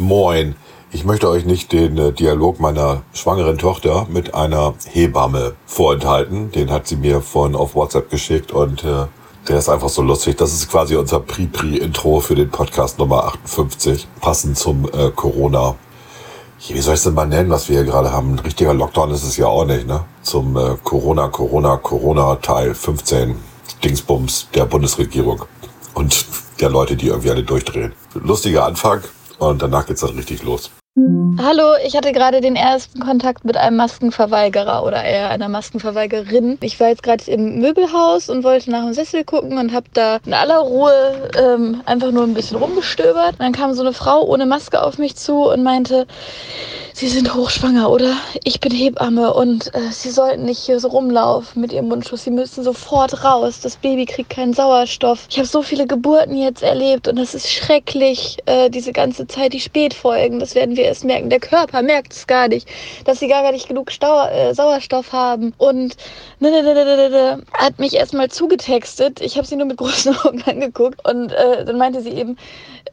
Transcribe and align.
Moin. 0.00 0.56
Ich 0.92 1.04
möchte 1.04 1.28
euch 1.28 1.44
nicht 1.44 1.72
den 1.72 1.98
äh, 1.98 2.10
Dialog 2.10 2.58
meiner 2.58 3.02
schwangeren 3.12 3.58
Tochter 3.58 4.06
mit 4.08 4.34
einer 4.34 4.72
Hebamme 4.86 5.52
vorenthalten. 5.66 6.50
Den 6.52 6.70
hat 6.70 6.88
sie 6.88 6.96
mir 6.96 7.20
von 7.20 7.54
auf 7.54 7.74
WhatsApp 7.74 8.08
geschickt 8.08 8.50
und 8.50 8.82
äh, 8.82 9.04
der 9.46 9.58
ist 9.58 9.68
einfach 9.68 9.90
so 9.90 10.00
lustig. 10.00 10.38
Das 10.38 10.54
ist 10.54 10.70
quasi 10.70 10.96
unser 10.96 11.20
Pri-Pri-Intro 11.20 12.20
für 12.20 12.34
den 12.34 12.48
Podcast 12.48 12.98
Nummer 12.98 13.24
58, 13.24 14.08
passend 14.22 14.56
zum 14.56 14.86
äh, 14.86 15.10
Corona. 15.14 15.74
Wie 16.66 16.80
soll 16.80 16.94
ich 16.94 17.00
es 17.00 17.04
denn 17.04 17.12
mal 17.12 17.28
nennen, 17.28 17.50
was 17.50 17.68
wir 17.68 17.76
hier 17.76 17.84
gerade 17.84 18.10
haben? 18.10 18.36
Ein 18.36 18.38
richtiger 18.38 18.72
Lockdown 18.72 19.10
ist 19.10 19.24
es 19.24 19.36
ja 19.36 19.48
auch 19.48 19.66
nicht, 19.66 19.86
ne? 19.86 20.06
Zum 20.22 20.56
äh, 20.56 20.76
Corona, 20.82 21.28
Corona, 21.28 21.76
Corona 21.76 22.36
Teil 22.36 22.74
15 22.74 23.36
Dingsbums 23.84 24.48
der 24.54 24.64
Bundesregierung 24.64 25.42
und 25.92 26.24
der 26.58 26.70
Leute, 26.70 26.96
die 26.96 27.08
irgendwie 27.08 27.30
alle 27.30 27.42
durchdrehen. 27.42 27.92
Lustiger 28.14 28.64
Anfang 28.64 29.02
und 29.40 29.62
danach 29.62 29.86
geht's 29.86 30.00
dann 30.02 30.16
richtig 30.16 30.42
los. 30.42 30.70
Hallo, 30.96 31.74
ich 31.86 31.96
hatte 31.96 32.10
gerade 32.10 32.40
den 32.40 32.56
ersten 32.56 32.98
Kontakt 32.98 33.44
mit 33.44 33.56
einem 33.56 33.76
Maskenverweigerer 33.76 34.82
oder 34.84 35.04
eher 35.04 35.30
einer 35.30 35.48
Maskenverweigerin. 35.48 36.58
Ich 36.62 36.80
war 36.80 36.88
jetzt 36.88 37.04
gerade 37.04 37.30
im 37.30 37.60
Möbelhaus 37.60 38.28
und 38.28 38.42
wollte 38.42 38.72
nach 38.72 38.82
dem 38.82 38.92
Sessel 38.92 39.22
gucken 39.22 39.56
und 39.56 39.72
habe 39.72 39.86
da 39.92 40.18
in 40.26 40.34
aller 40.34 40.58
Ruhe 40.58 41.30
ähm, 41.38 41.80
einfach 41.86 42.10
nur 42.10 42.24
ein 42.24 42.34
bisschen 42.34 42.56
rumgestöbert. 42.56 43.36
Dann 43.38 43.52
kam 43.52 43.72
so 43.72 43.82
eine 43.82 43.92
Frau 43.92 44.24
ohne 44.26 44.46
Maske 44.46 44.82
auf 44.82 44.98
mich 44.98 45.14
zu 45.14 45.44
und 45.44 45.62
meinte, 45.62 46.08
Sie 46.92 47.08
sind 47.08 47.34
hochschwanger, 47.34 47.88
oder? 47.88 48.16
Ich 48.44 48.60
bin 48.60 48.72
Hebamme 48.72 49.32
und 49.32 49.72
äh, 49.74 49.92
Sie 49.92 50.10
sollten 50.10 50.44
nicht 50.44 50.58
hier 50.58 50.80
so 50.80 50.88
rumlaufen 50.88 51.62
mit 51.62 51.72
Ihrem 51.72 51.88
Mundschutz. 51.88 52.24
Sie 52.24 52.30
müssen 52.30 52.64
sofort 52.64 53.24
raus. 53.24 53.60
Das 53.60 53.76
Baby 53.76 54.04
kriegt 54.06 54.30
keinen 54.30 54.52
Sauerstoff. 54.52 55.26
Ich 55.30 55.38
habe 55.38 55.46
so 55.46 55.62
viele 55.62 55.86
Geburten 55.86 56.36
jetzt 56.36 56.62
erlebt 56.62 57.08
und 57.08 57.16
das 57.16 57.34
ist 57.34 57.48
schrecklich. 57.48 58.38
Äh, 58.44 58.68
diese 58.70 58.92
ganze 58.92 59.26
Zeit, 59.26 59.52
die 59.52 59.60
Spätfolgen, 59.60 60.40
das 60.40 60.54
werden 60.54 60.76
wir 60.76 60.79
erst 60.82 61.04
merken. 61.04 61.30
Der 61.30 61.40
Körper 61.40 61.82
merkt 61.82 62.12
es 62.12 62.26
gar 62.26 62.48
nicht, 62.48 62.68
dass 63.04 63.20
sie 63.20 63.28
gar 63.28 63.50
nicht 63.52 63.68
genug 63.68 63.90
Stau 63.90 64.28
äh, 64.28 64.54
Sauerstoff 64.54 65.12
haben. 65.12 65.52
Und 65.58 65.96
ne, 66.38 66.50
ne, 66.50 66.62
ne, 66.62 67.42
hat 67.52 67.78
mich 67.78 67.94
erstmal 67.94 68.28
zugetextet. 68.28 69.20
Ich 69.20 69.36
habe 69.36 69.46
sie 69.46 69.56
nur 69.56 69.66
mit 69.66 69.76
großen 69.78 70.16
Augen 70.18 70.42
angeguckt 70.42 71.06
und 71.08 71.32
äh, 71.32 71.64
dann 71.64 71.78
meinte 71.78 72.02
sie 72.02 72.10
eben, 72.10 72.36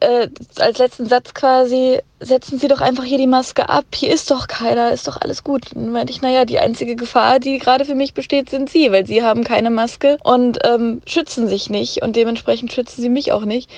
äh, 0.00 0.28
als 0.58 0.78
letzten 0.78 1.06
Satz 1.06 1.34
quasi, 1.34 2.00
setzen 2.20 2.58
Sie 2.58 2.68
doch 2.68 2.80
einfach 2.80 3.04
hier 3.04 3.18
die 3.18 3.26
Maske 3.26 3.68
ab. 3.68 3.86
Hier 3.94 4.12
ist 4.12 4.30
doch 4.30 4.46
keiner, 4.48 4.92
ist 4.92 5.08
doch 5.08 5.20
alles 5.20 5.44
gut. 5.44 5.72
Und 5.74 5.84
dann 5.84 5.92
meinte 5.92 6.12
ich, 6.12 6.22
naja, 6.22 6.44
die 6.44 6.58
einzige 6.58 6.96
Gefahr, 6.96 7.38
die 7.38 7.58
gerade 7.58 7.84
für 7.84 7.94
mich 7.94 8.14
besteht, 8.14 8.50
sind 8.50 8.70
Sie, 8.70 8.92
weil 8.92 9.06
Sie 9.06 9.22
haben 9.22 9.44
keine 9.44 9.70
Maske 9.70 10.18
und 10.22 10.58
ähm, 10.64 11.02
schützen 11.06 11.48
sich 11.48 11.70
nicht 11.70 12.02
und 12.02 12.16
dementsprechend 12.16 12.72
schützen 12.72 13.02
Sie 13.02 13.08
mich 13.08 13.32
auch 13.32 13.44
nicht. 13.44 13.70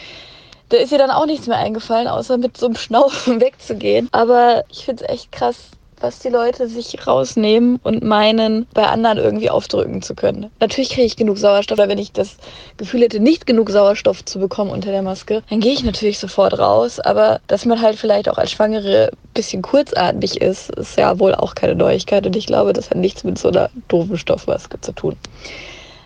Da 0.70 0.76
ist 0.76 0.92
ihr 0.92 0.98
dann 0.98 1.10
auch 1.10 1.26
nichts 1.26 1.48
mehr 1.48 1.58
eingefallen, 1.58 2.06
außer 2.06 2.38
mit 2.38 2.56
so 2.56 2.66
einem 2.66 2.76
Schnaufen 2.76 3.40
wegzugehen. 3.40 4.08
Aber 4.12 4.64
ich 4.70 4.84
finde 4.84 5.04
es 5.04 5.10
echt 5.10 5.32
krass, 5.32 5.56
was 6.00 6.20
die 6.20 6.28
Leute 6.28 6.68
sich 6.68 7.06
rausnehmen 7.06 7.80
und 7.82 8.02
meinen, 8.02 8.66
bei 8.72 8.86
anderen 8.86 9.18
irgendwie 9.18 9.50
aufdrücken 9.50 10.00
zu 10.00 10.14
können. 10.14 10.50
Natürlich 10.60 10.91
kriege 10.91 11.06
ich 11.06 11.16
genug 11.16 11.38
Sauerstoff, 11.38 11.76
weil 11.76 11.88
wenn 11.88 11.98
ich 11.98 12.12
das 12.12 12.36
Gefühl 12.76 13.02
hätte, 13.02 13.20
nicht 13.20 13.46
genug 13.46 13.70
Sauerstoff 13.70 14.24
zu 14.24 14.38
bekommen 14.38 14.70
unter 14.70 14.92
der 14.92 15.02
Maske, 15.02 15.42
dann 15.50 15.60
gehe 15.60 15.72
ich 15.72 15.84
natürlich 15.84 16.18
sofort 16.18 16.58
raus. 16.58 17.00
Aber 17.00 17.41
dass 17.48 17.66
man 17.66 17.82
halt 17.82 17.96
vielleicht 17.96 18.28
auch 18.28 18.38
als 18.38 18.52
Schwangere 18.52 19.10
ein 19.12 19.34
bisschen 19.34 19.62
kurzatmig 19.62 20.41
ist, 20.41 20.70
ist 20.76 20.96
ja 20.96 21.18
wohl 21.18 21.34
auch 21.34 21.54
keine 21.54 21.74
Neuigkeit. 21.74 22.24
Und 22.26 22.36
ich 22.36 22.46
glaube, 22.46 22.72
das 22.72 22.91
hat 22.91 22.96
nichts 22.96 23.24
mit 23.24 23.38
so 23.38 23.48
einer 23.48 23.70
doofen 23.88 24.16
Stoffmaske 24.16 24.80
zu 24.80 24.92
tun. 24.92 25.16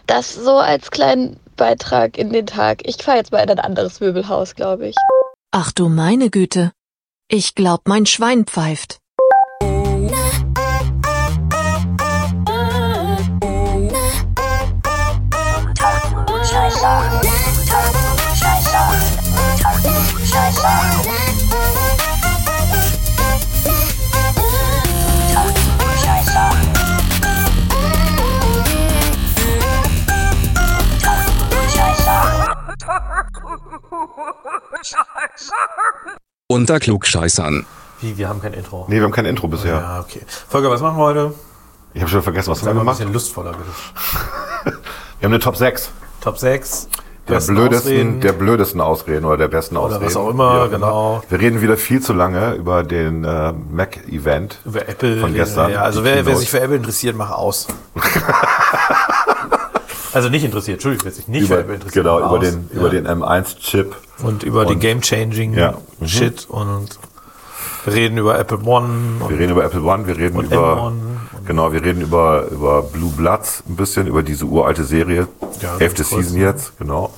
Das 0.07 0.35
so 0.35 0.57
als 0.57 0.91
kleinen 0.91 1.37
Beitrag 1.55 2.19
in 2.19 2.33
den 2.33 2.47
Tag. 2.47 2.83
Ich 2.85 2.97
fahre 3.03 3.19
jetzt 3.19 3.33
mal 3.33 3.41
in 3.41 3.51
ein 3.51 3.59
anderes 3.61 4.01
Möbelhaus, 4.01 4.55
glaube 4.55 4.89
ich. 4.89 4.97
Ach 5.51 5.73
du 5.73 5.89
meine 5.89 6.31
Güte. 6.31 6.73
Ich 7.29 7.55
glaub, 7.55 7.89
mein 7.89 8.07
Schwein 8.07 8.45
pfeift. 8.45 8.99
Unter 36.47 36.79
Klugscheißern. 36.79 37.65
Wie, 38.03 38.19
wir 38.19 38.29
haben 38.29 38.43
kein 38.43 38.53
Intro. 38.53 38.85
Nee, 38.89 38.97
wir 38.97 39.05
haben 39.05 39.13
kein 39.13 39.25
Intro 39.25 39.49
bisher. 39.49 39.77
Ja, 39.77 40.01
okay. 40.01 40.21
Volker, 40.49 40.69
was 40.71 40.83
machen 40.83 40.99
wir 40.99 41.05
heute? 41.05 41.35
Ich 41.95 42.03
habe 42.03 42.11
schon 42.11 42.23
vergessen, 42.23 42.51
was 42.51 42.61
wir 42.61 42.67
mal 42.67 42.73
ein 42.73 42.79
gemacht 42.81 42.99
bisschen 42.99 43.13
lustvoller, 43.15 43.53
bitte. 43.53 44.77
Wir 45.21 45.27
haben 45.27 45.33
eine 45.33 45.39
Top 45.39 45.57
6 45.57 45.91
Top 46.21 46.37
6. 46.37 46.89
der 47.29 47.41
blödesten, 47.41 47.71
Ausreden. 47.71 48.21
der 48.21 48.33
blödesten 48.33 48.81
Ausreden 48.83 49.25
oder 49.25 49.39
der 49.39 49.49
besten 49.49 49.77
Oder 49.79 49.87
Ausreden. 49.97 50.05
was 50.05 50.17
auch 50.17 50.29
immer, 50.29 50.69
genau. 50.69 51.23
Wir 51.31 51.41
reden 51.41 51.63
wieder 51.63 51.79
viel 51.79 52.03
zu 52.03 52.13
lange 52.13 52.53
über 52.55 52.83
den 52.83 53.25
äh, 53.25 53.53
Mac-Event 53.53 54.59
Über 54.67 54.87
Apple. 54.87 55.21
von 55.21 55.33
gestern. 55.33 55.71
Ja, 55.71 55.81
also 55.83 56.05
wer, 56.05 56.27
wer 56.27 56.37
sich 56.37 56.51
für 56.51 56.61
Apple 56.61 56.77
interessiert, 56.77 57.17
mach 57.17 57.31
aus. 57.31 57.69
also 60.15 60.29
nicht 60.29 60.45
interessiert, 60.45 60.77
Entschuldigung, 60.77 61.05
wer 61.07 61.13
sich 61.13 61.29
nicht 61.29 61.43
über, 61.51 61.61
interessiert, 61.61 61.93
genau, 61.93 62.19
über 62.19 62.31
aus. 62.31 62.41
den, 62.41 62.69
über 62.73 62.85
Ja. 62.93 63.01
den 63.01 63.07
M1-Chip. 63.07 63.95
Und 64.23 64.43
über 64.43 64.65
den 64.65 64.75
Und- 64.75 64.81
Game-Changing 64.81 65.55
Ja. 65.55 65.75
Mhm. 66.01 66.07
Shit 66.07 66.47
und 66.49 66.99
wir 67.85 67.93
reden 67.95 68.17
über 68.17 68.39
Apple 68.39 68.59
One. 68.65 68.89
Wir 69.19 69.27
Und 69.27 69.35
reden 69.35 69.51
über 69.53 69.65
Apple 69.65 69.83
One, 69.83 70.07
wir 70.07 70.17
reden 70.17 70.41
über, 70.41 70.77
M1 70.91 70.93
genau, 71.47 71.73
wir 71.73 71.85
reden 71.85 72.01
über, 72.01 72.47
über 72.51 72.83
Blue 72.83 73.11
Bloods 73.11 73.63
ein 73.69 73.77
bisschen, 73.77 74.07
über 74.07 74.23
diese 74.23 74.47
uralte 74.47 74.85
Serie. 74.85 75.29
Ja, 75.61 75.77
Elfte 75.79 76.03
Season 76.05 76.39
jetzt, 76.39 76.79
genau. 76.79 77.13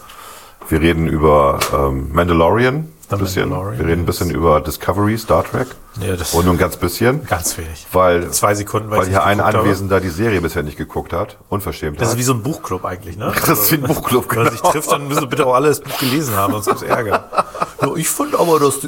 Wir 0.68 0.80
reden 0.80 1.06
über 1.06 1.60
ähm, 1.72 2.08
Mandalorian, 2.12 2.88
The 3.08 3.16
bisschen. 3.16 3.50
Wir 3.50 3.86
reden 3.86 4.02
ein 4.02 4.06
bisschen 4.06 4.30
über 4.30 4.60
Discovery, 4.60 5.16
Star 5.16 5.44
Trek. 5.44 5.68
Ja, 6.00 6.16
das- 6.16 6.34
Und 6.34 6.44
nur 6.44 6.54
ein 6.54 6.58
ganz 6.58 6.76
bisschen. 6.76 7.24
ganz 7.26 7.56
wenig. 7.56 7.86
Weil, 7.92 8.30
Zwei 8.32 8.54
Sekunden, 8.56 8.90
weil 8.90 8.98
weil 8.98 9.04
ich 9.06 9.10
hier 9.12 9.24
ein 9.24 9.40
habe. 9.40 9.58
Anwesender 9.60 10.00
die 10.00 10.08
Serie 10.08 10.40
bisher 10.40 10.62
nicht 10.64 10.76
geguckt 10.76 11.12
hat. 11.12 11.36
Unverschämt. 11.48 12.00
Das 12.00 12.10
ist 12.10 12.18
wie 12.18 12.24
so 12.24 12.32
ein 12.34 12.42
Buchclub 12.42 12.84
eigentlich, 12.84 13.16
ne? 13.16 13.32
Das 13.46 13.60
ist 13.60 13.70
wie 13.72 13.76
ein 13.76 13.82
Buchclub, 13.82 14.26
Wenn 14.30 14.42
man 14.44 14.50
sich 14.52 14.60
genau. 14.60 14.72
trifft, 14.72 14.90
dann 14.90 15.06
müssen 15.06 15.28
bitte 15.28 15.46
auch 15.46 15.54
alle 15.54 15.68
das 15.68 15.80
Buch 15.80 15.96
gelesen 15.98 16.34
haben, 16.34 16.52
sonst 16.54 16.66
gibt's 16.66 16.82
Ärger. 16.82 17.30
Ja, 17.82 17.94
ich 17.94 18.08
fand 18.08 18.34
aber, 18.34 18.58
dass 18.58 18.80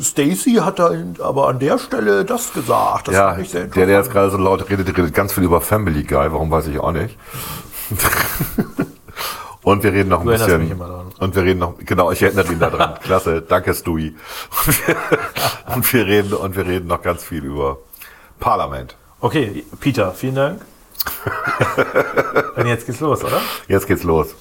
Stacy 0.00 0.54
hat 0.62 0.78
da 0.78 0.92
aber 1.18 1.48
an 1.48 1.58
der 1.58 1.78
Stelle 1.80 2.24
das 2.24 2.52
gesagt. 2.52 3.08
Das 3.08 3.14
ja, 3.16 3.30
fand 3.32 3.42
ich 3.42 3.50
sehr 3.50 3.64
der, 3.66 3.86
der 3.86 3.98
jetzt 3.98 4.12
gerade 4.12 4.30
so 4.30 4.36
laut 4.36 4.70
redet, 4.70 4.86
redet 4.96 5.12
ganz 5.12 5.32
viel 5.32 5.42
über 5.42 5.60
Family 5.60 6.04
Guy. 6.04 6.30
Warum 6.32 6.48
weiß 6.50 6.68
ich 6.68 6.78
auch 6.78 6.92
nicht. 6.92 7.16
Und 9.66 9.82
wir 9.82 9.92
reden 9.92 10.10
noch 10.10 10.20
ein 10.20 10.26
Du 10.26 10.32
bisschen. 10.32 10.60
mich 10.60 10.70
immer 10.70 10.86
daran. 10.86 11.06
Und 11.18 11.34
wir 11.34 11.42
reden 11.42 11.58
noch, 11.58 11.74
genau, 11.78 12.12
ich 12.12 12.22
erinnere 12.22 12.52
ihn 12.52 12.60
daran. 12.60 13.00
Klasse, 13.02 13.42
danke 13.42 13.74
Stewie. 13.74 14.14
Und 14.64 14.86
wir, 14.86 15.74
und 15.74 15.92
wir 15.92 16.06
reden, 16.06 16.32
und 16.34 16.54
wir 16.56 16.64
reden 16.64 16.86
noch 16.86 17.02
ganz 17.02 17.24
viel 17.24 17.44
über 17.44 17.78
Parlament. 18.38 18.94
Okay, 19.20 19.64
Peter, 19.80 20.12
vielen 20.12 20.36
Dank. 20.36 20.60
Und 22.56 22.66
jetzt 22.66 22.86
geht's 22.86 23.00
los, 23.00 23.22
oder? 23.22 23.40
Jetzt 23.68 23.86
geht's 23.86 24.02
los. 24.02 24.34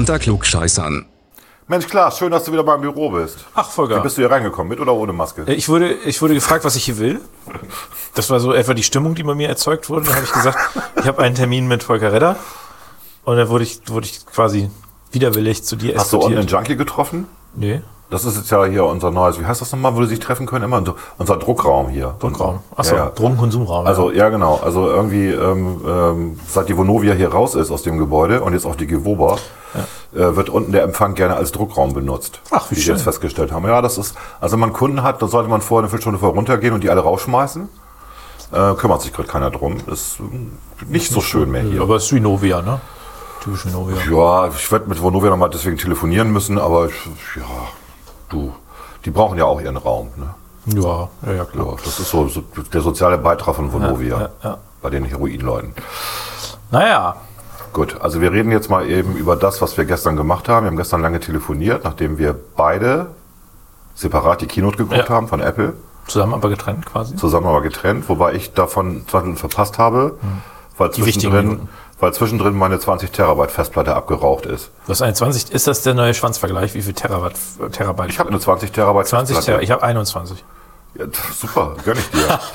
Unter 0.00 0.18
Klugscheißern. 0.18 1.04
Mensch, 1.68 1.86
Klaas, 1.86 2.16
schön, 2.16 2.30
dass 2.30 2.44
du 2.44 2.52
wieder 2.52 2.64
beim 2.64 2.80
Büro 2.80 3.10
bist. 3.10 3.36
Ach, 3.54 3.68
Volker. 3.68 3.98
Wie 3.98 4.00
bist 4.00 4.16
du 4.16 4.22
hier 4.22 4.30
reingekommen, 4.30 4.70
mit 4.70 4.80
oder 4.80 4.94
ohne 4.94 5.12
Maske? 5.12 5.42
Äh, 5.46 5.52
Ich 5.52 5.68
wurde, 5.68 5.92
ich 5.92 6.22
wurde 6.22 6.32
gefragt, 6.32 6.64
was 6.64 6.74
ich 6.74 6.84
hier 6.86 6.96
will. 6.96 7.20
Das 8.14 8.30
war 8.30 8.40
so 8.40 8.54
etwa 8.54 8.72
die 8.72 8.82
Stimmung, 8.82 9.14
die 9.14 9.22
bei 9.24 9.34
mir 9.34 9.48
erzeugt 9.50 9.90
wurde. 9.90 10.06
Da 10.06 10.14
habe 10.14 10.24
ich 10.24 10.32
gesagt, 10.32 10.56
ich 10.96 11.06
habe 11.06 11.22
einen 11.22 11.34
Termin 11.34 11.68
mit 11.68 11.82
Volker 11.82 12.14
Redder. 12.14 12.36
Und 13.24 13.36
dann 13.36 13.50
wurde 13.50 13.64
ich, 13.64 13.82
wurde 13.88 14.06
ich 14.06 14.24
quasi 14.24 14.70
widerwillig 15.12 15.64
zu 15.64 15.76
dir 15.76 15.94
Hast 15.98 16.14
du 16.14 16.16
unten 16.16 16.28
einen 16.28 16.46
eskortiert. 16.46 16.68
Junkie 16.68 16.76
getroffen? 16.82 17.26
Nee. 17.54 17.82
Das 18.10 18.24
ist 18.24 18.36
jetzt 18.36 18.50
ja 18.50 18.64
hier 18.64 18.84
unser 18.84 19.10
neues, 19.12 19.40
wie 19.40 19.46
heißt 19.46 19.60
das 19.60 19.70
nochmal, 19.72 19.94
wo 19.94 20.00
die 20.00 20.06
sich 20.06 20.18
treffen 20.18 20.44
können? 20.46 20.64
Immer 20.64 20.78
unser, 20.78 20.94
unser 21.16 21.36
Druckraum 21.36 21.88
hier. 21.88 22.14
Druckraum. 22.18 22.58
Achso, 22.76 22.96
Ja, 22.96 23.04
ja. 23.04 23.10
Drogenkonsumraum. 23.10 23.86
Also 23.86 24.10
ja 24.10 24.28
genau, 24.28 24.60
also 24.62 24.88
irgendwie 24.88 25.28
ähm, 25.28 25.80
ähm, 25.86 26.40
seit 26.48 26.68
die 26.68 26.76
Vonovia 26.76 27.14
hier 27.14 27.32
raus 27.32 27.54
ist 27.54 27.70
aus 27.70 27.82
dem 27.82 27.98
Gebäude 27.98 28.42
und 28.42 28.52
jetzt 28.52 28.66
auch 28.66 28.74
die 28.74 28.88
Gewoba, 28.88 29.36
äh, 30.12 30.34
wird 30.36 30.50
unten 30.50 30.72
der 30.72 30.82
Empfang 30.82 31.14
gerne 31.14 31.36
als 31.36 31.52
Druckraum 31.52 31.94
benutzt. 31.94 32.40
Ach, 32.50 32.68
wie 32.70 32.74
die 32.74 32.80
schön. 32.80 32.96
jetzt 32.96 33.04
festgestellt 33.04 33.52
haben. 33.52 33.64
Ja, 33.66 33.80
das 33.80 33.96
ist, 33.96 34.16
also 34.40 34.54
wenn 34.54 34.60
man 34.60 34.72
Kunden 34.72 35.04
hat, 35.04 35.22
dann 35.22 35.28
sollte 35.28 35.48
man 35.48 35.60
vorher 35.60 35.84
eine 35.84 35.88
Viertelstunde 35.90 36.18
vorher 36.18 36.34
runtergehen 36.34 36.74
und 36.74 36.82
die 36.82 36.90
alle 36.90 37.00
rausschmeißen. 37.02 37.68
Äh, 38.52 38.74
kümmert 38.74 39.02
sich 39.02 39.12
gerade 39.12 39.28
keiner 39.28 39.50
drum. 39.50 39.76
Ist 39.86 40.18
ähm, 40.18 40.58
nicht 40.88 41.12
so 41.12 41.20
schön 41.20 41.50
mehr 41.52 41.62
ja. 41.62 41.70
hier. 41.70 41.82
Aber 41.82 41.94
es 41.96 42.06
ist 42.06 42.12
wie 42.12 42.18
Novia, 42.18 42.60
ne? 42.62 42.80
Typisch 43.44 43.66
wie 43.66 43.70
Novia. 43.70 43.96
Ja, 44.10 44.48
ich 44.48 44.72
werde 44.72 44.88
mit 44.88 45.00
Vonovia 45.00 45.30
nochmal 45.30 45.50
deswegen 45.50 45.78
telefonieren 45.78 46.32
müssen, 46.32 46.58
aber 46.58 46.88
ich, 46.88 47.36
ja, 47.36 47.42
du, 48.30 48.52
die 49.04 49.10
brauchen 49.10 49.38
ja 49.38 49.44
auch 49.44 49.60
ihren 49.60 49.76
Raum. 49.76 50.08
Ne? 50.16 50.34
Ja, 50.80 51.08
ja, 51.26 51.32
ja, 51.32 51.44
klar. 51.44 51.66
Ja, 51.66 51.76
das 51.84 51.98
ist 51.98 52.10
so, 52.10 52.28
so 52.28 52.42
der 52.72 52.80
soziale 52.80 53.18
Beitrag 53.18 53.56
von 53.56 53.72
Vonovia 53.72 54.30
ja, 54.42 54.58
bei 54.82 54.90
den 54.90 55.04
Heroinleuten. 55.04 55.74
Naja, 56.70 57.16
Gut, 57.72 58.00
also 58.00 58.20
wir 58.20 58.32
reden 58.32 58.50
jetzt 58.50 58.68
mal 58.68 58.88
eben 58.88 59.14
über 59.14 59.36
das, 59.36 59.62
was 59.62 59.76
wir 59.76 59.84
gestern 59.84 60.16
gemacht 60.16 60.48
haben. 60.48 60.64
Wir 60.64 60.70
haben 60.70 60.76
gestern 60.76 61.02
lange 61.02 61.20
telefoniert, 61.20 61.84
nachdem 61.84 62.18
wir 62.18 62.34
beide 62.56 63.06
separat 63.94 64.40
die 64.40 64.46
Keynote 64.46 64.76
geguckt 64.76 65.08
haben 65.08 65.28
von 65.28 65.40
Apple, 65.40 65.74
zusammen 66.06 66.34
aber 66.34 66.48
getrennt 66.48 66.86
quasi. 66.86 67.14
zusammen 67.14 67.46
aber 67.46 67.60
getrennt, 67.60 68.08
wobei 68.08 68.34
ich 68.34 68.54
davon 68.54 69.04
20 69.06 69.12
Minuten 69.22 69.36
verpasst 69.36 69.78
habe, 69.78 70.16
weil, 70.78 70.88
Hm. 70.88 70.94
Die 70.96 71.06
wichtigen 71.06 71.32
zwischendrin. 71.32 71.68
Weil 72.00 72.12
zwischendrin 72.14 72.54
meine 72.56 72.78
20 72.78 73.10
Terabyte 73.10 73.50
Festplatte 73.50 73.94
abgeraucht 73.94 74.46
ist. 74.46 74.70
Du 74.86 74.90
hast 74.90 75.02
eine 75.02 75.14
20, 75.14 75.52
ist 75.52 75.66
das 75.66 75.82
der 75.82 75.94
neue 75.94 76.14
Schwanzvergleich? 76.14 76.74
Wie 76.74 76.82
viel 76.82 76.94
Terabyte, 76.94 77.36
Terabyte? 77.72 78.10
Ich 78.10 78.18
habe 78.18 78.30
eine 78.30 78.40
20 78.40 78.72
Terabyte 78.72 79.06
20 79.06 79.36
Festplatte. 79.36 79.46
Terabyte, 79.46 79.64
ich 79.64 79.70
habe 79.70 79.82
21. 79.82 80.44
Ja, 80.94 81.04
super, 81.34 81.76
gönn 81.84 81.98
ich 81.98 82.10
dir. 82.10 82.40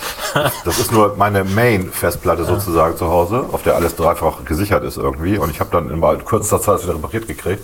Das 0.65 0.80
ist 0.80 0.92
nur 0.92 1.15
meine 1.15 1.45
Main-Festplatte 1.45 2.44
sozusagen 2.44 2.97
zu 2.97 3.07
Hause, 3.07 3.45
auf 3.53 3.63
der 3.63 3.75
alles 3.75 3.95
dreifach 3.95 4.44
gesichert 4.44 4.83
ist 4.83 4.97
irgendwie. 4.97 5.38
Und 5.38 5.50
ich 5.50 5.62
habe 5.62 5.69
dann 5.71 5.89
in 5.89 5.97
mal 5.97 6.18
kürzester 6.18 6.59
Zeit 6.59 6.83
wieder 6.83 6.95
repariert 6.95 7.25
gekriegt 7.25 7.63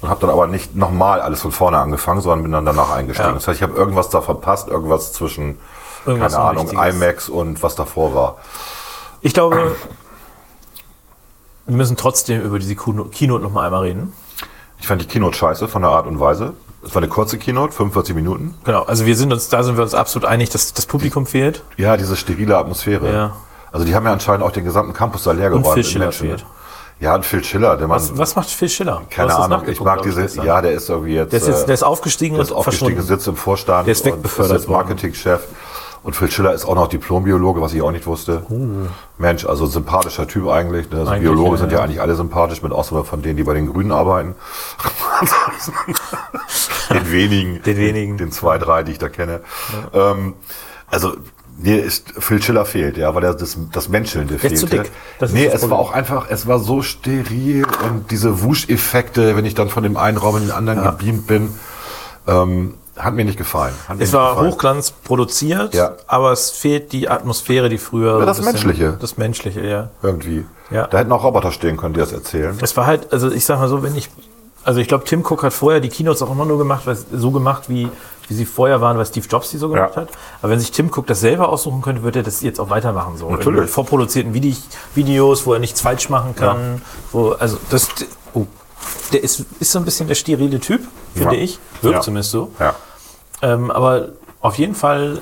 und 0.00 0.08
habe 0.08 0.18
dann 0.22 0.30
aber 0.30 0.46
nicht 0.46 0.74
nochmal 0.74 1.20
alles 1.20 1.42
von 1.42 1.52
vorne 1.52 1.76
angefangen, 1.76 2.22
sondern 2.22 2.42
bin 2.42 2.52
dann 2.52 2.64
danach 2.64 2.90
eingestiegen. 2.90 3.28
Ja. 3.28 3.34
Das 3.34 3.46
heißt, 3.48 3.58
ich 3.58 3.62
habe 3.62 3.76
irgendwas 3.76 4.08
da 4.08 4.22
verpasst, 4.22 4.68
irgendwas 4.68 5.12
zwischen, 5.12 5.58
Irgendwas 6.06 6.32
keine 6.32 6.44
Ahnung. 6.44 6.70
IMAX 6.70 7.28
und 7.28 7.62
was 7.62 7.74
davor 7.74 8.14
war. 8.14 8.36
Ich 9.20 9.34
glaube, 9.34 9.76
wir 11.70 11.76
müssen 11.76 11.96
trotzdem 11.96 12.42
über 12.42 12.58
diese 12.58 12.74
Keynote 12.74 13.42
noch 13.42 13.52
mal 13.52 13.64
einmal 13.64 13.82
reden. 13.82 14.12
Ich 14.80 14.86
fand 14.86 15.00
die 15.00 15.06
Keynote 15.06 15.36
scheiße 15.36 15.68
von 15.68 15.82
der 15.82 15.90
Art 15.90 16.06
und 16.06 16.18
Weise. 16.18 16.54
Es 16.84 16.94
war 16.94 17.02
eine 17.02 17.08
kurze 17.08 17.38
Keynote, 17.38 17.72
45 17.72 18.14
Minuten. 18.14 18.54
Genau, 18.64 18.82
also 18.82 19.06
wir 19.06 19.14
sind 19.16 19.32
uns, 19.32 19.48
da 19.50 19.62
sind 19.62 19.76
wir 19.76 19.82
uns 19.84 19.94
absolut 19.94 20.26
einig, 20.28 20.48
dass 20.50 20.72
das 20.72 20.86
Publikum 20.86 21.26
fehlt. 21.26 21.62
Ja, 21.76 21.96
diese 21.96 22.16
sterile 22.16 22.56
Atmosphäre. 22.56 23.12
Ja. 23.12 23.36
Also 23.70 23.86
die 23.86 23.94
haben 23.94 24.04
ja 24.04 24.12
anscheinend 24.12 24.42
auch 24.42 24.50
den 24.50 24.64
gesamten 24.64 24.94
Campus 24.94 25.24
da 25.24 25.32
leer 25.32 25.50
geräumt. 25.50 25.66
Phil 25.66 25.98
Menschen, 25.98 26.00
ne? 26.00 26.12
fehlt. 26.12 26.46
Ja, 26.98 27.14
und 27.14 27.24
Phil 27.24 27.42
Schiller, 27.44 27.76
der 27.76 27.86
Mann, 27.86 27.96
Was, 27.98 28.18
was 28.18 28.36
macht 28.36 28.50
Phil 28.50 28.68
Schiller? 28.68 29.02
Keine 29.08 29.34
Ahnung, 29.34 29.62
ich 29.66 29.80
mag 29.80 29.98
ich, 29.98 30.02
diese, 30.06 30.22
gestern. 30.22 30.44
ja, 30.44 30.60
der 30.60 30.72
ist 30.72 30.88
irgendwie 30.90 31.14
jetzt, 31.14 31.32
der 31.32 31.40
ist, 31.40 31.48
jetzt, 31.48 31.62
äh, 31.62 31.66
der 31.66 31.74
ist 31.74 31.82
aufgestiegen 31.82 32.34
der 32.34 32.44
ist 32.44 32.50
und 32.50 32.58
aufgestiegen, 32.58 32.96
verschwunden. 32.96 33.08
sitzt 33.08 33.28
im 33.28 33.36
Vorstand 33.36 33.86
Der 33.86 33.92
ist 33.92 34.04
und 34.04 34.12
wegbefördert 34.12 34.56
ist 34.56 34.62
jetzt 34.64 34.68
worden. 34.68 34.88
Und 36.02 36.16
Phil 36.16 36.30
Schiller 36.30 36.54
ist 36.54 36.64
auch 36.64 36.74
noch 36.74 36.88
Diplombiologe, 36.88 37.60
was 37.60 37.74
ich 37.74 37.82
auch 37.82 37.90
nicht 37.90 38.06
wusste. 38.06 38.42
Mensch, 39.18 39.44
also 39.44 39.66
sympathischer 39.66 40.26
Typ 40.26 40.48
eigentlich. 40.48 40.90
Ne? 40.90 41.00
Also 41.00 41.10
Uh. 41.10 41.14
Eigentlich, 41.14 41.30
Biologen 41.30 41.52
ja, 41.52 41.58
sind 41.58 41.72
ja, 41.72 41.78
ja. 41.78 41.84
eigentlich 41.84 42.00
alle 42.00 42.14
sympathisch, 42.14 42.62
mit 42.62 42.72
Ausnahme 42.72 43.04
von 43.04 43.20
denen, 43.22 43.36
die 43.36 43.44
bei 43.44 43.54
den 43.54 43.70
Grünen 43.70 43.92
arbeiten. 43.92 44.34
Den 46.90 47.12
wenigen, 47.12 47.62
Den 47.62 47.76
wenigen. 47.76 48.16
den 48.16 48.32
zwei, 48.32 48.58
drei, 48.58 48.82
die 48.82 48.92
ich 48.92 48.98
da 48.98 49.08
kenne. 49.08 49.42
Ähm, 49.92 50.34
also 50.90 51.12
mir 51.56 51.84
ist 51.84 52.14
Phil 52.18 52.42
Schiller 52.42 52.64
fehlt, 52.64 52.96
ja, 52.96 53.14
weil 53.14 53.22
er 53.22 53.34
das, 53.34 53.56
das 53.72 53.88
Menschelnde 53.88 54.38
fehlte. 54.38 54.56
zu 54.56 54.66
dick. 54.66 54.90
Das 55.18 55.32
nee, 55.32 55.46
es 55.46 55.68
war 55.68 55.78
auch 55.78 55.92
einfach, 55.92 56.26
es 56.30 56.46
war 56.46 56.58
so 56.58 56.82
steril 56.82 57.66
und 57.84 58.10
diese 58.10 58.42
Wusch-Effekte, 58.42 59.36
wenn 59.36 59.44
ich 59.44 59.54
dann 59.54 59.68
von 59.68 59.82
dem 59.82 59.96
einen 59.96 60.16
Raum 60.16 60.36
in 60.38 60.42
den 60.44 60.52
anderen 60.52 60.82
gebeamt 60.82 61.26
bin, 61.26 61.54
ähm, 62.26 62.74
hat 63.02 63.14
mir 63.14 63.24
nicht 63.24 63.38
gefallen. 63.38 63.74
Mir 63.88 63.94
Es 63.94 64.00
nicht 64.00 64.12
war 64.12 64.30
gefallen. 64.34 64.52
Hochglanz 64.52 64.90
produziert, 64.90 65.74
Ja. 65.74 65.94
aber 66.06 66.32
es 66.32 66.50
fehlt 66.50 66.92
die 66.92 67.08
Atmosphäre, 67.08 67.68
die 67.68 67.78
früher. 67.78 68.18
Ja, 68.18 68.24
das 68.26 68.38
bisschen- 68.38 68.52
Menschliche. 68.52 68.96
Das 69.00 69.16
Menschliche, 69.16 69.60
ja. 69.66 69.88
Irgendwie. 70.02 70.44
Ja. 70.70 70.86
Da 70.86 70.98
hätten 70.98 71.12
auch 71.12 71.24
Roboter 71.24 71.50
stehen 71.52 71.76
können, 71.76 71.94
die 71.94 72.00
das 72.00 72.12
erzählen. 72.12 72.56
Es 72.60 72.76
war 72.76 72.86
halt, 72.86 73.12
also 73.12 73.30
ich 73.30 73.44
sag 73.44 73.58
mal 73.58 73.68
so, 73.68 73.82
wenn 73.82 73.96
ich, 73.96 74.08
also 74.64 74.78
ich 74.80 74.88
glaube, 74.88 75.04
Tim 75.04 75.20
Cook 75.24 75.42
hat 75.42 75.52
vorher 75.52 75.80
die 75.80 75.88
Keynotes 75.88 76.22
auch 76.22 76.30
immer 76.30 76.44
nur 76.44 76.58
gemacht, 76.58 76.82
weil, 76.86 76.96
so 76.96 77.30
gemacht, 77.30 77.64
wie, 77.68 77.88
wie 78.28 78.34
sie 78.34 78.44
vorher 78.44 78.80
waren, 78.80 78.96
weil 78.96 79.06
Steve 79.06 79.26
Jobs 79.28 79.50
die 79.50 79.56
so 79.58 79.68
gemacht 79.68 79.96
Ja. 79.96 80.02
hat. 80.02 80.08
Aber 80.42 80.52
wenn 80.52 80.60
sich 80.60 80.70
Tim 80.70 80.88
Cook 80.94 81.06
das 81.08 81.20
selber 81.20 81.48
aussuchen 81.48 81.82
könnte, 81.82 82.02
würde 82.02 82.20
er 82.20 82.22
das 82.22 82.40
jetzt 82.42 82.60
auch 82.60 82.70
weitermachen. 82.70 83.16
So. 83.16 83.28
Natürlich. 83.30 83.62
In 83.62 83.68
vorproduzierten 83.68 84.32
Vide 84.34 84.54
Videos, 84.94 85.46
wo 85.46 85.54
er 85.54 85.58
nichts 85.58 85.80
falsch 85.80 86.08
machen 86.08 86.36
kann. 86.36 86.82
Wo, 87.10 87.30
also 87.32 87.56
das, 87.70 87.88
oh, 88.34 88.46
der 89.12 89.24
ist, 89.24 89.44
ist 89.58 89.72
so 89.72 89.78
ein 89.80 89.84
bisschen 89.84 90.06
der 90.06 90.14
sterile 90.14 90.60
Typ, 90.60 90.82
finde 91.14 91.36
Ja. 91.36 91.42
ich. 91.42 91.58
Wirkt 91.82 91.96
Ja. 91.96 92.00
zumindest 92.02 92.30
so. 92.30 92.52
Ja. 92.60 92.74
Ähm, 93.42 93.70
aber 93.70 94.08
auf 94.40 94.56
jeden 94.58 94.74
Fall, 94.74 95.20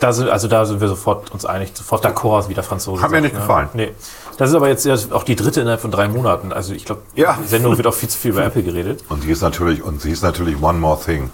da 0.00 0.12
sind, 0.12 0.28
also 0.28 0.48
da 0.48 0.64
sind 0.66 0.80
wir 0.80 0.88
sofort 0.88 1.30
uns 1.32 1.44
einig, 1.46 1.70
sofort 1.74 2.04
d'accord, 2.04 2.48
wie 2.48 2.54
der 2.54 2.64
Franzose 2.64 3.02
Hat 3.02 3.10
mir 3.10 3.16
sagt, 3.16 3.22
nicht 3.24 3.34
ne? 3.34 3.40
gefallen. 3.40 3.68
Nee. 3.74 3.92
Das 4.36 4.50
ist 4.50 4.56
aber 4.56 4.68
jetzt 4.68 4.86
auch 5.12 5.22
die 5.22 5.36
dritte 5.36 5.60
innerhalb 5.60 5.80
von 5.80 5.90
drei 5.90 6.08
Monaten. 6.08 6.52
Also 6.52 6.74
ich 6.74 6.84
glaube, 6.84 7.02
Ja. 7.14 7.38
die 7.42 7.46
Sendung 7.48 7.76
wird 7.76 7.86
auch 7.86 7.94
viel 7.94 8.08
zu 8.08 8.18
viel 8.18 8.32
über 8.32 8.44
Apple 8.44 8.62
geredet. 8.62 9.04
Und 9.08 9.22
sie 9.22 9.30
ist 9.30 9.42
natürlich, 9.42 9.82
und 9.82 10.00
sie 10.02 10.10
ist 10.10 10.22
natürlich 10.22 10.60
One 10.62 10.78
More 10.78 10.98
Thing. 11.00 11.30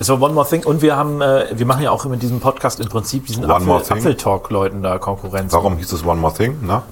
Es 0.00 0.08
war 0.08 0.20
One 0.20 0.32
More 0.32 0.48
Thing 0.48 0.64
und 0.64 0.80
wir 0.80 0.96
haben, 0.96 1.20
äh, 1.20 1.46
wir 1.52 1.66
machen 1.66 1.82
ja 1.82 1.90
auch 1.90 2.04
immer 2.04 2.14
in 2.14 2.20
diesem 2.20 2.40
Podcast 2.40 2.80
im 2.80 2.88
Prinzip 2.88 3.26
diesen. 3.26 3.44
Apfeltalk-Leuten 3.50 4.82
da 4.82 4.98
Konkurrenz. 4.98 5.52
Warum 5.52 5.76
hieß 5.76 5.92
es 5.92 6.04
One 6.04 6.20
More 6.20 6.32
Thing? 6.32 6.58
Na? 6.62 6.84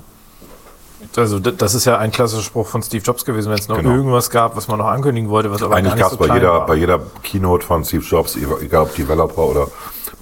Also 1.16 1.38
das 1.38 1.74
ist 1.74 1.84
ja 1.84 1.98
ein 1.98 2.12
klassischer 2.12 2.42
Spruch 2.42 2.66
von 2.66 2.82
Steve 2.82 3.02
Jobs 3.04 3.24
gewesen, 3.24 3.50
wenn 3.50 3.58
es 3.58 3.68
noch 3.68 3.76
Genau. 3.78 3.90
irgendwas 3.94 4.30
gab, 4.30 4.56
was 4.56 4.68
man 4.68 4.78
noch 4.78 4.86
ankündigen 4.86 5.30
wollte, 5.30 5.50
was 5.50 5.62
aber 5.62 5.76
Eigentlich 5.76 5.96
gab 5.96 6.08
so 6.10 6.14
es 6.14 6.18
bei 6.18 6.26
klein 6.26 6.38
jeder, 6.38 6.52
war. 6.52 6.66
bei 6.66 6.74
jeder 6.74 7.00
Keynote 7.22 7.64
von 7.66 7.84
Steve 7.84 8.04
Jobs, 8.04 8.36
egal 8.36 8.82
ob 8.82 8.94
Developer 8.94 9.42
oder 9.42 9.68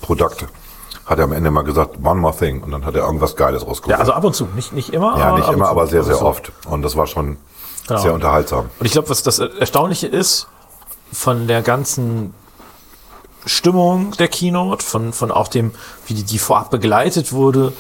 Produkt, 0.01 0.47
hat 1.07 1.19
er 1.19 1.25
am 1.25 1.33
Ende 1.33 1.51
mal 1.51 1.63
gesagt, 1.63 1.97
One 2.03 2.21
More 2.21 2.37
Thing. 2.37 2.63
Und 2.63 2.71
dann 2.71 2.85
hat 2.87 2.95
er 2.95 3.05
irgendwas 3.07 3.37
Geiles 3.37 3.67
rausgeholt. 3.67 3.93
ja, 3.97 3.99
also 4.01 4.13
ab 4.13 4.25
und 4.25 4.35
zu, 4.35 4.47
nicht, 4.55 4.73
nicht 4.73 4.93
immer. 4.93 5.19
Ja, 5.19 5.37
nicht 5.37 5.51
immer, 5.51 5.69
aber 5.69 5.87
sehr, 5.87 6.03
sehr 6.03 6.13
Also 6.15 6.25
so. 6.25 6.31
oft. 6.31 6.53
Und 6.67 6.83
das 6.83 6.97
war 6.97 7.07
schon 7.07 7.37
Genau. 7.87 8.01
sehr 8.01 8.15
unterhaltsam. 8.15 8.71
Und 8.79 8.87
ich 8.87 8.93
glaube, 8.93 9.11
was 9.11 9.23
das 9.23 9.39
Erstaunliche 9.39 10.07
ist, 10.07 10.49
von 11.13 11.47
der 11.47 11.61
ganzen 11.63 12.33
Stimmung 13.47 14.13
der 14.13 14.29
Keynote, 14.29 14.83
von, 14.85 15.13
von 15.13 15.31
auch 15.31 15.49
dem, 15.49 15.73
wie 16.07 16.15
die, 16.15 16.23
die 16.23 16.39
vorab 16.39 16.71
begleitet 16.71 17.33
wurde, 17.33 17.73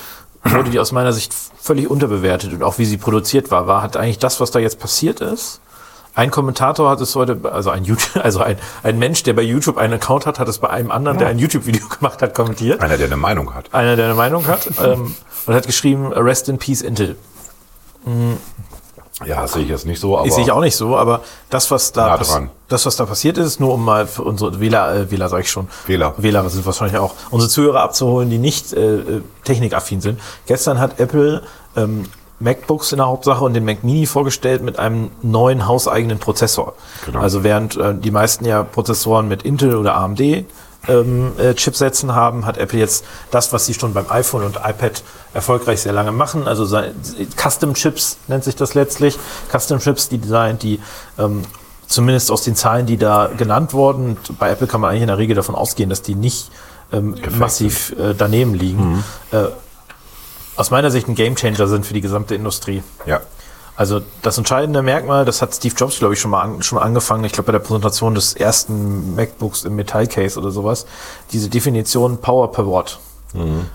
wurde 0.44 0.70
die 0.70 0.78
aus 0.78 0.92
meiner 0.92 1.12
Sicht 1.12 1.34
völlig 1.60 1.90
unterbewertet 1.90 2.52
und 2.52 2.62
auch 2.62 2.78
wie 2.78 2.84
sie 2.84 2.96
produziert 2.96 3.50
war, 3.50 3.66
war 3.66 3.82
hat 3.82 3.96
eigentlich 3.96 4.18
das, 4.18 4.40
was 4.40 4.50
da 4.50 4.58
jetzt 4.58 4.78
passiert 4.78 5.20
ist. 5.20 5.60
Ein 6.14 6.30
Kommentator 6.30 6.88
hat 6.90 7.00
es 7.00 7.16
heute, 7.16 7.40
also 7.50 7.70
ein 7.70 7.84
YouTube, 7.84 8.16
also 8.24 8.40
ein, 8.40 8.56
ein 8.82 8.98
Mensch, 8.98 9.22
der 9.24 9.32
bei 9.32 9.42
YouTube 9.42 9.78
einen 9.78 9.94
Account 9.94 10.26
hat, 10.26 10.38
hat 10.38 10.48
es 10.48 10.58
bei 10.58 10.70
einem 10.70 10.90
anderen, 10.90 11.18
der 11.18 11.28
ein 11.28 11.38
YouTube-Video 11.38 11.88
gemacht 11.98 12.22
hat, 12.22 12.34
kommentiert. 12.34 12.80
Einer, 12.80 12.96
der 12.96 13.06
eine 13.06 13.16
Meinung 13.16 13.54
hat. 13.54 13.72
Einer, 13.74 13.96
der 13.96 14.06
eine 14.06 14.14
Meinung 14.14 14.46
hat, 14.46 14.68
ähm, 14.82 15.14
und 15.46 15.54
hat 15.54 15.66
geschrieben, 15.66 16.12
Rest 16.12 16.48
in 16.48 16.58
Peace 16.58 16.82
Intel. 16.82 17.16
Ja, 19.24 19.46
sehe 19.46 19.62
ich 19.62 19.68
jetzt 19.68 19.86
nicht 19.86 20.00
so, 20.00 20.18
aber 20.18 20.26
Ich 20.26 20.32
sehe 20.32 20.42
ich 20.42 20.50
auch 20.50 20.60
nicht 20.60 20.74
so, 20.74 20.96
aber 20.96 21.22
das, 21.48 21.70
was 21.70 21.92
da, 21.92 22.16
Nah 22.16 22.48
das, 22.68 22.84
was 22.84 22.96
da 22.96 23.06
passiert 23.06 23.38
ist, 23.38 23.60
nur 23.60 23.74
um 23.74 23.84
mal 23.84 24.06
für 24.08 24.22
unsere 24.22 24.58
Wähler, 24.58 24.92
äh, 24.94 25.10
Wähler 25.10 25.28
sage 25.28 25.42
ich 25.42 25.50
schon, 25.50 25.68
Wähler. 25.86 26.14
Wähler 26.16 26.48
sind 26.50 26.66
wahrscheinlich 26.66 26.98
auch, 26.98 27.14
unsere 27.30 27.48
Zuhörer 27.48 27.82
abzuholen, 27.82 28.28
die 28.28 28.38
nicht 28.38 28.72
äh, 28.72 28.96
äh, 28.96 29.22
technikaffin 29.44 30.00
sind. 30.00 30.20
Gestern 30.46 30.80
hat 30.80 30.98
Apple 30.98 31.42
ähm, 31.76 32.06
MacBooks 32.40 32.90
in 32.92 32.98
der 32.98 33.06
Hauptsache 33.06 33.44
und 33.44 33.54
den 33.54 33.64
Mac 33.64 33.84
Mini 33.84 34.06
vorgestellt 34.06 34.62
mit 34.62 34.78
einem 34.80 35.10
neuen 35.22 35.68
hauseigenen 35.68 36.18
Prozessor. 36.18 36.74
Genau. 37.06 37.20
Also 37.20 37.44
während 37.44 37.76
äh, 37.76 37.94
die 37.94 38.10
meisten 38.10 38.44
ja 38.44 38.64
Prozessoren 38.64 39.28
mit 39.28 39.42
Intel 39.44 39.76
oder 39.76 39.94
AMD 39.94 40.20
ähm, 40.88 41.32
äh, 41.38 41.54
Chipsätzen 41.54 42.14
haben, 42.14 42.46
hat 42.46 42.58
Apple 42.58 42.78
jetzt 42.78 43.04
das, 43.30 43.52
was 43.52 43.66
sie 43.66 43.74
schon 43.74 43.94
beim 43.94 44.06
iPhone 44.10 44.44
und 44.44 44.56
iPad 44.56 45.02
erfolgreich 45.32 45.80
sehr 45.80 45.92
lange 45.92 46.12
machen, 46.12 46.46
also 46.46 46.64
Custom 47.36 47.74
Chips 47.74 48.18
nennt 48.28 48.44
sich 48.44 48.56
das 48.56 48.74
letztlich, 48.74 49.18
Custom 49.50 49.78
Chips, 49.78 50.08
die 50.08 50.18
designt, 50.18 50.62
die 50.62 50.80
ähm, 51.18 51.42
zumindest 51.86 52.30
aus 52.30 52.42
den 52.42 52.56
Zahlen, 52.56 52.86
die 52.86 52.96
da 52.96 53.30
genannt 53.36 53.72
wurden, 53.72 54.16
bei 54.38 54.50
Apple 54.50 54.66
kann 54.66 54.80
man 54.80 54.90
eigentlich 54.90 55.02
in 55.02 55.08
der 55.08 55.18
Regel 55.18 55.36
davon 55.36 55.54
ausgehen, 55.54 55.90
dass 55.90 56.02
die 56.02 56.14
nicht 56.14 56.50
ähm, 56.92 57.16
massiv 57.38 57.94
äh, 57.98 58.14
daneben 58.16 58.54
liegen, 58.54 59.04
äh, 59.32 59.44
aus 60.56 60.70
meiner 60.70 60.90
Sicht 60.90 61.08
ein 61.08 61.14
Gamechanger 61.14 61.66
sind 61.66 61.84
für 61.84 61.94
die 61.94 62.00
gesamte 62.00 62.34
Industrie. 62.34 62.82
ja. 63.06 63.20
Also 63.76 64.00
das 64.22 64.38
entscheidende 64.38 64.82
Merkmal, 64.82 65.24
das 65.24 65.42
hat 65.42 65.54
Steve 65.54 65.74
Jobs, 65.76 65.98
glaube 65.98 66.14
ich, 66.14 66.20
schon 66.20 66.30
mal, 66.30 66.42
an, 66.42 66.62
schon 66.62 66.78
mal 66.78 66.84
angefangen, 66.84 67.24
ich 67.24 67.32
glaube 67.32 67.46
bei 67.46 67.52
der 67.52 67.58
Präsentation 67.58 68.14
des 68.14 68.34
ersten 68.34 69.14
MacBooks 69.16 69.64
im 69.64 69.74
Metallcase 69.74 70.38
oder 70.38 70.50
sowas, 70.50 70.86
diese 71.32 71.48
Definition 71.48 72.18
Power 72.18 72.52
per 72.52 72.66
Watt. 72.70 73.00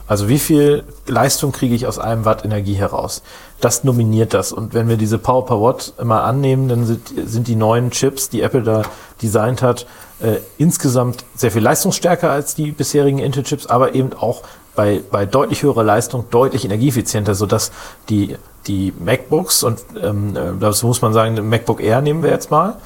Also 0.08 0.30
wie 0.30 0.40
viel 0.40 0.86
Leistung 1.06 1.52
kriege 1.52 1.76
ich 1.76 1.86
aus 1.86 2.00
einem 2.00 2.24
Watt 2.24 2.46
Energie 2.46 2.76
heraus? 2.76 3.22
Das 3.60 3.84
nominiert 3.84 4.34
das. 4.34 4.54
Und 4.54 4.74
wenn 4.74 4.88
wir 4.88 4.96
diese 4.96 5.18
Power 5.18 5.46
per 5.46 5.62
Watt 5.62 5.94
mal 6.02 6.22
annehmen, 6.22 6.70
dann 6.70 6.86
sind, 6.86 7.10
sind 7.26 7.48
die 7.50 7.58
neuen 7.58 7.92
Chips, 7.92 8.30
die 8.30 8.42
Apple 8.42 8.64
da 8.64 8.84
designt 9.22 9.62
hat, 9.62 9.86
äh, 10.22 10.38
insgesamt 10.58 11.26
sehr 11.36 11.52
viel 11.52 11.62
leistungsstärker 11.62 12.32
als 12.32 12.56
die 12.56 12.72
bisherigen 12.72 13.20
Intel-Chips, 13.20 13.66
aber 13.66 13.96
eben 13.96 14.14
auch 14.14 14.44
bei, 14.76 15.02
bei 15.12 15.26
deutlich 15.26 15.64
höherer 15.64 15.84
Leistung 15.84 16.26
deutlich 16.30 16.64
energieeffizienter, 16.64 17.36
sodass 17.36 17.72
die, 18.08 18.38
die 18.70 18.94
MacBooks 19.04 19.64
und 19.64 19.80
ähm, 20.02 20.36
äh, 20.36 20.52
das 20.60 20.84
muss 20.84 21.02
man 21.02 21.12
sagen, 21.12 21.50
MacBook 21.50 21.82
Air 21.82 22.02
nehmen 22.02 22.24
wir 22.24 22.30
jetzt 22.30 22.52
mal, 22.52 22.78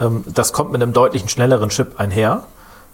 ähm, 0.00 0.24
das 0.26 0.52
kommt 0.52 0.72
mit 0.72 0.82
einem 0.82 0.92
deutlichen 0.94 1.28
schnelleren 1.28 1.68
Chip 1.68 1.98
einher, 2.00 2.44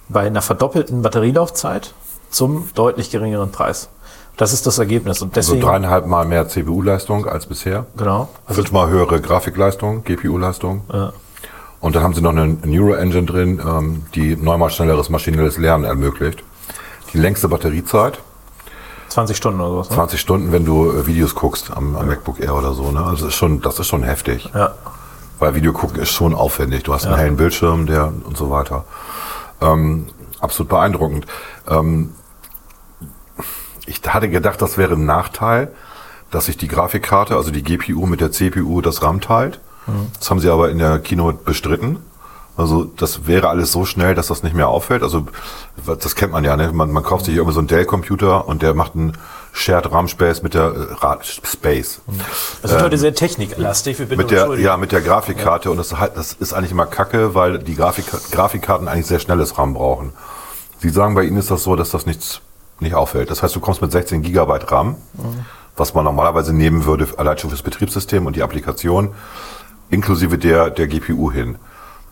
bei 0.08 0.26
einer 0.26 0.42
verdoppelten 0.42 1.02
Batterielaufzeit 1.02 1.92
zum 2.30 2.70
deutlich 2.74 3.10
geringeren 3.10 3.52
Preis. 3.52 3.90
Das 4.38 4.52
ist 4.52 4.66
das 4.66 4.78
Ergebnis. 4.78 5.20
Und 5.20 5.36
Also 5.36 5.52
deswegen, 5.52 5.66
dreieinhalb 5.66 6.06
Mal 6.06 6.24
mehr 6.24 6.48
CPU-Leistung 6.48 7.26
als 7.26 7.46
bisher. 7.46 7.86
genau. 7.96 8.28
Also, 8.46 8.62
Fünfmal 8.62 8.88
höhere 8.88 9.20
Grafikleistung, 9.20 10.04
GPU-Leistung. 10.04 10.82
Ja. 10.92 11.12
Und 11.80 11.94
dann 11.94 12.02
haben 12.02 12.14
sie 12.14 12.22
noch 12.22 12.30
eine 12.30 12.46
Neuro-Engine 12.64 13.26
drin, 13.26 13.60
ähm, 13.64 14.06
die 14.14 14.36
neunmal 14.36 14.70
schnelleres 14.70 15.10
maschinelles 15.10 15.58
Lernen 15.58 15.84
ermöglicht. 15.84 16.42
Die 17.12 17.18
längste 17.18 17.48
Batteriezeit, 17.48 18.20
20 19.08 19.36
Stunden 19.36 19.60
oder 19.60 19.70
sowas. 19.70 19.90
Ne? 19.90 19.96
20 19.96 20.20
Stunden, 20.20 20.52
wenn 20.52 20.64
du 20.64 20.90
äh, 20.90 21.06
Videos 21.06 21.34
guckst 21.34 21.70
am, 21.74 21.96
am 21.96 22.06
MacBook 22.06 22.40
Air 22.40 22.54
oder 22.54 22.72
so. 22.74 22.90
Ne? 22.90 23.02
Also 23.02 23.24
das 23.24 23.34
ist 23.34 23.38
schon, 23.38 23.60
das 23.60 23.78
ist 23.78 23.86
schon 23.86 24.02
heftig. 24.02 24.50
Ja. 24.54 24.74
Weil 25.38 25.54
Video 25.54 25.72
gucken 25.72 26.00
ist 26.00 26.10
schon 26.10 26.34
aufwendig. 26.34 26.82
Du 26.82 26.92
hast 26.94 27.06
einen 27.06 27.16
hellen 27.16 27.36
Bildschirm, 27.36 27.86
der 27.86 28.12
und 28.24 28.36
so 28.36 28.50
weiter. 28.50 28.84
Ähm, 29.60 30.06
absolut 30.40 30.68
beeindruckend. 30.68 31.26
Ähm, 31.68 32.12
ich 33.86 34.02
hatte 34.06 34.28
gedacht, 34.28 34.60
das 34.60 34.76
wäre 34.78 34.94
ein 34.94 35.06
Nachteil, 35.06 35.72
dass 36.30 36.46
sich 36.46 36.56
die 36.56 36.68
Grafikkarte, 36.68 37.36
also 37.36 37.50
die 37.50 37.62
GPU 37.62 38.04
mit 38.06 38.20
der 38.20 38.32
CPU 38.32 38.80
das 38.80 39.02
RAM 39.02 39.20
teilt. 39.20 39.60
Das 40.18 40.30
haben 40.30 40.40
sie 40.40 40.50
aber 40.50 40.70
in 40.70 40.78
der 40.78 40.98
Keynote 40.98 41.38
bestritten. 41.44 41.98
Also 42.58 42.84
das 42.84 43.28
wäre 43.28 43.48
alles 43.48 43.70
so 43.70 43.84
schnell, 43.84 44.16
dass 44.16 44.26
das 44.26 44.42
nicht 44.42 44.54
mehr 44.54 44.66
auffällt. 44.66 45.04
Also 45.04 45.26
das 45.86 46.16
kennt 46.16 46.32
man 46.32 46.42
ja, 46.42 46.56
ne? 46.56 46.72
Man, 46.72 46.90
man 46.90 47.04
kauft 47.04 47.26
sich 47.26 47.36
irgendwie 47.36 47.54
so 47.54 47.60
einen 47.60 47.68
Dell-Computer 47.68 48.48
und 48.48 48.62
der 48.62 48.74
macht 48.74 48.96
einen 48.96 49.16
Shared 49.52 49.92
RAM 49.92 50.08
Space 50.08 50.42
mit 50.42 50.54
der 50.54 50.74
äh, 51.00 51.16
Space. 51.22 52.00
Das 52.60 52.72
ist 52.72 52.82
heute 52.82 52.98
sehr 52.98 53.14
techniklastig. 53.14 54.00
Wir 54.00 54.06
bitten 54.06 54.20
Mit 54.20 54.32
der, 54.32 54.58
ja, 54.58 54.76
mit 54.76 54.90
der 54.90 55.02
Grafikkarte 55.02 55.70
und 55.70 55.76
das, 55.76 55.92
ist 55.92 55.98
das 56.16 56.32
ist 56.32 56.52
eigentlich 56.52 56.72
immer 56.72 56.86
Kacke, 56.86 57.36
weil 57.36 57.60
die 57.60 57.76
Grafik, 57.76 58.06
Grafikkarten 58.32 58.88
eigentlich 58.88 59.06
sehr 59.06 59.20
schnelles 59.20 59.56
RAM 59.56 59.74
brauchen. 59.74 60.12
Sie 60.80 60.90
sagen, 60.90 61.14
bei 61.14 61.22
Ihnen 61.22 61.36
ist 61.36 61.52
das 61.52 61.62
so, 61.62 61.76
dass 61.76 61.90
das 61.90 62.06
nichts, 62.06 62.40
nicht 62.80 62.96
auffällt. 62.96 63.30
Das 63.30 63.44
heißt, 63.44 63.54
du 63.54 63.60
kommst 63.60 63.80
mit 63.82 63.92
16 63.92 64.22
Gigabyte 64.22 64.72
RAM, 64.72 64.96
was 65.76 65.94
man 65.94 66.04
normalerweise 66.04 66.52
nehmen 66.52 66.86
würde, 66.86 67.06
allein 67.18 67.38
schon 67.38 67.50
fürs 67.50 67.62
Betriebssystem 67.62 68.26
und 68.26 68.34
die 68.34 68.42
Applikation, 68.42 69.14
inklusive 69.90 70.38
der, 70.38 70.70
der 70.70 70.88
GPU 70.88 71.30
hin. 71.30 71.56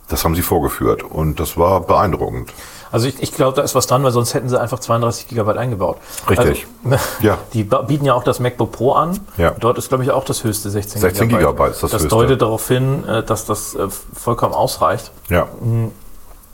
Das 0.08 0.24
haben 0.24 0.34
sie 0.34 0.42
vorgeführt 0.42 1.02
und 1.02 1.40
das 1.40 1.56
war 1.56 1.80
beeindruckend. 1.80 2.52
Also 2.92 3.08
ich, 3.08 3.20
ich 3.20 3.32
glaube, 3.32 3.56
da 3.56 3.62
ist 3.62 3.74
was 3.74 3.88
dran, 3.88 4.04
weil 4.04 4.12
sonst 4.12 4.32
hätten 4.34 4.48
sie 4.48 4.58
einfach 4.60 4.78
32 4.78 5.26
Gigabyte 5.28 5.58
eingebaut. 5.58 5.96
Richtig. 6.30 6.66
Also, 6.84 6.96
Ja. 7.20 7.38
Die 7.52 7.64
bieten 7.64 8.04
ja 8.04 8.14
auch 8.14 8.22
das 8.22 8.38
MacBook 8.38 8.70
Pro 8.70 8.92
an. 8.92 9.18
Ja. 9.36 9.50
Dort 9.58 9.76
ist, 9.78 9.88
glaube 9.88 10.04
ich, 10.04 10.12
auch 10.12 10.24
das 10.24 10.44
höchste 10.44 10.70
16 10.70 11.00
16 11.00 11.28
Gigabyte 11.28 11.72
ist 11.72 11.82
das 11.82 11.90
Das 11.90 12.02
höchste. 12.02 12.08
deutet 12.16 12.42
darauf 12.42 12.66
hin, 12.68 13.04
äh, 13.06 13.24
dass 13.24 13.44
das 13.44 13.74
äh, 13.74 13.88
vollkommen 14.14 14.54
ausreicht. 14.54 15.10
Ja. 15.28 15.48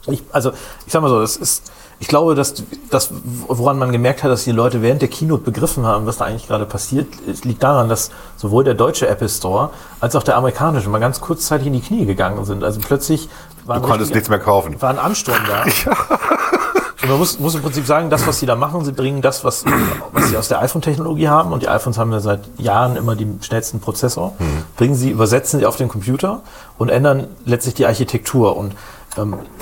Ich, 0.06 0.22
also, 0.32 0.52
ich 0.86 0.92
sag 0.92 1.02
mal 1.02 1.08
so, 1.10 1.20
das 1.20 1.36
ist, 1.36 1.70
ich 2.02 2.08
glaube, 2.08 2.34
dass 2.34 2.54
das, 2.90 3.10
woran 3.22 3.78
man 3.78 3.92
gemerkt 3.92 4.24
hat, 4.24 4.30
dass 4.32 4.42
die 4.42 4.50
Leute 4.50 4.82
während 4.82 5.02
der 5.02 5.08
Keynote 5.08 5.44
begriffen 5.44 5.86
haben, 5.86 6.04
was 6.04 6.16
da 6.16 6.24
eigentlich 6.24 6.48
gerade 6.48 6.66
passiert, 6.66 7.06
liegt 7.44 7.62
daran, 7.62 7.88
dass 7.88 8.10
sowohl 8.36 8.64
der 8.64 8.74
deutsche 8.74 9.06
Apple 9.06 9.28
Store 9.28 9.70
als 10.00 10.16
auch 10.16 10.24
der 10.24 10.36
amerikanische 10.36 10.88
mal 10.90 10.98
ganz 10.98 11.20
kurzzeitig 11.20 11.68
in 11.68 11.74
die 11.74 11.80
Knie 11.80 12.04
gegangen 12.04 12.44
sind. 12.44 12.64
Also 12.64 12.80
plötzlich 12.80 13.28
war 13.66 13.78
Du 13.78 13.86
konntest 13.86 14.12
nichts 14.12 14.28
mehr 14.28 14.40
kaufen. 14.40 14.82
war 14.82 14.90
ein 14.90 14.98
Ansturm 14.98 15.38
da. 15.46 15.64
Und 17.02 17.08
man 17.08 17.18
muss, 17.18 17.38
muss 17.38 17.54
im 17.54 17.62
Prinzip 17.62 17.86
sagen, 17.86 18.10
das, 18.10 18.26
was 18.26 18.40
sie 18.40 18.46
da 18.46 18.56
machen, 18.56 18.84
sie 18.84 18.92
bringen 18.92 19.22
das, 19.22 19.44
was, 19.44 19.64
was 20.12 20.28
sie 20.28 20.36
aus 20.36 20.48
der 20.48 20.60
iPhone-Technologie 20.60 21.28
haben, 21.28 21.52
und 21.52 21.62
die 21.62 21.68
iPhones 21.68 21.98
haben 21.98 22.12
ja 22.12 22.20
seit 22.20 22.40
Jahren 22.58 22.94
immer 22.94 23.16
den 23.16 23.42
schnellsten 23.42 23.80
Prozessor, 23.80 24.34
bringen 24.76 24.94
sie, 24.94 25.10
übersetzen 25.10 25.58
sie 25.58 25.66
auf 25.66 25.74
den 25.74 25.88
Computer 25.88 26.42
und 26.78 26.90
ändern 26.90 27.26
letztlich 27.44 27.74
die 27.74 27.86
Architektur. 27.86 28.56
Und 28.56 28.74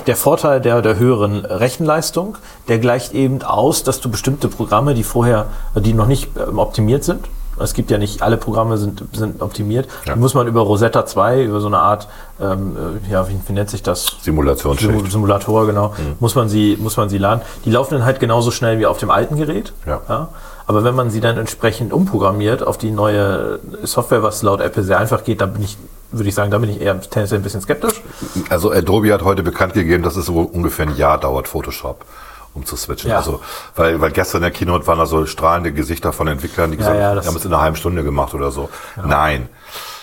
der 0.07 0.15
Vorteil 0.15 0.61
der, 0.61 0.81
der 0.81 0.97
höheren 0.97 1.45
Rechenleistung, 1.45 2.37
der 2.67 2.79
gleicht 2.79 3.13
eben 3.13 3.41
aus, 3.43 3.83
dass 3.83 3.99
du 3.99 4.09
bestimmte 4.09 4.47
Programme, 4.47 4.93
die 4.93 5.03
vorher, 5.03 5.47
die 5.75 5.93
noch 5.93 6.07
nicht 6.07 6.29
ähm, 6.37 6.57
optimiert 6.59 7.03
sind, 7.03 7.25
es 7.59 7.73
gibt 7.73 7.91
ja 7.91 7.97
nicht, 7.97 8.23
alle 8.23 8.37
Programme 8.37 8.77
sind, 8.77 9.03
sind 9.13 9.41
optimiert, 9.41 9.87
die 10.15 10.19
muss 10.19 10.33
man 10.33 10.47
über 10.47 10.61
Rosetta 10.61 11.05
2, 11.05 11.43
über 11.43 11.59
so 11.59 11.67
eine 11.67 11.79
Art, 11.79 12.07
ähm, 12.41 12.75
äh, 13.07 13.11
ja, 13.11 13.27
wie, 13.29 13.37
wie 13.45 13.53
nennt 13.53 13.69
sich 13.69 13.83
das? 13.83 14.07
Simulationsschicht. 14.21 14.89
Simu- 14.89 15.11
Simulator, 15.11 15.67
genau, 15.67 15.93
muss 16.19 16.33
man 16.33 16.47
sie, 16.49 16.77
muss 16.79 16.97
man 16.97 17.09
sie 17.09 17.17
laden. 17.19 17.41
Die 17.65 17.69
laufen 17.71 17.95
dann 17.95 18.05
halt 18.05 18.19
genauso 18.19 18.49
schnell 18.51 18.79
wie 18.79 18.85
auf 18.87 18.97
dem 18.97 19.11
alten 19.11 19.35
Gerät. 19.35 19.73
Ja. 19.85 20.29
Aber 20.67 20.83
wenn 20.83 20.95
man 20.95 21.09
sie 21.09 21.21
dann 21.21 21.37
entsprechend 21.37 21.93
umprogrammiert 21.93 22.65
auf 22.65 22.77
die 22.77 22.91
neue 22.91 23.59
Software, 23.83 24.23
was 24.23 24.41
laut 24.43 24.61
Apple 24.61 24.83
sehr 24.83 24.99
einfach 24.99 25.23
geht, 25.23 25.41
da 25.41 25.45
bin 25.45 25.63
ich, 25.63 25.77
würde 26.11 26.29
ich 26.29 26.35
sagen, 26.35 26.51
da 26.51 26.57
bin 26.57 26.69
ich 26.69 26.81
eher 26.81 26.99
tendenziell 27.01 27.39
ein 27.39 27.43
bisschen 27.43 27.61
skeptisch. 27.61 28.01
Also 28.49 28.71
Adobe 28.71 29.13
hat 29.13 29.23
heute 29.23 29.43
bekannt 29.43 29.73
gegeben, 29.73 30.03
dass 30.03 30.15
es 30.15 30.25
so 30.25 30.41
ungefähr 30.41 30.87
ein 30.87 30.95
Jahr 30.95 31.19
dauert, 31.19 31.47
Photoshop 31.47 32.05
um 32.53 32.65
zu 32.65 32.75
switchen. 32.75 33.09
Ja. 33.09 33.17
Also, 33.17 33.39
weil, 33.75 33.99
weil 34.01 34.11
gestern 34.11 34.37
in 34.37 34.43
der 34.43 34.51
Keynote 34.51 34.85
waren 34.87 34.99
da 34.99 35.05
so 35.05 35.25
strahlende 35.25 35.71
Gesichter 35.71 36.11
von 36.11 36.27
Entwicklern, 36.27 36.71
die 36.71 36.77
gesagt 36.77 36.97
ja, 36.99 37.07
haben, 37.09 37.15
das- 37.15 37.25
wir 37.25 37.29
haben 37.31 37.37
es 37.37 37.45
in 37.45 37.53
einer 37.53 37.61
halben 37.61 37.75
Stunde 37.77 38.03
gemacht 38.03 38.33
oder 38.33 38.51
so. 38.51 38.69
Nein. 39.05 39.49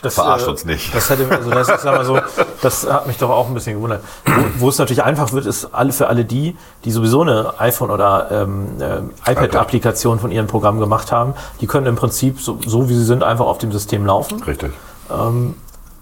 Verarscht 0.02 0.46
äh, 0.46 0.50
uns 0.50 0.64
nicht. 0.64 0.94
Das 0.94 1.10
hätte, 1.10 1.28
also 1.28 1.50
das, 1.50 1.68
ich 1.68 1.76
sag 1.80 2.04
so, 2.04 2.18
das 2.62 2.88
hat 2.88 3.06
mich 3.08 3.18
doch 3.18 3.30
auch 3.30 3.48
ein 3.48 3.54
bisschen 3.54 3.74
gewundert. 3.74 4.02
Wo, 4.24 4.42
wo 4.60 4.68
es 4.68 4.78
natürlich 4.78 5.02
einfach 5.02 5.32
wird, 5.32 5.44
ist 5.44 5.74
alle 5.74 5.92
für 5.92 6.06
alle 6.06 6.24
die, 6.24 6.56
die 6.84 6.92
sowieso 6.92 7.22
eine 7.22 7.54
iPhone 7.58 7.90
oder 7.90 8.28
ähm, 8.30 8.68
ähm, 8.80 9.10
iPad-Applikation 9.26 10.20
von 10.20 10.30
ihrem 10.30 10.46
Programm 10.46 10.78
gemacht 10.78 11.10
haben, 11.10 11.34
die 11.60 11.66
können 11.66 11.86
im 11.86 11.96
Prinzip 11.96 12.40
so, 12.40 12.58
so 12.64 12.88
wie 12.88 12.94
sie 12.94 13.04
sind 13.04 13.24
einfach 13.24 13.46
auf 13.46 13.58
dem 13.58 13.72
System 13.72 14.06
laufen. 14.06 14.40
Richtig. 14.44 14.72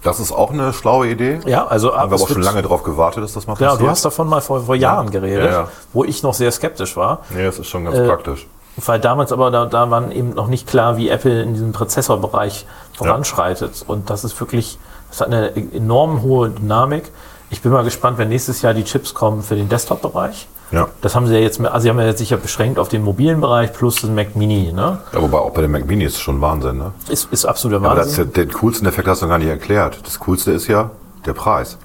Das 0.03 0.19
ist 0.19 0.31
auch 0.31 0.51
eine 0.51 0.73
schlaue 0.73 1.07
Idee. 1.09 1.39
Ja, 1.45 1.65
also 1.67 1.89
Haben 1.95 2.09
wir 2.11 2.15
aber 2.15 2.23
auch 2.23 2.27
schon 2.29 2.41
lange 2.41 2.61
darauf 2.61 2.83
gewartet, 2.83 3.23
dass 3.23 3.33
das 3.33 3.47
mal 3.47 3.55
Genau, 3.55 3.71
passiert. 3.71 3.87
du 3.87 3.91
hast 3.91 4.05
davon 4.05 4.27
mal 4.29 4.41
vor, 4.41 4.61
vor 4.61 4.75
Jahren 4.75 5.09
geredet, 5.09 5.45
Ja, 5.45 5.51
ja. 5.63 5.67
wo 5.93 6.03
ich 6.03 6.23
noch 6.23 6.33
sehr 6.33 6.51
skeptisch 6.51 6.95
war. 6.95 7.19
nee, 7.29 7.43
das 7.45 7.59
ist 7.59 7.67
schon 7.67 7.83
ganz 7.85 7.97
Äh, 7.97 8.07
praktisch. 8.07 8.45
Weil 8.85 8.99
damals 8.99 9.31
aber, 9.31 9.49
da, 9.49 9.65
da 9.65 9.89
waren 9.89 10.11
eben 10.11 10.29
noch 10.35 10.47
nicht 10.47 10.67
klar, 10.67 10.97
wie 10.97 11.09
Apple 11.09 11.41
in 11.41 11.53
diesem 11.53 11.71
Prozessorbereich 11.71 12.65
voranschreitet. 12.95 13.83
Und 13.87 14.09
das 14.11 14.23
ist 14.23 14.39
wirklich, 14.39 14.77
das 15.09 15.21
hat 15.21 15.27
eine 15.27 15.55
enorm 15.55 16.21
hohe 16.21 16.49
Dynamik. 16.51 17.11
Ich 17.49 17.61
bin 17.61 17.71
mal 17.71 17.83
gespannt, 17.83 18.17
wenn 18.19 18.29
nächstes 18.29 18.61
Jahr 18.61 18.73
die 18.75 18.83
Chips 18.83 19.13
kommen 19.15 19.41
für 19.41 19.55
den 19.55 19.67
Desktop-Bereich. 19.69 20.47
Ja. 20.71 20.87
Das 21.01 21.15
haben 21.15 21.27
sie 21.27 21.33
ja 21.33 21.39
jetzt, 21.39 21.61
also 21.61 21.79
sie 21.79 21.89
haben 21.89 21.99
ja 21.99 22.05
jetzt 22.05 22.17
sicher 22.19 22.37
beschränkt 22.37 22.77
auf 22.77 22.89
den 22.89 23.03
mobilen 23.03 23.39
Bereich 23.39 23.71
plus 23.71 24.01
den 24.01 24.15
Mac 24.15 24.35
Mini, 24.35 24.73
ne? 24.73 24.99
Ja, 25.13 25.21
wobei 25.21 25.37
auch 25.37 25.51
bei 25.51 25.61
dem 25.61 25.71
Mac 25.71 25.85
Mini 25.85 26.03
ist 26.03 26.15
es 26.15 26.19
schon 26.19 26.41
Wahnsinn, 26.41 26.77
ne? 26.77 26.91
Ist, 27.09 27.31
ist 27.31 27.45
absoluter 27.45 27.85
Aber 27.85 27.95
das 27.95 28.07
ist 28.07 28.17
Wahnsinn. 28.17 28.33
ja, 28.35 28.43
den 28.43 28.53
coolsten 28.53 28.85
Effekt 28.85 29.07
hast 29.07 29.21
du 29.21 29.27
gar 29.27 29.37
nicht 29.37 29.47
erklärt. 29.47 29.99
Das 30.05 30.19
coolste 30.19 30.51
ist 30.51 30.67
ja 30.67 30.91
der 31.25 31.33
Preis. 31.33 31.77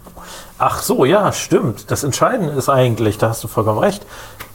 Ach 0.58 0.82
so, 0.82 1.04
ja, 1.04 1.32
stimmt. 1.32 1.90
Das 1.90 2.04
Entscheidende 2.04 2.52
ist 2.52 2.68
eigentlich, 2.68 3.18
da 3.18 3.28
hast 3.30 3.42
du 3.42 3.48
vollkommen 3.48 3.78
recht, 3.78 4.04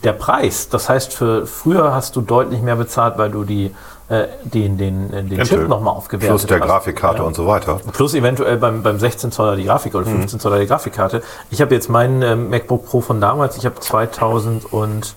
der 0.04 0.14
Preis. 0.14 0.70
Das 0.70 0.88
heißt, 0.90 1.14
für 1.14 1.46
früher 1.48 1.94
hast 1.94 2.16
du 2.16 2.22
deutlich 2.22 2.62
mehr 2.62 2.76
bezahlt, 2.78 3.18
weil 3.18 3.30
du 3.32 3.44
die, 3.44 3.72
äh, 4.10 4.28
den, 4.44 4.78
den, 4.78 5.12
äh, 5.14 5.24
den 5.24 5.44
Chip 5.44 5.68
nochmal 5.68 5.94
aufgewertet 5.96 6.30
Plus 6.30 6.46
der. 6.46 6.60
Grafikkarte 6.60 7.20
Ja. 7.20 7.24
und 7.24 7.36
so 7.36 7.46
weiter. 7.48 7.80
Plus 7.92 8.14
eventuell 8.14 8.58
beim, 8.58 8.82
beim 8.84 9.00
16 9.00 9.32
Zoller 9.32 9.56
die 9.56 9.66
Grafik 9.66 9.96
oder 9.96 10.06
15 10.06 10.40
Zoller 10.40 10.60
die 10.60 10.68
Grafikkarte. 10.68 11.22
Ich 11.50 11.62
habe 11.62 11.76
jetzt 11.76 11.90
meinen 11.90 12.22
ähm, 12.22 12.50
MacBook 12.50 12.86
Pro 12.86 13.02
von 13.02 13.20
damals, 13.20 13.58
ich 13.58 13.66
habe 13.66 13.80
2000 13.80 14.72
und 14.72 15.16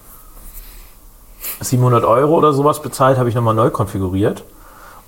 700 1.60 2.04
Euro 2.04 2.34
oder 2.34 2.52
sowas 2.52 2.82
bezahlt, 2.82 3.18
habe 3.18 3.28
ich 3.28 3.34
nochmal 3.34 3.54
neu 3.54 3.70
konfiguriert. 3.70 4.44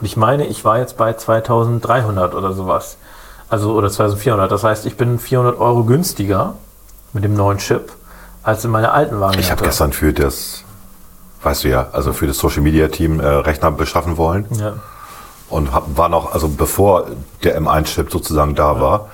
Und 0.00 0.06
ich 0.06 0.16
meine, 0.16 0.46
ich 0.46 0.64
war 0.64 0.78
jetzt 0.78 0.96
bei 0.96 1.12
2300 1.12 2.34
oder 2.34 2.52
sowas. 2.52 2.96
Also, 3.48 3.72
oder 3.74 3.90
2400. 3.90 4.50
Das 4.50 4.64
heißt, 4.64 4.86
ich 4.86 4.96
bin 4.96 5.18
400 5.18 5.58
Euro 5.58 5.84
günstiger 5.84 6.54
mit 7.12 7.24
dem 7.24 7.34
neuen 7.34 7.58
Chip 7.58 7.92
als 8.42 8.64
in 8.64 8.70
meiner 8.70 8.92
alten 8.94 9.20
Variante. 9.20 9.40
Ich 9.40 9.50
habe 9.50 9.62
gestern 9.62 9.92
für 9.92 10.12
das, 10.12 10.64
weißt 11.42 11.64
du 11.64 11.68
ja, 11.68 11.88
also 11.92 12.12
für 12.12 12.26
das 12.26 12.38
Social 12.38 12.62
Media 12.62 12.88
Team 12.88 13.20
äh, 13.20 13.26
Rechner 13.26 13.70
beschaffen 13.70 14.16
wollen 14.16 14.46
Ja. 14.58 14.74
und 15.48 15.72
hab, 15.72 15.96
war 15.96 16.08
noch, 16.08 16.32
also 16.32 16.48
bevor 16.48 17.06
der 17.42 17.60
M1-Chip 17.60 18.10
sozusagen 18.10 18.54
da 18.54 18.80
war 18.80 19.08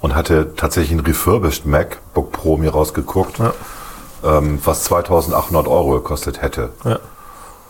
und 0.00 0.14
hatte 0.14 0.54
tatsächlich 0.56 0.92
ein 0.98 1.04
refurbished 1.04 1.64
MacBook 1.66 2.32
Pro 2.32 2.56
mir 2.56 2.72
rausgeguckt, 2.72 3.40
ähm, 4.24 4.58
was 4.64 4.84
2800 4.84 5.66
Euro 5.68 5.92
gekostet 5.92 6.42
hätte. 6.42 6.70
Ja. 6.84 6.98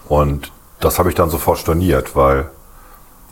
Und 0.09 0.51
das 0.81 0.99
habe 0.99 1.09
ich 1.09 1.15
dann 1.15 1.31
sofort 1.31 1.59
storniert, 1.59 2.17
weil 2.17 2.51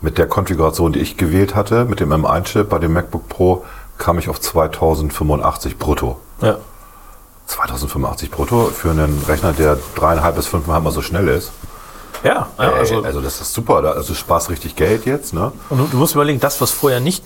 mit 0.01 0.17
der 0.17 0.27
Konfiguration, 0.27 0.93
die 0.93 0.99
ich 0.99 1.17
gewählt 1.17 1.53
hatte, 1.53 1.85
mit 1.85 1.99
dem 1.99 2.11
M1-Chip 2.11 2.69
bei 2.69 2.79
dem 2.79 2.93
MacBook 2.93 3.27
Pro, 3.29 3.65
kam 3.97 4.17
ich 4.17 4.29
auf 4.29 4.39
2085 4.39 5.77
brutto. 5.77 6.17
Ja. 6.41 6.57
2085 7.51 8.31
brutto 8.31 8.71
für 8.73 8.91
einen 8.91 9.23
Rechner, 9.27 9.53
der 9.53 9.77
dreieinhalb 9.95 10.35
bis 10.35 10.47
fünfmal 10.47 10.81
mal 10.81 10.91
so 10.91 11.01
schnell 11.01 11.27
ist. 11.27 11.51
Ja, 12.23 12.47
ja 12.57 12.71
Ey, 12.71 12.79
also, 12.79 13.03
also, 13.03 13.21
das 13.21 13.41
ist 13.41 13.53
super. 13.53 13.83
Also 13.95 14.13
sparst 14.13 14.49
richtig 14.49 14.75
Geld 14.75 15.05
jetzt, 15.05 15.33
ne? 15.33 15.51
Und 15.69 15.77
du, 15.77 15.87
du 15.87 15.97
musst 15.97 16.13
überlegen, 16.15 16.39
das, 16.39 16.61
was 16.61 16.71
vorher 16.71 16.99
nicht 16.99 17.23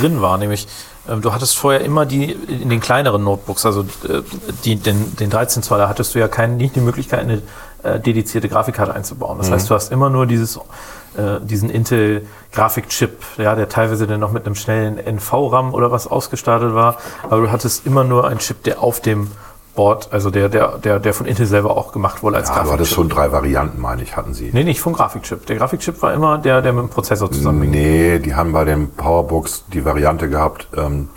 drin 0.00 0.20
war, 0.20 0.38
nämlich 0.38 0.66
ähm, 1.08 1.20
du 1.22 1.32
hattest 1.32 1.56
vorher 1.56 1.80
immer 1.82 2.06
die 2.06 2.32
in 2.32 2.68
den 2.68 2.80
kleineren 2.80 3.24
Notebooks, 3.24 3.64
also 3.66 3.82
äh, 3.82 4.22
die, 4.64 4.76
den, 4.76 5.16
den 5.16 5.30
13 5.30 5.62
Zoller, 5.62 5.88
hattest 5.88 6.14
du 6.14 6.18
ja 6.18 6.28
kein, 6.28 6.56
nicht 6.56 6.76
die 6.76 6.80
Möglichkeit, 6.80 7.20
eine 7.20 7.42
äh, 7.82 7.98
dedizierte 7.98 8.48
Grafikkarte 8.48 8.94
einzubauen. 8.94 9.38
Das 9.38 9.50
heißt, 9.50 9.70
du 9.70 9.74
hast 9.74 9.90
immer 9.92 10.10
nur 10.10 10.26
dieses, 10.26 10.56
äh, 10.56 11.40
diesen 11.42 11.70
Intel 11.70 12.26
Grafikchip, 12.52 13.18
ja, 13.38 13.54
der 13.54 13.68
teilweise 13.68 14.06
dann 14.06 14.20
noch 14.20 14.32
mit 14.32 14.46
einem 14.46 14.54
schnellen 14.54 14.98
NV-RAM 14.98 15.74
oder 15.74 15.90
was 15.90 16.06
ausgestattet 16.06 16.74
war, 16.74 16.98
aber 17.22 17.42
du 17.42 17.50
hattest 17.50 17.86
immer 17.86 18.04
nur 18.04 18.26
einen 18.26 18.40
Chip, 18.40 18.62
der 18.64 18.82
auf 18.82 19.00
dem 19.00 19.30
Board, 19.74 20.08
also 20.12 20.30
der, 20.30 20.48
der, 20.48 20.78
der, 20.78 20.98
der 20.98 21.14
von 21.14 21.26
Intel 21.26 21.46
selber 21.46 21.76
auch 21.76 21.92
gemacht 21.92 22.22
wurde 22.22 22.36
als 22.36 22.48
Ja, 22.48 22.54
du 22.54 22.60
hattest 22.60 22.70
Grafikchip. 22.92 22.94
schon 22.96 23.08
drei 23.08 23.32
Varianten, 23.32 23.80
meine 23.80 24.02
ich, 24.02 24.16
hatten 24.16 24.34
sie. 24.34 24.50
Nee, 24.52 24.64
nicht 24.64 24.80
vom 24.80 24.92
Grafikchip. 24.92 25.46
Der 25.46 25.56
Grafikchip 25.56 26.00
war 26.02 26.12
immer 26.12 26.38
der, 26.38 26.60
der 26.62 26.72
mit 26.72 26.82
dem 26.84 26.88
Prozessor 26.90 27.30
zusammenhängt. 27.30 27.72
Nee, 27.72 28.18
die 28.18 28.34
haben 28.34 28.52
bei 28.52 28.64
den 28.64 28.90
Powerbooks 28.90 29.64
die 29.72 29.84
Variante 29.84 30.28
gehabt, 30.28 30.68
ähm, 30.76 31.08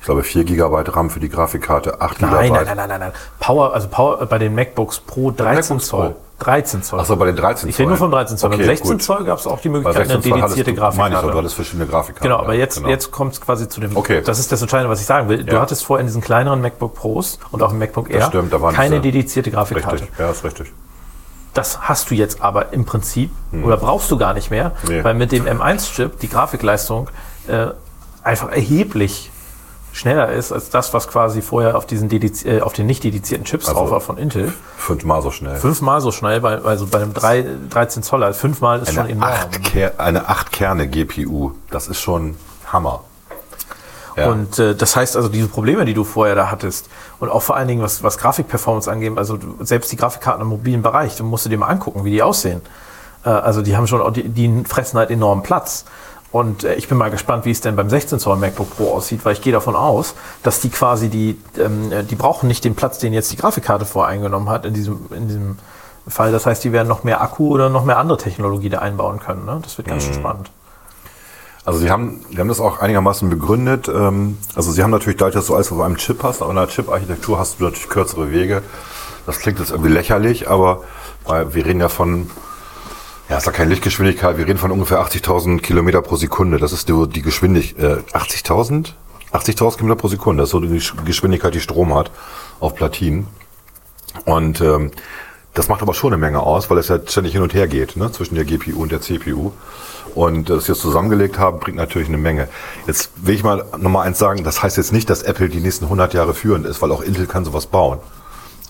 ich 0.00 0.04
glaube 0.04 0.22
4 0.22 0.44
GB 0.44 0.84
RAM 0.90 1.10
für 1.10 1.20
die 1.20 1.28
Grafikkarte, 1.28 2.00
8 2.00 2.18
GB. 2.18 2.30
Nein, 2.30 2.52
nein, 2.52 2.64
nein, 2.66 2.76
nein, 2.76 2.88
nein, 2.88 3.00
nein. 3.00 3.12
Power, 3.40 3.74
also 3.74 3.88
Power 3.88 4.24
bei 4.26 4.38
den 4.38 4.54
MacBooks 4.54 5.00
Pro 5.00 5.30
13 5.32 5.54
MacBooks 5.76 5.86
Zoll. 5.86 6.10
Pro. 6.10 6.16
13 6.38 6.82
Zoll. 6.82 7.00
Achso, 7.00 7.16
bei 7.16 7.26
den 7.26 7.36
13 7.36 7.68
ich 7.68 7.78
rede 7.78 7.88
nur 7.88 7.98
vom 7.98 8.10
13 8.12 8.36
Zoll. 8.38 8.48
Okay, 8.50 8.58
Beim 8.58 8.66
16 8.66 8.90
gut. 8.92 9.02
Zoll 9.02 9.24
gab 9.24 9.38
es 9.38 9.46
auch 9.46 9.60
die 9.60 9.68
Möglichkeit, 9.68 10.06
16 10.06 10.14
eine 10.14 10.22
Zoll 10.22 10.40
dedizierte 10.40 10.72
du, 10.74 10.80
meine 10.80 10.90
ich, 10.90 10.94
doch, 10.94 10.98
du 10.98 11.10
Grafikkarte. 11.10 11.38
hattest 11.38 11.54
verschiedene 11.56 11.86
Grafikkarten. 11.86 12.30
Genau, 12.30 12.40
aber 12.42 12.54
jetzt, 12.54 12.76
genau. 12.76 12.88
jetzt 12.88 13.10
kommt 13.10 13.32
es 13.32 13.40
quasi 13.40 13.68
zu 13.68 13.80
dem. 13.80 13.96
Okay. 13.96 14.22
Das 14.24 14.38
ist 14.38 14.52
das 14.52 14.62
Entscheidende, 14.62 14.90
was 14.90 15.00
ich 15.00 15.06
sagen 15.06 15.28
will. 15.28 15.42
Du 15.44 15.54
Ja. 15.56 15.60
hattest 15.60 15.84
vorher 15.84 16.00
in 16.02 16.06
diesen 16.06 16.20
kleineren 16.22 16.60
MacBook 16.60 16.94
Pros 16.94 17.38
und 17.50 17.62
auch 17.62 17.72
im 17.72 17.78
MacBook 17.78 18.08
Air 18.10 18.26
stimmt, 18.26 18.54
keine 18.72 19.00
dedizierte 19.00 19.50
Grafikkarte. 19.50 20.02
Richtig, 20.02 20.18
ja, 20.18 20.30
ist 20.30 20.44
richtig. 20.44 20.72
Das 21.54 21.80
hast 21.88 22.10
du 22.10 22.14
jetzt 22.14 22.40
aber 22.40 22.72
im 22.72 22.84
Prinzip 22.84 23.30
oder 23.64 23.76
brauchst 23.76 24.10
du 24.10 24.16
gar 24.16 24.34
nicht 24.34 24.50
mehr, 24.50 24.72
Hm. 24.82 24.88
Nee. 24.96 25.04
weil 25.04 25.14
mit 25.14 25.32
dem 25.32 25.44
M1-Chip 25.46 26.20
die 26.20 26.28
Grafikleistung 26.28 27.10
äh, 27.48 27.68
einfach 28.22 28.50
erheblich 28.50 29.32
schneller 29.98 30.30
ist 30.30 30.52
als 30.52 30.70
das, 30.70 30.94
was 30.94 31.08
quasi 31.08 31.42
vorher 31.42 31.76
auf 31.76 31.84
diesen 31.86 32.08
dediz 32.08 32.44
äh, 32.44 32.60
auf 32.60 32.72
den 32.72 32.86
nicht 32.86 33.02
dedizierten 33.04 33.44
Chips 33.44 33.68
Also- 33.68 33.80
drauf 33.80 33.90
war 33.90 34.00
von 34.00 34.16
Intel. 34.16 34.52
Fünfmal 34.76 35.22
so 35.22 35.30
schnell. 35.30 35.56
Fünfmal 35.56 36.00
so 36.00 36.12
schnell, 36.12 36.40
bei, 36.40 36.58
also 36.58 36.86
bei 36.86 36.98
einem 37.02 37.14
3, 37.14 37.44
13 37.70 38.02
Zoller. 38.02 38.32
Fünfmal 38.32 38.80
ist 38.80 38.92
schon 38.94 39.04
Eine 39.04 39.12
enorm. 39.12 39.30
8, 39.30 39.64
Ker 39.64 39.92
eine 39.98 40.28
8 40.28 40.52
Kerne 40.52 40.88
GPU, 40.88 41.52
das 41.70 41.88
ist 41.88 42.00
schon 42.00 42.36
Hammer. 42.72 43.02
Ja. 44.16 44.30
Und 44.30 44.58
äh, 44.58 44.74
das 44.74 44.96
heißt 44.96 45.16
also, 45.16 45.28
diese 45.28 45.48
Probleme, 45.48 45.84
die 45.84 45.94
du 45.94 46.02
vorher 46.04 46.34
da 46.34 46.50
hattest, 46.50 46.88
und 47.20 47.28
auch 47.28 47.42
vor 47.42 47.56
allen 47.56 47.68
Dingen, 47.68 47.82
was, 47.82 48.02
was 48.02 48.18
Grafikperformance 48.18 48.90
angeht, 48.90 49.12
also 49.16 49.38
selbst 49.60 49.92
die 49.92 49.96
Grafikkarten 49.96 50.42
im 50.42 50.48
mobilen 50.48 50.82
Bereich, 50.82 51.16
du 51.16 51.24
musst 51.24 51.44
du 51.44 51.50
dir 51.50 51.58
mal 51.58 51.68
angucken, 51.68 52.04
wie 52.04 52.10
die 52.10 52.22
aussehen. 52.22 52.60
Äh, 53.24 53.28
also 53.30 53.62
die 53.62 53.76
haben 53.76 53.86
schon, 53.86 54.12
die, 54.14 54.28
die 54.28 54.64
fressen 54.64 54.98
halt 54.98 55.10
enormen 55.10 55.42
Platz. 55.42 55.84
Und 56.30 56.64
äh, 56.64 56.74
ich 56.74 56.88
bin 56.88 56.98
mal 56.98 57.10
gespannt, 57.10 57.44
wie 57.44 57.50
es 57.50 57.60
denn 57.60 57.76
beim 57.76 57.88
16 57.88 58.18
Zoll 58.18 58.36
MacBook 58.36 58.76
Pro 58.76 58.92
aussieht, 58.92 59.24
weil 59.24 59.32
ich 59.32 59.40
gehe 59.40 59.52
davon 59.52 59.74
aus, 59.74 60.14
dass 60.42 60.60
die 60.60 60.68
quasi 60.68 61.08
die, 61.08 61.38
ähm, 61.58 61.90
äh, 61.90 62.04
die 62.04 62.16
brauchen 62.16 62.48
nicht 62.48 62.64
den 62.64 62.74
Platz, 62.74 62.98
den 62.98 63.12
jetzt 63.12 63.32
die 63.32 63.36
Grafikkarte 63.36 63.84
voreingenommen 63.84 64.48
hat 64.50 64.66
in 64.66 64.74
diesem, 64.74 65.06
in 65.10 65.28
diesem 65.28 65.58
Fall. 66.06 66.32
Das 66.32 66.46
heißt, 66.46 66.62
die 66.64 66.72
werden 66.72 66.88
noch 66.88 67.04
mehr 67.04 67.22
Akku 67.22 67.48
oder 67.48 67.70
noch 67.70 67.84
mehr 67.84 67.98
andere 67.98 68.18
Technologie 68.18 68.68
da 68.68 68.78
einbauen 68.78 69.20
können. 69.20 69.46
Ne? 69.46 69.60
Das 69.62 69.78
wird 69.78 69.88
ganz 69.88 70.04
schön 70.04 70.14
spannend. 70.14 70.50
Also 71.64 71.80
sie 71.80 71.90
haben, 71.90 72.24
die 72.30 72.38
haben 72.38 72.48
das 72.48 72.60
auch 72.60 72.80
einigermaßen 72.80 73.28
begründet. 73.28 73.88
Ähm, 73.88 74.38
also 74.54 74.70
sie 74.72 74.82
haben 74.82 74.90
natürlich 74.90 75.18
dadurch, 75.18 75.34
dass 75.34 75.46
du 75.46 75.54
alles 75.54 75.72
auf 75.72 75.80
einem 75.80 75.96
Chip 75.96 76.22
hast, 76.22 76.42
auf 76.42 76.50
einer 76.50 76.66
Chip-Architektur 76.66 77.38
hast 77.38 77.60
du 77.60 77.64
natürlich 77.64 77.88
kürzere 77.88 78.32
Wege. 78.32 78.62
Das 79.26 79.38
klingt 79.38 79.58
jetzt 79.58 79.70
irgendwie 79.70 79.90
lächerlich, 79.90 80.48
aber 80.48 80.82
weil 81.26 81.52
wir 81.54 81.66
reden 81.66 81.80
ja 81.80 81.90
von, 81.90 82.30
ja, 83.28 83.36
ist 83.36 83.46
ja 83.46 83.52
keine 83.52 83.70
Lichtgeschwindigkeit, 83.70 84.38
wir 84.38 84.46
reden 84.46 84.58
von 84.58 84.70
ungefähr 84.70 85.00
80.000 85.00 85.60
Kilometer 85.60 86.00
pro 86.02 86.16
Sekunde. 86.16 86.58
Das 86.58 86.72
ist 86.72 86.88
die, 86.88 87.08
die 87.08 87.22
Geschwindigkeit, 87.22 88.04
äh, 88.14 88.16
80.000? 88.16 88.92
80.000 89.32 89.76
Kilometer 89.76 90.00
pro 90.00 90.08
Sekunde, 90.08 90.42
das 90.42 90.48
ist 90.48 90.52
so 90.52 90.60
die 90.60 90.68
Gesch- 90.68 91.04
Geschwindigkeit, 91.04 91.54
die 91.54 91.60
Strom 91.60 91.94
hat 91.94 92.10
auf 92.60 92.74
Platinen. 92.74 93.26
Und 94.24 94.60
ähm, 94.62 94.90
das 95.52 95.68
macht 95.68 95.82
aber 95.82 95.92
schon 95.92 96.12
eine 96.12 96.20
Menge 96.20 96.40
aus, 96.40 96.70
weil 96.70 96.78
es 96.78 96.88
ja 96.88 96.98
ständig 97.06 97.32
hin 97.34 97.42
und 97.42 97.52
her 97.52 97.68
geht 97.68 97.96
ne, 97.96 98.10
zwischen 98.12 98.36
der 98.36 98.44
GPU 98.44 98.80
und 98.80 98.92
der 98.92 99.00
CPU. 99.00 99.52
Und 100.14 100.48
das 100.48 100.66
jetzt 100.66 100.80
zusammengelegt 100.80 101.38
haben, 101.38 101.58
bringt 101.58 101.76
natürlich 101.76 102.08
eine 102.08 102.16
Menge. 102.16 102.48
Jetzt 102.86 103.10
will 103.16 103.34
ich 103.34 103.44
mal 103.44 103.64
nochmal 103.76 104.06
eins 104.06 104.18
sagen, 104.18 104.42
das 104.44 104.62
heißt 104.62 104.76
jetzt 104.78 104.92
nicht, 104.92 105.10
dass 105.10 105.22
Apple 105.22 105.48
die 105.48 105.60
nächsten 105.60 105.84
100 105.84 106.14
Jahre 106.14 106.32
führend 106.32 106.64
ist, 106.64 106.80
weil 106.80 106.90
auch 106.92 107.02
Intel 107.02 107.26
kann 107.26 107.44
sowas 107.44 107.66
bauen. 107.66 107.98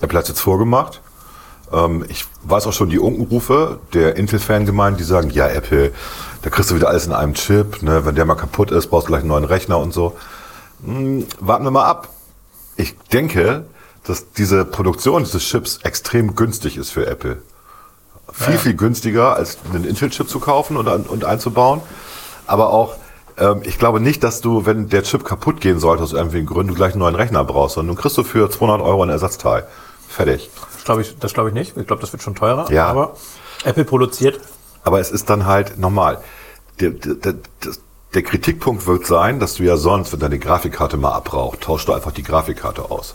Apple 0.01 0.19
hat 0.19 0.25
es 0.25 0.31
jetzt 0.31 0.41
vorgemacht. 0.41 1.01
Ähm, 1.73 2.05
ich 2.09 2.25
weiß 2.45 2.67
auch 2.67 2.73
schon 2.73 2.91
die 2.91 2.99
Unkenrufe 2.99 3.81
der 3.95 4.17
Intel-Fan 4.17 4.67
gemeint, 4.67 4.99
die 5.01 5.05
sagen, 5.05 5.31
ja 5.31 5.49
Apple, 5.49 5.93
da 6.43 6.51
kriegst 6.51 6.71
du 6.71 6.75
wieder 6.75 6.89
alles 6.89 7.07
in 7.07 7.13
einem 7.13 7.35
Chip, 7.35 7.83
ne? 7.83 8.05
wenn 8.05 8.15
der 8.15 8.25
mal 8.25 8.35
kaputt 8.35 8.71
ist, 8.71 8.89
brauchst 8.89 9.07
du 9.07 9.09
gleich 9.09 9.21
einen 9.21 9.29
neuen 9.29 9.45
Rechner 9.45 9.79
und 9.79 9.93
so. 9.93 10.17
Hm, 10.85 11.27
warten 11.41 11.65
wir 11.65 11.71
mal 11.71 11.85
ab. 11.85 12.09
Ich 12.77 12.97
denke, 13.13 13.65
dass 14.05 14.33
diese 14.33 14.65
Produktion 14.65 15.25
dieses 15.25 15.43
Chips 15.43 15.79
extrem 15.83 16.35
günstig 16.35 16.77
ist 16.77 16.91
für 16.91 17.07
Apple. 17.07 17.43
Viel, 18.33 18.59
viel 18.59 18.75
günstiger, 18.75 19.35
als 19.35 19.59
einen 19.73 19.85
Intel-Chip 19.85 20.29
zu 20.29 20.39
kaufen 20.39 20.77
und, 20.77 20.87
und 20.87 21.25
einzubauen. 21.25 21.81
Aber 22.47 22.71
auch, 22.71 22.97
ähm, 23.39 23.63
ich 23.65 23.79
glaube 23.79 24.01
nicht, 24.01 24.23
dass 24.23 24.41
du, 24.41 24.65
wenn 24.67 24.89
der 24.89 25.03
Chip 25.03 25.25
kaputt 25.25 25.61
gehen 25.61 25.79
sollte, 25.79 26.03
aus 26.03 26.13
irgendwelchen 26.13 26.47
Gründen, 26.47 26.69
du 26.69 26.75
gleich 26.75 26.93
einen 26.93 27.01
neuen 27.01 27.15
Rechner 27.15 27.45
brauchst, 27.45 27.75
sondern 27.75 27.97
du 27.97 28.01
kriegst 28.01 28.17
du 28.17 28.25
für 28.25 28.51
200 28.51 28.81
Euro 28.81 29.03
ein 29.03 29.11
Ersatzteil. 29.11 29.67
Fertig. 30.09 30.51
Das 30.75 30.85
glaube 30.85 31.03
ich, 31.03 31.19
das 31.19 31.35
glaube 31.35 31.51
ich 31.51 31.55
nicht. 31.55 31.77
Ich 31.77 31.87
glaube, 31.87 32.01
das 32.01 32.13
wird 32.13 32.23
schon 32.23 32.35
teurer. 32.35 32.71
Ja. 32.73 32.87
Aber 32.87 33.15
Apple 33.65 33.85
produziert 33.85 34.41
Aber 34.85 35.01
es 35.01 35.11
ist 35.11 35.29
dann 35.31 35.47
halt 35.47 35.79
normal. 35.79 36.23
Der, 36.81 36.91
der, 36.91 37.35
der, 38.15 38.23
Kritikpunkt 38.23 38.87
wird 38.87 39.07
sein, 39.07 39.41
dass 39.41 39.55
du 39.55 39.65
ja 39.65 39.77
sonst, 39.77 40.13
wenn 40.13 40.21
deine 40.21 40.39
Grafikkarte 40.39 40.97
mal 40.97 41.13
abbraucht, 41.13 41.61
tauschst 41.61 41.89
du 41.89 41.93
einfach 41.93 42.13
die 42.13 42.23
Grafikkarte 42.23 42.91
aus. 42.91 43.15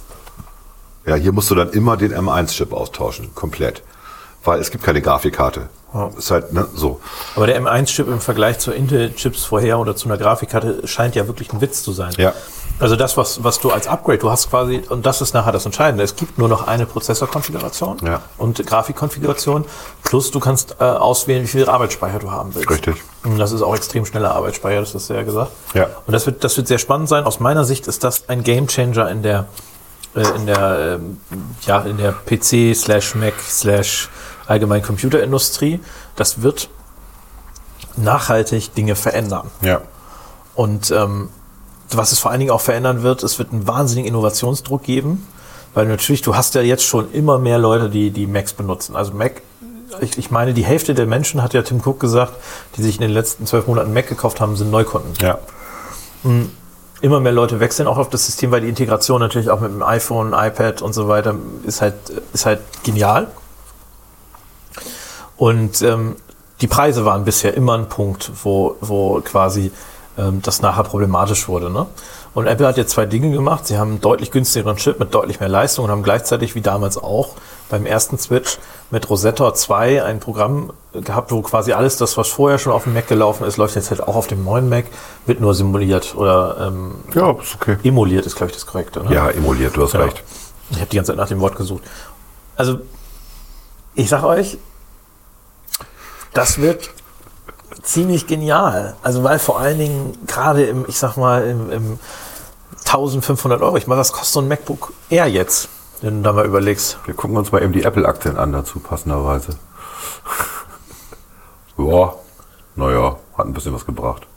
Ja, 1.06 1.16
hier 1.16 1.32
musst 1.32 1.50
du 1.50 1.56
dann 1.56 1.72
immer 1.72 1.98
den 1.98 2.14
M1-Chip 2.14 2.72
austauschen, 2.74 3.34
komplett. 3.36 3.84
Weil 4.44 4.60
es 4.60 4.72
gibt 4.72 4.84
keine 4.84 5.02
Grafikkarte. 5.02 5.70
Ist 6.18 6.32
halt, 6.32 6.54
ne, 6.54 6.68
so. 6.74 7.00
Aber 7.36 7.48
der 7.48 7.62
M1-Chip 7.62 8.08
im 8.08 8.20
Vergleich 8.20 8.60
zu 8.60 8.72
Intel-Chips 8.72 9.46
vorher 9.46 9.80
oder 9.80 9.96
zu 9.96 10.10
einer 10.10 10.18
Grafikkarte 10.18 10.88
scheint 10.88 11.16
ja 11.16 11.28
wirklich 11.28 11.54
ein 11.54 11.62
Witz 11.62 11.84
zu 11.84 11.92
sein. 11.92 12.14
Ja. 12.18 12.34
Also 12.80 12.96
das, 12.96 13.16
was, 13.18 13.44
was 13.44 13.60
du 13.60 13.72
als 13.72 13.88
Upgrade, 13.88 14.18
du 14.18 14.30
hast 14.32 14.50
quasi, 14.50 14.82
und 14.90 15.06
das 15.06 15.22
ist 15.22 15.34
nachher 15.34 15.52
das 15.52 15.66
Entscheidende, 15.66 16.04
es 16.04 16.16
gibt 16.16 16.38
nur 16.38 16.48
noch 16.50 16.68
eine 16.68 16.86
Prozessorkonfiguration 16.86 17.98
Ja. 18.04 18.22
und 18.38 18.66
Grafikkonfiguration, 18.66 19.66
plus 20.04 20.32
du 20.32 20.40
kannst 20.40 20.76
äh, 20.80 20.84
auswählen, 20.84 21.44
wie 21.44 21.48
viel 21.48 21.70
Arbeitsspeicher 21.70 22.20
du 22.20 22.32
haben 22.32 22.54
willst. 22.56 22.70
Richtig. 22.70 23.02
Und 23.24 23.38
das 23.38 23.52
ist 23.52 23.62
auch 23.62 23.76
extrem 23.76 24.06
schneller 24.06 24.34
Arbeitsspeicher, 24.36 24.80
das 24.82 24.94
hast 24.96 25.10
du 25.10 25.14
ja 25.14 25.24
gesagt. 25.24 25.52
Ja. 25.74 25.88
Und 26.06 26.14
das 26.14 26.26
wird, 26.26 26.44
das 26.44 26.58
wird 26.58 26.68
sehr 26.68 26.80
spannend 26.80 27.08
sein. 27.10 27.24
Aus 27.26 27.40
meiner 27.40 27.64
Sicht 27.64 27.88
ist 27.88 28.04
das 28.04 28.28
ein 28.28 28.44
Gamechanger 28.44 29.10
in 29.10 29.22
der, 29.24 29.46
äh, 30.16 30.28
in 30.36 30.46
der, 30.48 31.00
ähm, 31.00 31.18
ja, 31.66 31.80
in 31.82 31.98
der 31.98 32.12
PC 32.12 32.76
slash 32.76 33.16
Mac 33.16 33.34
slash 33.40 34.10
allgemein 34.48 34.82
Computerindustrie. 34.82 35.80
Das 36.16 36.42
wird 36.42 36.70
nachhaltig 37.96 38.74
Dinge 38.74 38.96
verändern. 38.96 39.50
Ja. 39.62 39.82
Und 40.56 40.92
ähm, 40.92 41.30
was 41.98 42.12
es 42.12 42.20
vor 42.20 42.32
allen 42.32 42.40
Dingen 42.40 42.52
auch 42.52 42.62
verändern 42.62 43.04
wird, 43.04 43.24
es 43.24 43.40
wird 43.40 43.52
einen 43.52 43.68
wahnsinnigen 43.68 44.08
Innovationsdruck 44.10 44.84
geben, 44.84 45.28
weil 45.74 45.88
natürlich, 45.88 46.22
du 46.22 46.36
hast 46.36 46.56
ja 46.56 46.62
jetzt 46.62 46.84
schon 46.84 47.12
immer 47.14 47.40
mehr 47.40 47.58
Leute, 47.58 47.90
die 47.90 48.12
die 48.12 48.28
Macs 48.28 48.54
benutzen. 48.54 48.96
Also 48.96 49.14
Mac, 49.14 49.42
ich, 50.02 50.18
ich 50.18 50.32
meine, 50.32 50.54
die 50.54 50.66
Hälfte 50.66 50.94
der 50.94 51.06
Menschen, 51.06 51.42
hat 51.42 51.54
ja 51.54 51.62
Tim 51.62 51.82
Cook 51.84 52.00
gesagt, 52.00 52.34
die 52.78 52.84
sich 52.84 52.96
in 52.96 53.02
den 53.02 53.12
letzten 53.12 53.46
zwölf 53.46 53.68
Monaten 53.68 53.94
Mac 53.94 54.08
gekauft 54.08 54.42
haben, 54.42 54.56
sind 54.56 54.72
Neukunden. 54.72 55.14
Ja. 55.22 55.40
Immer 57.02 57.20
mehr 57.20 57.32
Leute 57.34 57.60
wechseln 57.60 57.88
auch 57.88 57.98
auf 57.98 58.10
das 58.10 58.26
System, 58.26 58.52
weil 58.52 58.62
die 58.62 58.70
Integration 58.70 59.20
natürlich 59.20 59.50
auch 59.50 59.60
mit 59.60 59.72
dem 59.72 59.84
iPhone, 59.84 60.34
iPad 60.34 60.82
und 60.82 60.94
so 60.94 61.08
weiter 61.08 61.36
ist 61.66 61.82
halt, 61.82 61.96
ist 62.32 62.46
halt 62.46 62.62
genial. 62.84 63.28
Und 65.36 65.82
ähm, 65.82 66.16
die 66.62 66.68
Preise 66.68 67.04
waren 67.04 67.26
bisher 67.26 67.56
immer 67.56 67.74
ein 67.74 67.90
Punkt, 67.90 68.32
wo, 68.44 68.78
wo 68.80 69.20
quasi 69.20 69.72
das 70.16 70.62
nachher 70.62 70.84
problematisch 70.84 71.48
wurde. 71.48 71.70
Ne? 71.72 71.88
Und 72.36 72.46
Apple 72.48 72.68
hat 72.68 72.78
jetzt 72.78 72.92
zwei 72.92 73.06
Dinge 73.06 73.32
gemacht. 73.32 73.66
Sie 73.68 73.78
haben 73.78 73.92
einen 73.92 74.02
deutlich 74.02 74.30
günstigeren 74.32 74.78
Chip 74.78 75.00
mit 75.00 75.14
deutlich 75.14 75.40
mehr 75.40 75.50
Leistung 75.50 75.86
und 75.86 75.92
haben 75.92 76.04
gleichzeitig, 76.04 76.54
wie 76.56 76.62
damals 76.62 76.98
auch 76.98 77.30
beim 77.70 77.86
ersten 77.88 78.18
Switch, 78.20 78.60
mit 78.92 79.10
Rosetta 79.10 79.54
2 79.56 80.04
ein 80.04 80.20
Programm 80.20 80.72
gehabt, 80.94 81.32
wo 81.32 81.42
quasi 81.42 81.74
alles 81.74 81.98
das, 81.98 82.16
was 82.18 82.28
vorher 82.28 82.60
schon 82.60 82.74
auf 82.74 82.84
dem 82.84 82.94
Mac 82.94 83.08
gelaufen 83.08 83.46
ist, 83.46 83.58
läuft 83.58 83.76
jetzt 83.76 83.90
halt 83.90 84.02
auch 84.04 84.16
auf 84.16 84.28
dem 84.28 84.44
neuen 84.44 84.70
Mac, 84.70 84.86
wird 85.26 85.40
nur 85.42 85.56
simuliert 85.56 86.14
oder 86.16 86.58
ähm, 86.68 86.96
Ja, 87.16 87.32
ist 87.32 87.56
okay. 87.56 87.78
emuliert, 87.84 88.26
ist 88.28 88.36
glaube 88.36 88.52
ich 88.52 88.58
das 88.58 88.68
korrekte. 88.68 89.04
Ne? 89.04 89.14
Ja, 89.16 89.30
emuliert, 89.32 89.76
du 89.76 89.84
hast 89.84 89.94
Ja. 89.94 90.02
recht. 90.02 90.24
Ich 90.70 90.78
habe 90.78 90.88
die 90.92 90.96
ganze 90.98 91.12
Zeit 91.12 91.18
nach 91.18 91.28
dem 91.28 91.40
Wort 91.40 91.56
gesucht. 91.56 91.82
Also, 92.56 92.80
ich 93.96 94.10
sag 94.10 94.24
euch, 94.24 94.58
das 96.34 96.60
wird 96.60 96.90
ziemlich 97.84 98.28
genial. 98.28 98.96
Also, 99.04 99.24
weil 99.24 99.40
vor 99.40 99.60
allen 99.60 99.78
Dingen 99.78 100.18
gerade 100.26 100.64
im, 100.66 100.86
ich 100.88 100.98
sag 100.98 101.18
mal, 101.18 101.44
im, 101.44 101.70
im 101.72 102.00
1500 102.86 103.62
Euro, 103.62 103.78
ich 103.78 103.88
meine, 103.88 104.00
was 104.02 104.12
kostet 104.12 104.34
so 104.34 104.42
ein 104.42 104.48
MacBook 104.48 104.94
Air 105.10 105.28
jetzt? 105.28 105.70
wenn 106.04 106.18
du 106.18 106.24
da 106.24 106.34
mal 106.34 106.46
überlegst. 106.46 106.98
Wir 107.06 107.14
gucken 107.14 107.38
uns 107.38 107.52
mal 107.52 107.64
eben 107.64 107.72
die 107.72 107.84
Apple-Aktien 107.84 108.38
an 108.38 108.52
dazu, 108.52 108.80
passenderweise. 108.80 109.56
ja, 111.78 112.14
naja, 112.76 113.16
hat 113.38 113.46
ein 113.46 113.54
bisschen 113.54 113.74
was 113.74 113.86
gebracht. 113.86 114.28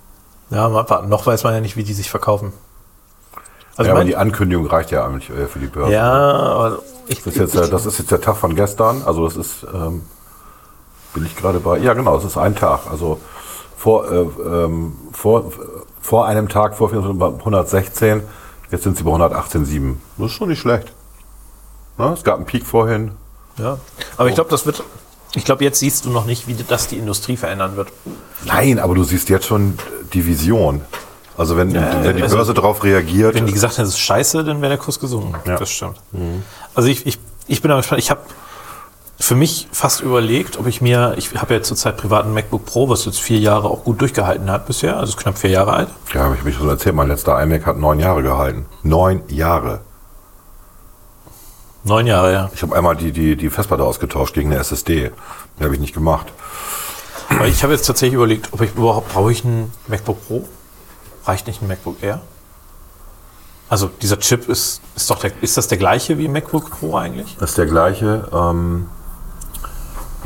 Ja, 0.50 0.68
mal 0.68 0.80
abwarten. 0.80 1.08
Noch 1.08 1.26
weiß 1.26 1.42
man 1.42 1.54
ja 1.54 1.60
nicht, 1.60 1.76
wie 1.76 1.82
die 1.82 1.92
sich 1.92 2.08
verkaufen. 2.08 2.52
Also 3.76 3.88
ja, 3.88 3.96
aber 3.96 4.04
die 4.04 4.16
Ankündigung 4.16 4.66
reicht 4.66 4.92
ja 4.92 5.04
eigentlich 5.04 5.28
äh, 5.28 5.48
für 5.48 5.58
die 5.58 5.66
Börse. 5.66 5.92
ja, 5.92 6.12
aber 6.12 6.78
ich, 7.08 7.22
Das 7.24 7.34
ist, 7.34 7.40
jetzt, 7.40 7.56
äh, 7.56 7.68
das 7.68 7.84
ist 7.84 7.98
jetzt 7.98 8.12
der 8.12 8.20
Tag 8.20 8.36
von 8.36 8.54
gestern. 8.54 9.02
Also 9.04 9.24
das 9.24 9.36
ist, 9.36 9.66
ähm, 9.74 10.02
bin 11.14 11.26
ich 11.26 11.36
gerade 11.36 11.58
bei, 11.58 11.78
ja 11.78 11.94
genau, 11.94 12.16
es 12.16 12.24
ist 12.24 12.38
ein 12.38 12.54
Tag. 12.54 12.86
Also 12.88 13.20
vor, 13.76 14.10
äh, 14.10 14.16
ähm, 14.16 14.96
vor, 15.12 15.52
vor 16.00 16.26
einem 16.26 16.48
Tag, 16.48 16.76
vor 16.76 16.90
116, 16.92 18.22
jetzt 18.70 18.84
sind 18.84 18.96
sie 18.96 19.04
bei 19.04 19.10
118,7. 19.10 19.96
Das 20.18 20.26
ist 20.26 20.32
schon 20.32 20.48
nicht 20.48 20.60
schlecht. 20.60 20.92
Ne? 21.98 22.12
Es 22.12 22.24
gab 22.24 22.36
einen 22.36 22.46
Peak 22.46 22.66
vorhin. 22.66 23.12
ja. 23.58 23.78
aber 24.16 24.28
ich 24.28 24.34
glaube, 24.34 24.50
das 24.50 24.66
wird. 24.66 24.82
Ich 25.34 25.44
glaube, 25.44 25.64
jetzt 25.64 25.80
siehst 25.80 26.06
du 26.06 26.10
noch 26.10 26.24
nicht, 26.24 26.48
wie 26.48 26.54
das 26.54 26.86
die 26.88 26.96
Industrie 26.96 27.36
verändern 27.36 27.76
wird. 27.76 27.88
Nein, 28.44 28.78
aber 28.78 28.94
du 28.94 29.04
siehst 29.04 29.28
jetzt 29.28 29.46
schon 29.46 29.78
die 30.14 30.26
Vision. 30.26 30.80
Also 31.36 31.58
wenn, 31.58 31.74
wenn 31.74 32.16
die 32.16 32.22
also- 32.22 32.36
Börse 32.36 32.54
darauf 32.54 32.82
reagiert, 32.82 33.34
Wenn 33.34 33.44
die 33.44 33.52
gesagt 33.52 33.74
hätten, 33.74 33.86
es 33.86 33.94
ist 33.94 33.98
scheiße, 33.98 34.44
dann 34.44 34.62
wäre 34.62 34.70
der 34.70 34.78
Kurs 34.78 34.98
gesunken. 34.98 35.34
Ja. 35.44 35.58
Das 35.58 35.68
stimmt. 35.68 36.00
Also 36.74 36.88
ich, 36.88 37.06
ich, 37.06 37.18
ich 37.46 37.60
bin 37.60 37.70
aber 37.70 37.80
gespannt. 37.80 38.00
Ich 38.00 38.10
habe 38.10 38.22
für 39.18 39.34
mich 39.34 39.66
fast 39.72 40.02
überlegt, 40.02 40.58
ob 40.58 40.66
ich 40.66 40.80
mir, 40.80 41.14
ich 41.16 41.34
habe 41.34 41.54
ja 41.54 41.62
zurzeit 41.62 41.96
privaten 41.96 42.32
MacBook 42.34 42.66
Pro, 42.66 42.88
was 42.88 43.06
jetzt 43.06 43.20
vier 43.20 43.38
Jahre 43.38 43.70
auch 43.70 43.82
gut 43.84 44.00
durchgehalten 44.00 44.50
hat 44.50 44.66
bisher, 44.66 44.98
also 44.98 45.10
ist 45.10 45.16
knapp 45.16 45.38
vier 45.38 45.50
Jahre 45.50 45.72
alt. 45.72 45.88
ja, 46.12 46.24
habe 46.24 46.34
ich 46.34 46.44
mich 46.44 46.54
schon 46.56 46.68
erzählt, 46.68 46.94
mein 46.94 47.08
letzter 47.08 47.40
iMac 47.42 47.66
hat 47.66 47.78
neun 47.78 47.98
Jahre 47.98 48.22
gehalten. 48.22 48.66
Neun 48.82 49.22
Jahre. 49.28 49.80
Neun 51.84 52.06
Jahre, 52.06 52.32
ja. 52.32 52.50
Ich 52.52 52.62
habe 52.62 52.76
einmal 52.76 52.96
die, 52.96 53.12
die, 53.12 53.36
die 53.36 53.48
Festplatte 53.48 53.84
ausgetauscht 53.84 54.34
gegen 54.34 54.50
eine 54.50 54.60
SSD. 54.60 55.12
Die 55.58 55.64
habe 55.64 55.74
ich 55.74 55.80
nicht 55.80 55.94
gemacht. 55.94 56.26
Aber 57.28 57.46
ich 57.46 57.62
habe 57.62 57.72
jetzt 57.72 57.86
tatsächlich 57.86 58.14
überlegt, 58.14 58.52
ob 58.52 58.60
ich 58.60 58.74
überhaupt, 58.74 59.12
brauche 59.12 59.32
ich 59.32 59.44
ein 59.44 59.72
MacBook 59.86 60.26
Pro? 60.26 60.48
Reicht 61.24 61.46
nicht 61.46 61.62
ein 61.62 61.68
MacBook 61.68 62.02
Air? 62.02 62.20
Also 63.68 63.88
dieser 63.88 64.18
Chip 64.18 64.48
ist, 64.48 64.80
ist 64.94 65.10
doch 65.10 65.18
der, 65.18 65.32
ist 65.40 65.56
das 65.56 65.68
der 65.68 65.78
gleiche 65.78 66.18
wie 66.18 66.26
ein 66.26 66.32
MacBook 66.32 66.70
Pro 66.70 66.96
eigentlich? 66.96 67.36
Das 67.38 67.50
ist 67.50 67.58
der 67.58 67.66
gleiche. 67.66 68.28
Ähm, 68.32 68.88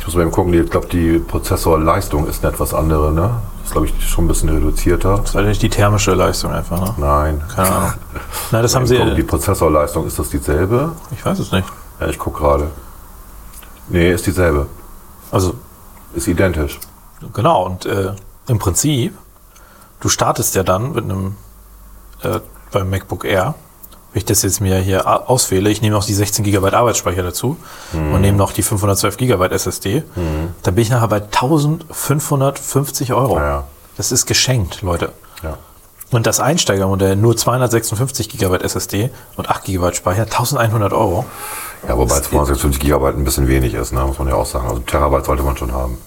ich 0.01 0.07
muss 0.07 0.15
mal 0.17 0.23
eben 0.23 0.31
gucken, 0.31 0.55
ich 0.55 0.71
glaube, 0.71 0.87
die 0.87 1.19
Prozessorleistung 1.19 2.27
ist 2.27 2.43
eine 2.43 2.55
etwas 2.55 2.73
andere. 2.73 3.13
Ne? 3.13 3.43
Ist, 3.63 3.73
glaube 3.73 3.87
ich, 3.87 4.09
schon 4.09 4.25
ein 4.25 4.29
bisschen 4.29 4.49
reduzierter. 4.49 5.19
Das 5.19 5.35
war 5.35 5.43
nicht 5.43 5.61
die 5.61 5.69
thermische 5.69 6.15
Leistung 6.15 6.53
einfach, 6.53 6.81
ne? 6.81 6.95
Nein. 6.97 7.43
Keine 7.55 7.71
Ahnung. 7.71 7.93
Nein, 8.51 8.63
das 8.63 8.75
haben 8.75 8.87
eben 8.87 8.97
gucken, 8.97 9.15
die 9.15 9.21
sie. 9.21 9.27
Prozessorleistung, 9.27 10.07
ist 10.07 10.19
das 10.19 10.31
dieselbe? 10.31 10.93
Ich 11.13 11.25
weiß 11.25 11.39
es 11.39 11.53
nicht. 11.53 11.69
Ja, 12.01 12.09
ich 12.09 12.19
gucke 12.19 12.41
gerade. 12.41 12.71
Nee, 13.91 14.11
ist 14.11 14.27
dieselbe. 14.27 14.67
Also 15.31 15.55
Ist 16.15 16.27
identisch. 16.27 16.81
Genau, 17.35 17.67
und 17.67 17.85
äh, 17.85 18.15
im 18.49 18.59
Prinzip, 18.59 19.17
du 20.01 20.09
startest 20.09 20.55
ja 20.55 20.63
dann 20.63 20.93
mit 20.93 21.05
einem 21.05 21.37
äh, 22.23 22.41
beim 22.73 22.89
MacBook 22.89 23.27
Air, 23.27 23.55
wenn 24.13 24.19
ich 24.19 24.25
das 24.25 24.43
jetzt 24.43 24.61
mir 24.61 24.77
hier 24.79 25.07
auswähle, 25.31 25.71
ich 25.71 25.83
nehme 25.83 25.95
noch 25.95 26.05
die 26.05 26.15
16 26.15 26.45
GB 26.45 26.71
Arbeitsspeicher 26.71 27.23
dazu 27.23 27.57
und 27.93 28.21
nehme 28.21 28.37
noch 28.37 28.53
die 28.53 28.63
512 28.63 29.17
GB 29.17 29.47
SSD, 29.47 30.03
dann 30.63 30.75
bin 30.75 30.83
ich 30.83 30.91
nachher 30.91 31.09
bei 31.09 31.21
1550 31.23 33.13
Euro. 33.13 33.39
Ja. 33.39 33.65
Das 33.97 34.13
ist 34.13 34.27
geschenkt, 34.27 34.83
Leute. 34.83 35.13
Ja. 35.43 35.59
Und 36.11 36.27
das 36.27 36.41
Einsteigermodell 36.41 37.15
nur 37.15 37.37
256 37.37 38.29
GB 38.29 38.57
SSD 38.57 39.11
und 39.37 39.49
8 39.49 39.65
GB 39.65 39.95
Speicher, 39.95 40.23
1100 40.23 40.93
Euro. 40.93 41.25
Ja, 41.87 41.97
wobei 41.97 42.21
256 42.21 42.81
GB 42.81 43.07
ein 43.07 43.25
bisschen 43.25 43.47
wenig 43.47 43.75
ist, 43.75 43.93
ne? 43.93 44.01
muss 44.01 44.19
man 44.19 44.29
ja 44.29 44.35
auch 44.35 44.47
sagen. 44.47 44.69
Also 44.69 44.81
Terabyte 44.81 45.25
sollte 45.25 45.43
man 45.45 45.57
schon 45.57 45.73
haben. 45.73 45.99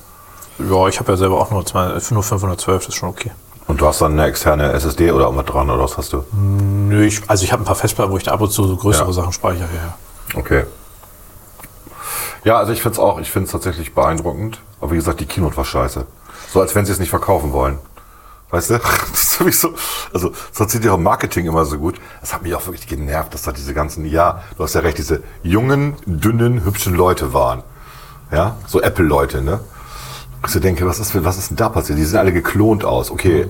Ja, 0.59 0.87
ich 0.87 0.99
habe 0.99 1.11
ja 1.11 1.17
selber 1.17 1.39
auch 1.39 1.51
nur, 1.51 1.65
zwei, 1.65 1.97
nur 2.11 2.23
512, 2.23 2.85
das 2.85 2.93
ist 2.93 2.99
schon 2.99 3.09
okay. 3.09 3.31
Und 3.67 3.79
du 3.79 3.87
hast 3.87 4.01
dann 4.01 4.13
eine 4.13 4.25
externe 4.25 4.71
SSD 4.73 5.11
oder 5.11 5.25
irgendwas 5.25 5.45
dran, 5.45 5.69
oder 5.69 5.83
was 5.83 5.97
hast 5.97 6.13
du? 6.13 6.23
Nö, 6.33 7.03
ich, 7.05 7.21
also 7.29 7.43
ich 7.43 7.51
habe 7.51 7.63
ein 7.63 7.65
paar 7.65 7.75
Festplatten, 7.75 8.11
wo 8.11 8.17
ich 8.17 8.23
da 8.23 8.31
ab 8.31 8.41
und 8.41 8.51
zu 8.51 8.65
so 8.67 8.75
größere 8.75 9.07
Ja. 9.07 9.13
Sachen 9.13 9.31
speichere. 9.33 9.69
Ja. 9.73 10.37
Okay. 10.39 10.65
Ja, 12.43 12.57
also 12.57 12.73
ich 12.73 12.81
finde 12.81 12.93
es 12.93 12.99
auch, 12.99 13.19
ich 13.19 13.31
finde 13.31 13.45
es 13.45 13.51
tatsächlich 13.51 13.93
beeindruckend. 13.95 14.59
Aber 14.81 14.91
wie 14.91 14.95
gesagt, 14.97 15.21
die 15.21 15.25
Keynote 15.25 15.55
war 15.55 15.63
scheiße. 15.65 16.05
So 16.51 16.59
als 16.59 16.75
wenn 16.75 16.85
sie 16.85 16.91
es 16.91 16.99
nicht 16.99 17.09
verkaufen 17.09 17.53
wollen. 17.53 17.79
Weißt 18.49 18.69
du? 18.71 18.79
Das 19.33 19.47
ist 19.47 19.61
so, 19.61 19.73
also 20.13 20.31
sonst 20.51 20.73
sind 20.73 20.85
ja 20.85 20.91
auch 20.91 20.99
Marketing 20.99 21.47
immer 21.47 21.65
so 21.65 21.79
gut. 21.79 21.99
Das 22.21 22.35
hat 22.35 22.43
mich 22.43 22.53
auch 22.53 22.67
wirklich 22.67 22.85
genervt, 22.87 23.33
dass 23.33 23.41
da 23.41 23.51
diese 23.51 23.73
ganzen, 23.73 24.05
ja, 24.05 24.43
du 24.55 24.63
hast 24.63 24.75
ja 24.75 24.81
recht, 24.81 24.99
diese 24.99 25.23
jungen, 25.41 25.95
dünnen, 26.05 26.63
hübschen 26.63 26.93
Leute 26.93 27.33
waren. 27.33 27.63
Ja, 28.31 28.57
so 28.67 28.79
Apple-Leute, 28.79 29.41
ne? 29.41 29.59
Ich 30.45 30.59
denke, 30.59 30.85
was 30.85 30.99
ist, 30.99 31.23
was 31.23 31.37
ist 31.37 31.49
denn 31.51 31.57
da 31.57 31.69
passiert? 31.69 31.97
Die 31.97 32.03
sehen 32.03 32.19
alle 32.19 32.33
geklont 32.33 32.83
aus. 32.83 33.11
Okay, 33.11 33.47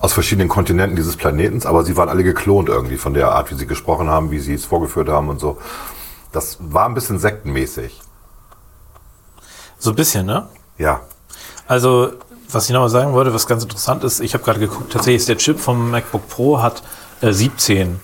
aus 0.00 0.12
verschiedenen 0.12 0.48
Kontinenten 0.48 0.94
dieses 0.96 1.16
Planetens, 1.16 1.66
aber 1.66 1.84
sie 1.84 1.96
waren 1.96 2.08
alle 2.08 2.22
geklont 2.22 2.68
irgendwie 2.68 2.96
von 2.96 3.14
der 3.14 3.32
Art, 3.32 3.50
wie 3.50 3.56
sie 3.56 3.66
gesprochen 3.66 4.08
haben, 4.08 4.30
wie 4.30 4.38
sie 4.38 4.54
es 4.54 4.64
vorgeführt 4.64 5.08
haben 5.08 5.28
und 5.28 5.40
so. 5.40 5.58
Das 6.32 6.58
war 6.60 6.86
ein 6.86 6.94
bisschen 6.94 7.18
sektenmäßig. 7.18 8.00
So 9.78 9.90
ein 9.90 9.96
bisschen, 9.96 10.26
ne? 10.26 10.48
Ja. 10.76 11.00
Also, 11.66 12.12
was 12.50 12.66
ich 12.66 12.70
nochmal 12.72 12.88
sagen 12.90 13.12
wollte, 13.12 13.34
was 13.34 13.46
ganz 13.46 13.62
interessant 13.64 14.04
ist, 14.04 14.20
ich 14.20 14.34
habe 14.34 14.44
gerade 14.44 14.60
geguckt, 14.60 14.92
tatsächlich 14.92 15.20
ist 15.20 15.28
der 15.28 15.38
Chip 15.38 15.58
vom 15.58 15.90
MacBook 15.90 16.28
Pro 16.28 16.62
hat 16.62 16.82
äh, 17.20 17.32
17, 17.32 18.00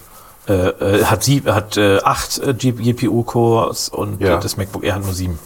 äh, 0.48 0.52
äh, 0.52 1.04
hat, 1.04 1.22
sieb, 1.22 1.46
hat 1.48 1.76
äh, 1.76 2.00
8 2.02 2.38
äh, 2.38 2.54
GPU-Cores 2.54 3.88
und 3.88 4.20
Ja. 4.20 4.38
das 4.38 4.56
MacBook 4.56 4.82
Air 4.84 4.96
hat 4.96 5.04
nur 5.04 5.14
7. 5.14 5.38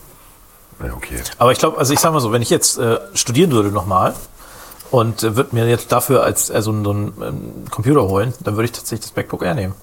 Ja, 0.85 0.93
okay. 0.95 1.17
Aber 1.39 1.53
ich 1.53 1.59
glaube, 1.59 1.79
also 1.79 1.93
ich 1.93 2.01
sag 2.01 2.13
mal 2.13 2.21
so, 2.21 2.33
wenn 2.33 2.43
ich 2.43 2.51
jetzt 2.51 2.79
äh, 2.79 2.99
studieren 3.15 3.51
würde 3.51 3.71
nochmal 3.71 4.15
und 4.91 5.23
äh, 5.23 5.37
würde 5.37 5.55
mir 5.55 5.67
jetzt 5.69 5.91
dafür 5.93 6.23
als 6.23 6.51
äh, 6.51 6.63
so 6.63 6.71
einen, 6.71 7.13
ähm, 7.21 7.65
Computer 7.71 8.03
holen, 8.03 8.33
dann 8.41 8.55
würde 8.57 8.67
ich 8.67 8.73
tatsächlich 8.73 9.09
das 9.11 9.17
MacBook 9.17 9.43
Air 9.43 9.55
nehmen. 9.55 9.75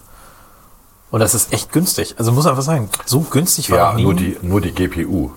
Und 1.12 1.20
das 1.20 1.34
ist 1.36 1.54
echt 1.54 1.72
günstig. 1.72 2.16
Also 2.18 2.32
muss 2.32 2.48
einfach 2.48 2.64
sagen, 2.64 2.90
so 3.06 3.22
günstig 3.22 3.70
war 3.72 3.78
Ja, 3.78 3.94
nie. 3.94 4.04
nur 4.04 4.14
die, 4.14 4.38
nur 4.42 4.62
die 4.62 4.72
GPU. 4.74 5.32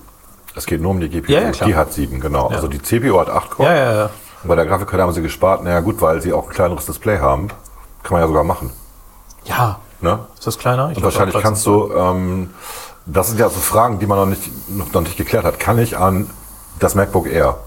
Es 0.54 0.66
geht 0.66 0.80
nur 0.80 0.90
um 0.90 1.00
die 1.00 1.08
GPU. 1.08 1.30
Ja, 1.32 1.40
ja, 1.42 1.50
die 1.50 1.76
hat 1.76 1.92
sieben, 1.92 2.20
genau. 2.20 2.48
Also 2.48 2.66
die 2.68 2.82
CPU 2.82 3.20
hat 3.20 3.28
acht 3.30 3.50
Core. 3.50 3.68
ja, 3.68 3.76
ja, 3.76 3.92
ja. 3.94 4.10
Bei 4.44 4.54
der 4.54 4.66
Grafikkarte 4.66 5.02
haben 5.02 5.12
sie 5.12 5.22
gespart. 5.22 5.64
Naja, 5.64 5.80
gut, 5.80 6.00
weil 6.00 6.22
sie 6.22 6.32
auch 6.32 6.46
ein 6.48 6.54
kleineres 6.54 6.86
Display 6.86 7.18
haben. 7.18 7.48
Kann 8.04 8.12
man 8.12 8.20
ja 8.22 8.28
sogar 8.28 8.44
machen. 8.44 8.70
Ja. 9.44 9.80
Ne? 10.00 10.20
Ist 10.36 10.46
das 10.46 10.58
kleiner? 10.58 10.90
Ich 10.90 10.96
Und 10.96 11.02
glaub, 11.02 11.12
wahrscheinlich 11.12 11.42
kannst 11.42 11.66
du, 11.66 11.92
ähm, 11.92 12.50
das 13.10 13.28
sind 13.28 13.40
ja 13.40 13.48
so 13.48 13.58
Fragen, 13.58 13.98
die 13.98 14.06
man 14.06 14.18
noch 14.18 14.26
nicht, 14.26 14.68
noch, 14.70 14.92
noch 14.92 15.00
nicht 15.00 15.16
geklärt 15.16 15.44
hat. 15.44 15.58
Kann 15.58 15.78
ich 15.78 15.96
an 15.96 16.28
das 16.78 16.94
MacBook 16.94 17.26
Air 17.26 17.58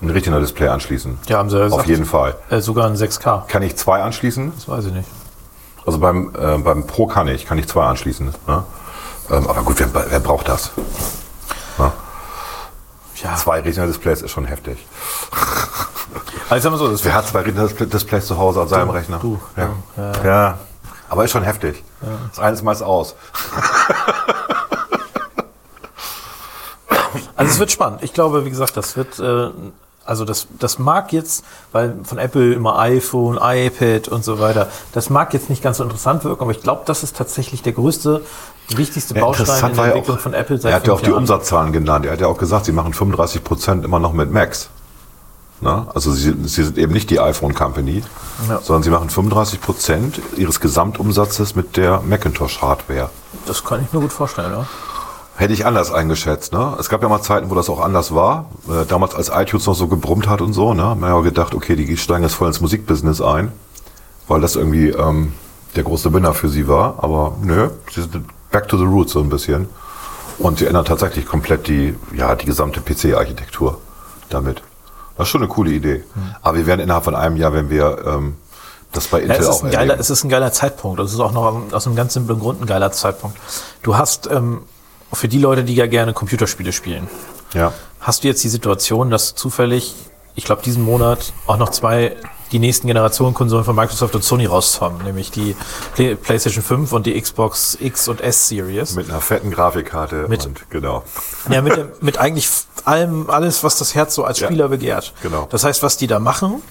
ein 0.00 0.10
Retina-Display 0.10 0.68
anschließen? 0.68 1.18
Ja, 1.26 1.38
haben 1.38 1.50
sie 1.50 1.56
ja 1.58 1.64
Auf 1.64 1.70
gesagt. 1.72 1.88
jeden 1.88 2.04
Fall. 2.04 2.36
Äh, 2.50 2.60
sogar 2.60 2.86
ein 2.86 2.94
6K. 2.94 3.46
Kann 3.48 3.62
ich 3.62 3.76
zwei 3.76 4.00
anschließen? 4.02 4.52
Das 4.54 4.68
weiß 4.68 4.84
ich 4.86 4.92
nicht. 4.92 5.08
Also 5.84 5.98
beim, 5.98 6.32
äh, 6.38 6.58
beim 6.58 6.86
Pro 6.86 7.06
kann 7.08 7.26
ich, 7.26 7.46
kann 7.46 7.58
ich 7.58 7.66
zwei 7.66 7.84
anschließen. 7.86 8.26
Ne? 8.46 8.64
Ähm, 9.30 9.46
aber 9.48 9.62
gut, 9.62 9.80
wer, 9.80 9.88
wer 9.92 10.20
braucht 10.20 10.48
das? 10.48 10.70
Ne? 11.78 11.90
Ja, 13.22 13.34
Zwei 13.34 13.60
Retina-Displays 13.60 14.22
ist 14.22 14.30
schon 14.30 14.44
heftig. 14.44 14.86
also 16.48 16.56
ich 16.56 16.62
sag 16.62 16.70
mal 16.70 16.78
so, 16.78 16.88
das 16.88 17.04
Wer 17.04 17.14
hat 17.14 17.26
zwei 17.26 17.40
Retina-Displays 17.40 18.26
zu 18.26 18.38
Hause 18.38 18.60
an 18.60 18.68
seinem 18.68 18.90
Rechner? 18.90 19.18
du, 19.18 19.40
Ja. 19.56 19.70
ja. 19.96 20.24
ja. 20.24 20.58
Aber 21.08 21.24
ist 21.24 21.32
schon 21.32 21.42
heftig. 21.42 21.82
Das 22.28 22.38
eine 22.38 22.52
ist 22.54 22.62
meist 22.62 22.82
aus. 22.82 23.16
Also 27.38 27.52
es 27.52 27.58
wird 27.58 27.70
spannend. 27.72 28.02
Ich 28.02 28.12
glaube, 28.12 28.44
wie 28.44 28.50
gesagt, 28.50 28.76
das 28.76 28.96
wird, 28.96 29.18
äh, 29.18 29.48
also 30.04 30.24
das, 30.24 30.46
das 30.58 30.78
mag 30.78 31.12
jetzt, 31.12 31.44
weil 31.72 31.96
von 32.02 32.18
Apple 32.18 32.52
immer 32.52 32.78
iPhone, 32.78 33.38
iPad 33.40 34.08
und 34.08 34.24
so 34.24 34.38
weiter, 34.40 34.68
das 34.92 35.08
mag 35.10 35.32
jetzt 35.34 35.48
nicht 35.50 35.62
ganz 35.62 35.78
so 35.78 35.84
interessant 35.84 36.24
wirken, 36.24 36.42
aber 36.42 36.50
ich 36.50 36.62
glaube, 36.62 36.82
das 36.86 37.02
ist 37.02 37.16
tatsächlich 37.16 37.62
der 37.62 37.72
größte, 37.72 38.22
wichtigste 38.70 39.14
Baustein 39.14 39.70
in 39.70 39.76
der 39.76 39.84
Entwicklung 39.86 40.18
von 40.18 40.34
Apple 40.34 40.58
seit 40.58 40.72
Er 40.72 40.76
hat 40.76 40.86
ja 40.86 40.92
auch 40.94 41.00
die 41.00 41.06
Jahren. 41.06 41.18
Umsatzzahlen 41.18 41.72
genannt. 41.72 42.06
Er 42.06 42.12
hat 42.12 42.20
ja 42.20 42.26
auch 42.26 42.38
gesagt, 42.38 42.64
sie 42.66 42.72
machen 42.72 42.92
35 42.92 43.44
Prozent 43.44 43.84
immer 43.84 43.98
noch 43.98 44.12
mit 44.12 44.30
Macs. 44.32 44.68
Na? 45.60 45.88
Also 45.94 46.12
sie, 46.12 46.34
sie 46.44 46.62
sind 46.64 46.78
eben 46.78 46.92
nicht 46.92 47.10
die 47.10 47.18
iPhone 47.20 47.52
Company, 47.54 48.02
Ja. 48.48 48.60
sondern 48.62 48.82
sie 48.84 48.90
machen 48.90 49.10
35 49.10 49.60
Prozent 49.60 50.20
ihres 50.36 50.60
Gesamtumsatzes 50.60 51.54
mit 51.56 51.76
der 51.76 52.00
Macintosh 52.00 52.62
Hardware. 52.62 53.10
Das 53.46 53.64
kann 53.64 53.82
ich 53.84 53.92
mir 53.92 54.00
gut 54.00 54.12
vorstellen, 54.12 54.52
ja. 54.52 54.66
Hätte 55.38 55.52
ich 55.52 55.64
anders 55.64 55.92
eingeschätzt. 55.92 56.52
Ne? 56.52 56.76
Es 56.80 56.88
gab 56.88 57.00
ja 57.00 57.08
mal 57.08 57.22
Zeiten, 57.22 57.48
wo 57.48 57.54
das 57.54 57.70
auch 57.70 57.78
anders 57.78 58.12
war. 58.12 58.46
Äh, 58.68 58.86
damals, 58.86 59.14
als 59.14 59.30
iTunes 59.32 59.66
noch 59.66 59.76
so 59.76 59.86
gebrummt 59.86 60.26
hat 60.26 60.40
und 60.40 60.52
so. 60.52 60.74
Ne? 60.74 60.82
Man 60.98 61.10
hat 61.10 61.16
ja 61.16 61.20
gedacht, 61.20 61.54
okay, 61.54 61.76
die 61.76 61.96
steigen 61.96 62.24
jetzt 62.24 62.34
voll 62.34 62.48
ins 62.48 62.60
Musikbusiness 62.60 63.20
ein, 63.20 63.52
weil 64.26 64.40
das 64.40 64.56
irgendwie 64.56 64.88
ähm, 64.88 65.32
der 65.76 65.84
große 65.84 66.12
Winner 66.12 66.34
für 66.34 66.48
sie 66.48 66.66
war. 66.66 66.96
Aber 67.04 67.36
nö, 67.40 67.70
sie 67.94 68.00
sind 68.00 68.24
back 68.50 68.66
to 68.66 68.76
the 68.76 68.82
roots 68.82 69.12
so 69.12 69.20
ein 69.20 69.28
bisschen. 69.28 69.68
Und 70.38 70.58
sie 70.58 70.66
ändern 70.66 70.84
tatsächlich 70.84 71.24
komplett 71.24 71.68
die, 71.68 71.96
ja, 72.12 72.34
die 72.34 72.46
gesamte 72.46 72.80
PC-Architektur 72.80 73.78
damit. 74.30 74.60
Das 75.16 75.28
ist 75.28 75.30
schon 75.30 75.42
eine 75.42 75.48
coole 75.48 75.70
Idee. 75.70 76.02
Aber 76.42 76.56
wir 76.56 76.66
werden 76.66 76.80
innerhalb 76.80 77.04
von 77.04 77.14
einem 77.14 77.36
Jahr, 77.36 77.52
wenn 77.52 77.70
wir 77.70 77.98
ähm, 78.04 78.34
Das 78.92 79.06
bei 79.06 79.18
Ja, 79.18 79.26
Intel 79.26 79.36
es, 79.36 79.48
ist 79.48 79.54
auch 79.54 79.62
ein 79.62 79.70
geiler, 79.70 80.00
es 80.00 80.10
ist 80.10 80.24
ein 80.24 80.30
geiler 80.30 80.50
Zeitpunkt. 80.50 80.98
Das 80.98 81.12
ist 81.12 81.20
auch 81.20 81.30
noch 81.30 81.72
aus 81.72 81.86
einem 81.86 81.94
ganz 81.94 82.14
simplen 82.14 82.40
Grund 82.40 82.60
ein 82.60 82.66
geiler 82.66 82.90
Zeitpunkt. 82.90 83.38
Du 83.82 83.96
hast 83.96 84.28
ähm, 84.32 84.62
für 85.12 85.28
die 85.28 85.38
Leute, 85.38 85.64
die 85.64 85.74
ja 85.74 85.86
gerne 85.86 86.12
Computerspiele 86.12 86.72
spielen, 86.72 87.08
Ja. 87.54 87.72
hast 88.00 88.24
du 88.24 88.28
jetzt 88.28 88.42
die 88.44 88.48
Situation, 88.48 89.10
dass 89.10 89.34
zufällig, 89.34 89.94
ich 90.34 90.44
glaube, 90.44 90.62
diesen 90.62 90.82
Monat 90.84 91.32
auch 91.46 91.56
noch 91.56 91.70
zwei 91.70 92.16
die 92.52 92.58
nächsten 92.58 92.86
Generationen 92.86 93.34
Konsolen 93.34 93.64
von 93.64 93.76
Microsoft 93.76 94.14
und 94.14 94.24
Sony 94.24 94.46
rauskommen, 94.46 95.02
nämlich 95.04 95.30
die 95.30 95.54
Play 95.94 96.14
PlayStation 96.14 96.62
5 96.64 96.92
und 96.94 97.04
die 97.04 97.20
Xbox 97.20 97.76
X 97.78 98.08
und 98.08 98.22
S 98.22 98.48
Series. 98.48 98.94
Mit 98.94 99.10
einer 99.10 99.20
fetten 99.20 99.50
Grafikkarte 99.50 100.26
Mit- 100.28 100.46
und 100.46 100.70
genau. 100.70 101.02
Ja, 101.50 101.60
mit, 101.60 102.02
mit 102.02 102.16
eigentlich 102.16 102.48
allem, 102.86 103.28
alles, 103.28 103.62
was 103.64 103.76
das 103.76 103.94
Herz 103.94 104.14
so 104.14 104.24
als 104.24 104.40
Ja, 104.40 104.46
Spieler 104.46 104.68
begehrt. 104.68 105.12
genau. 105.22 105.46
Das 105.50 105.64
heißt, 105.64 105.82
was 105.82 105.98
die 105.98 106.06
da 106.06 106.20
machen, 106.20 106.62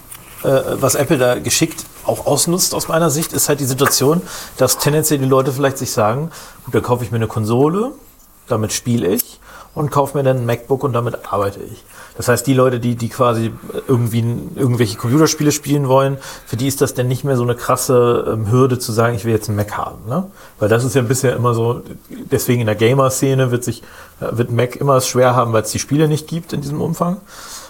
äh, 0.43 0.47
was 0.79 0.95
Apple 0.95 1.19
da 1.19 1.35
geschickt 1.37 1.83
auch 2.05 2.25
ausnutzt 2.25 2.73
aus 2.73 2.87
meiner 2.87 3.11
Sicht, 3.11 3.31
ist 3.33 3.47
halt 3.47 3.59
die 3.59 3.65
Situation, 3.65 4.21
dass 4.57 4.79
tendenziell 4.79 5.19
die 5.19 5.25
Leute 5.25 5.51
vielleicht 5.51 5.77
sich 5.77 5.91
sagen, 5.91 6.31
gut, 6.65 6.73
dann 6.73 6.81
kaufe 6.81 7.03
ich 7.03 7.11
mir 7.11 7.17
eine 7.17 7.27
Konsole, 7.27 7.91
damit 8.47 8.73
spiele 8.73 9.07
ich 9.07 9.39
und 9.75 9.91
kaufe 9.91 10.17
mir 10.17 10.23
dann 10.23 10.37
ein 10.37 10.45
MacBook 10.45 10.83
und 10.83 10.93
damit 10.93 11.31
arbeite 11.31 11.59
ich. 11.61 11.83
Das 12.17 12.27
heißt, 12.27 12.47
die 12.47 12.55
Leute, 12.55 12.79
die, 12.79 12.95
die 12.95 13.09
quasi 13.09 13.53
irgendwie 13.87 14.25
irgendwelche 14.55 14.97
Computerspiele 14.97 15.51
spielen 15.51 15.87
wollen, 15.87 16.17
für 16.47 16.57
die 16.57 16.67
ist 16.67 16.81
das 16.81 16.95
denn 16.95 17.07
nicht 17.07 17.23
mehr 17.23 17.37
so 17.37 17.43
eine 17.43 17.53
krasse 17.53 18.25
ähm, 18.27 18.51
Hürde 18.51 18.79
zu 18.79 18.91
sagen, 18.91 19.15
ich 19.15 19.23
will 19.23 19.33
jetzt 19.33 19.49
einen 19.49 19.57
Mac 19.57 19.77
haben. 19.77 20.09
Ne? 20.09 20.25
Weil 20.57 20.67
das 20.67 20.83
ist 20.83 20.95
ja 20.95 21.03
bisher 21.03 21.35
immer 21.35 21.53
so, 21.53 21.83
deswegen 22.09 22.61
in 22.61 22.65
der 22.65 22.75
Gamer-Szene 22.75 23.51
wird 23.51 23.63
sich, 23.63 23.83
äh, 24.19 24.35
wird 24.35 24.51
Mac 24.51 24.75
immer 24.75 24.95
es 24.95 25.07
schwer 25.07 25.35
haben, 25.35 25.53
weil 25.53 25.61
es 25.61 25.71
die 25.71 25.79
Spiele 25.79 26.07
nicht 26.07 26.27
gibt 26.27 26.53
in 26.53 26.61
diesem 26.61 26.81
Umfang. 26.81 27.17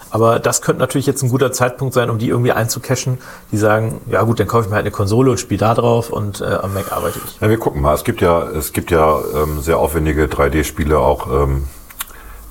Aber 0.10 0.40
das 0.40 0.62
könnte 0.62 0.80
natürlich 0.80 1.06
jetzt 1.06 1.22
ein 1.24 1.30
guter 1.30 1.52
Zeitpunkt 1.52 1.94
sein, 1.94 2.10
um 2.10 2.18
die 2.18 2.30
irgendwie 2.30 2.52
einzucachen, 2.52 3.18
die 3.52 3.58
sagen, 3.58 4.02
ja 4.10 4.24
gut, 4.24 4.40
dann 4.40 4.48
kaufe 4.48 4.64
ich 4.64 4.70
mir 4.70 4.76
halt 4.76 4.86
eine 4.86 4.92
Konsole 4.92 5.32
und 5.32 5.40
spiele 5.40 5.60
da 5.60 5.74
drauf 5.74 6.10
und 6.10 6.42
äh, 6.42 6.46
am 6.46 6.74
Mac 6.74 6.92
arbeite 6.92 7.20
ich. 7.26 7.40
Ja, 7.42 7.50
wir 7.50 7.58
gucken 7.58 7.82
mal. 7.82 7.94
Es 7.94 8.04
gibt 8.04 8.22
ja, 8.22 8.44
es 8.50 8.74
gibt 8.74 8.92
ja 8.92 9.20
ähm, 9.36 9.62
sehr 9.62 9.78
aufwendige 9.78 10.26
3D-Spiele, 10.26 10.98
auch 11.00 11.28
ähm, 11.28 11.68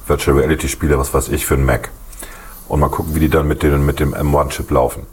Virtual 0.07 0.37
Reality-Spiele, 0.39 0.99
was 0.99 1.15
weiß 1.15 1.29
ich, 1.31 1.47
für 1.47 1.55
einen 1.55 1.65
Mac. 1.65 1.91
Und 2.69 2.81
mal 2.81 2.89
gucken, 2.89 3.15
wie 3.15 3.21
die 3.21 3.29
dann 3.29 3.47
mit, 3.47 3.63
den, 3.63 3.87
mit 3.87 4.01
dem 4.01 4.15
M1-Chip 4.15 4.71
laufen. 4.71 5.07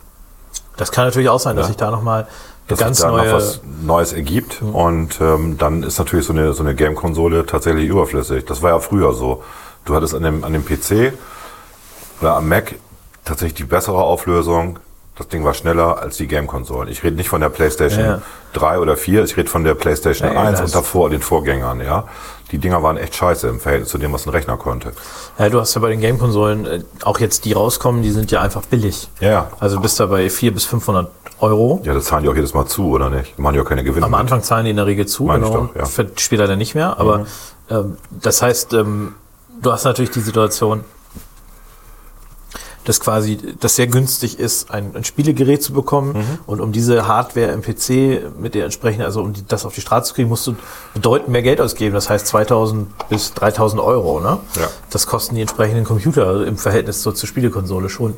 Das 0.76 0.92
kann 0.92 1.06
natürlich 1.06 1.30
auch 1.30 1.40
sein, 1.40 1.56
dass 1.56 1.70
ich 1.70 1.78
da 1.78 1.92
nochmal 1.92 2.28
Dass 2.68 2.80
ganz 2.80 2.98
sich 2.98 3.06
da 3.06 3.12
neue... 3.12 3.28
noch 3.28 3.36
was 3.36 3.62
Neues 3.84 4.14
ergibt. 4.14 4.62
Und 4.62 5.22
ähm, 5.22 5.58
dann 5.58 5.84
ist 5.84 6.00
natürlich 6.00 6.26
so 6.26 6.34
eine, 6.34 6.54
so 6.54 6.64
eine 6.64 6.74
Game-Konsole 6.74 7.46
tatsächlich 7.46 7.88
überflüssig. 7.88 8.46
Das 8.46 8.62
war 8.62 8.72
ja 8.72 8.80
früher 8.80 9.14
so. 9.14 9.44
Du 9.86 9.96
hattest 9.96 10.16
an 10.16 10.24
dem, 10.24 10.44
an 10.44 10.54
dem 10.54 10.66
PC 10.66 11.14
oder 12.24 12.36
am 12.38 12.48
Mac 12.48 12.76
tatsächlich 13.26 13.56
die 13.56 13.64
bessere 13.66 14.02
Auflösung. 14.02 14.80
Das 15.16 15.28
Ding 15.28 15.44
war 15.46 15.54
schneller 15.54 16.00
als 16.00 16.18
die 16.18 16.26
Game-Konsolen. 16.28 16.90
Ich 16.90 17.04
rede 17.04 17.16
nicht 17.16 17.30
von 17.30 17.40
der 17.40 17.50
PlayStation 17.50 18.00
Ja, 18.04 18.08
ja. 18.16 18.22
3 18.54 18.80
oder 18.80 18.98
4, 18.98 19.24
ich 19.26 19.38
rede 19.38 19.48
von 19.50 19.64
der 19.64 19.76
PlayStation 19.76 20.28
Ja, 20.28 20.34
ja, 20.34 20.42
1 20.42 20.60
das- 20.60 20.70
und 20.74 20.76
davor 20.76 21.10
den 21.12 21.22
Vorgängern, 21.22 21.82
ja. 21.82 22.06
Die 22.52 22.58
Dinger 22.58 22.82
waren 22.82 22.98
echt 22.98 23.16
scheiße 23.16 23.48
im 23.48 23.60
Verhältnis 23.60 23.90
zu 23.90 23.98
dem, 24.00 24.12
was 24.14 24.26
ein 24.26 24.30
Rechner 24.32 24.58
konnte. 24.58 24.94
Ja, 25.38 25.50
du 25.50 25.60
hast 25.60 25.76
ja 25.76 25.82
bei 25.82 25.90
den 25.90 26.00
Game-Konsolen, 26.00 26.66
äh, 26.66 26.84
auch 27.04 27.20
jetzt 27.20 27.46
die 27.46 27.54
rauskommen, 27.54 28.02
die 28.02 28.10
sind 28.12 28.32
ja 28.32 28.42
einfach 28.42 28.64
billig. 28.64 29.08
Ja. 29.20 29.50
Also 29.60 29.80
bist 29.80 30.00
da 30.00 30.08
bei 30.08 30.30
400 30.30 30.56
bis 30.56 30.66
500 30.66 31.12
Euro. 31.40 31.82
Ja, 31.84 31.94
das 31.94 32.06
zahlen 32.06 32.24
die 32.24 32.30
auch 32.30 32.36
jedes 32.36 32.54
Mal 32.56 32.66
zu, 32.66 32.90
oder 32.90 33.10
nicht? 33.12 33.38
Die 33.38 33.42
machen 33.42 33.56
ja 33.56 33.62
auch 33.62 33.66
keine 33.70 33.84
Gewinne. 33.84 34.06
Am 34.06 34.12
mit. 34.12 34.20
Anfang 34.20 34.42
zahlen 34.42 34.66
die 34.66 34.72
in 34.72 34.78
der 34.78 34.86
Regel 34.88 35.06
zu, 35.06 35.26
Meine 35.26 35.46
genau, 35.46 35.70
doch, 35.76 35.76
ja. 35.98 36.06
später 36.18 36.48
dann 36.48 36.58
nicht 36.58 36.74
mehr. 36.74 36.98
Aber 37.00 37.20
Mhm. 37.20 37.26
ähm, 37.70 37.98
das 38.10 38.42
heißt, 38.42 38.74
ähm, 38.74 39.14
du 39.62 39.72
hast 39.72 39.84
natürlich 39.84 40.12
die 40.12 40.22
Situation, 40.22 40.84
dass 42.86 43.00
quasi 43.00 43.38
das 43.60 43.76
sehr 43.76 43.88
günstig 43.88 44.40
ist, 44.40 44.72
ein, 44.72 44.96
ein 44.96 45.04
Spielegerät 45.04 45.64
zu 45.64 45.74
bekommen. 45.74 46.14
Mhm. 46.14 46.40
Und 46.46 46.62
um 46.62 46.72
diese 46.72 47.08
Hardware 47.08 47.52
im 47.52 47.62
PC 47.62 48.40
mit 48.40 48.56
der 48.56 48.66
entsprechenden, 48.66 49.06
also 49.06 49.22
um 49.22 49.34
die, 49.34 49.46
das 49.48 49.66
auf 49.66 49.74
die 49.74 49.82
Straße 49.82 50.10
zu 50.10 50.14
kriegen, 50.16 50.30
musst 50.30 50.46
du 50.48 50.56
bedeutend 50.94 51.30
mehr 51.30 51.44
Geld 51.44 51.62
ausgeben. 51.62 51.94
Das 51.96 52.10
heißt 52.10 52.28
2000 52.28 52.88
bis 53.10 53.34
3000 53.34 53.82
Euro. 53.82 54.20
Ne? 54.20 54.38
Ja. 54.56 54.68
Das 54.90 55.08
kosten 55.08 55.36
die 55.36 55.42
entsprechenden 55.42 55.86
Computer 55.86 56.46
im 56.46 56.58
Verhältnis 56.58 57.04
so 57.04 57.12
zur 57.12 57.28
Spielekonsole 57.28 57.90
schon. 57.90 58.16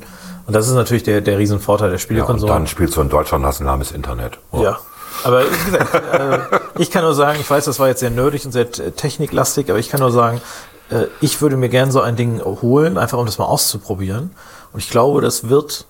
Und 0.47 0.53
das 0.53 0.67
ist 0.67 0.73
natürlich 0.73 1.03
der, 1.03 1.21
der 1.21 1.37
Riesenvorteil 1.37 1.89
der 1.89 1.91
ja, 1.91 1.95
und 1.95 2.01
Spielekonsole. 2.01 2.51
dann 2.51 2.67
spielst 2.67 2.95
du 2.95 3.01
in 3.01 3.09
Deutschland, 3.09 3.45
hast 3.45 3.61
ein 3.61 3.65
lahmes 3.65 3.91
Internet. 3.91 4.39
Oh. 4.51 4.61
Ja. 4.61 4.79
Aber 5.23 5.43
wie 5.43 5.71
gesagt, 5.71 5.93
äh, 6.13 6.39
ich 6.77 6.91
kann 6.91 7.03
nur 7.03 7.15
sagen, 7.15 7.39
ich 7.39 7.49
weiß, 7.49 7.65
das 7.65 7.79
war 7.79 7.87
jetzt 7.87 8.01
sehr 8.01 8.09
nerdig 8.09 8.45
und 8.45 8.51
sehr 8.51 8.69
techniklastig, 8.71 9.69
aber 9.69 9.79
ich 9.79 9.89
kann 9.89 10.01
nur 10.01 10.11
sagen, 10.11 10.41
äh, 10.89 11.05
ich 11.21 11.41
würde 11.41 11.57
mir 11.57 11.69
gern 11.69 11.91
so 11.91 12.01
ein 12.01 12.15
Ding 12.15 12.41
holen, 12.43 12.97
einfach 12.97 13.17
um 13.17 13.25
das 13.25 13.37
mal 13.37 13.45
auszuprobieren. 13.45 14.31
Und 14.73 14.79
ich 14.79 14.89
glaube, 14.89 15.21
das 15.21 15.49
wird, 15.49 15.85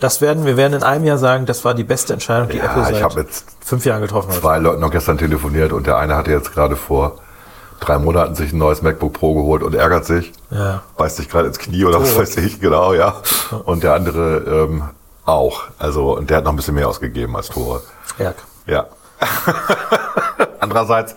das 0.00 0.20
werden, 0.20 0.44
wir 0.44 0.56
werden 0.56 0.74
in 0.74 0.82
einem 0.82 1.04
Jahr 1.04 1.18
sagen, 1.18 1.46
das 1.46 1.64
war 1.64 1.74
die 1.74 1.84
beste 1.84 2.12
Entscheidung, 2.12 2.48
die 2.48 2.58
Ja, 2.58 2.64
Apple 2.64 2.82
ich 2.82 2.88
seit 2.88 3.02
habe 3.02 3.20
jetzt 3.20 3.46
fünf 3.64 3.84
Jahren 3.84 4.00
getroffen 4.02 4.30
hat. 4.32 4.40
zwei 4.40 4.58
Leuten 4.58 4.80
noch 4.80 4.90
gestern 4.90 5.18
telefoniert 5.18 5.72
und 5.72 5.86
der 5.86 5.96
eine 5.98 6.16
hatte 6.16 6.30
jetzt 6.30 6.52
gerade 6.52 6.76
vor 6.76 7.18
drei 7.80 7.98
Monaten 7.98 8.34
sich 8.34 8.52
ein 8.52 8.58
neues 8.58 8.82
MacBook 8.82 9.12
Pro 9.12 9.34
geholt 9.34 9.62
und 9.62 9.74
ärgert 9.74 10.04
sich. 10.04 10.32
Ja. 10.50 10.82
Beißt 10.96 11.16
sich 11.16 11.28
gerade 11.28 11.48
ins 11.48 11.58
Knie 11.58 11.84
oder 11.84 12.00
was 12.00 12.14
Oh. 12.16 12.20
weiß 12.20 12.36
ich, 12.38 12.60
genau, 12.60 12.92
ja. 12.92 13.16
Und 13.64 13.82
der 13.82 13.94
andere 13.94 14.66
ähm, 14.68 14.82
auch. 15.24 15.62
Also, 15.78 16.16
und 16.16 16.30
der 16.30 16.38
hat 16.38 16.44
noch 16.44 16.52
ein 16.52 16.56
bisschen 16.56 16.74
mehr 16.74 16.88
ausgegeben 16.88 17.34
als 17.36 17.48
Tore. 17.48 17.82
Ärg. 18.18 18.36
Ja. 18.66 18.86
Andererseits, 20.60 21.14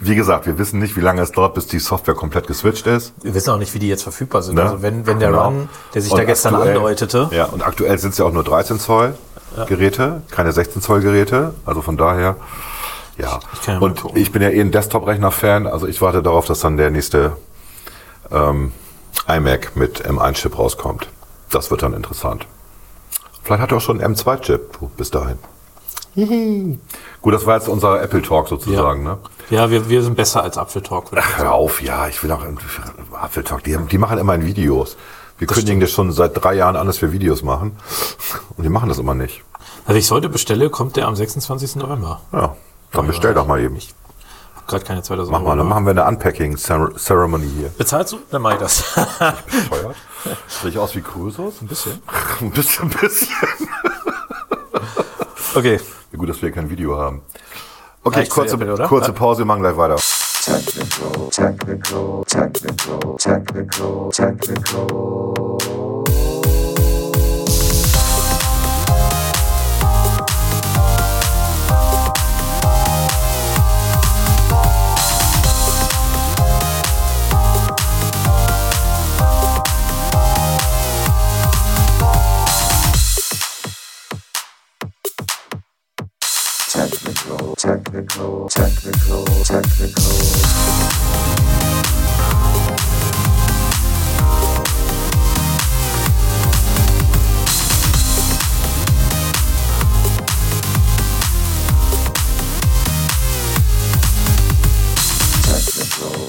wie, 0.00 0.14
gesagt, 0.14 0.46
wir 0.46 0.58
wissen 0.58 0.78
nicht, 0.80 0.96
wie 0.96 1.00
lange 1.00 1.22
es 1.22 1.32
dauert, 1.32 1.54
bis 1.54 1.66
die 1.66 1.78
Software 1.78 2.14
komplett 2.14 2.46
geswitcht 2.46 2.86
ist. 2.86 3.12
Wir 3.22 3.34
wissen 3.34 3.50
auch 3.50 3.58
nicht, 3.58 3.72
wie 3.74 3.78
die 3.78 3.88
jetzt 3.88 4.02
verfügbar 4.02 4.42
sind. 4.42 4.54
Ne? 4.56 4.62
Also 4.62 4.82
wenn, 4.82 5.06
wenn 5.06 5.18
der 5.20 5.30
Genau. 5.30 5.44
Run, 5.46 5.68
der 5.94 6.02
sich 6.02 6.10
Und 6.12 6.18
da 6.18 6.24
gestern 6.24 6.54
aktuell- 6.54 6.76
andeutete, 6.76 7.28
Ja, 7.32 7.44
und 7.46 7.62
aktuell 7.66 7.98
sind 7.98 8.10
es 8.12 8.18
ja 8.18 8.24
auch 8.24 8.32
nur 8.32 8.44
13 8.44 8.78
Zoll 8.78 9.14
Geräte, 9.66 10.22
keine 10.30 10.52
16 10.52 10.82
Zoll 10.82 11.00
Geräte. 11.00 11.54
Also 11.66 11.82
von 11.82 11.96
daher, 11.96 12.36
ja. 13.16 13.40
Ich 13.54 13.62
kann 13.62 13.74
ja 13.76 13.80
und 13.80 14.02
ich 14.14 14.30
bin 14.32 14.42
ja 14.42 14.50
eh 14.50 14.60
ein 14.60 14.70
Desktop-Rechner-Fan, 14.70 15.66
also 15.66 15.86
ich 15.86 16.00
warte 16.00 16.22
darauf, 16.22 16.46
dass 16.46 16.60
dann 16.60 16.76
der 16.76 16.90
nächste 16.90 17.36
ähm, 18.30 18.72
iMac 19.26 19.74
mit 19.76 20.06
M1-Chip 20.06 20.58
rauskommt. 20.58 21.08
Das 21.50 21.70
wird 21.70 21.82
dann 21.82 21.94
interessant. 21.94 22.46
Vielleicht 23.42 23.62
hat 23.62 23.70
er 23.72 23.78
auch 23.78 23.80
schon 23.80 24.00
einen 24.00 24.14
M2-Chip 24.14 24.78
bis 24.96 25.10
dahin. 25.10 25.38
Gut, 27.22 27.34
das 27.34 27.46
war 27.46 27.56
jetzt 27.56 27.68
unser 27.68 28.02
Apple 28.02 28.22
Talk 28.22 28.48
sozusagen, 28.48 29.04
ne? 29.04 29.18
ja, 29.50 29.70
wir, 29.70 29.88
wir 29.88 30.02
sind 30.02 30.16
besser 30.16 30.42
als 30.42 30.58
Apfeltalk. 30.58 31.12
würde 31.12 31.24
ich 31.26 31.38
Hör 31.38 31.52
auf, 31.52 31.80
ja, 31.80 32.08
ich 32.08 32.22
will 32.22 32.30
auch 32.32 32.42
Apple 32.44 33.44
Talk. 33.44 33.62
Die, 33.64 33.76
die 33.76 33.98
machen 33.98 34.18
immer 34.18 34.34
in 34.34 34.44
Videos. 34.44 34.96
Wir 35.38 35.46
kündigen 35.46 35.80
das 35.80 35.92
schon 35.92 36.10
seit 36.10 36.42
drei 36.42 36.54
Jahren 36.54 36.74
an, 36.74 36.86
dass 36.86 37.00
wir 37.00 37.12
Videos 37.12 37.42
machen. 37.42 37.76
Und 38.56 38.64
die 38.64 38.68
machen 38.68 38.88
das 38.88 38.98
immer 38.98 39.14
nicht. 39.14 39.44
Also 39.86 39.98
ich 39.98 40.10
heute 40.10 40.28
bestelle, 40.28 40.68
kommt 40.68 40.96
der 40.96 41.06
am 41.06 41.14
26. 41.14 41.76
November. 41.76 42.20
Ja, 42.32 42.56
dann 42.92 43.06
bestell 43.06 43.34
doch 43.34 43.46
mal 43.46 43.60
eben. 43.60 43.76
Ich 43.76 43.94
hab 44.56 44.66
gerade 44.66 44.84
keine 44.84 45.02
2000 45.02 45.32
Mach 45.32 45.42
mal, 45.42 45.56
dann 45.56 45.68
machen 45.68 45.86
wir 45.86 45.92
eine 45.92 46.04
Unpacking-Ceremony 46.06 47.48
hier. 47.56 47.68
Bezahlst 47.78 48.12
du? 48.12 48.18
Dann 48.30 48.42
mach 48.42 48.54
ich 48.54 48.58
das. 48.58 48.82
Bescheuert? 49.46 49.96
Sehe 50.48 50.70
ich 50.70 50.78
aus 50.78 50.94
wie 50.96 51.00
Crusoe? 51.00 51.52
Ein 51.60 51.68
bisschen. 51.68 52.02
ein 52.40 52.50
bisschen, 52.50 52.90
ein 52.90 52.98
bisschen. 53.00 53.28
okay. 55.54 55.80
Ja, 56.12 56.18
gut, 56.18 56.28
dass 56.28 56.40
wir 56.40 56.50
kein 56.50 56.70
Video 56.70 56.96
haben. 56.96 57.22
Okay, 58.02 58.20
Reicht 58.20 58.30
kurze, 58.30 58.54
Apple, 58.54 58.86
kurze 58.88 59.12
Pause, 59.12 59.38
wir 59.40 59.44
machen 59.44 59.60
gleich 59.60 59.76
weiter. 59.76 59.96
Technical, 59.96 61.28
technical, 61.30 62.24
technical, 62.26 63.16
technical, 63.18 64.08
technical. 64.10 65.77
technical, 87.68 88.48
technical, 88.48 89.24
technical. 89.44 90.48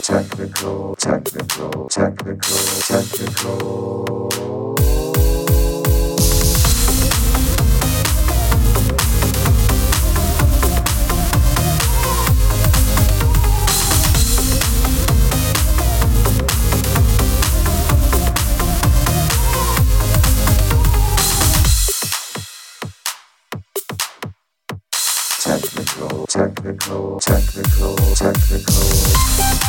technical, 0.04 0.95
technical, 0.95 1.88
technical, 1.88 2.58
technical. 2.82 4.19
technical, 26.89 27.19
technical, 27.19 27.95
technical. 28.15 29.68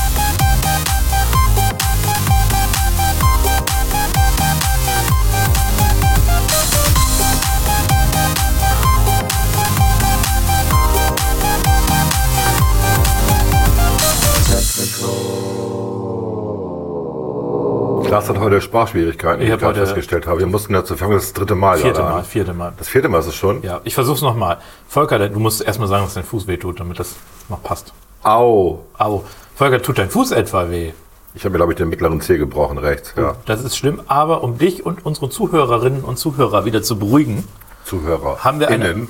Klaas 18.11 18.29
hat 18.29 18.39
heute 18.39 18.61
Sprachschwierigkeiten, 18.61 19.41
Ich 19.43 19.49
wie 19.49 19.53
hab 19.53 19.59
ich 19.59 19.63
gerade 19.63 19.79
heute- 19.79 19.87
festgestellt 19.87 20.27
habe. 20.27 20.41
Wir 20.41 20.47
mussten 20.47 20.73
dazu 20.73 20.97
fangen, 20.97 21.13
das 21.15 21.33
dritte 21.33 21.55
Mal. 21.55 21.79
Vierte 21.79 22.03
Mal, 22.03 22.25
vierte 22.25 22.53
Mal. 22.53 22.73
Das 22.77 22.89
vierte 22.89 23.09
Mal 23.09 23.19
ist 23.21 23.27
es 23.27 23.37
schon? 23.37 23.63
Ja, 23.63 23.81
ich 23.85 23.95
versuch's 23.95 24.21
nochmal. 24.21 24.59
Volker, 24.89 25.29
du 25.29 25.39
musst 25.39 25.63
erstmal 25.63 25.89
sagen, 25.89 26.05
dass 26.05 26.15
dein 26.15 26.25
Fuß 26.25 26.47
weh 26.47 26.57
tut, 26.57 26.81
damit 26.81 26.99
das 26.99 27.15
noch 27.49 27.63
passt. 27.63 27.93
Au. 28.23 28.81
Au. 28.99 29.25
Volker, 29.55 29.81
tut 29.81 29.99
dein 29.99 30.11
Fuß 30.11 30.33
etwa 30.33 30.69
weh? 30.71 30.93
Ich 31.35 31.45
habe 31.45 31.51
mir, 31.53 31.59
glaube 31.59 31.73
ich, 31.73 31.79
den 31.79 31.89
mittleren 31.89 32.21
Zeh 32.21 32.39
gebrochen, 32.39 32.79
rechts. 32.79 33.15
Ja. 33.17 33.37
Das 33.47 33.63
ist 33.63 33.77
schlimm, 33.77 34.03
aber 34.09 34.43
um 34.43 34.59
dich 34.59 34.85
und 34.85 35.07
unsere 35.07 35.31
Zuhörerinnen 35.31 36.03
und 36.03 36.19
Zuhörer 36.19 36.65
wieder 36.65 36.83
zu 36.83 36.99
beruhigen, 36.99 37.47
Zuhörer. 37.85 38.39
Haben 38.45 38.59
wir 38.61 38.69
eine- 38.69 38.89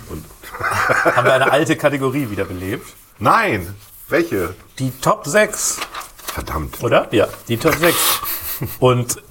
haben 1.16 1.24
wir 1.24 1.32
eine 1.34 1.50
alte 1.50 1.76
Kategorie 1.78 2.28
wiederbelebt. 2.30 2.86
Nein! 3.18 3.74
Welche? 4.08 4.54
Die 4.78 4.90
Top 5.00 5.26
6, 5.26 5.78
Verdammt. 6.34 6.82
oder? 6.82 7.08
Ja, 7.12 7.28
die 7.48 7.56
Top 7.56 7.74
6. 7.76 7.96
Und 8.78 9.22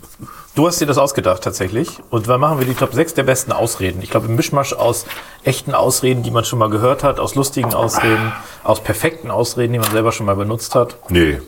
du 0.55 0.67
hast 0.67 0.79
dir 0.81 0.85
das 0.85 0.97
ausgedacht 0.97 1.43
tatsächlich. 1.43 1.99
Und 2.09 2.27
dann 2.27 2.39
machen 2.39 2.59
wir 2.59 2.65
die 2.65 2.73
Top 2.73 2.93
6 2.93 3.13
der 3.13 3.23
besten 3.23 3.51
Ausreden. 3.51 4.01
Ich 4.01 4.09
glaube, 4.09 4.27
ein 4.27 4.35
Mischmasch 4.35 4.73
aus 4.73 5.05
echten 5.43 5.73
Ausreden, 5.73 6.23
die 6.23 6.31
man 6.31 6.45
schon 6.45 6.59
mal 6.59 6.69
gehört 6.69 7.03
hat, 7.03 7.19
aus 7.19 7.35
lustigen 7.35 7.73
Ausreden, 7.73 8.31
aus 8.63 8.81
perfekten 8.81 9.31
Ausreden, 9.31 9.73
die 9.73 9.79
man 9.79 9.91
selber 9.91 10.11
schon 10.11 10.25
mal 10.25 10.35
benutzt 10.35 10.75
hat. 10.75 10.97
Nee, 11.09 11.39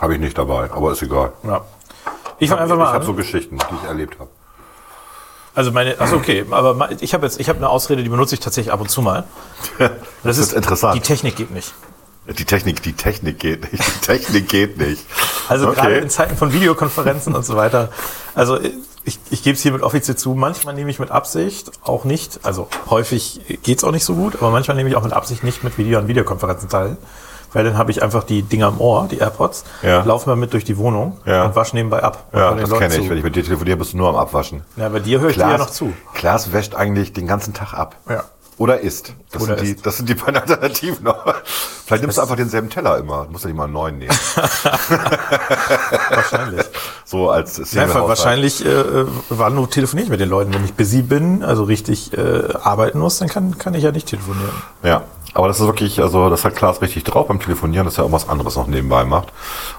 habe 0.00 0.14
ich 0.14 0.20
nicht 0.20 0.36
dabei, 0.36 0.70
aber 0.70 0.92
ist 0.92 1.02
egal. 1.02 1.32
Ja. 1.44 1.64
Ich 2.38 2.50
fange 2.50 2.62
einfach 2.62 2.74
ich 2.74 2.80
mal 2.80 2.88
habe 2.88 3.00
an. 3.00 3.06
so 3.06 3.14
Geschichten, 3.14 3.58
die 3.58 3.74
ich 3.82 3.88
erlebt 3.88 4.18
habe. 4.18 4.30
Also 5.54 5.72
meine, 5.72 5.98
achso, 5.98 6.16
okay, 6.16 6.44
aber 6.50 6.90
ich 7.00 7.14
habe 7.14 7.24
jetzt, 7.24 7.40
ich 7.40 7.48
habe 7.48 7.58
eine 7.58 7.70
Ausrede, 7.70 8.02
die 8.02 8.10
benutze 8.10 8.34
ich 8.34 8.40
tatsächlich 8.40 8.72
ab 8.72 8.80
und 8.80 8.90
zu 8.90 9.00
mal. 9.00 9.24
Das 10.22 10.36
ist 10.36 10.52
interessant. 10.52 10.96
Die 10.96 11.00
Technik 11.00 11.36
geht 11.36 11.50
nicht. 11.50 11.72
Die 12.28 12.44
Technik, 12.44 12.82
die 12.82 12.92
Technik 12.94 13.38
geht 13.38 13.70
nicht. 13.72 13.84
Die 13.86 14.00
Technik 14.06 14.48
geht 14.48 14.78
nicht. 14.78 15.04
Also 15.48 15.68
Okay. 15.68 15.80
gerade 15.80 15.96
in 15.98 16.10
Zeiten 16.10 16.36
von 16.36 16.52
Videokonferenzen 16.52 17.34
und 17.34 17.44
so 17.44 17.56
weiter. 17.56 17.90
Also 18.34 18.58
ich, 19.04 19.20
ich 19.30 19.42
gebe 19.44 19.54
es 19.56 19.62
hiermit 19.62 19.82
offiziell 19.82 20.16
zu. 20.16 20.34
Manchmal 20.34 20.74
nehme 20.74 20.90
ich 20.90 20.98
mit 20.98 21.12
Absicht 21.12 21.70
auch 21.84 22.04
nicht, 22.04 22.40
also 22.42 22.66
häufig 22.90 23.40
geht's 23.62 23.84
auch 23.84 23.92
nicht 23.92 24.04
so 24.04 24.14
gut, 24.14 24.34
aber 24.36 24.50
manchmal 24.50 24.76
nehme 24.76 24.88
ich 24.90 24.96
auch 24.96 25.04
mit 25.04 25.12
Absicht 25.12 25.44
nicht 25.44 25.62
mit 25.62 25.78
Video 25.78 25.98
an 26.00 26.08
Videokonferenzen 26.08 26.68
teil. 26.68 26.96
Weil 27.52 27.62
dann 27.64 27.78
habe 27.78 27.92
ich 27.92 28.02
einfach 28.02 28.24
die 28.24 28.42
Dinger 28.42 28.68
im 28.68 28.80
Ohr, 28.80 29.06
die 29.08 29.18
AirPods, 29.18 29.62
Ja. 29.80 30.02
laufen 30.02 30.28
wir 30.28 30.36
mit 30.36 30.52
durch 30.52 30.64
die 30.64 30.76
Wohnung 30.76 31.18
Ja. 31.24 31.44
und 31.44 31.54
wasche 31.54 31.76
nebenbei 31.76 32.02
ab. 32.02 32.26
Ja, 32.34 32.52
das 32.54 32.68
kenne 32.70 32.86
ich. 32.96 33.02
zu. 33.04 33.08
Wenn 33.08 33.18
ich 33.18 33.24
mit 33.24 33.36
dir 33.36 33.44
telefoniere, 33.44 33.76
bist 33.76 33.92
du 33.92 33.98
nur 33.98 34.08
am 34.08 34.16
Abwaschen. 34.16 34.62
Ja, 34.76 34.88
bei 34.88 34.98
dir 34.98 35.20
höre 35.20 35.30
ich 35.30 35.36
dir 35.36 35.42
ja 35.42 35.56
noch 35.56 35.70
zu. 35.70 35.92
Klaas 36.12 36.52
wäscht 36.52 36.74
eigentlich 36.74 37.12
den 37.12 37.28
ganzen 37.28 37.54
Tag 37.54 37.72
ab. 37.72 37.94
Ja. 38.10 38.24
Oder 38.58 38.80
isst. 38.80 39.12
Das, 39.32 39.42
Oder 39.42 39.56
sind, 39.56 39.66
die, 39.66 39.72
isst. 39.72 39.84
das 39.86 39.96
sind 39.98 40.08
die 40.08 40.14
beiden 40.14 40.36
Alternativen 40.40 41.04
noch. 41.04 41.34
Vielleicht 41.84 42.02
nimmst 42.02 42.16
du 42.16 42.22
einfach 42.22 42.36
denselben 42.36 42.70
Teller 42.70 42.96
immer. 42.98 43.24
Du 43.26 43.32
musst 43.32 43.44
ja 43.44 43.48
nicht 43.48 43.56
mal 43.56 43.64
einen 43.64 43.72
neuen 43.74 43.98
nehmen. 43.98 44.16
Wahrscheinlich. 46.10 46.64
So 47.08 47.30
als 47.30 47.70
Ja, 47.70 47.94
wahrscheinlich, 47.94 48.66
äh, 48.66 49.04
wann 49.28 49.54
du 49.54 49.66
telefoniere 49.66 50.06
ich 50.06 50.10
mit 50.10 50.18
den 50.18 50.28
Leuten. 50.28 50.52
Wenn 50.52 50.64
ich 50.64 50.74
busy 50.74 51.02
bin, 51.02 51.44
also 51.44 51.62
richtig 51.62 52.12
äh, 52.18 52.52
arbeiten 52.60 52.98
muss, 52.98 53.18
dann 53.18 53.28
kann, 53.28 53.56
kann 53.58 53.74
ich 53.74 53.84
ja 53.84 53.92
nicht 53.92 54.08
telefonieren. 54.08 54.50
Ja. 54.82 55.04
Aber 55.36 55.48
das 55.48 55.60
ist 55.60 55.66
wirklich, 55.66 56.00
also 56.00 56.30
das 56.30 56.46
hat 56.46 56.56
Klaas 56.56 56.80
richtig 56.80 57.04
drauf 57.04 57.28
beim 57.28 57.38
Telefonieren, 57.38 57.84
dass 57.84 57.98
er 57.98 58.04
irgendwas 58.04 58.26
anderes 58.26 58.56
noch 58.56 58.68
nebenbei 58.68 59.04
macht. 59.04 59.34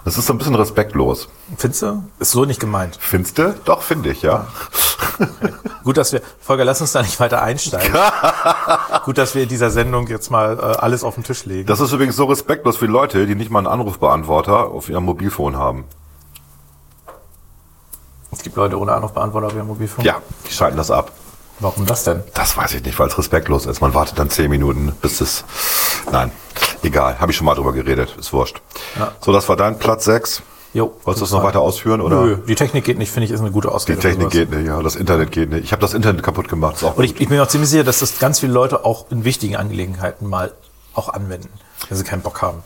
Das 0.05 0.15
ist 0.15 0.27
so 0.27 0.33
ein 0.33 0.37
bisschen 0.37 0.53
respektlos. 0.53 1.29
Findest 1.57 1.81
du? 1.81 2.03
Ist 2.19 2.29
so 2.29 2.45
nicht 2.45 2.59
gemeint. 2.59 2.99
Findest 3.01 3.39
du? 3.39 3.55
Doch, 3.65 3.81
finde 3.81 4.11
ich, 4.11 4.21
ja. 4.21 4.45
Gut, 5.83 5.97
dass 5.97 6.13
wir, 6.13 6.21
Volker, 6.39 6.63
lass 6.63 6.79
uns 6.79 6.91
da 6.91 7.01
nicht 7.01 7.19
weiter 7.19 7.41
einsteigen. 7.41 7.91
Gut, 9.05 9.17
dass 9.17 9.33
wir 9.33 9.41
in 9.41 9.49
dieser 9.49 9.71
Sendung 9.71 10.05
jetzt 10.05 10.29
mal 10.29 10.59
äh, 10.59 10.61
alles 10.61 11.03
auf 11.03 11.15
den 11.15 11.23
Tisch 11.23 11.45
legen. 11.45 11.65
Das 11.65 11.79
ist 11.79 11.91
übrigens 11.91 12.17
so 12.17 12.25
respektlos 12.25 12.77
für 12.77 12.85
Leute, 12.85 13.25
die 13.25 13.33
nicht 13.33 13.49
mal 13.49 13.57
einen 13.57 13.67
Anrufbeantworter 13.67 14.67
auf 14.67 14.89
ihrem 14.89 15.05
Mobilfon 15.05 15.57
haben. 15.57 15.85
es 18.31 18.43
gibt 18.43 18.55
Leute 18.57 18.79
ohne 18.79 18.93
Anrufbeantworter 18.93 19.47
auf 19.47 19.55
ihrem 19.55 19.67
Mobilfon. 19.67 20.05
Ja, 20.05 20.17
die 20.47 20.53
schalten 20.53 20.77
das 20.77 20.91
ab. 20.91 21.11
Warum 21.59 21.85
das 21.85 22.03
denn? 22.03 22.23
Das 22.33 22.55
weiß 22.55 22.75
ich 22.75 22.83
nicht, 22.83 22.97
weil 22.99 23.07
es 23.07 23.17
respektlos 23.17 23.65
ist. 23.65 23.81
Man 23.81 23.93
wartet 23.93 24.19
dann 24.19 24.29
zehn 24.29 24.49
Minuten, 24.49 24.91
bis 25.01 25.21
es. 25.21 25.43
Nein, 26.11 26.31
egal. 26.83 27.19
Habe 27.19 27.31
ich 27.31 27.37
schon 27.37 27.45
mal 27.45 27.55
drüber 27.55 27.73
geredet. 27.73 28.15
Ist 28.19 28.31
wurscht. 28.31 28.61
Ja. 28.97 29.11
So, 29.21 29.31
das 29.31 29.49
war 29.49 29.55
dein 29.55 29.79
Platz 29.79 30.05
6. 30.05 30.43
Jo. 30.73 30.93
Wolltest 31.03 31.21
du 31.21 31.25
das 31.25 31.31
noch 31.31 31.43
weiter 31.43 31.61
ausführen? 31.61 32.01
Oder? 32.01 32.21
Nö, 32.21 32.37
die 32.47 32.53
Technik 32.53 32.83
geht 32.83 32.99
nicht, 32.99 33.11
finde 33.11 33.25
ich, 33.25 33.31
ist 33.31 33.39
eine 33.39 33.51
gute 33.51 33.69
Die 33.69 33.73
Ausrede. 33.73 33.99
für 33.99 34.07
Technik 34.09 34.29
geht 34.29 34.51
nicht, 34.51 34.67
ja. 34.67 34.81
Das 34.83 34.95
Internet 34.95 35.31
geht 35.31 35.49
nicht. 35.49 35.63
Ich 35.63 35.71
habe 35.71 35.81
das 35.81 35.95
Internet 35.95 36.21
kaputt 36.21 36.47
gemacht. 36.49 36.83
Und 36.83 37.03
ich, 37.03 37.11
ich 37.19 37.27
bin 37.27 37.37
mir 37.37 37.43
auch 37.43 37.47
ziemlich 37.47 37.69
sicher, 37.71 37.83
dass 37.83 37.99
das 37.99 38.19
ganz 38.19 38.39
viele 38.39 38.53
Leute 38.53 38.85
auch 38.85 39.09
in 39.09 39.23
wichtigen 39.23 39.55
Angelegenheiten 39.55 40.27
mal 40.27 40.53
auch 40.93 41.09
anwenden, 41.09 41.49
wenn 41.89 41.97
sie 41.97 42.03
keinen 42.03 42.21
Bock 42.21 42.41
haben. 42.43 42.61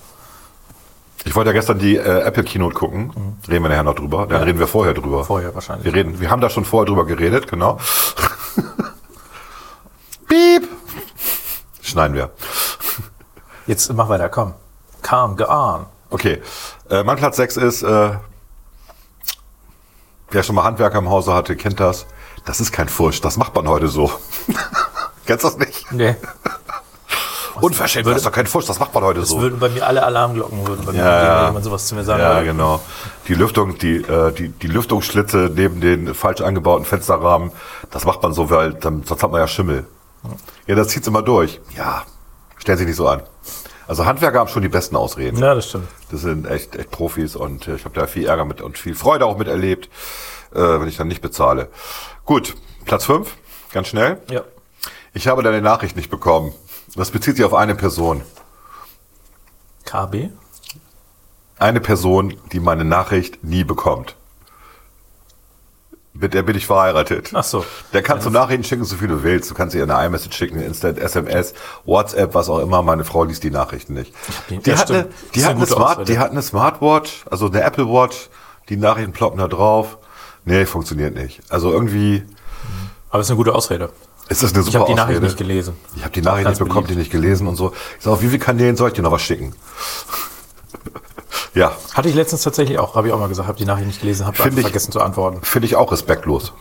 Ich 1.23 1.35
wollte 1.35 1.51
ja 1.51 1.53
gestern 1.53 1.77
die 1.77 1.95
äh, 1.97 2.21
Apple 2.21 2.43
Keynote 2.43 2.73
gucken. 2.73 3.37
Reden 3.47 3.63
wir 3.63 3.69
nachher 3.69 3.83
noch 3.83 3.93
drüber. 3.95 4.25
Dann 4.27 4.41
reden 4.43 4.57
wir 4.59 4.67
vorher 4.67 4.95
drüber. 4.95 5.23
Vorher 5.23 5.53
wahrscheinlich. 5.53 5.85
Wir 5.85 5.93
reden, 5.93 6.19
wir 6.19 6.31
haben 6.31 6.41
da 6.41 6.49
schon 6.49 6.65
vorher 6.65 6.87
drüber 6.87 7.05
geredet, 7.05 7.47
genau. 7.47 7.77
Piep. 10.27 10.67
Schneiden 11.81 12.15
wir. 12.15 12.31
Jetzt 13.67 13.91
mach 13.93 14.09
weiter, 14.09 14.29
komm. 14.29 14.53
Calm, 15.01 15.35
go 15.35 15.45
on. 15.45 15.85
Okay. 16.09 16.41
Äh, 16.89 17.03
mein 17.03 17.17
Platz 17.17 17.37
6 17.37 17.57
ist, 17.57 17.83
äh, 17.83 18.11
wer 20.29 20.43
schon 20.43 20.55
mal 20.55 20.63
Handwerker 20.63 20.99
im 20.99 21.09
Hause 21.09 21.33
hatte, 21.33 21.55
kennt 21.55 21.79
das. 21.79 22.05
Das 22.45 22.59
ist 22.59 22.71
kein 22.71 22.89
Furcht, 22.89 23.23
das 23.23 23.37
macht 23.37 23.55
man 23.55 23.67
heute 23.67 23.87
so. 23.87 24.11
Kennst 25.25 25.43
du 25.43 25.49
das 25.49 25.57
nicht? 25.57 25.91
Nee. 25.91 26.15
Unverschämt, 27.59 28.07
das 28.07 28.17
ist 28.17 28.25
doch 28.25 28.31
kein 28.31 28.47
Furcht, 28.47 28.69
das 28.69 28.79
macht 28.79 28.93
man 28.93 29.03
heute 29.03 29.25
so. 29.25 29.41
würden 29.41 29.59
bei 29.59 29.69
mir 29.69 29.85
alle 29.85 30.03
Alarmglocken 30.03 30.65
würden 30.67 30.85
bei 30.85 30.91
mir 30.93 30.99
Ja, 30.99 31.39
wenn 31.41 31.45
jemand 31.47 31.65
sowas 31.65 31.87
zu 31.87 31.95
mir 31.95 32.03
sagen 32.03 32.21
Ja, 32.21 32.33
würde. 32.35 32.45
genau. 32.47 32.79
Die 33.27 33.33
Lüftung, 33.33 33.77
die, 33.77 33.97
äh, 33.97 34.31
die, 34.31 34.49
die 34.49 34.67
Lüftungsschlitze 34.67 35.51
neben 35.53 35.81
den 35.81 36.13
falsch 36.13 36.41
eingebauten 36.41 36.85
Fensterrahmen, 36.85 37.51
das 37.91 38.05
macht 38.05 38.21
man 38.23 38.33
so, 38.33 38.49
weil 38.49 38.73
dann, 38.75 39.03
sonst 39.03 39.23
hat 39.23 39.31
man 39.31 39.41
ja 39.41 39.47
Schimmel. 39.47 39.85
Ja, 40.67 40.75
das 40.75 40.89
zieht's 40.89 41.07
immer 41.07 41.21
durch. 41.23 41.59
Ja, 41.75 42.03
stellen 42.57 42.77
Sie 42.77 42.85
nicht 42.85 42.95
so 42.95 43.07
an. 43.07 43.23
Also 43.87 44.05
Handwerker 44.05 44.39
haben 44.39 44.47
schon 44.47 44.61
die 44.61 44.69
besten 44.69 44.95
Ausreden. 44.95 45.37
Ja, 45.39 45.53
das 45.55 45.67
stimmt. 45.67 45.87
Das 46.11 46.21
sind 46.21 46.45
echt, 46.47 46.75
echt 46.77 46.91
Profis 46.91 47.35
und 47.35 47.67
äh, 47.67 47.75
ich 47.75 47.83
habe 47.85 47.99
da 47.99 48.07
viel 48.07 48.25
Ärger 48.27 48.45
mit 48.45 48.61
und 48.61 48.77
viel 48.77 48.95
Freude 48.95 49.25
auch 49.25 49.37
miterlebt, 49.37 49.89
äh, 50.53 50.59
wenn 50.59 50.87
ich 50.87 50.95
dann 50.97 51.07
nicht 51.09 51.21
bezahle. 51.21 51.67
Gut, 52.23 52.55
Platz 52.85 53.05
5, 53.05 53.35
ganz 53.73 53.87
schnell. 53.87 54.19
Ja. 54.29 54.41
Ich 55.13 55.27
habe 55.27 55.43
deine 55.43 55.61
Nachricht 55.61 55.97
nicht 55.97 56.09
bekommen. 56.09 56.53
Das 56.95 57.11
bezieht 57.11 57.37
sich 57.37 57.45
auf 57.45 57.53
eine 57.53 57.75
Person. 57.75 58.21
KB? 59.85 60.29
Eine 61.57 61.79
Person, 61.79 62.35
die 62.51 62.59
meine 62.59 62.83
Nachricht 62.85 63.43
nie 63.43 63.63
bekommt. 63.63 64.15
Mit 66.13 66.33
der 66.33 66.43
bin 66.43 66.57
ich 66.57 66.65
verheiratet. 66.67 67.31
Ach 67.33 67.43
so. 67.43 67.63
Der 67.93 68.03
kannst 68.03 68.25
du 68.25 68.29
Nachrichten 68.31 68.65
schicken, 68.65 68.83
so 68.83 68.97
viel 68.97 69.07
du 69.07 69.23
willst. 69.23 69.49
Du 69.49 69.53
kannst 69.55 69.73
ihr 69.75 69.83
eine 69.83 70.05
iMessage 70.05 70.35
schicken, 70.35 70.59
Instant 70.61 70.99
SMS, 70.99 71.53
WhatsApp, 71.85 72.33
was 72.33 72.49
auch 72.49 72.59
immer. 72.59 72.81
Meine 72.83 73.05
Frau 73.05 73.23
liest 73.23 73.43
die 73.43 73.49
Nachrichten 73.51 73.93
nicht. 73.93 74.13
die- 74.49 74.57
Die, 74.57 74.69
ja, 74.71 74.77
hat, 74.77 74.91
eine, 74.91 75.07
die, 75.33 75.45
hat 75.45 75.55
eine 75.55 75.65
Smart, 75.65 76.07
die 76.09 76.19
hat 76.19 76.31
eine 76.31 76.41
Smartwatch, 76.41 77.23
also 77.31 77.47
eine 77.47 77.61
Apple 77.63 77.87
Watch. 77.87 78.29
Die 78.69 78.75
Nachrichten 78.77 79.13
ploppen 79.13 79.39
da 79.39 79.47
drauf. 79.47 79.97
Nee, 80.43 80.65
funktioniert 80.65 81.15
nicht. 81.15 81.41
Also 81.49 81.71
irgendwie 81.71 82.23
Aber 83.09 83.19
es 83.21 83.27
ist 83.27 83.31
eine 83.31 83.37
gute 83.37 83.55
Ausrede. 83.55 83.89
Ist 84.29 84.43
das 84.43 84.53
eine 84.53 84.61
Ich 84.61 84.65
super 84.67 84.79
habe 84.79 84.87
die 84.87 84.93
Nachricht 84.95 85.17
Ausrede. 85.17 85.25
nicht 85.25 85.37
gelesen. 85.37 85.75
Ich 85.95 86.01
habe 86.03 86.11
die 86.13 86.21
Nachricht 86.21 86.47
nicht 86.47 86.59
bekommen, 86.59 86.87
die 86.87 86.93
beliebt. 86.93 86.99
nicht 86.99 87.11
gelesen 87.11 87.47
und 87.47 87.55
so. 87.55 87.73
Ich 87.97 88.03
sag, 88.03 88.11
auf 88.13 88.21
wie 88.21 88.27
viele 88.27 88.39
Kanälen 88.39 88.75
soll 88.77 88.87
ich 88.89 88.93
dir 88.93 89.01
noch 89.01 89.11
was 89.11 89.21
schicken? 89.21 89.53
ja, 91.53 91.75
Hatte 91.93 92.07
ich 92.09 92.15
letztens 92.15 92.43
tatsächlich 92.43 92.79
auch, 92.79 92.95
habe 92.95 93.07
ich 93.07 93.13
auch 93.13 93.19
mal 93.19 93.27
gesagt, 93.29 93.47
habe 93.47 93.57
die 93.57 93.65
Nachricht 93.65 93.87
nicht 93.87 94.01
gelesen, 94.01 94.25
habe 94.25 94.37
ich- 94.37 94.61
vergessen 94.61 94.91
zu 94.91 95.01
antworten. 95.01 95.41
finde 95.43 95.65
ich 95.67 95.75
auch 95.75 95.91
respektlos. 95.91 96.53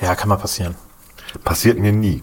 Ja, 0.00 0.14
kann 0.14 0.28
mal 0.28 0.36
passieren. 0.36 0.76
Passiert 1.44 1.78
mir 1.78 1.92
nie. 1.92 2.22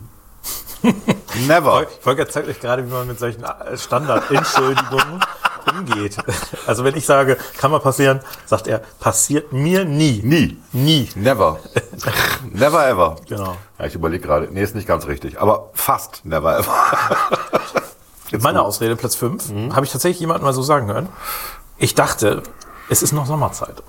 Never. 1.47 1.87
Volker 2.01 2.29
zeigt 2.29 2.47
euch 2.47 2.59
gerade, 2.59 2.85
wie 2.87 2.91
man 2.91 3.07
mit 3.07 3.19
solchen 3.19 3.43
Standard-Entschuldigungen 3.75 5.19
umgeht. 5.67 6.17
Also 6.67 6.83
wenn 6.83 6.95
ich 6.95 7.05
sage, 7.05 7.37
kann 7.57 7.69
mal 7.69 7.79
passieren, 7.79 8.21
sagt 8.45 8.67
er, 8.67 8.79
passiert 8.99 9.53
mir 9.53 9.85
nie. 9.85 10.21
Nie. 10.23 10.57
Nie. 10.71 11.09
Never. 11.15 11.59
never 12.51 12.87
ever. 12.87 13.17
Genau. 13.27 13.55
Ja, 13.77 13.85
ich 13.85 13.93
überlege 13.93 14.25
gerade. 14.25 14.47
Nee, 14.51 14.63
ist 14.63 14.73
nicht 14.73 14.87
ganz 14.87 15.05
richtig. 15.05 15.39
Aber 15.39 15.69
fast 15.73 16.25
never 16.25 16.57
ever. 16.57 16.73
Meine 18.41 18.59
du. 18.59 18.65
Ausrede, 18.65 18.95
Platz 18.95 19.15
5, 19.15 19.73
habe 19.73 19.85
ich 19.85 19.91
tatsächlich 19.91 20.19
jemanden 20.19 20.43
mal 20.43 20.53
so 20.53 20.63
sagen 20.63 20.87
hören. 20.87 21.09
Ich 21.77 21.93
dachte, 21.93 22.41
es 22.89 23.03
ist 23.03 23.11
noch 23.11 23.25
Sommerzeit. 23.25 23.83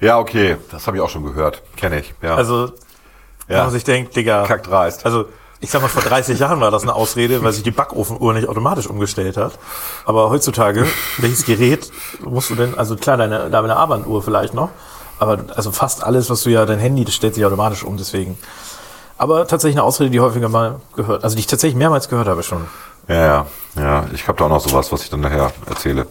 Ja, 0.00 0.18
okay. 0.18 0.56
Das 0.70 0.86
habe 0.86 0.96
ich 0.96 1.02
auch 1.02 1.10
schon 1.10 1.24
gehört. 1.24 1.62
Kenne 1.76 2.00
ich. 2.00 2.14
Ja. 2.22 2.34
Also, 2.36 2.72
wenn 3.46 3.56
ja. 3.56 3.64
man 3.64 3.72
sich 3.72 3.84
denkt, 3.84 4.14
Digga. 4.14 4.46
Kackt 4.46 4.66
dreist. 4.66 5.04
Also, 5.04 5.26
ich 5.60 5.70
sag 5.70 5.82
mal, 5.82 5.88
vor 5.88 6.02
30 6.02 6.38
Jahren 6.38 6.60
war 6.60 6.70
das 6.70 6.82
eine 6.82 6.94
Ausrede, 6.94 7.42
weil 7.42 7.52
sich 7.52 7.62
die 7.64 7.70
Backofenuhr 7.70 8.32
nicht 8.34 8.48
automatisch 8.48 8.86
umgestellt 8.86 9.36
hat. 9.36 9.58
Aber 10.04 10.30
heutzutage, 10.30 10.86
welches 11.18 11.44
Gerät 11.44 11.90
musst 12.20 12.50
du 12.50 12.54
denn, 12.54 12.78
also 12.78 12.96
klar, 12.96 13.16
deine, 13.16 13.50
deine 13.50 13.76
Armbanduhr 13.76 14.22
vielleicht 14.22 14.54
noch, 14.54 14.70
aber 15.18 15.38
also 15.56 15.72
fast 15.72 16.04
alles, 16.04 16.30
was 16.30 16.42
du 16.44 16.50
ja, 16.50 16.64
dein 16.64 16.78
Handy, 16.78 17.04
das 17.04 17.14
stellt 17.14 17.34
sich 17.34 17.44
automatisch 17.44 17.82
um, 17.82 17.96
deswegen. 17.96 18.38
Aber 19.16 19.48
tatsächlich 19.48 19.76
eine 19.76 19.82
Ausrede, 19.82 20.10
die 20.10 20.20
häufiger 20.20 20.48
mal 20.48 20.76
gehört, 20.94 21.24
also 21.24 21.34
die 21.34 21.40
ich 21.40 21.48
tatsächlich 21.48 21.76
mehrmals 21.76 22.08
gehört 22.08 22.28
habe 22.28 22.44
schon. 22.44 22.66
Ja, 23.08 23.14
ja, 23.16 23.46
ja. 23.76 24.04
Ich 24.12 24.28
habe 24.28 24.38
da 24.38 24.44
auch 24.44 24.48
noch 24.48 24.60
sowas, 24.60 24.92
was 24.92 25.02
ich 25.02 25.10
dann 25.10 25.20
nachher 25.20 25.50
erzähle. 25.66 26.06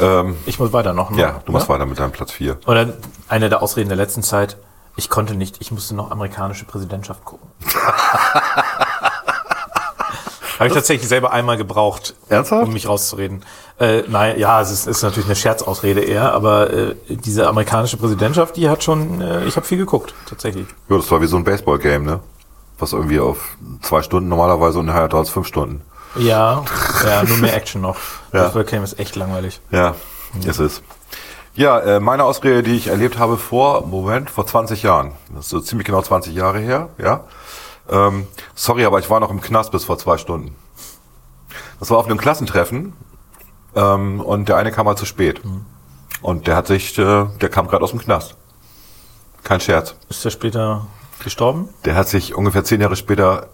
Ähm, 0.00 0.36
Ich 0.46 0.58
muss 0.58 0.72
weiter 0.72 0.94
noch. 0.94 1.10
Ne? 1.10 1.20
ja, 1.20 1.42
du 1.44 1.52
machst 1.52 1.68
Ja? 1.68 1.74
weiter 1.74 1.84
mit 1.84 1.98
deinem 1.98 2.12
Platz 2.12 2.32
4. 2.32 2.56
Oder 2.66 2.94
eine 3.28 3.50
der 3.50 3.62
Ausreden 3.62 3.88
der 3.90 3.98
letzten 3.98 4.22
Zeit, 4.22 4.56
ich 4.96 5.08
konnte 5.08 5.34
nicht, 5.34 5.56
ich 5.60 5.70
musste 5.72 5.94
noch 5.94 6.10
amerikanische 6.10 6.64
Präsidentschaft 6.64 7.24
gucken. 7.24 7.48
Habe 10.58 10.68
ich 10.68 10.74
tatsächlich 10.74 11.08
selber 11.08 11.32
einmal 11.32 11.56
gebraucht, 11.56 12.14
Ernsthaft? 12.28 12.66
um 12.66 12.72
mich 12.72 12.88
rauszureden. 12.88 13.44
Äh, 13.80 14.02
nein, 14.06 14.38
ja, 14.38 14.60
es 14.60 14.70
ist, 14.70 14.86
ist 14.86 15.02
natürlich 15.02 15.26
eine 15.26 15.34
Scherzausrede 15.34 16.02
eher, 16.02 16.32
aber 16.32 16.70
äh, 16.72 16.94
diese 17.08 17.48
amerikanische 17.48 17.96
Präsidentschaft, 17.96 18.56
die 18.56 18.68
hat 18.68 18.84
schon, 18.84 19.20
äh, 19.20 19.44
ich 19.44 19.56
habe 19.56 19.66
viel 19.66 19.78
geguckt, 19.78 20.14
tatsächlich. 20.28 20.68
Ja, 20.88 20.96
das 20.96 21.10
war 21.10 21.20
wie 21.20 21.26
so 21.26 21.36
ein 21.36 21.42
Baseball-Game, 21.42 22.04
ne? 22.04 22.20
Was 22.78 22.92
irgendwie 22.92 23.18
auf 23.18 23.56
zwei 23.80 24.02
Stunden 24.02 24.28
normalerweise 24.28 24.78
und 24.78 24.86
nachher 24.86 25.08
dauert 25.08 25.26
es 25.26 25.32
fünf 25.32 25.48
Stunden. 25.48 25.82
Ja, 26.16 26.64
ja, 27.04 27.22
nur 27.24 27.38
mehr 27.38 27.56
Action 27.56 27.80
noch. 27.80 27.96
Ja. 28.32 28.42
Baseball 28.44 28.64
Game 28.64 28.84
ist 28.84 28.98
echt 29.00 29.16
langweilig. 29.16 29.60
Ja, 29.70 29.94
ist 30.44 30.58
es. 30.60 30.82
Ja, 31.54 31.78
äh, 31.80 32.00
meine 32.00 32.24
Ausrede, 32.24 32.62
die 32.62 32.74
ich 32.74 32.86
erlebt 32.86 33.18
habe 33.18 33.36
vor, 33.36 33.86
Moment, 33.86 34.30
vor 34.30 34.46
20 34.46 34.82
Jahren. 34.82 35.12
Das 35.34 35.44
ist 35.44 35.50
so 35.50 35.60
ziemlich 35.60 35.86
genau 35.86 36.00
20 36.00 36.34
Jahre 36.34 36.58
her, 36.58 36.88
ja. 36.96 37.24
Ähm, 37.90 38.26
sorry, 38.54 38.86
aber 38.86 39.00
ich 39.00 39.10
war 39.10 39.20
noch 39.20 39.30
im 39.30 39.40
Knast 39.40 39.70
bis 39.70 39.84
vor 39.84 39.98
zwei 39.98 40.16
Stunden. 40.16 40.56
Das 41.78 41.90
war 41.90 41.98
auf 41.98 42.06
einem 42.06 42.16
Klassentreffen 42.16 42.94
ähm, 43.74 44.20
und 44.20 44.48
der 44.48 44.56
eine 44.56 44.72
kam 44.72 44.86
mal 44.86 44.96
zu 44.96 45.04
spät. 45.04 45.42
Und 46.22 46.46
der 46.46 46.56
hat 46.56 46.68
sich, 46.68 46.96
äh, 46.98 47.26
der 47.40 47.48
kam 47.50 47.68
gerade 47.68 47.84
aus 47.84 47.90
dem 47.90 48.00
Knast. 48.00 48.36
Kein 49.42 49.60
Scherz. 49.60 49.94
Ist 50.08 50.24
der 50.24 50.30
später 50.30 50.86
gestorben? 51.22 51.68
Der 51.84 51.96
hat 51.96 52.08
sich 52.08 52.34
ungefähr 52.34 52.64
zehn 52.64 52.80
Jahre 52.80 52.96
später, 52.96 53.48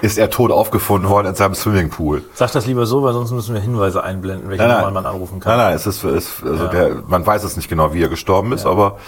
ist 0.00 0.16
er 0.18 0.30
tot 0.30 0.50
aufgefunden 0.52 1.08
worden 1.10 1.26
in 1.28 1.34
seinem 1.34 1.54
Swimmingpool. 1.54 2.22
Sag 2.34 2.52
das 2.52 2.66
lieber 2.66 2.86
so, 2.86 3.02
weil 3.02 3.12
sonst 3.12 3.32
müssen 3.32 3.54
wir 3.54 3.60
Hinweise 3.60 4.02
einblenden, 4.04 4.48
welche 4.48 4.62
Nummer 4.62 4.90
man 4.92 5.06
anrufen 5.06 5.40
kann. 5.40 5.56
Nein, 5.56 5.66
nein, 5.68 5.74
es 5.76 5.86
ist, 5.86 6.04
es, 6.04 6.42
also 6.44 6.64
Ja. 6.64 6.70
der, 6.70 7.02
man 7.08 7.26
weiß 7.26 7.42
es 7.44 7.56
nicht 7.56 7.68
genau, 7.68 7.92
wie 7.94 8.02
er 8.02 8.08
gestorben 8.08 8.52
ist, 8.52 8.64
aber 8.66 8.98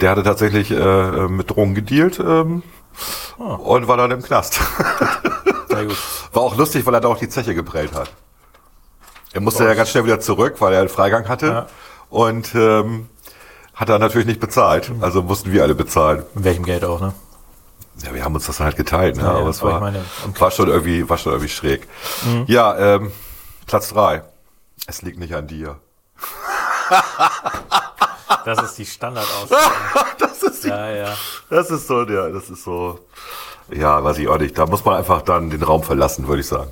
der 0.00 0.10
hatte 0.10 0.22
tatsächlich 0.22 0.70
äh, 0.70 1.28
mit 1.28 1.50
Drogen 1.50 1.74
gedealt 1.74 2.18
ähm, 2.20 2.62
Oh. 3.38 3.74
und 3.74 3.88
war 3.88 3.96
dann 3.96 4.12
im 4.12 4.22
Knast. 4.22 4.60
Sehr 5.68 5.86
gut. 5.86 5.96
War 6.32 6.42
auch 6.44 6.56
lustig, 6.56 6.86
weil 6.86 6.94
er 6.94 7.00
da 7.00 7.08
auch 7.08 7.18
die 7.18 7.28
Zeche 7.28 7.52
geprellt 7.54 7.92
hat. 7.92 8.12
Er 9.32 9.40
musste 9.40 9.64
ja 9.64 9.74
ganz 9.74 9.88
schnell 9.90 10.04
wieder 10.04 10.20
zurück, 10.20 10.56
weil 10.60 10.72
er 10.74 10.78
einen 10.80 10.88
Freigang 10.88 11.28
hatte 11.28 11.46
Ja. 11.46 11.66
und 12.10 12.54
ähm, 12.54 13.08
hat 13.74 13.88
er 13.88 13.98
natürlich 13.98 14.28
nicht 14.28 14.38
bezahlt. 14.38 14.92
Also 15.00 15.22
mussten 15.22 15.50
wir 15.50 15.62
alle 15.64 15.74
bezahlen. 15.74 16.22
Mit 16.34 16.44
welchem 16.44 16.64
Geld 16.64 16.84
auch, 16.84 17.00
ne? 17.00 17.14
Ja, 18.02 18.12
wir 18.12 18.24
haben 18.24 18.34
uns 18.34 18.46
das 18.46 18.56
dann 18.56 18.66
halt 18.66 18.76
geteilt, 18.76 19.16
ne? 19.16 19.22
Ja, 19.22 19.30
aber 19.30 19.50
es 19.50 19.62
aber 19.62 19.72
war, 19.72 19.80
meine, 19.80 20.04
war 20.38 20.50
schon 20.50 20.68
irgendwie, 20.68 21.08
war 21.08 21.16
schon 21.16 21.32
irgendwie 21.32 21.50
schräg. 21.50 21.86
Ja, 22.46 22.76
ähm, 22.96 23.12
Platz 23.66 23.88
drei. 23.88 24.22
Es 24.86 25.02
liegt 25.02 25.18
nicht 25.18 25.34
an 25.34 25.46
dir. 25.46 25.78
Das 28.44 28.62
ist 28.62 28.76
die 28.76 28.86
Standardausgabe. 28.86 29.62
Das 30.18 30.42
ist, 30.42 30.64
die, 30.64 30.68
ja, 30.68 30.90
ja. 30.90 31.16
das 31.48 31.70
ist 31.70 31.86
so, 31.86 32.02
ja, 32.02 32.28
das 32.28 32.50
ist 32.50 32.64
so. 32.64 33.00
Ja, 33.70 34.02
weiß 34.04 34.18
ich 34.18 34.28
auch 34.28 34.38
nicht. 34.38 34.56
Da 34.58 34.66
muss 34.66 34.84
man 34.84 34.96
einfach 34.96 35.22
dann 35.22 35.48
den 35.48 35.62
Raum 35.62 35.82
verlassen, 35.82 36.28
würde 36.28 36.40
ich 36.40 36.46
sagen. 36.48 36.70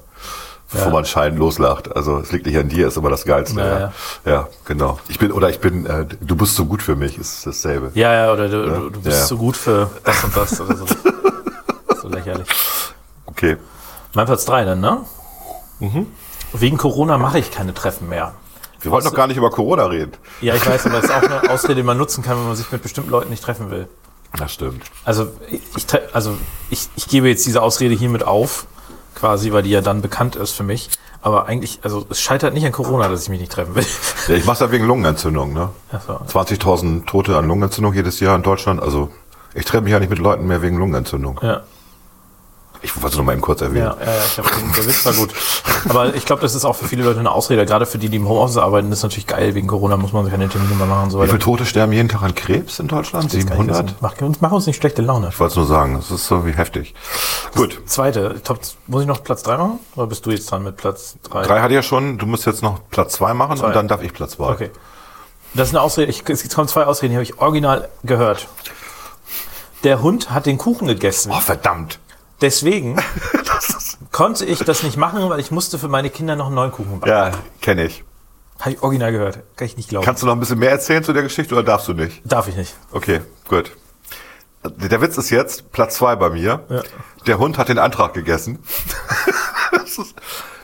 Bevor 0.73 0.87
Ja. 0.89 0.93
man 0.93 1.05
scheinen 1.05 1.37
loslacht. 1.37 1.95
Also 1.95 2.19
es 2.19 2.33
liegt 2.33 2.47
nicht 2.47 2.57
an 2.57 2.69
dir, 2.69 2.89
ist 2.89 2.97
immer 2.97 3.11
das 3.11 3.25
Geilste. 3.25 3.61
Ja, 3.61 3.67
Ja, 3.67 3.79
ja. 3.79 3.93
ja. 4.33 4.49
genau. 4.65 4.99
Ich 5.09 5.19
bin, 5.19 5.31
oder 5.33 5.51
ich 5.51 5.61
bin, 5.61 5.87
äh, 5.87 6.07
du 6.21 6.35
bist 6.37 6.55
so 6.57 6.65
gut 6.65 6.83
für 6.83 6.97
mich, 6.97 7.19
ist 7.19 7.47
dasselbe. 7.47 7.91
Ja, 7.95 8.13
ja, 8.13 8.33
oder 8.33 8.49
du, 8.49 8.65
du, 8.67 8.91
du 8.91 9.01
bist 9.03 9.21
Ja. 9.21 9.27
so 9.27 9.37
gut 9.37 9.57
für 9.57 9.91
das 10.05 10.25
und 10.25 10.37
das 10.37 10.61
oder 10.61 10.77
so. 10.77 10.87
so 12.03 12.09
lächerlich. 12.09 12.49
Okay. 13.27 13.57
Mein 14.15 14.27
Platz 14.27 14.45
drei 14.45 14.65
dann, 14.65 14.81
ne? 14.81 15.01
Mhm. 15.81 16.07
Wegen 16.53 16.77
Corona 16.77 17.19
mache 17.19 17.39
ich 17.39 17.51
keine 17.51 17.73
Treffen 17.75 18.09
mehr. 18.09 18.35
Wir 18.81 18.91
wollten 18.91 19.07
doch 19.09 19.15
gar 19.15 19.27
nicht 19.29 19.37
über 19.37 19.51
Corona 19.51 19.87
reden. 19.87 20.13
Ja, 20.41 20.55
ich 20.55 20.67
weiß, 20.67 20.87
aber 20.87 20.97
das 21.01 21.05
ist 21.05 21.11
auch 21.13 21.23
eine 21.23 21.49
Ausrede, 21.51 21.77
die 21.77 21.83
man 21.83 21.97
nutzen 21.97 22.23
kann, 22.25 22.37
wenn 22.37 22.47
man 22.47 22.57
sich 22.57 22.71
mit 22.73 22.83
bestimmten 22.83 23.11
Leuten 23.11 23.31
nicht 23.31 23.43
treffen 23.43 23.71
will. 23.71 23.89
Das 24.39 24.53
stimmt. 24.53 24.83
Also 25.05 25.29
ich, 25.51 25.87
also 26.15 26.37
ich, 26.71 26.89
ich 26.97 27.07
gebe 27.09 27.29
jetzt 27.29 27.47
diese 27.47 27.63
Ausrede 27.63 27.95
hiermit 27.95 28.25
auf, 28.25 28.67
quasi, 29.15 29.53
weil 29.53 29.63
die 29.63 29.71
ja 29.71 29.81
dann 29.81 30.03
bekannt 30.03 30.37
ist 30.37 30.53
für 30.53 30.63
mich. 30.63 30.91
Aber 31.21 31.47
eigentlich, 31.47 31.79
also 31.83 32.05
es 32.11 32.21
scheitert 32.21 32.53
nicht 32.55 32.67
an 32.67 32.73
Corona, 32.73 33.09
dass 33.09 33.23
ich 33.23 33.29
mich 33.29 33.41
nicht 33.41 33.53
treffen 33.53 33.75
will. 33.75 33.85
Ja, 34.29 34.35
ich 34.35 34.45
mach's 34.45 34.61
ja 34.61 34.71
wegen 34.71 34.87
Lungenentzündung, 34.87 35.53
ne? 35.53 35.71
So. 36.07 36.13
20.000 36.15 37.07
Tote 37.07 37.37
an 37.37 37.49
Lungenentzündung 37.49 37.93
jedes 37.93 38.21
Jahr 38.21 38.37
in 38.37 38.43
Deutschland. 38.43 38.81
Also 38.81 39.11
ich 39.55 39.65
treffe 39.65 39.83
mich 39.83 39.93
ja 39.93 39.99
nicht 39.99 40.11
mit 40.11 40.21
Leuten 40.21 40.47
mehr 40.47 40.63
wegen 40.63 40.79
Lungenentzündung. 40.79 41.41
Ja. 41.43 41.63
Ich 42.85 42.97
wollte 42.97 43.09
es 43.11 43.17
noch 43.17 43.25
mal 43.25 43.33
eben 43.33 43.41
kurz 43.41 43.61
erwähnen. 43.61 43.85
Ja, 43.87 43.97
ja, 44.05 44.13
ja 44.13 44.25
ich 44.27 44.35
glaub, 44.35 44.47
der 44.75 44.87
Witz 44.87 45.07
war 45.07 45.13
gut. 45.13 45.31
Aber 45.89 46.15
ich 46.15 46.25
glaube, 46.25 46.43
das 46.43 46.55
ist 46.57 46.65
auch 46.65 46.75
für 46.75 46.87
viele 46.87 47.05
Leute 47.05 47.21
eine 47.21 47.31
Ausrede. 47.31 47.65
Gerade 47.65 47.87
für 47.87 47.99
die, 47.99 48.09
die 48.09 48.17
im 48.17 48.29
Homeoffice 48.29 48.57
arbeiten, 48.57 48.91
das 48.91 48.99
ist 48.99 49.03
natürlich 49.05 49.29
geil. 49.29 49.55
Wegen 49.55 49.69
Corona 49.69 49.97
muss 49.97 50.13
man 50.13 50.25
sich 50.25 50.33
keine 50.33 50.49
Termine 50.49 50.75
mehr 50.75 50.87
machen 50.87 51.11
so 51.11 51.23
Wie 51.23 51.27
viele 51.27 51.39
Tote 51.39 51.65
sterben 51.65 51.93
jeden 51.93 52.09
Tag 52.09 52.23
an 52.23 52.35
Krebs 52.35 52.81
in 52.81 52.89
Deutschland? 52.89 53.27
Das 53.27 53.33
kann 53.33 53.41
ich 53.41 53.49
700? 53.49 53.85
wissen. 53.85 53.97
Mach, 54.01 54.21
uns- 54.21 54.41
mach 54.41 54.51
uns 54.53 54.67
nicht 54.67 54.77
schlechte 54.77 55.01
Laune. 55.01 55.29
Ich 55.29 55.39
wollte 55.39 55.53
es 55.53 55.57
nur 55.57 55.67
sagen, 55.67 55.95
das 55.95 56.11
ist 56.11 56.27
so 56.27 56.45
wie 56.45 56.53
heftig. 56.53 56.95
Gut, 57.55 57.81
Zweite, 57.87 58.43
Top, 58.43 58.59
muss 58.89 59.03
ich 59.03 59.09
noch 59.09 59.23
Platz 59.23 59.45
drei 59.45 59.57
machen? 59.57 59.79
Oder 59.95 60.09
bist 60.09 60.27
du 60.27 60.31
jetzt 60.31 60.51
dran 60.51 60.65
mit 60.65 60.77
Platz 60.77 61.15
drei? 61.23 61.43
drei 61.45 61.61
hatte 61.61 61.73
ich 61.75 61.77
ja 61.77 61.83
schon. 61.83 62.19
Du 62.19 62.27
musst 62.27 62.47
jetzt 62.47 62.63
noch 62.63 62.81
Platz 62.91 63.13
zwei 63.15 63.33
machen 63.33 63.59
Zwei. 63.59 63.69
und 63.69 63.77
dann 63.77 63.87
darf 63.87 64.03
ich 64.03 64.13
Platz 64.13 64.33
zwei. 64.33 64.51
Okay. 64.51 64.71
Das 65.55 65.69
ist 65.69 65.75
eine 65.75 65.83
Ausrede. 65.83 66.11
Ich, 66.11 66.29
es 66.29 66.49
kommen 66.49 66.67
zwei 66.67 66.85
Ausreden, 66.87 67.11
die 67.13 67.17
habe 67.17 67.25
ich 67.25 67.39
original 67.39 67.89
gehört. 68.03 68.49
Der 69.85 70.01
Hund 70.03 70.31
hat 70.31 70.47
den 70.47 70.59
Kuchen 70.59 70.87
gegessen. 70.89 71.33
Oh, 71.35 71.41
verdammt. 71.41 71.99
Deswegen 72.43 72.97
konnte 74.13 74.45
ich 74.45 74.59
das 74.59 74.83
nicht 74.83 74.97
machen, 74.97 75.29
weil 75.31 75.41
ich 75.41 75.51
musste 75.51 75.79
für 75.79 75.89
meine 75.89 76.11
Kinder 76.11 76.37
noch 76.37 76.47
einen 76.47 76.57
neuen 76.57 76.73
Kuchen 76.73 77.01
backen. 77.01 77.09
Ja, 77.11 77.31
kenne 77.61 77.85
ich. 77.87 78.05
Habe 78.61 78.73
ich 78.73 78.83
original 78.83 79.13
gehört. 79.13 79.39
Kann 79.57 79.67
ich 79.67 79.77
nicht 79.77 79.89
glauben. 79.89 80.05
Kannst 80.05 80.23
du 80.23 80.27
noch 80.27 80.35
ein 80.35 80.41
bisschen 80.41 80.59
mehr 80.59 80.71
erzählen 80.71 81.03
zu 81.03 81.13
der 81.13 81.23
Geschichte 81.23 81.55
oder 81.55 81.63
darfst 81.65 81.89
du 81.89 81.95
nicht? 81.95 82.21
Darf 82.25 82.47
ich 82.49 82.57
nicht. 82.57 82.75
Okay, 82.93 83.21
gut. 83.49 83.73
Der 84.65 85.01
Witz 85.01 85.17
ist 85.19 85.31
jetzt 85.31 85.73
Platz 85.73 85.97
zwei 85.97 86.15
bei 86.15 86.31
mir. 86.31 86.61
Ja. 86.69 86.83
Der 87.27 87.39
Hund 87.39 87.59
hat 87.59 87.69
den 87.69 87.79
Antrag 87.79 88.15
gegessen. 88.15 88.59
das 89.73 89.99
ist 89.99 90.15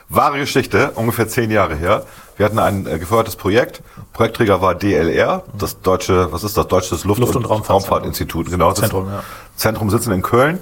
wahre 0.08 0.38
Geschichte, 0.38 0.92
ungefähr 0.94 1.28
zehn 1.28 1.50
Jahre 1.50 1.74
her. 1.74 2.04
Wir 2.36 2.46
hatten 2.46 2.58
ein 2.60 2.86
äh, 2.86 2.98
gefördertes 2.98 3.34
Projekt. 3.36 3.82
Projektträger 4.12 4.62
war 4.62 4.74
DLR, 4.76 5.42
das 5.58 5.80
deutsche, 5.80 6.32
was 6.32 6.44
ist 6.44 6.56
das? 6.56 6.68
Deutsches 6.68 7.04
Luft- 7.04 7.20
Luft- 7.20 7.34
und, 7.36 7.44
und. 7.46 7.68
Raumfahrtinstitut. 7.68 8.48
Genau, 8.50 8.70
das 8.70 8.78
Zentrum, 8.80 9.08
ja. 9.08 9.22
Zentrum 9.56 9.90
sitzen 9.90 10.12
in 10.12 10.22
Köln. 10.22 10.60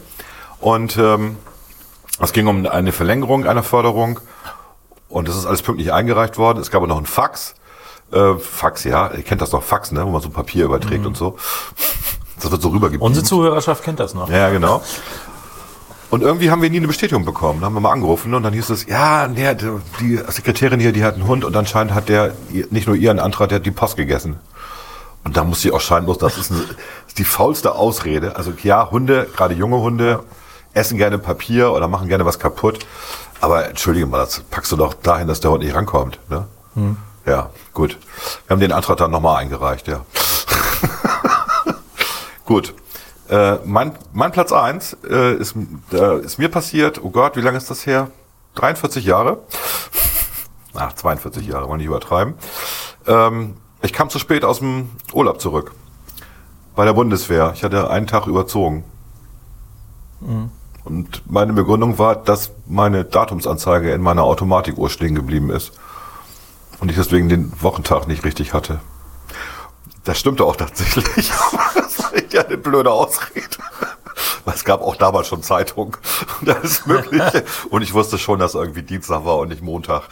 Und 0.60 0.96
ähm, 0.98 1.36
es 2.20 2.32
ging 2.32 2.46
um 2.46 2.66
eine 2.66 2.92
Verlängerung 2.92 3.46
einer 3.46 3.62
Förderung. 3.62 4.20
Und 5.08 5.28
das 5.28 5.36
ist 5.36 5.46
alles 5.46 5.62
pünktlich 5.62 5.92
eingereicht 5.92 6.38
worden. 6.38 6.60
Es 6.60 6.70
gab 6.70 6.78
aber 6.78 6.88
noch 6.88 6.96
einen 6.96 7.06
Fax. 7.06 7.54
Äh, 8.12 8.34
Fax, 8.38 8.84
ja, 8.84 9.12
ihr 9.12 9.22
kennt 9.22 9.42
das 9.42 9.52
noch, 9.52 9.62
Fax, 9.62 9.92
ne, 9.92 10.04
wo 10.04 10.10
man 10.10 10.22
so 10.22 10.30
Papier 10.30 10.64
überträgt 10.64 11.06
und 11.06 11.16
so. 11.16 11.36
Das 12.40 12.50
wird 12.50 12.62
so 12.62 12.68
rübergebeamt. 12.68 13.02
Unsere 13.02 13.24
Zuhörerschaft 13.24 13.82
kennt 13.82 13.98
das 13.98 14.14
noch. 14.14 14.28
Ja, 14.30 14.50
genau. 14.50 14.82
Und 16.10 16.22
irgendwie 16.22 16.50
haben 16.50 16.62
wir 16.62 16.70
nie 16.70 16.76
eine 16.76 16.86
Bestätigung 16.86 17.24
bekommen. 17.24 17.60
Da 17.60 17.66
haben 17.66 17.74
wir 17.74 17.80
mal 17.80 17.92
angerufen 17.92 18.32
und 18.34 18.42
dann 18.42 18.52
hieß 18.52 18.70
es, 18.70 18.86
ja, 18.86 19.26
nee, 19.26 19.54
die 20.00 20.16
Sekretärin 20.28 20.78
hier, 20.78 20.92
die 20.92 21.02
hat 21.02 21.14
einen 21.14 21.26
Hund 21.26 21.44
und 21.44 21.56
anscheinend 21.56 21.94
hat 21.94 22.08
der 22.08 22.34
nicht 22.70 22.86
nur 22.86 22.94
ihren 22.94 23.18
Antrag, 23.18 23.48
der 23.48 23.56
hat 23.56 23.66
die 23.66 23.72
Post 23.72 23.96
gegessen. 23.96 24.38
Und 25.24 25.36
da 25.36 25.42
muss 25.42 25.62
sie 25.62 25.72
auch 25.72 25.80
scheinlos, 25.80 26.18
das 26.18 26.38
ist, 26.38 26.52
eine, 26.52 26.60
das 26.60 26.76
ist 27.08 27.18
die 27.18 27.24
faulste 27.24 27.74
Ausrede. 27.74 28.36
Also 28.36 28.52
ja, 28.62 28.88
Hunde, 28.90 29.26
gerade 29.34 29.54
junge 29.54 29.80
Hunde, 29.80 30.22
essen 30.76 30.98
gerne 30.98 31.18
Papier 31.18 31.72
oder 31.72 31.88
machen 31.88 32.08
gerne 32.08 32.24
was 32.26 32.38
kaputt. 32.38 32.86
Aber 33.40 33.66
entschuldige 33.66 34.06
mal, 34.06 34.18
das 34.18 34.40
packst 34.50 34.72
du 34.72 34.76
doch 34.76 34.94
dahin, 34.94 35.26
dass 35.26 35.40
der 35.40 35.50
Hund 35.50 35.62
nicht 35.62 35.74
rankommt. 35.74 36.18
Ne? 36.28 36.46
Ja, 37.26 37.50
gut. 37.72 37.98
Wir 38.46 38.54
haben 38.54 38.60
den 38.60 38.72
Antrag 38.72 38.98
dann 38.98 39.10
nochmal 39.10 39.38
eingereicht, 39.38 39.88
ja. 39.88 40.04
Gut. 42.44 42.74
Äh, 43.28 43.56
mein, 43.64 43.98
mein 44.12 44.30
Platz 44.30 44.52
eins 44.52 44.96
äh, 45.08 45.34
ist, 45.34 45.56
äh, 45.92 46.20
ist 46.20 46.38
mir 46.38 46.48
passiert, 46.48 47.02
oh 47.02 47.10
Gott, 47.10 47.36
wie 47.36 47.40
lange 47.40 47.56
ist 47.56 47.68
das 47.68 47.84
her? 47.84 48.10
43 48.54 49.04
Jahre. 49.04 49.38
Ach, 50.74 50.92
42 50.92 51.48
Jahre, 51.48 51.68
wollen 51.68 51.78
nicht 51.78 51.88
übertreiben. 51.88 52.34
Ähm, 53.08 53.56
ich 53.82 53.92
kam 53.92 54.10
zu 54.10 54.20
spät 54.20 54.44
aus 54.44 54.60
dem 54.60 54.90
Urlaub 55.12 55.40
zurück. 55.40 55.72
Bei 56.76 56.84
der 56.84 56.92
Bundeswehr. 56.92 57.52
Ich 57.54 57.64
hatte 57.64 57.90
einen 57.90 58.06
Tag 58.06 58.28
überzogen. 58.28 58.84
Und 60.86 61.22
meine 61.28 61.52
Begründung 61.52 61.98
war, 61.98 62.14
dass 62.14 62.52
meine 62.64 63.04
Datumsanzeige 63.04 63.90
in 63.90 64.00
meiner 64.00 64.22
Automatikuhr 64.22 64.88
stehen 64.88 65.16
geblieben 65.16 65.50
ist. 65.50 65.72
Und 66.78 66.90
ich 66.90 66.96
deswegen 66.96 67.28
den 67.28 67.52
Wochentag 67.60 68.06
nicht 68.06 68.24
richtig 68.24 68.54
hatte. 68.54 68.78
Das 70.04 70.16
stimmte 70.16 70.44
auch 70.44 70.54
tatsächlich. 70.54 71.32
Aber 71.52 71.80
das 71.80 71.98
war 71.98 72.12
ja 72.30 72.42
eine 72.42 72.56
blöde 72.56 72.92
Ausrede. 72.92 73.56
Weil 74.44 74.54
es 74.54 74.64
gab 74.64 74.80
auch 74.80 74.96
damals 74.96 75.28
schon 75.28 75.42
Zeitung. 75.42 75.96
Und 76.40 76.50
alles 76.50 76.86
Mögliche. 76.86 77.44
Und 77.70 77.82
ich 77.82 77.94
wusste 77.94 78.18
schon, 78.18 78.38
dass 78.38 78.54
irgendwie 78.54 78.82
Dienstag 78.82 79.24
war 79.24 79.38
und 79.38 79.48
nicht 79.48 79.62
Montag. 79.62 80.02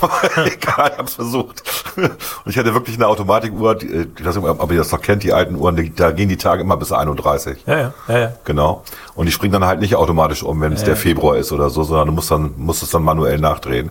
Egal, 0.36 0.90
ich 0.92 0.98
hab's 0.98 1.14
versucht. 1.14 1.62
Und 1.96 2.16
ich 2.46 2.58
hatte 2.58 2.74
wirklich 2.74 2.96
eine 2.96 3.06
Automatikuhr, 3.06 3.74
die, 3.74 3.86
äh, 3.86 4.06
ich 4.18 4.24
weiß 4.24 4.36
nicht, 4.36 4.44
ob 4.46 4.70
ihr 4.70 4.78
das 4.78 4.92
noch 4.92 5.00
kennt, 5.00 5.22
die 5.22 5.32
alten 5.32 5.56
Uhren, 5.56 5.76
die, 5.76 5.94
da 5.94 6.10
gehen 6.10 6.28
die 6.28 6.36
Tage 6.36 6.62
immer 6.62 6.76
bis 6.76 6.92
31. 6.92 7.64
Ja, 7.66 7.78
ja, 7.78 7.94
ja, 8.08 8.18
ja. 8.18 8.32
Genau. 8.44 8.82
Und 9.14 9.26
die 9.26 9.32
springen 9.32 9.52
dann 9.52 9.64
halt 9.64 9.80
nicht 9.80 9.96
automatisch 9.96 10.42
um, 10.42 10.60
wenn 10.60 10.72
es 10.72 10.84
der 10.84 10.96
Februar 10.96 11.36
ist 11.36 11.52
oder 11.52 11.70
so, 11.70 11.82
sondern 11.82 12.08
du 12.08 12.14
musst 12.14 12.30
dann, 12.30 12.54
musst 12.56 12.82
es 12.82 12.90
dann 12.90 13.02
manuell 13.02 13.38
nachdrehen. 13.38 13.90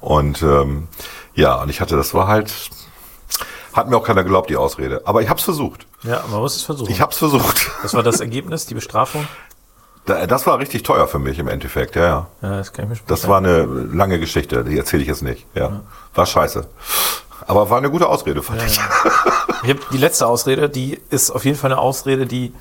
Und 0.00 0.42
ähm, 0.42 0.88
ja, 1.34 1.60
und 1.60 1.68
ich 1.68 1.80
hatte, 1.80 1.96
das 1.96 2.14
war 2.14 2.26
halt, 2.28 2.52
hat 3.76 3.88
mir 3.88 3.96
auch 3.96 4.04
keiner 4.04 4.22
geglaubt, 4.24 4.50
die 4.50 4.56
Ausrede. 4.56 5.02
Aber 5.04 5.22
ich 5.22 5.28
hab's 5.28 5.42
versucht. 5.44 5.86
Ja, 6.02 6.24
man 6.30 6.40
muss 6.40 6.56
es 6.56 6.62
versuchen. 6.62 6.90
Ich 6.90 7.00
hab's 7.00 7.18
versucht. 7.18 7.70
das 7.82 7.94
war 7.94 8.02
das 8.02 8.20
Ergebnis, 8.20 8.66
die 8.66 8.74
Bestrafung. 8.74 9.26
Da- 10.06 10.26
Das 10.26 10.46
war 10.46 10.58
richtig 10.58 10.82
teuer 10.82 11.06
für 11.08 11.18
mich 11.18 11.38
im 11.38 11.48
Endeffekt, 11.48 11.96
ja, 11.96 12.04
ja. 12.04 12.26
Ja, 12.42 12.56
das 12.58 12.72
kann 12.72 12.84
ich 12.84 12.90
mir 12.90 13.06
Das 13.06 13.28
war 13.28 13.38
eine 13.38 13.64
lange 13.64 14.18
Geschichte, 14.18 14.64
die 14.64 14.78
erzähle 14.78 15.02
ich 15.02 15.08
jetzt 15.08 15.22
nicht. 15.22 15.46
Ja. 15.54 15.80
War 16.14 16.26
scheiße. 16.26 16.66
Aber 17.46 17.70
war 17.70 17.78
eine 17.78 17.90
gute 17.90 18.08
Ausrede, 18.08 18.42
fand 18.42 18.62
ich. 18.64 18.80
Ich 19.62 19.70
habe 19.70 19.80
die 19.92 19.98
letzte 19.98 20.26
Ausrede, 20.26 20.68
die 20.68 21.00
ist 21.10 21.30
auf 21.30 21.44
jeden 21.44 21.56
Fall 21.58 21.70
eine 21.72 21.80
Ausrede, 21.80 22.26
die, 22.26 22.52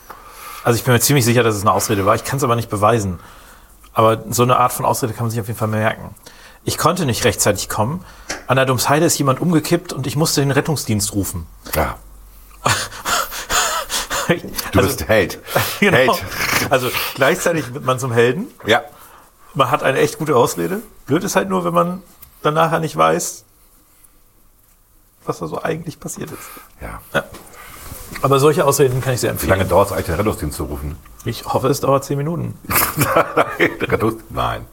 also 0.64 0.78
ich 0.78 0.84
bin 0.84 0.94
mir 0.94 1.00
ziemlich 1.00 1.26
sicher, 1.26 1.44
dass 1.44 1.56
es 1.56 1.62
eine 1.62 1.72
Ausrede 1.72 2.06
war. 2.06 2.16
Ich 2.16 2.24
kann 2.24 2.38
es 2.38 2.44
aber 2.44 2.56
nicht 2.56 2.70
beweisen. 2.70 3.20
Aber 3.94 4.24
so 4.30 4.44
eine 4.44 4.58
Art 4.58 4.74
von 4.74 4.86
Ausrede 4.86 5.14
kann 5.14 5.24
man 5.26 5.32
sich 5.32 5.40
auf 5.40 5.48
jeden 5.48 5.58
Fall 5.58 5.68
merken. 5.70 6.14
Ich 6.66 6.78
konnte 6.78 7.06
nicht 7.06 7.24
rechtzeitig 7.24 7.70
kommen. 7.70 8.04
An 8.48 8.58
der 8.58 8.66
Domsheide 8.66 9.06
ist 9.06 9.18
jemand 9.18 9.40
umgekippt 9.40 9.94
und 9.94 10.08
ich 10.08 10.16
musste 10.16 10.42
den 10.42 10.52
Rettungsdienst 10.52 11.14
rufen. 11.14 11.46
Ja. 11.74 11.98
Du 14.72 14.82
bist 14.82 15.08
Held. 15.08 15.40
Genau. 15.80 15.98
Held. 15.98 16.26
Also 16.72 16.90
gleichzeitig 17.14 17.72
wird 17.76 17.86
man 17.86 18.00
zum 18.00 18.12
Helden. 18.12 18.48
Ja. 18.66 18.82
Man 19.54 19.70
hat 19.70 19.84
eine 19.84 20.00
echt 20.00 20.18
gute 20.18 20.36
Ausrede. 20.36 20.82
Blöd 21.06 21.24
ist 21.24 21.36
halt 21.36 21.48
nur, 21.48 21.64
wenn 21.64 21.74
man 21.76 22.02
dann 22.42 22.56
nachher 22.56 22.80
nicht 22.80 22.98
weiß, 22.98 23.44
was 25.26 25.38
da 25.40 25.46
so 25.48 25.62
eigentlich 25.62 26.00
passiert 26.00 26.32
ist. 26.32 26.40
ja. 26.82 27.00
Aber 28.24 28.40
solche 28.40 28.66
Ausreden 28.66 29.00
kann 29.02 29.14
ich 29.14 29.20
sehr 29.20 29.30
Wie 29.30 29.34
empfehlen. 29.34 29.52
lange 29.52 29.66
dauert 29.66 29.88
es 29.88 29.94
eigentlich, 29.94 30.06
den 30.08 30.16
Rettungsdienst 30.16 30.58
zu 30.58 30.64
rufen? 30.64 30.98
Ich 31.26 31.46
hoffe, 31.46 31.68
es 31.68 31.80
dauert 31.82 32.04
zehn 32.04 32.18
Minuten. 32.18 32.58
Nein, 34.30 34.66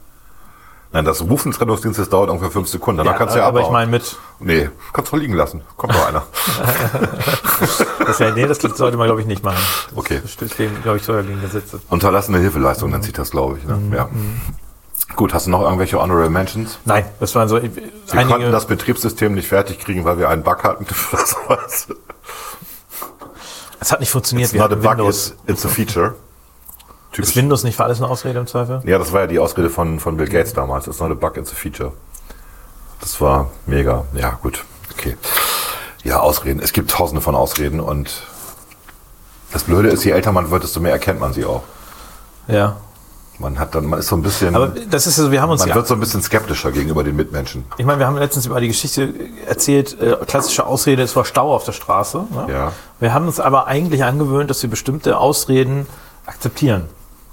Nein. 0.93 1.05
Das 1.05 1.21
Rufen 1.21 1.51
des 1.51 1.59
Rettungsdienstes 1.59 2.07
dauert 2.09 2.29
ungefähr 2.29 2.51
fünf 2.51 2.67
Sekunden. 2.69 2.99
Danach 2.99 3.17
kannst 3.17 3.33
du 3.35 3.39
ja 3.39 3.47
aber 3.47 3.59
ich 3.59 3.65
abbauen. 3.65 3.73
meine 3.73 3.91
mit, 3.91 4.15
Nee, 4.39 4.69
kannst 4.93 5.11
du 5.11 5.17
liegen 5.17 5.33
lassen. 5.33 5.61
Kommt 5.75 5.93
noch 5.93 6.07
einer. 6.07 6.23
das, 8.05 8.19
ja, 8.19 8.31
nee, 8.31 8.45
das 8.45 8.59
sollte 8.59 8.95
man 8.97 9.07
glaube 9.07 9.21
ich 9.21 9.27
nicht 9.27 9.43
machen. 9.43 9.57
Okay. 9.95 10.19
Das 10.21 10.31
stößt 10.33 10.55
gegen, 10.55 10.81
glaube 10.83 10.97
ich, 10.97 11.03
sogar 11.03 11.23
gegen 11.23 11.41
Gesetze. 11.41 11.81
Unterlassene 11.89 12.37
Hilfeleistung 12.37 12.91
nennt 12.91 13.03
sich 13.03 13.13
das, 13.13 13.31
glaube 13.31 13.57
ich. 13.57 13.65
Ne? 13.65 13.75
Mhm. 13.75 13.93
Ja. 13.93 14.09
Gut, 15.15 15.33
hast 15.33 15.47
du 15.47 15.51
noch 15.51 15.61
irgendwelche 15.61 15.99
Honorable 15.99 16.29
Mentions? 16.29 16.77
Nein, 16.85 17.05
das 17.19 17.33
waren 17.35 17.47
so 17.49 17.61
Wir 17.61 18.25
konnten 18.25 18.51
das 18.51 18.67
Betriebssystem 18.67 19.33
nicht 19.33 19.47
fertig 19.47 19.79
kriegen, 19.79 20.05
weil 20.05 20.17
wir 20.19 20.29
einen 20.29 20.43
Bug 20.43 20.63
hatten. 20.63 20.85
oder 21.11 21.25
sowas. 21.25 21.87
es 23.79 23.91
hat 23.91 23.99
nicht 23.99 24.11
funktioniert. 24.11 24.47
It's 24.47 24.53
Wir 24.53 24.61
not 24.61 24.71
a 24.71 24.75
bug, 24.75 24.91
Windows. 24.91 25.35
it's, 25.45 25.63
it's 25.63 25.65
a 25.65 25.69
feature. 25.69 26.15
Ist 27.13 27.17
Typisch. 27.17 27.35
Windows 27.35 27.63
nicht 27.63 27.75
für 27.75 27.83
alles 27.83 28.01
eine 28.01 28.09
Ausrede 28.09 28.39
im 28.39 28.47
Zweifel? 28.47 28.81
Ja, 28.85 28.97
das 28.97 29.13
war 29.13 29.21
ja 29.21 29.27
die 29.27 29.37
Ausrede 29.37 29.69
von, 29.69 29.99
von 29.99 30.17
Bill 30.17 30.27
Gates 30.27 30.53
damals. 30.53 30.87
It's 30.87 30.99
not 30.99 31.11
a 31.11 31.13
bug, 31.13 31.37
it's 31.37 31.51
a 31.51 31.55
feature. 31.55 31.91
Das 33.01 33.21
war 33.21 33.51
mega. 33.67 34.05
Ja, 34.13 34.39
gut. 34.41 34.65
Okay. 34.91 35.15
Ja, 36.03 36.21
Ausreden. 36.21 36.59
Es 36.59 36.73
gibt 36.73 36.89
tausende 36.89 37.21
von 37.21 37.35
Ausreden 37.35 37.79
und 37.79 38.23
das 39.51 39.65
Blöde 39.65 39.89
ist, 39.89 40.03
je 40.03 40.11
älter 40.11 40.31
man 40.31 40.49
wird, 40.49 40.63
desto 40.63 40.79
mehr 40.79 40.91
erkennt 40.91 41.19
man 41.19 41.33
sie 41.33 41.45
auch. 41.45 41.61
Ja. 42.47 42.77
Man 43.37 43.59
hat 43.59 43.75
dann, 43.75 43.85
man 43.85 43.99
ist 43.99 44.07
so 44.07 44.15
ein 44.15 44.23
bisschen, 44.23 44.55
Aber 44.55 44.67
das 44.67 45.05
ist 45.05 45.15
so, 45.15 45.31
wir 45.31 45.41
haben 45.41 45.51
uns 45.51 45.61
man 45.61 45.69
ja. 45.69 45.75
wird 45.75 45.87
so 45.87 45.93
ein 45.93 45.99
bisschen 45.99 46.23
skeptischer 46.23 46.71
gegenüber 46.71 47.03
den 47.03 47.15
Mitmenschen. 47.15 47.65
Ich 47.77 47.85
meine, 47.85 47.99
wir 47.99 48.07
haben 48.07 48.17
letztens 48.17 48.47
über 48.47 48.59
die 48.59 48.67
Geschichte 48.67 49.13
erzählt, 49.45 49.99
äh, 49.99 50.17
klassische 50.25 50.65
Ausrede, 50.65 51.03
es 51.03 51.15
war 51.15 51.25
Stau 51.25 51.53
auf 51.53 51.63
der 51.63 51.73
Straße. 51.73 52.25
Ne? 52.31 52.47
Ja. 52.49 52.71
Wir 52.99 53.13
haben 53.13 53.27
uns 53.27 53.39
aber 53.39 53.67
eigentlich 53.67 54.03
angewöhnt, 54.03 54.49
dass 54.49 54.63
wir 54.63 54.69
bestimmte 54.69 55.17
Ausreden 55.17 55.87
akzeptieren. 56.25 56.87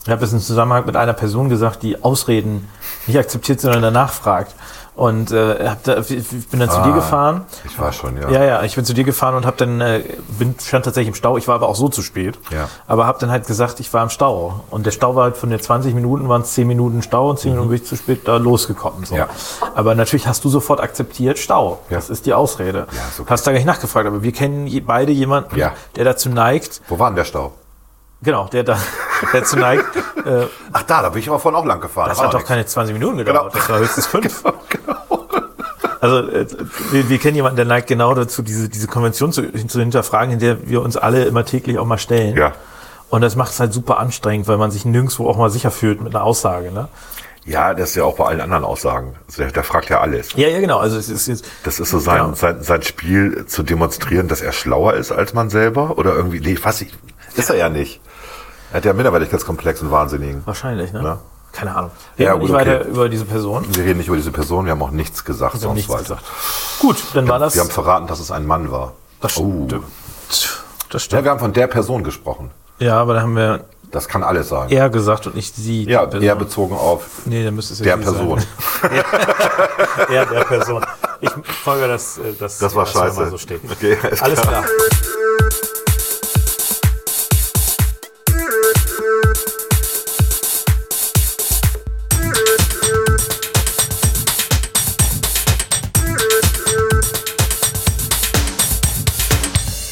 Ich 0.04 0.10
habe 0.10 0.20
das 0.20 0.32
im 0.32 0.40
Zusammenhang 0.40 0.86
mit 0.86 0.96
einer 0.96 1.12
Person 1.12 1.48
gesagt, 1.48 1.82
die 1.82 2.02
Ausreden 2.02 2.68
nicht 3.06 3.18
akzeptiert, 3.18 3.60
sondern 3.60 3.82
danach 3.82 4.12
fragt. 4.12 4.54
Und 4.96 5.30
äh, 5.30 5.66
hab 5.68 5.82
da, 5.84 5.98
ich 5.98 6.28
bin 6.50 6.60
dann 6.60 6.68
zu 6.68 6.82
dir 6.82 6.92
gefahren. 6.92 7.44
Ich 7.64 7.78
war 7.78 7.90
schon, 7.92 8.20
ja. 8.20 8.28
Ja, 8.30 8.44
ja, 8.44 8.62
ich 8.64 8.74
bin 8.74 8.84
zu 8.84 8.92
dir 8.92 9.04
gefahren 9.04 9.34
und 9.34 9.46
habe 9.46 9.56
dann 9.56 9.80
äh, 9.80 10.02
bin 10.38 10.54
stand 10.62 10.84
tatsächlich 10.84 11.08
im 11.08 11.14
Stau. 11.14 11.38
Ich 11.38 11.48
war 11.48 11.54
aber 11.54 11.68
auch 11.68 11.74
so 11.76 11.88
zu 11.88 12.02
spät. 12.02 12.38
Ja. 12.50 12.68
Aber 12.86 13.06
habe 13.06 13.18
dann 13.18 13.30
halt 13.30 13.46
gesagt, 13.46 13.80
ich 13.80 13.90
war 13.94 14.02
im 14.02 14.10
Stau 14.10 14.62
und 14.70 14.84
der 14.84 14.90
Stau 14.90 15.14
war 15.16 15.22
halt 15.24 15.36
von 15.38 15.48
den 15.48 15.60
20 15.60 15.94
Minuten 15.94 16.28
waren 16.28 16.42
es 16.42 16.52
10 16.52 16.66
Minuten 16.66 17.00
Stau 17.02 17.30
und 17.30 17.38
10 17.38 17.52
Minuten 17.52 17.68
bin 17.70 17.76
ich 17.78 17.86
zu 17.86 17.96
spät 17.96 18.28
da 18.28 18.36
losgekommen. 18.36 19.06
So. 19.06 19.14
Mhm. 19.14 19.20
Ja. 19.20 19.28
Aber 19.74 19.94
natürlich 19.94 20.26
hast 20.26 20.44
du 20.44 20.50
sofort 20.50 20.80
akzeptiert 20.80 21.38
Stau. 21.38 21.78
Ja. 21.88 21.96
Das 21.96 22.10
ist 22.10 22.26
die 22.26 22.34
Ausrede. 22.34 22.80
Ja, 22.92 22.98
okay. 23.18 23.30
Hast 23.30 23.46
da 23.46 23.52
gleich 23.52 23.64
nachgefragt, 23.64 24.06
aber 24.06 24.22
wir 24.22 24.32
kennen 24.32 24.68
beide 24.86 25.12
jemanden, 25.12 25.56
Ja. 25.56 25.72
der 25.96 26.04
dazu 26.04 26.28
neigt, 26.28 26.82
Wo 26.88 26.98
war 26.98 27.08
denn 27.08 27.16
der 27.16 27.24
Stau? 27.24 27.52
Genau, 28.22 28.46
der 28.48 28.62
da 28.64 28.78
der 29.32 29.40
dazu 29.40 29.56
neigt. 29.56 29.84
Äh, 30.24 30.46
Ach 30.72 30.82
da, 30.82 31.02
da 31.02 31.08
bin 31.10 31.20
ich 31.20 31.28
aber 31.28 31.38
vorhin 31.38 31.58
auch 31.60 31.64
lang 31.64 31.80
gefahren. 31.80 32.08
das 32.08 32.18
war 32.18 32.26
hat 32.26 32.34
doch 32.34 32.44
keine 32.44 32.64
20 32.66 32.92
Minuten 32.92 33.18
gedauert. 33.18 33.52
Genau. 33.52 33.58
Das 33.60 33.68
war 33.68 33.78
höchstens 33.78 34.06
fünf. 34.06 34.44
Also 36.02 36.30
äh, 36.30 36.46
wir, 36.92 37.10
wir 37.10 37.18
kennen 37.18 37.36
jemanden, 37.36 37.56
der 37.56 37.66
neigt 37.66 37.86
genau 37.86 38.14
dazu, 38.14 38.40
diese, 38.40 38.70
diese 38.70 38.86
Konvention 38.86 39.32
zu, 39.32 39.52
zu 39.66 39.80
hinterfragen, 39.80 40.32
in 40.32 40.38
der 40.38 40.66
wir 40.68 40.80
uns 40.82 40.96
alle 40.96 41.24
immer 41.24 41.44
täglich 41.44 41.78
auch 41.78 41.84
mal 41.84 41.98
stellen. 41.98 42.36
Ja. 42.38 42.52
Und 43.10 43.20
das 43.20 43.36
macht 43.36 43.52
es 43.52 43.60
halt 43.60 43.74
super 43.74 43.98
anstrengend, 43.98 44.48
weil 44.48 44.56
man 44.56 44.70
sich 44.70 44.86
nirgendwo 44.86 45.28
auch 45.28 45.36
mal 45.36 45.50
sicher 45.50 45.70
fühlt 45.70 46.00
mit 46.00 46.14
einer 46.14 46.24
Aussage. 46.24 46.72
Ne? 46.72 46.88
Ja, 47.44 47.74
das 47.74 47.90
ist 47.90 47.96
ja 47.96 48.04
auch 48.04 48.16
bei 48.16 48.24
allen 48.24 48.40
anderen 48.40 48.64
Aussagen. 48.64 49.14
Also 49.26 49.42
der, 49.42 49.52
der 49.52 49.62
fragt 49.64 49.90
ja 49.90 50.00
alles. 50.00 50.32
Ja, 50.36 50.48
ja, 50.48 50.60
genau. 50.60 50.78
Also 50.78 50.96
es 50.96 51.10
ist 51.10 51.26
jetzt. 51.28 51.44
Das 51.64 51.78
ist 51.80 51.90
so 51.90 51.98
sein, 51.98 52.16
Ja. 52.18 52.34
sein, 52.34 52.62
sein 52.62 52.82
Spiel 52.82 53.44
zu 53.46 53.62
demonstrieren, 53.62 54.26
dass 54.28 54.40
er 54.40 54.52
schlauer 54.52 54.94
ist 54.94 55.12
als 55.12 55.34
man 55.34 55.50
selber 55.50 55.98
oder 55.98 56.14
irgendwie, 56.14 56.40
nee, 56.40 56.56
was 56.62 56.80
ich, 56.80 56.94
ist 57.34 57.50
er 57.50 57.56
ja 57.56 57.68
nicht. 57.68 58.00
Er 58.72 58.76
hat 58.78 58.84
ja 58.84 58.92
Minderwertigkeitskomplex 58.92 59.82
und 59.82 59.90
Wahnsinnigen. 59.90 60.42
Wahrscheinlich, 60.46 60.92
ne? 60.92 61.02
Ja. 61.02 61.18
Keine 61.52 61.74
Ahnung. 61.74 61.90
Ja, 62.16 62.32
Reden 62.34 62.34
wir 62.34 62.38
gut, 62.38 62.42
nicht 62.42 62.52
weiter 62.68 62.80
okay. 62.82 62.90
über 62.90 63.08
diese 63.08 63.24
Person. 63.24 63.66
Wir 63.74 63.84
reden 63.84 63.98
nicht 63.98 64.06
über 64.06 64.16
diese 64.16 64.30
Person, 64.30 64.64
wir 64.66 64.72
haben 64.72 64.82
auch 64.82 64.92
nichts 64.92 65.24
gesagt, 65.24 65.54
Wir 65.54 65.60
sonst 65.60 65.74
nichts 65.76 65.90
weiter. 65.92 66.02
gesagt. 66.02 66.22
Gut, 66.78 66.96
dann 67.14 67.26
war 67.26 67.40
das. 67.40 67.54
Wir 67.54 67.62
haben 67.62 67.70
verraten, 67.70 68.06
dass 68.06 68.20
es 68.20 68.30
ein 68.30 68.46
Mann 68.46 68.70
war. 68.70 68.92
das 69.20 69.36
Oh. 69.36 69.64
stimmt. 69.66 69.84
Das 70.28 70.60
Ja, 70.92 70.98
stimmt. 71.00 71.24
wir 71.24 71.30
haben 71.32 71.40
von 71.40 71.52
der 71.52 71.66
Person 71.66 72.04
gesprochen. 72.04 72.50
Ja, 72.78 73.00
aber 73.00 73.14
da 73.14 73.22
haben 73.22 73.34
wir 73.34 73.64
Das 73.90 74.06
kann 74.06 74.22
alles 74.22 74.48
sein. 74.48 74.70
er 74.70 74.88
gesagt 74.90 75.26
und 75.26 75.34
nicht 75.34 75.56
sie. 75.56 75.84
Ja, 75.90 76.04
eher 76.08 76.36
bezogen 76.36 76.74
auf 76.76 77.06
Nee, 77.24 77.44
dann 77.44 77.56
müsste 77.56 77.72
es 77.74 77.80
ja 77.80 77.96
der 77.96 77.96
Person. 77.96 78.40
Er 80.08 80.26
der 80.26 80.44
Person. 80.44 80.86
Ich 81.20 81.30
folge, 81.64 81.88
dass 81.88 82.18
äh, 82.18 82.32
Das 82.38 82.60
war 82.62 82.84
das 82.84 82.94
mal 82.94 83.08
scheiße. 83.08 83.30
so 83.30 83.38
steht. 83.38 83.60
Okay, 83.70 83.98
alles 84.02 84.22
Alles 84.22 84.40
klar. 84.40 84.62
klar. 84.62 84.64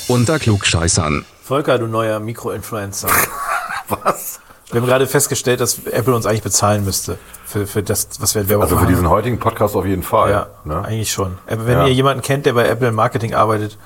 Unter 0.09 0.39
Klugscheißern. 0.39 1.25
Volker, 1.43 1.79
du 1.79 1.87
neuer 1.87 2.19
Mikroinfluencer. 2.21 3.09
Was? 3.89 4.41
Wir 4.71 4.81
haben 4.81 4.87
gerade 4.87 5.07
festgestellt, 5.07 5.61
dass 5.61 5.79
Apple 5.87 6.15
uns 6.15 6.27
eigentlich 6.27 6.43
bezahlen 6.43 6.85
müsste 6.85 7.19
für, 7.47 7.67
für 7.67 7.83
das, 7.83 8.09
was 8.21 8.35
wir 8.35 8.49
Werbung 8.49 8.65
Also 8.65 8.77
für 8.77 8.83
machen. 8.83 8.93
diesen 8.95 9.09
heutigen 9.09 9.39
Podcast 9.39 9.75
auf 9.77 9.87
jeden 9.87 10.03
Fall. 10.03 10.31
Ja, 10.31 10.47
ne? 10.65 10.85
eigentlich 10.85 11.11
schon. 11.11 11.39
Wenn 11.47 11.67
Ja. 11.69 11.87
ihr 11.87 11.93
jemanden 11.95 12.23
kennt, 12.23 12.45
der 12.45 12.53
bei 12.53 12.69
Apple 12.69 12.89
im 12.89 12.95
Marketing 12.95 13.35
arbeitet, 13.35 13.79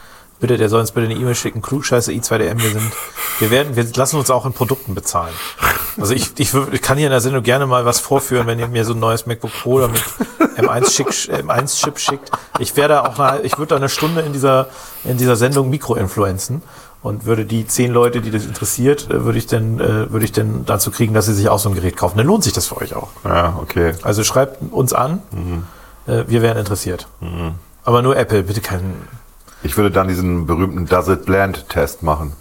bitte, 0.43 0.59
der 0.59 0.68
soll 0.68 0.80
uns 0.80 0.93
bitte 0.93 1.07
eine 1.07 1.18
E-Mail 1.18 1.34
schicken. 1.34 1.62
Klugscheiße 1.62 2.12
i2dm, 2.12 2.61
wir 2.61 2.70
sind, 2.70 2.93
wir 3.38 3.51
werden, 3.51 3.76
wir 3.76 3.86
lassen 3.95 4.16
uns 4.16 4.30
auch 4.30 4.45
in 4.45 4.53
Produkten 4.53 4.95
bezahlen. 4.95 5.32
Also 5.99 6.14
ich, 6.14 6.32
ich, 6.38 6.53
ich 6.53 6.82
kann 6.82 6.99
hier 6.99 7.07
in 7.07 7.12
der 7.12 7.20
Sendung 7.20 7.43
gerne 7.43 7.66
mal 7.66 7.84
was 7.84 8.01
vorführen, 8.01 8.47
wenn 8.47 8.59
ihr 8.59 8.68
mir 8.68 8.84
so 8.84 8.93
ein 8.93 9.01
neues 9.01 9.24
MacBook 9.24 9.53
Pro 9.62 9.74
oder 9.74 9.88
mit 9.88 10.03
M1 10.57 10.90
Schick, 10.90 11.09
M1 11.09 11.80
Chip 11.80 11.99
schickt. 11.99 12.30
Ich 12.59 12.76
werde 12.76 13.05
auch 13.09 13.18
eine, 13.18 13.43
ich 13.43 13.57
würde 13.57 13.68
da 13.68 13.76
eine 13.76 13.88
Stunde 13.88 14.22
in 14.22 14.32
dieser, 14.32 14.68
in 15.05 15.16
dieser 15.16 15.36
Sendung 15.36 15.70
Mikroinfluenzen 15.70 16.62
und 17.03 17.24
würde 17.24 17.45
die 17.45 17.66
zehn 17.66 17.93
Leute, 17.93 18.20
die 18.20 18.30
das 18.30 18.45
interessiert, 18.45 19.11
äh, 19.11 19.24
würde 19.24 19.38
ich 19.38 19.47
denn, 19.47 19.78
äh, 19.78 20.11
würde 20.11 20.24
ich 20.24 20.32
denn 20.32 20.64
dazu 20.66 20.90
kriegen, 20.90 21.14
dass 21.14 21.26
sie 21.26 21.34
sich 21.34 21.49
auch 21.49 21.59
so 21.61 21.68
ein 21.68 21.74
Gerät 21.74 21.97
kaufen. 21.97 22.18
Dann 22.18 22.26
lohnt 22.26 22.43
sich 22.43 22.53
das 22.53 22.66
für 22.66 22.78
euch 22.78 22.95
auch. 22.95 23.09
Ja, 23.24 23.59
okay. 23.61 23.95
Also 24.03 24.24
schreibt 24.24 24.59
uns 24.72 24.93
an, 24.93 25.22
äh, 26.07 26.24
wir 26.26 26.43
wären 26.43 26.59
interessiert. 26.59 27.07
Aber 27.84 28.03
nur 28.03 28.16
Apple, 28.16 28.45
bitte 28.45 28.61
keinen 28.61 29.09
Ich 29.63 29.77
würde 29.77 29.91
dann 29.91 30.09
diesen 30.09 30.47
berühmten 30.47 30.87
Does 30.87 31.09
it 31.09 31.25
blend 31.25 31.69
Test 31.69 32.03
machen. 32.03 32.33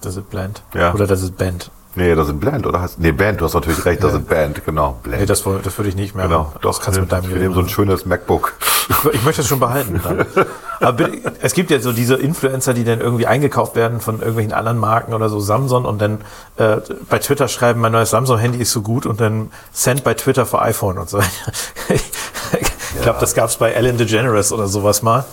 Does 0.00 0.16
it 0.16 0.30
blend? 0.30 0.62
Ja. 0.74 0.94
Oder 0.94 1.06
Does 1.06 1.24
it 1.24 1.36
bend? 1.36 1.70
Nee, 1.96 2.14
das 2.14 2.28
sind 2.28 2.38
Blend, 2.38 2.66
oder? 2.68 2.80
Heißt- 2.80 2.94
Nee, 2.98 3.10
Band, 3.10 3.40
du 3.40 3.44
hast 3.46 3.54
natürlich 3.54 3.84
recht, 3.84 4.02
das 4.04 4.12
sind 4.12 4.28
Band, 4.28 4.64
genau. 4.64 5.00
Blend. 5.02 5.20
Nee, 5.22 5.26
das, 5.26 5.42
das 5.42 5.76
würde 5.76 5.88
ich 5.88 5.96
nicht 5.96 6.14
mehr. 6.14 6.26
genau. 6.28 6.52
das 6.62 6.80
kannst 6.80 6.98
du 6.98 7.00
mit 7.00 7.10
deinem 7.10 7.28
Wir 7.30 7.36
nehmen 7.38 7.52
so 7.54 7.60
ein 7.60 7.68
schönes 7.68 8.06
MacBook. 8.06 8.54
Ich, 8.88 9.14
ich 9.14 9.24
möchte 9.24 9.42
es 9.42 9.48
schon 9.48 9.58
behalten. 9.58 10.00
Dann. 10.02 10.24
Aber 10.80 10.92
bitte, 10.92 11.32
es 11.42 11.52
gibt 11.52 11.70
ja 11.72 11.80
so 11.80 11.92
diese 11.92 12.14
Influencer, 12.14 12.74
die 12.74 12.84
dann 12.84 13.00
irgendwie 13.00 13.26
eingekauft 13.26 13.74
werden 13.74 14.00
von 14.00 14.20
irgendwelchen 14.20 14.52
anderen 14.52 14.78
Marken 14.78 15.14
oder 15.14 15.28
so 15.28 15.40
Samsung 15.40 15.84
und 15.84 16.00
dann 16.00 16.20
äh, 16.58 16.76
bei 17.08 17.18
Twitter 17.18 17.48
schreiben, 17.48 17.80
mein 17.80 17.90
neues 17.92 18.10
Samsung-Handy 18.10 18.58
ist 18.58 18.70
so 18.70 18.82
gut 18.82 19.04
und 19.04 19.20
dann 19.20 19.50
send 19.72 20.04
bei 20.04 20.14
Twitter 20.14 20.46
für 20.46 20.62
iPhone 20.62 20.96
und 20.96 21.10
so. 21.10 21.18
ich 21.88 23.02
glaube, 23.02 23.18
das 23.18 23.34
gab 23.34 23.48
es 23.48 23.56
bei 23.56 23.72
Ellen 23.72 23.98
DeGeneres 23.98 24.52
oder 24.52 24.68
sowas 24.68 25.02
mal. 25.02 25.24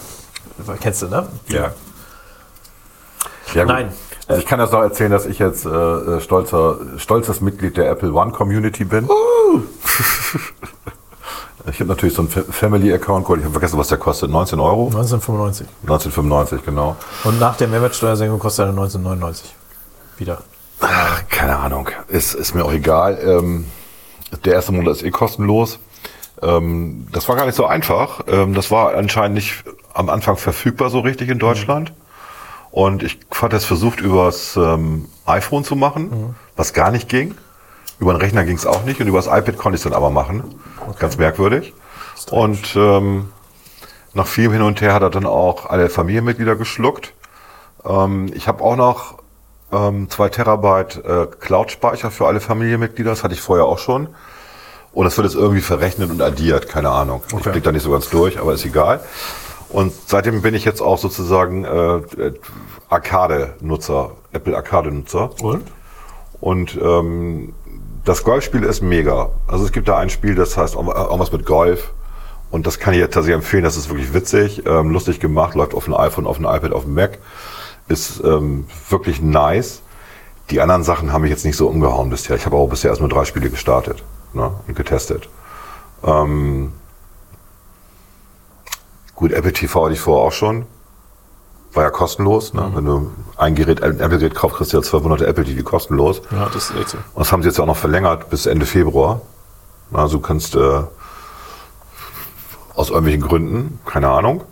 Kennst 0.82 1.02
du, 1.02 1.08
ne? 1.08 1.28
Ja. 1.50 1.72
ja. 3.54 3.66
Nein. 3.66 3.92
Also 4.28 4.42
ich 4.42 4.46
kann 4.48 4.60
das 4.60 4.72
noch 4.72 4.82
erzählen, 4.82 5.12
dass 5.12 5.26
ich 5.26 5.40
jetzt 5.40 5.66
äh, 5.66 5.70
äh, 5.70 6.20
stolzer, 6.22 6.78
stolzes 6.98 7.40
Mitglied 7.40 7.78
der 7.78 7.90
Apple 7.90 8.12
One 8.12 8.32
Community 8.32 8.84
bin. 8.84 9.08
ich 11.72 11.80
habe 11.80 11.86
natürlich 11.90 12.14
so 12.16 12.22
einen 12.24 12.30
Fa- 12.30 12.44
Family 12.50 12.94
Account 12.94 13.24
geholt. 13.26 13.40
Ich 13.40 13.46
habe 13.46 13.54
vergessen, 13.54 13.78
was 13.78 13.88
der 13.88 13.98
kostet. 13.98 14.30
19 14.30 14.60
Euro? 14.60 14.86
1995. 14.88 15.68
1995, 15.84 16.66
genau. 16.66 16.96
Und 17.24 17.40
nach 17.40 17.56
der 17.58 17.68
Mehrwertsteuersenkung 17.70 18.40
kostet 18.40 18.66
er 18.66 18.70
1999. 18.70 19.56
Wieder. 20.18 20.42
Ach, 20.82 21.24
keine 21.30 21.58
Ahnung. 21.58 21.90
Ist, 22.08 22.34
ist 22.34 22.54
mir 22.54 22.66
auch 22.66 22.72
egal. 22.74 23.18
Ähm, 23.22 23.66
der 24.46 24.54
erste 24.56 24.72
Monat 24.74 24.94
ist 24.98 25.04
eh 25.04 25.12
kostenlos. 25.12 25.80
Ähm, 26.42 27.08
das 27.14 27.28
war 27.30 27.36
gar 27.36 27.46
nicht 27.46 27.56
so 27.56 27.66
einfach. 27.66 28.22
Ähm, 28.28 28.54
das 28.54 28.72
war 28.72 28.94
anscheinend 28.94 29.36
nicht 29.36 29.64
am 29.98 30.10
Anfang 30.10 30.38
verfügbar 30.38 30.90
so 30.90 31.00
richtig 31.00 31.30
in 31.30 31.40
Deutschland. 31.40 31.92
Und 32.72 33.02
ich 33.02 33.18
hatte 33.34 33.56
es 33.56 33.66
versucht, 33.66 34.00
übers 34.00 34.56
ähm, 34.56 35.06
iPhone 35.26 35.64
zu 35.64 35.76
machen, 35.76 36.36
was 36.56 36.74
gar 36.74 36.92
nicht 36.92 37.10
ging. 37.10 37.36
Über 38.00 38.14
den 38.14 38.22
Rechner 38.22 38.46
ging 38.46 38.56
es 38.58 38.68
auch 38.68 38.84
nicht 38.84 39.02
und 39.02 39.08
übers 39.08 39.26
iPad 39.26 39.58
konnte 39.58 39.76
ich 39.76 39.80
es 39.80 39.84
dann 39.84 39.94
aber 39.94 40.12
machen. 40.12 40.44
Ganz 41.00 41.18
merkwürdig. 41.18 41.74
Und 42.30 42.76
ähm, 42.76 43.30
nach 44.14 44.28
vielem 44.28 44.52
Hin 44.54 44.62
und 44.62 44.82
Her 44.82 44.94
hat 44.94 45.02
er 45.02 45.10
dann 45.10 45.26
auch 45.26 45.66
alle 45.68 45.90
Familienmitglieder 45.90 46.56
geschluckt. 46.56 47.14
Ähm, 47.84 48.30
ich 48.36 48.48
habe 48.48 48.64
auch 48.64 48.76
noch 48.76 49.16
ähm, 49.72 50.10
2 50.10 50.30
Terabyte 50.30 51.04
äh, 51.04 51.28
Cloud-Speicher 51.40 52.12
für 52.12 52.28
alle 52.28 52.40
Familienmitglieder. 52.40 53.10
Das 53.10 53.24
hatte 53.24 53.34
ich 53.34 53.42
vorher 53.42 53.66
auch 53.66 53.80
schon. 53.80 54.10
Und 54.94 55.06
das 55.06 55.18
wird 55.18 55.26
jetzt 55.26 55.36
irgendwie 55.36 55.62
verrechnet 55.62 56.12
und 56.12 56.22
addiert, 56.22 56.70
keine 56.70 56.90
Ahnung. 56.90 57.24
Ich 57.28 57.34
Okay. 57.34 57.52
blick 57.52 57.64
da 57.64 57.72
nicht 57.72 57.84
so 57.84 57.92
ganz 57.92 58.10
durch, 58.10 58.40
aber 58.40 58.54
ist 58.54 58.66
egal. 58.66 59.00
Und 59.70 59.94
seitdem 60.06 60.42
bin 60.42 60.54
ich 60.54 60.66
jetzt 60.66 60.82
auch 60.82 60.98
sozusagen 60.98 61.66
äh, 61.66 61.98
äh, 61.98 62.34
Arcade-Nutzer, 62.90 64.12
Apple 64.32 64.56
Arcade-Nutzer. 64.56 65.32
Und? 65.42 65.64
Und 66.40 66.80
ähm, 66.82 67.54
das 68.06 68.24
Golfspiel 68.24 68.64
ist 68.64 68.82
mega. 68.82 69.30
Also 69.48 69.66
es 69.66 69.72
gibt 69.72 69.88
da 69.88 69.98
ein 69.98 70.10
Spiel, 70.10 70.36
das 70.36 70.56
heißt 70.56 70.78
auch 70.78 70.88
irgendwas 70.88 71.32
mit 71.32 71.46
Golf. 71.46 71.92
Und 72.50 72.66
das 72.66 72.80
kann 72.80 72.94
ich 72.94 73.00
jetzt 73.00 73.14
tatsächlich 73.14 73.36
empfehlen. 73.36 73.64
Das 73.64 73.76
ist 73.76 73.90
wirklich 73.90 74.14
witzig, 74.14 74.66
ähm, 74.66 74.92
lustig 74.92 75.20
gemacht, 75.20 75.56
läuft 75.56 75.74
auf 75.74 75.86
dem 75.86 75.96
iPhone, 75.96 76.26
auf 76.26 76.38
dem 76.38 76.46
iPad, 76.46 76.72
auf 76.72 76.84
dem 76.84 76.94
Mac. 76.94 77.18
Ist 77.90 78.24
ähm, 78.24 78.66
wirklich 78.90 79.22
nice. 79.22 79.82
Die 80.50 80.62
anderen 80.62 80.84
Sachen 80.84 81.12
haben 81.12 81.24
mich 81.24 81.32
jetzt 81.32 81.44
nicht 81.44 81.58
so 81.58 81.68
umgehauen 81.68 82.10
bisher. 82.10 82.38
Ich 82.38 82.46
habe 82.46 82.56
auch 82.56 82.70
bisher 82.70 82.92
erst 82.92 83.02
nur 83.02 83.10
drei 83.10 83.26
Spiele 83.26 83.50
gestartet 83.50 84.04
ne, 84.34 84.52
und 84.66 84.76
getestet. 84.76 85.28
Ähm, 86.06 86.72
gut, 89.18 89.34
Apple 89.34 89.52
TV 89.52 89.84
hatte 89.84 89.94
ich 89.94 90.00
vorher 90.00 90.26
auch 90.26 90.32
schon. 90.32 90.66
War 91.74 91.84
ja 91.84 91.90
kostenlos. 91.90 92.54
Ne? 92.54 92.72
Wenn 92.74 92.86
du 92.86 93.12
ein 93.36 93.54
Gerät, 93.54 93.84
ein 93.84 94.00
Apple-Gerät 94.00 94.34
kaufst, 94.34 94.58
kriegst 94.58 94.72
du 94.74 94.78
ja 94.78 94.84
zwölf 94.84 95.04
Monate 95.04 95.28
Apple 95.28 95.44
TV 95.44 95.64
kostenlos. 95.64 96.22
Ja, 96.32 96.46
das 96.52 96.70
ist 96.70 96.76
echt 96.78 96.90
so. 96.90 96.98
Und 97.14 97.20
das 97.20 97.32
haben 97.32 97.42
sie 97.44 97.50
jetzt 97.50 97.58
ja 97.58 97.64
auch 97.64 97.68
noch 97.68 97.76
verlängert 97.78 98.30
bis 98.30 98.46
Ende 98.46 98.66
Februar. 98.66 99.22
Also 99.92 100.18
du 100.18 100.24
kannst 100.24 100.56
äh, 100.56 100.82
aus 102.74 102.90
irgendwelchen 102.90 103.22
Gründen, 103.22 103.80
keine 103.86 104.10
Ahnung. 104.10 104.44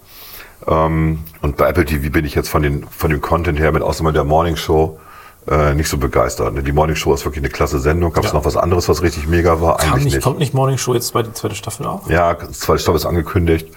Ähm, 0.67 1.23
und 1.41 1.57
bei 1.57 1.67
Apple 1.69 1.85
TV 1.85 2.09
bin 2.11 2.25
ich 2.25 2.35
jetzt 2.35 2.49
von, 2.49 2.61
den, 2.63 2.85
von 2.89 3.09
dem 3.11 3.21
Content 3.21 3.59
her 3.59 3.71
mit 3.71 3.81
Ausnahme 3.83 4.13
der 4.13 4.23
Morning 4.23 4.55
Show 4.55 4.99
äh, 5.47 5.73
nicht 5.75 5.89
so 5.89 5.97
begeistert. 5.97 6.53
ne? 6.53 6.63
Die 6.63 6.71
Morning 6.71 6.95
Show 6.95 7.13
ist 7.13 7.23
wirklich 7.25 7.43
eine 7.43 7.51
klasse 7.51 7.79
Sendung. 7.79 8.11
Gab 8.13 8.23
es 8.25 8.31
Ja. 8.31 8.37
noch 8.37 8.45
was 8.45 8.57
anderes, 8.57 8.89
was 8.89 9.01
richtig 9.03 9.27
mega 9.27 9.61
war? 9.61 9.77
Kam 9.77 9.89
Eigentlich 9.93 10.05
nicht, 10.05 10.13
nicht. 10.15 10.23
kommt 10.23 10.39
nicht 10.39 10.53
Morning 10.53 10.77
Show 10.77 10.93
jetzt 10.93 11.13
bei 11.13 11.21
die 11.23 11.33
zweite 11.33 11.55
Staffel 11.55 11.85
auch? 11.85 12.09
Ja, 12.09 12.35
zweite 12.51 12.79
Staffel 12.79 12.97
ist 12.97 13.05
angekündigt. 13.05 13.67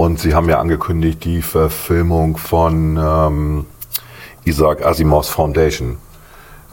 Und 0.00 0.18
sie 0.18 0.34
haben 0.34 0.48
ja 0.48 0.58
angekündigt 0.58 1.26
die 1.26 1.42
Verfilmung 1.42 2.38
von 2.38 2.96
ähm, 2.96 3.66
Isaac 4.44 4.82
Asimovs 4.82 5.28
Foundation 5.28 5.98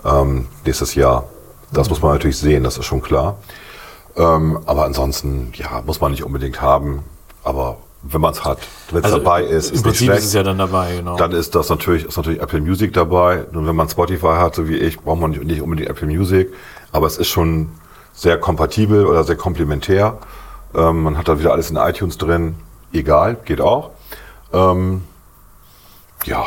ähm, 0.05 0.47
nächstes 0.65 0.95
Jahr. 0.95 1.25
Das 1.73 1.89
muss 1.89 2.01
man 2.01 2.13
natürlich 2.13 2.37
sehen, 2.37 2.63
das 2.63 2.77
ist 2.77 2.85
schon 2.85 3.01
klar. 3.01 3.35
Ähm, 4.15 4.59
aber 4.65 4.85
ansonsten, 4.85 5.51
ja, 5.55 5.83
muss 5.85 5.99
man 5.99 6.11
nicht 6.11 6.23
unbedingt 6.23 6.61
haben. 6.61 7.03
Aber 7.43 7.79
wenn 8.01 8.21
man 8.21 8.31
es 8.31 8.45
hat, 8.45 8.59
wenn 8.91 9.03
es 9.03 9.11
dabei 9.11 9.43
ist, 9.43 9.51
Also 9.51 9.69
Im 9.71 9.75
ist 9.75 9.83
Prinzip 9.83 10.05
schlecht. 10.05 10.19
ist 10.19 10.25
es 10.27 10.33
ja 10.33 10.43
dann 10.43 10.57
dabei, 10.57 10.95
genau. 10.95 11.17
Dann 11.17 11.33
ist 11.33 11.53
das 11.53 11.67
natürlich, 11.67 12.05
ist 12.05 12.15
natürlich 12.15 12.39
Apple 12.41 12.61
Music 12.61 12.93
dabei. 12.93 13.43
Und 13.51 13.67
wenn 13.67 13.75
man 13.75 13.89
Spotify 13.89 14.37
hat, 14.37 14.55
so 14.55 14.69
wie 14.69 14.77
ich, 14.77 15.01
braucht 15.01 15.19
man 15.19 15.31
nicht, 15.31 15.43
nicht 15.43 15.61
unbedingt 15.61 15.89
Apple 15.89 16.07
Music. 16.07 16.53
Aber 16.93 17.07
es 17.07 17.17
ist 17.17 17.27
schon 17.27 17.71
sehr 18.13 18.37
kompatibel 18.37 19.05
oder 19.05 19.25
sehr 19.25 19.35
komplementär. 19.35 20.17
Ähm, 20.73 21.03
man 21.03 21.17
hat 21.17 21.27
da 21.27 21.37
wieder 21.41 21.51
alles 21.51 21.69
in 21.69 21.75
iTunes 21.75 22.17
drin. 22.17 22.55
Egal, 22.93 23.37
geht 23.45 23.61
auch. 23.61 23.91
Ähm, 24.53 25.03
ja, 26.25 26.45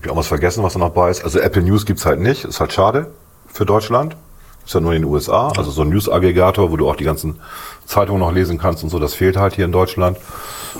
wir 0.00 0.10
haben 0.10 0.18
was 0.18 0.26
vergessen, 0.26 0.62
was 0.62 0.72
da 0.72 0.78
noch 0.78 0.90
bei 0.90 1.10
ist. 1.10 1.24
Also 1.24 1.38
Apple 1.38 1.62
News 1.62 1.86
gibt's 1.86 2.06
halt 2.06 2.20
nicht. 2.20 2.44
Ist 2.44 2.60
halt 2.60 2.72
schade 2.72 3.12
für 3.46 3.64
Deutschland. 3.64 4.16
Ist 4.64 4.74
ja 4.74 4.80
nur 4.80 4.92
in 4.92 5.02
den 5.02 5.10
USA. 5.10 5.48
Also 5.56 5.70
so 5.70 5.82
ein 5.82 5.88
News-Aggregator, 5.88 6.70
wo 6.70 6.76
du 6.76 6.88
auch 6.88 6.96
die 6.96 7.04
ganzen 7.04 7.40
Zeitungen 7.86 8.20
noch 8.20 8.32
lesen 8.32 8.58
kannst 8.58 8.84
und 8.84 8.90
so, 8.90 8.98
das 8.98 9.14
fehlt 9.14 9.36
halt 9.36 9.54
hier 9.54 9.64
in 9.64 9.72
Deutschland. 9.72 10.18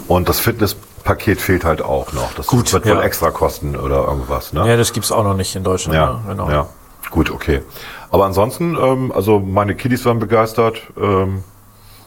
Und 0.09 0.28
das 0.28 0.40
Fitnesspaket 0.40 1.40
fehlt 1.40 1.64
halt 1.64 1.82
auch 1.82 2.12
noch. 2.12 2.32
Das 2.34 2.46
Gut, 2.46 2.72
wird 2.72 2.86
wohl 2.86 2.92
ja. 2.92 3.03
extra 3.03 3.30
kosten 3.30 3.76
oder 3.76 4.07
irgendwas. 4.07 4.53
Ne? 4.53 4.66
ja, 4.68 4.76
das 4.76 4.92
gibt's 4.92 5.11
auch 5.11 5.24
noch 5.24 5.36
nicht 5.36 5.55
in 5.57 5.64
Deutschland. 5.64 5.94
Ja, 5.94 6.14
ne? 6.14 6.20
genau. 6.28 6.50
ja. 6.50 6.68
Gut, 7.11 7.30
okay. 7.30 7.62
Aber 8.11 8.24
ansonsten, 8.24 8.76
ähm, 8.80 9.12
also 9.12 9.40
meine 9.40 9.74
Kiddies 9.74 10.05
waren 10.05 10.18
begeistert. 10.18 10.80
Ähm, 10.98 11.44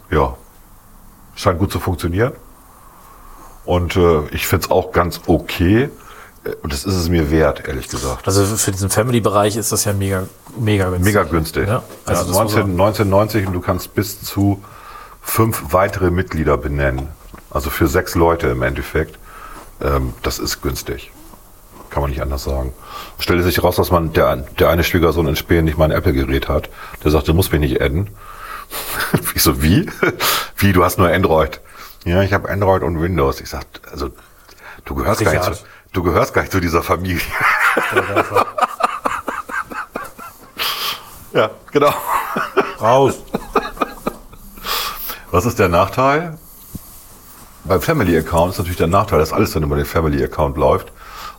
ja, 0.10 0.36
scheint 1.36 1.60
gut 1.60 1.72
zu 1.72 1.80
funktionieren. 1.80 2.34
Und 3.66 3.95
äh, 3.95 4.28
ich 4.32 4.47
find's 4.47 4.70
auch 4.70 4.91
ganz 4.91 5.22
okay. 5.28 5.89
Äh, 6.43 6.49
Und 6.61 6.72
das 6.72 6.86
ist 6.86 6.95
es 6.95 7.09
mir 7.09 7.32
wert, 7.32 7.68
ehrlich 7.68 7.88
gesagt. 7.88 8.28
Also 8.28 8.45
für 8.45 8.72
diesen 8.72 8.89
Family-Bereich 8.89 9.55
ist 9.55 9.72
das 9.72 9.86
ja 9.86 9.93
mega, 9.93 10.28
mega 10.57 10.89
günstig. 10.89 11.05
Mega 11.05 11.24
günstig. 11.24 11.68
Ja, 11.68 11.84
also 12.05 12.26
muss 12.26 12.53
19, 12.53 12.72
1990 12.72 13.47
und 13.47 13.53
du 13.53 13.61
kannst 13.61 13.95
bis 13.95 14.22
zu 14.22 14.63
fünf 15.22 15.74
weitere 15.74 16.11
Mitglieder 16.11 16.57
benennen. 16.57 17.09
Also 17.49 17.70
für 17.70 17.88
sechs 17.88 18.16
Leute 18.16 18.47
im 18.47 18.61
Endeffekt. 18.61 19.18
Ähm, 19.82 20.13
das 20.22 20.39
ist 20.39 20.61
günstig. 20.61 21.11
Kann 21.89 22.01
man 22.01 22.11
nicht 22.11 22.22
anders 22.22 22.43
sagen. 22.43 22.74
Stellte 23.20 23.43
sich 23.43 23.63
raus, 23.63 23.78
dass 23.78 23.89
man 23.89 24.13
der, 24.13 24.36
der 24.59 24.70
eine 24.70 24.84
Schwiegersohn 24.84 25.28
in 25.28 25.36
Spähen 25.36 25.66
nicht 25.66 25.78
mal 25.78 25.86
ein 25.86 25.91
Apple-Gerät 25.91 26.49
hat. 26.49 26.70
Der 27.03 27.11
sagt, 27.11 27.28
du 27.28 27.34
musst 27.34 27.51
mich 27.51 27.61
nicht 27.61 27.82
adden. 27.82 28.09
ich 29.36 29.41
so, 29.41 29.61
wie? 29.61 29.89
wie, 30.57 30.74
du 30.74 30.84
hast 30.84 30.97
nur 30.97 31.07
Android. 31.09 31.61
Ja, 32.06 32.22
ich 32.22 32.32
habe 32.34 32.47
Android 32.49 32.84
und 32.84 33.01
Windows. 33.01 33.41
Ich 33.41 33.49
sag, 33.49 33.66
also 33.91 34.12
du 34.86 34.93
gehörst 34.93 35.24
gar 35.24 35.32
nicht 35.32 35.43
zu, 35.43 35.49
Richard. 35.49 35.66
du 35.91 36.03
gehörst 36.03 36.34
gar 36.36 36.43
nicht 36.43 36.51
zu 36.51 36.60
dieser 36.60 36.84
Familie. 36.84 37.20
ja, 41.34 41.49
genau. 41.72 41.93
Raus. 42.80 43.16
Was 45.32 45.47
ist 45.47 45.58
der 45.58 45.68
Nachteil? 45.68 46.38
Beim 47.64 47.82
Family 47.82 48.16
Account 48.16 48.51
ist 48.53 48.60
natürlich 48.60 48.78
der 48.78 48.86
Nachteil, 48.86 49.18
dass 49.18 49.34
alles 49.34 49.53
dann 49.53 49.64
über 49.64 49.76
den 49.76 49.86
Family 49.86 50.24
Account 50.24 50.58
läuft. 50.58 50.91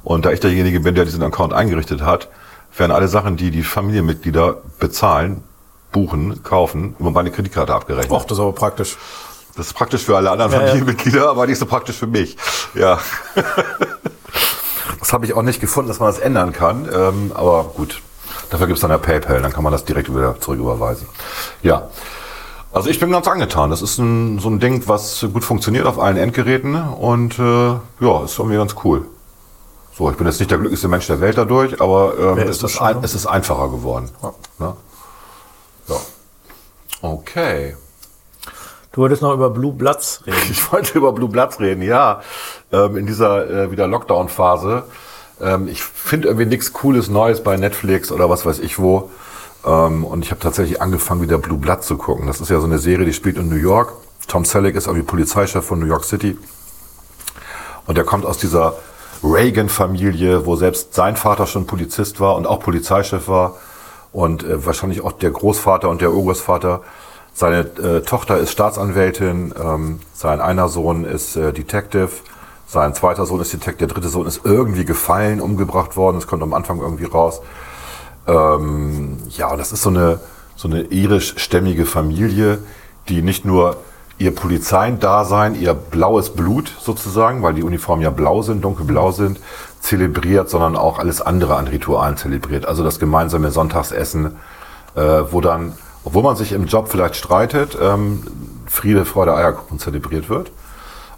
Und 0.03 0.25
da 0.25 0.33
ich 0.33 0.41
derjenige 0.41 0.81
bin, 0.81 0.97
der 0.97 1.05
diesen 1.05 1.23
Account 1.23 1.53
eingerichtet 1.53 2.03
hat, 2.03 2.29
werden 2.77 2.91
alle 2.91 3.07
Sachen, 3.07 3.37
die 3.37 3.53
die 3.53 3.62
Familienmitglieder 3.62 4.57
bezahlen, 4.81 5.45
buchen, 5.93 6.43
kaufen, 6.43 6.97
über 6.99 7.12
meine 7.12 7.31
Kreditkarte 7.31 7.73
abgerechnet. 7.73 8.11
Och, 8.11 8.25
das 8.25 8.39
ist 8.39 8.43
aber 8.43 8.53
praktisch. 8.53 8.97
Das 9.57 9.69
ist 9.69 9.73
praktisch 9.73 10.05
für 10.05 10.17
alle 10.17 10.31
anderen 10.31 10.53
Ja, 10.53 10.59
ja. 10.59 10.67
Familienmitglieder, 10.67 11.31
aber 11.31 11.47
nicht 11.47 11.59
so 11.59 11.67
praktisch 11.67 11.97
für 11.97 12.07
mich. 12.07 12.37
Ja. 12.75 12.99
das 15.01 15.13
habe 15.13 15.25
ich 15.25 15.35
auch 15.35 15.43
nicht 15.43 15.61
gefunden, 15.61 15.89
dass 15.89 15.99
man 15.99 16.09
das 16.11 16.19
ändern 16.19 16.53
kann. 16.53 16.89
Ähm, 16.93 17.33
aber 17.35 17.65
gut, 17.75 18.03
dafür 18.51 18.67
gibt 18.67 18.77
es 18.77 18.83
dann 18.83 18.91
ja 18.91 18.99
PayPal, 18.99 19.41
dann 19.41 19.53
kann 19.53 19.65
man 19.65 19.73
das 19.73 19.85
direkt 19.85 20.15
wieder 20.15 20.39
zurücküberweisen. 20.41 21.07
Ja. 21.63 21.89
Also 22.73 22.91
ich 22.91 23.01
bin 23.01 23.11
ganz 23.11 23.27
angetan. 23.27 23.71
Das 23.71 23.81
ist 23.81 23.97
ein, 23.97 24.39
so 24.39 24.51
ein 24.51 24.61
Ding, 24.61 24.83
was 24.87 25.27
gut 25.33 25.45
funktioniert 25.45 25.87
auf 25.87 25.99
allen 25.99 26.19
Endgeräten 26.19 26.75
und 26.75 27.39
äh, 27.39 27.43
ja, 28.01 28.25
ist 28.25 28.39
irgendwie 28.39 28.59
ganz 28.59 28.75
cool. 28.85 29.07
So, 29.97 30.11
ich 30.11 30.17
bin 30.19 30.27
jetzt 30.27 30.39
nicht 30.41 30.51
der 30.51 30.59
glücklichste 30.59 30.89
Mensch 30.89 31.07
der 31.07 31.23
Welt 31.23 31.39
dadurch, 31.39 31.81
aber 31.81 32.13
ähm, 32.19 32.37
Wer 32.37 32.49
es, 32.51 32.59
ist 32.59 32.65
ist 32.65 32.83
ein, 32.83 32.99
es 33.03 33.15
ist 33.15 33.25
einfacher 33.25 33.71
geworden. 33.71 34.11
Ja. 34.23 34.35
Ne? 34.59 34.77
Ja. 35.89 35.97
Okay. 37.01 37.77
Du 38.97 39.03
wolltest 39.03 39.21
noch 39.21 39.35
über 39.35 39.51
Blue 39.51 39.75
Bloods 39.75 40.23
reden. 40.27 40.39
Ich 40.51 40.73
wollte 40.73 40.97
über 40.97 41.13
Blue 41.13 41.29
Bloods 41.29 41.61
reden, 41.61 41.83
ja. 41.83 42.23
Ähm, 42.73 42.97
in 42.97 43.07
dieser 43.07 43.49
äh, 43.49 43.71
wieder 43.71 43.87
Lockdown-Phase. 43.87 44.85
Ähm, 45.39 45.69
ich 45.69 45.83
finde 45.83 46.29
irgendwie 46.29 46.47
nichts 46.47 46.73
Cooles 46.73 47.11
Neues 47.11 47.45
bei 47.45 47.59
Netflix 47.59 48.11
oder 48.11 48.31
was 48.31 48.47
weiß 48.47 48.59
ich 48.59 48.79
wo. 48.79 49.11
Ähm, 49.67 50.03
und 50.03 50.25
ich 50.25 50.31
habe 50.31 50.41
tatsächlich 50.41 50.81
angefangen, 50.81 51.21
wieder 51.21 51.37
Blue 51.37 51.59
Blood 51.59 51.85
zu 51.85 51.99
gucken. 51.99 52.27
Das 52.27 52.41
ist 52.41 52.49
ja 52.49 52.59
so 52.59 52.65
eine 52.65 52.79
Serie, 52.79 53.05
die 53.05 53.13
spielt 53.13 53.37
in 53.37 53.51
New 53.51 53.57
York. 53.57 53.93
Tom 54.29 54.47
Selleck 54.47 54.75
ist 54.75 54.87
irgendwie 54.87 55.05
Polizeichef 55.05 55.63
von 55.63 55.79
New 55.79 55.87
York 55.87 56.05
City. 56.05 56.39
Und 57.87 57.99
er 57.99 58.05
kommt 58.05 58.25
aus 58.25 58.39
dieser 58.39 58.77
Reagan-Familie, 59.23 60.47
wo 60.47 60.57
selbst 60.57 60.95
sein 60.95 61.17
Vater 61.17 61.47
schon 61.47 61.67
Polizist 61.67 62.19
war 62.19 62.35
und 62.35 62.47
auch 62.47 62.61
Polizeichef 62.61 63.29
war. 63.29 63.57
Und 64.13 64.43
äh, 64.43 64.65
wahrscheinlich 64.65 65.03
auch 65.05 65.13
der 65.13 65.33
Großvater 65.33 65.91
und 65.91 66.01
der 66.01 66.15
Urgroßvater. 66.15 66.81
Seine 67.37 67.59
äh, 67.59 68.01
Tochter 68.01 68.39
ist 68.39 68.51
Staatsanwältin, 68.53 69.53
ähm, 69.62 70.01
sein 70.14 70.41
einer 70.41 70.70
Sohn 70.70 71.05
ist 71.05 71.37
äh, 71.37 71.53
Detective, 71.53 72.09
sein 72.66 72.95
zweiter 72.95 73.26
Sohn 73.26 73.43
ist 73.43 73.53
Detective, 73.53 73.76
der 73.76 73.89
dritte 73.89 74.09
Sohn 74.09 74.26
ist 74.26 74.41
irgendwie 74.45 74.87
gefallen, 74.87 75.43
umgebracht 75.43 75.99
worden. 75.99 76.16
Das 76.16 76.26
kommt 76.26 76.43
am 76.43 76.55
Anfang 76.55 76.80
irgendwie 76.80 77.05
raus. 77.05 77.43
Ähm, 78.26 79.18
ja, 79.28 79.55
das 79.55 79.70
ist 79.70 79.82
so 79.82 79.91
eine, 79.91 80.18
so 80.57 80.66
eine 80.66 80.84
irisch-stämmige 80.84 81.84
Familie, 81.84 82.61
die 83.11 83.20
nicht 83.20 83.45
nur 83.45 83.76
ihr 84.16 84.34
Polizeidasein, 84.34 85.61
ihr 85.61 85.74
blaues 85.74 86.30
Blut 86.30 86.72
sozusagen, 86.80 87.43
weil 87.43 87.53
die 87.53 87.62
Uniformen 87.62 88.03
ja 88.03 88.09
blau 88.09 88.41
sind, 88.41 88.64
dunkelblau 88.64 89.12
sind, 89.12 89.41
zelebriert, 89.80 90.49
sondern 90.49 90.74
auch 90.74 90.99
alles 90.99 91.20
andere 91.20 91.57
an 91.57 91.68
Ritualen 91.68 92.16
zelebriert. 92.16 92.64
Also 92.64 92.82
das 92.82 92.99
gemeinsame 92.99 93.51
Sonntagsessen, 93.51 94.37
äh, 94.95 95.01
wo 95.30 95.43
dann, 95.43 95.74
obwohl 96.07 96.23
man 96.23 96.37
sich 96.37 96.53
im 96.53 96.67
Job 96.67 96.87
vielleicht 96.89 97.17
streitet, 97.17 97.77
ähm, 97.83 98.23
Friede, 98.67 99.05
Freude, 99.05 99.35
Eierkuchen 99.35 99.81
zelebriert 99.81 100.29
wird. 100.29 100.53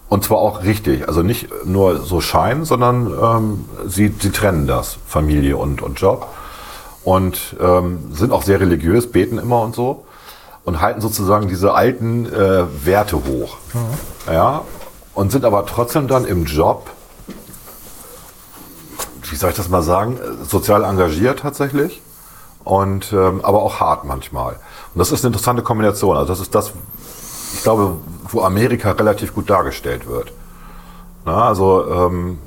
Und 0.08 0.24
zwar 0.24 0.38
auch 0.38 0.62
richtig, 0.62 1.06
also 1.06 1.22
nicht 1.22 1.50
nur 1.66 2.00
so 2.00 2.22
Schein, 2.22 2.64
sondern 2.64 3.06
ähm, 3.06 3.64
sie, 3.86 4.14
sie 4.18 4.30
trennen 4.30 4.66
das, 4.66 4.96
Familie 5.06 5.58
und, 5.58 5.82
und 5.82 6.00
Job. 6.00 6.28
Und 7.04 7.54
ähm, 7.60 8.14
sind 8.14 8.32
auch 8.32 8.42
sehr 8.42 8.60
religiös, 8.60 9.12
beten 9.12 9.36
immer 9.36 9.60
und 9.60 9.74
so 9.74 10.06
und 10.64 10.80
halten 10.80 11.02
sozusagen 11.02 11.48
diese 11.48 11.74
alten 11.74 12.24
äh, 12.24 12.64
Werte 12.86 13.16
hoch. 13.26 13.58
Ja, 14.32 14.62
und 15.14 15.30
sind 15.30 15.44
aber 15.44 15.66
trotzdem 15.66 16.08
dann 16.08 16.24
im 16.24 16.46
Job, 16.46 16.88
wie 19.30 19.36
soll 19.36 19.50
ich 19.50 19.56
das 19.56 19.68
mal 19.68 19.82
sagen, 19.82 20.18
sozial 20.48 20.82
engagiert 20.84 21.40
tatsächlich 21.40 22.00
und 22.64 23.12
ähm, 23.12 23.40
aber 23.42 23.62
auch 23.62 23.80
hart 23.80 24.04
manchmal. 24.04 24.56
Und 24.98 25.02
das 25.02 25.12
ist 25.12 25.24
eine 25.24 25.28
interessante 25.28 25.62
Kombination. 25.62 26.16
Also 26.16 26.32
das 26.32 26.40
ist 26.40 26.52
das, 26.52 26.72
ich 27.54 27.62
glaube, 27.62 27.98
wo 28.30 28.42
Amerika 28.42 28.90
relativ 28.90 29.32
gut 29.32 29.48
dargestellt 29.48 30.08
wird. 30.08 30.32
Na, 31.24 31.46
also 31.46 31.88
ähm, 31.88 32.38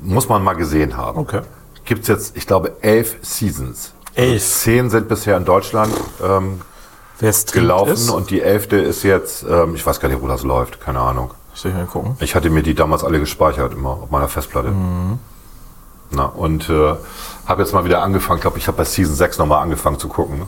muss 0.00 0.30
man 0.30 0.42
mal 0.42 0.54
gesehen 0.54 0.96
haben. 0.96 1.18
Okay. 1.18 1.42
Gibt 1.84 2.04
es 2.04 2.08
jetzt, 2.08 2.38
ich 2.38 2.46
glaube, 2.46 2.76
elf 2.80 3.16
Seasons. 3.20 3.92
Elf. 4.14 4.32
Also 4.32 4.46
zehn 4.46 4.88
sind 4.88 5.08
bisher 5.08 5.36
in 5.36 5.44
Deutschland 5.44 5.92
ähm, 6.24 6.62
gelaufen 7.52 7.92
ist, 7.92 8.08
und 8.08 8.30
die 8.30 8.40
elfte 8.40 8.76
ist 8.76 9.02
jetzt, 9.02 9.44
ähm, 9.46 9.74
ich 9.74 9.84
weiß 9.84 10.00
gar 10.00 10.08
nicht, 10.08 10.22
wo 10.22 10.26
das 10.26 10.44
läuft, 10.44 10.80
keine 10.80 11.00
Ahnung. 11.00 11.32
soll 11.52 11.72
ich 11.72 11.76
mal 11.76 11.84
gucken. 11.84 12.16
Ich 12.20 12.34
hatte 12.34 12.48
mir 12.48 12.62
die 12.62 12.74
damals 12.74 13.04
alle 13.04 13.20
gespeichert, 13.20 13.74
immer 13.74 13.90
auf 13.90 14.10
meiner 14.10 14.28
Festplatte. 14.28 14.72
Na, 16.12 16.24
und 16.24 16.70
äh, 16.70 16.94
habe 17.44 17.60
jetzt 17.60 17.74
mal 17.74 17.84
wieder 17.84 18.00
angefangen, 18.00 18.38
ich 18.38 18.42
glaube, 18.42 18.56
ich 18.56 18.66
habe 18.68 18.78
bei 18.78 18.84
Season 18.84 19.14
6 19.14 19.36
nochmal 19.36 19.62
angefangen 19.62 19.98
zu 19.98 20.08
gucken. 20.08 20.46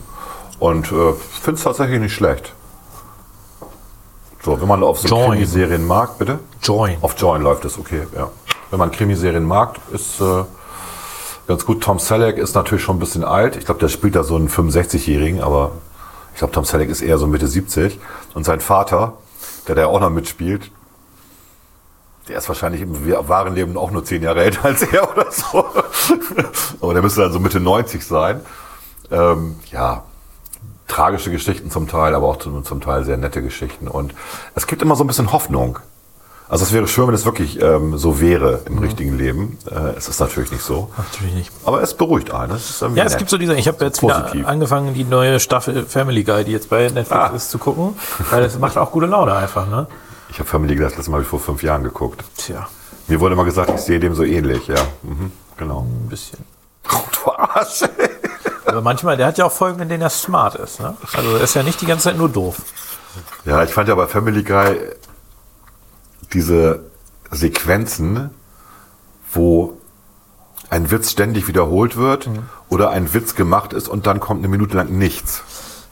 Und 0.61 0.93
äh, 0.93 1.15
finde 1.15 1.59
es 1.59 1.65
tatsächlich 1.65 2.01
nicht 2.01 2.15
schlecht. 2.15 2.53
So, 4.43 4.61
wenn 4.61 4.69
man 4.69 4.83
auf 4.83 5.01
so 5.01 5.09
Join. 5.09 5.33
Krimiserien 5.33 5.87
mag, 5.87 6.19
bitte? 6.19 6.39
Join. 6.63 6.97
Auf 7.01 7.19
Join 7.19 7.43
läuft 7.43 7.65
es, 7.65 7.79
okay, 7.79 8.07
ja. 8.15 8.31
Wenn 8.71 8.79
man 8.79 8.93
Krimiserien 8.93 9.45
mag, 9.45 9.77
ist 9.93 10.21
äh, 10.21 10.45
ganz 11.49 11.67
gut. 11.67 11.83
Tom 11.83 11.99
Selleck 11.99 12.37
ist 12.37 12.55
natürlich 12.55 12.85
schon 12.85 12.97
ein 12.97 13.01
bisschen 13.01 13.25
alt. 13.25 13.57
Ich 13.57 13.65
glaube, 13.65 13.81
der 13.81 13.89
spielt 13.89 14.15
da 14.15 14.23
so 14.23 14.37
einen 14.37 14.49
65-Jährigen, 14.49 15.41
aber 15.43 15.73
ich 16.33 16.39
glaube, 16.39 16.53
Tom 16.53 16.65
Selleck 16.65 16.89
ist 16.89 17.03
eher 17.03 17.19
so 17.19 17.27
Mitte 17.27 17.49
70. 17.49 17.99
Und 18.35 18.45
sein 18.45 18.61
Vater, 18.61 19.15
der 19.67 19.75
da 19.75 19.87
auch 19.87 20.01
noch 20.01 20.11
mitspielt, 20.11 20.71
der 22.29 22.39
ist 22.39 22.49
wahrscheinlich 22.49 22.83
im 22.83 22.95
wahren 23.29 23.55
Leben 23.55 23.77
auch 23.77 23.91
nur 23.91 24.05
zehn 24.05 24.23
Jahre 24.23 24.45
älter 24.45 24.65
als 24.67 24.83
er 24.83 25.11
oder 25.11 25.31
so. 25.33 25.65
aber 26.81 26.93
der 26.93 27.03
müsste 27.03 27.23
dann 27.23 27.33
so 27.33 27.41
Mitte 27.41 27.61
90 27.61 28.07
sein. 28.07 28.41
Ähm, 29.11 29.57
ja, 29.73 30.05
tragische 30.91 31.30
Geschichten 31.30 31.70
zum 31.70 31.88
Teil, 31.88 32.14
aber 32.14 32.26
auch 32.28 32.36
zum, 32.38 32.64
zum 32.64 32.80
Teil 32.80 33.05
sehr 33.05 33.16
nette 33.16 33.43
Geschichten. 33.43 33.88
Und 33.88 34.14
es 34.55 34.66
gibt 34.66 34.82
immer 34.82 34.97
so 34.97 35.05
ein 35.05 35.07
bisschen 35.07 35.32
Hoffnung. 35.32 35.78
Also 36.49 36.64
es 36.64 36.72
wäre 36.72 36.88
schön, 36.88 37.07
wenn 37.07 37.14
es 37.14 37.24
wirklich 37.24 37.62
ähm, 37.62 37.97
so 37.97 38.20
wäre 38.20 38.62
im 38.66 38.78
richtigen 38.78 39.16
Leben. 39.16 39.57
Äh, 39.70 39.97
es 39.97 40.09
ist 40.09 40.18
natürlich 40.18 40.51
nicht 40.51 40.64
so. 40.64 40.91
Natürlich 40.97 41.32
nicht. 41.34 41.53
Aber 41.64 41.80
es 41.80 41.95
beruhigt 41.95 42.32
einen. 42.32 42.53
Es 42.57 42.80
Ja, 42.80 42.88
es 42.88 42.95
nett. 43.12 43.18
gibt 43.18 43.30
so 43.30 43.38
diese, 43.38 43.55
ich 43.55 43.68
habe 43.68 43.84
jetzt 43.84 44.03
angefangen, 44.03 44.93
die 44.95 45.05
neue 45.05 45.38
Staffel 45.38 45.86
Family 45.86 46.24
Guy, 46.24 46.43
die 46.45 46.51
jetzt 46.51 46.68
bei 46.68 46.82
Netflix 46.88 47.12
Ah. 47.12 47.28
ist, 47.28 47.51
zu 47.51 47.59
gucken. 47.59 47.95
Weil 48.30 48.43
das 48.43 48.59
macht 48.59 48.76
auch 48.76 48.91
gute 48.91 49.07
Laune 49.07 49.32
einfach, 49.36 49.68
ne? 49.68 49.86
Ich 50.28 50.41
habe 50.41 50.49
Family 50.49 50.74
Guy 50.74 50.84
das 50.84 50.97
letzte 50.97 51.12
Mal 51.12 51.22
vor 51.22 51.38
fünf 51.38 51.62
Jahren 51.62 51.84
geguckt. 51.84 52.24
Tja, 52.36 52.68
Mir 53.07 53.20
wurde 53.20 53.34
immer 53.34 53.45
gesagt, 53.45 53.70
ich 53.72 53.80
sehe 53.82 54.01
dem 54.01 54.14
so 54.16 54.24
ähnlich. 54.24 54.66
Ja, 54.66 54.76
mhm, 55.05 55.30
genau. 55.57 55.82
ein 55.82 56.09
bisschen. 56.09 56.41
Du 57.24 57.30
Arsch. 57.30 57.84
Aber 58.71 58.83
manchmal, 58.83 59.16
der 59.16 59.27
hat 59.27 59.39
ja 59.39 59.45
auch 59.47 59.53
Folgen, 59.53 59.81
in 59.81 59.89
denen 59.89 60.03
er 60.03 60.11
smart 60.11 60.55
ist, 60.55 60.81
ne? 60.81 60.97
Also 61.12 61.37
er 61.37 61.43
ist 61.43 61.55
ja 61.55 61.62
nicht 61.62 61.81
die 61.81 61.87
ganze 61.87 62.05
Zeit 62.05 62.16
nur 62.16 62.29
doof. 62.29 62.57
Ja, 63.45 63.62
ich 63.64 63.71
fand 63.73 63.89
ja 63.89 63.95
bei 63.95 64.07
Family 64.07 64.43
Guy 64.43 64.77
diese 66.33 66.81
Sequenzen, 67.31 68.31
wo 69.33 69.77
ein 70.68 70.91
Witz 70.91 71.11
ständig 71.11 71.49
wiederholt 71.49 71.97
wird 71.97 72.27
Mhm. 72.29 72.45
oder 72.68 72.91
ein 72.91 73.12
Witz 73.12 73.35
gemacht 73.35 73.73
ist 73.73 73.89
und 73.89 74.07
dann 74.07 74.21
kommt 74.21 74.41
eine 74.41 74.49
Minute 74.49 74.77
lang 74.77 74.91
nichts. 74.91 75.43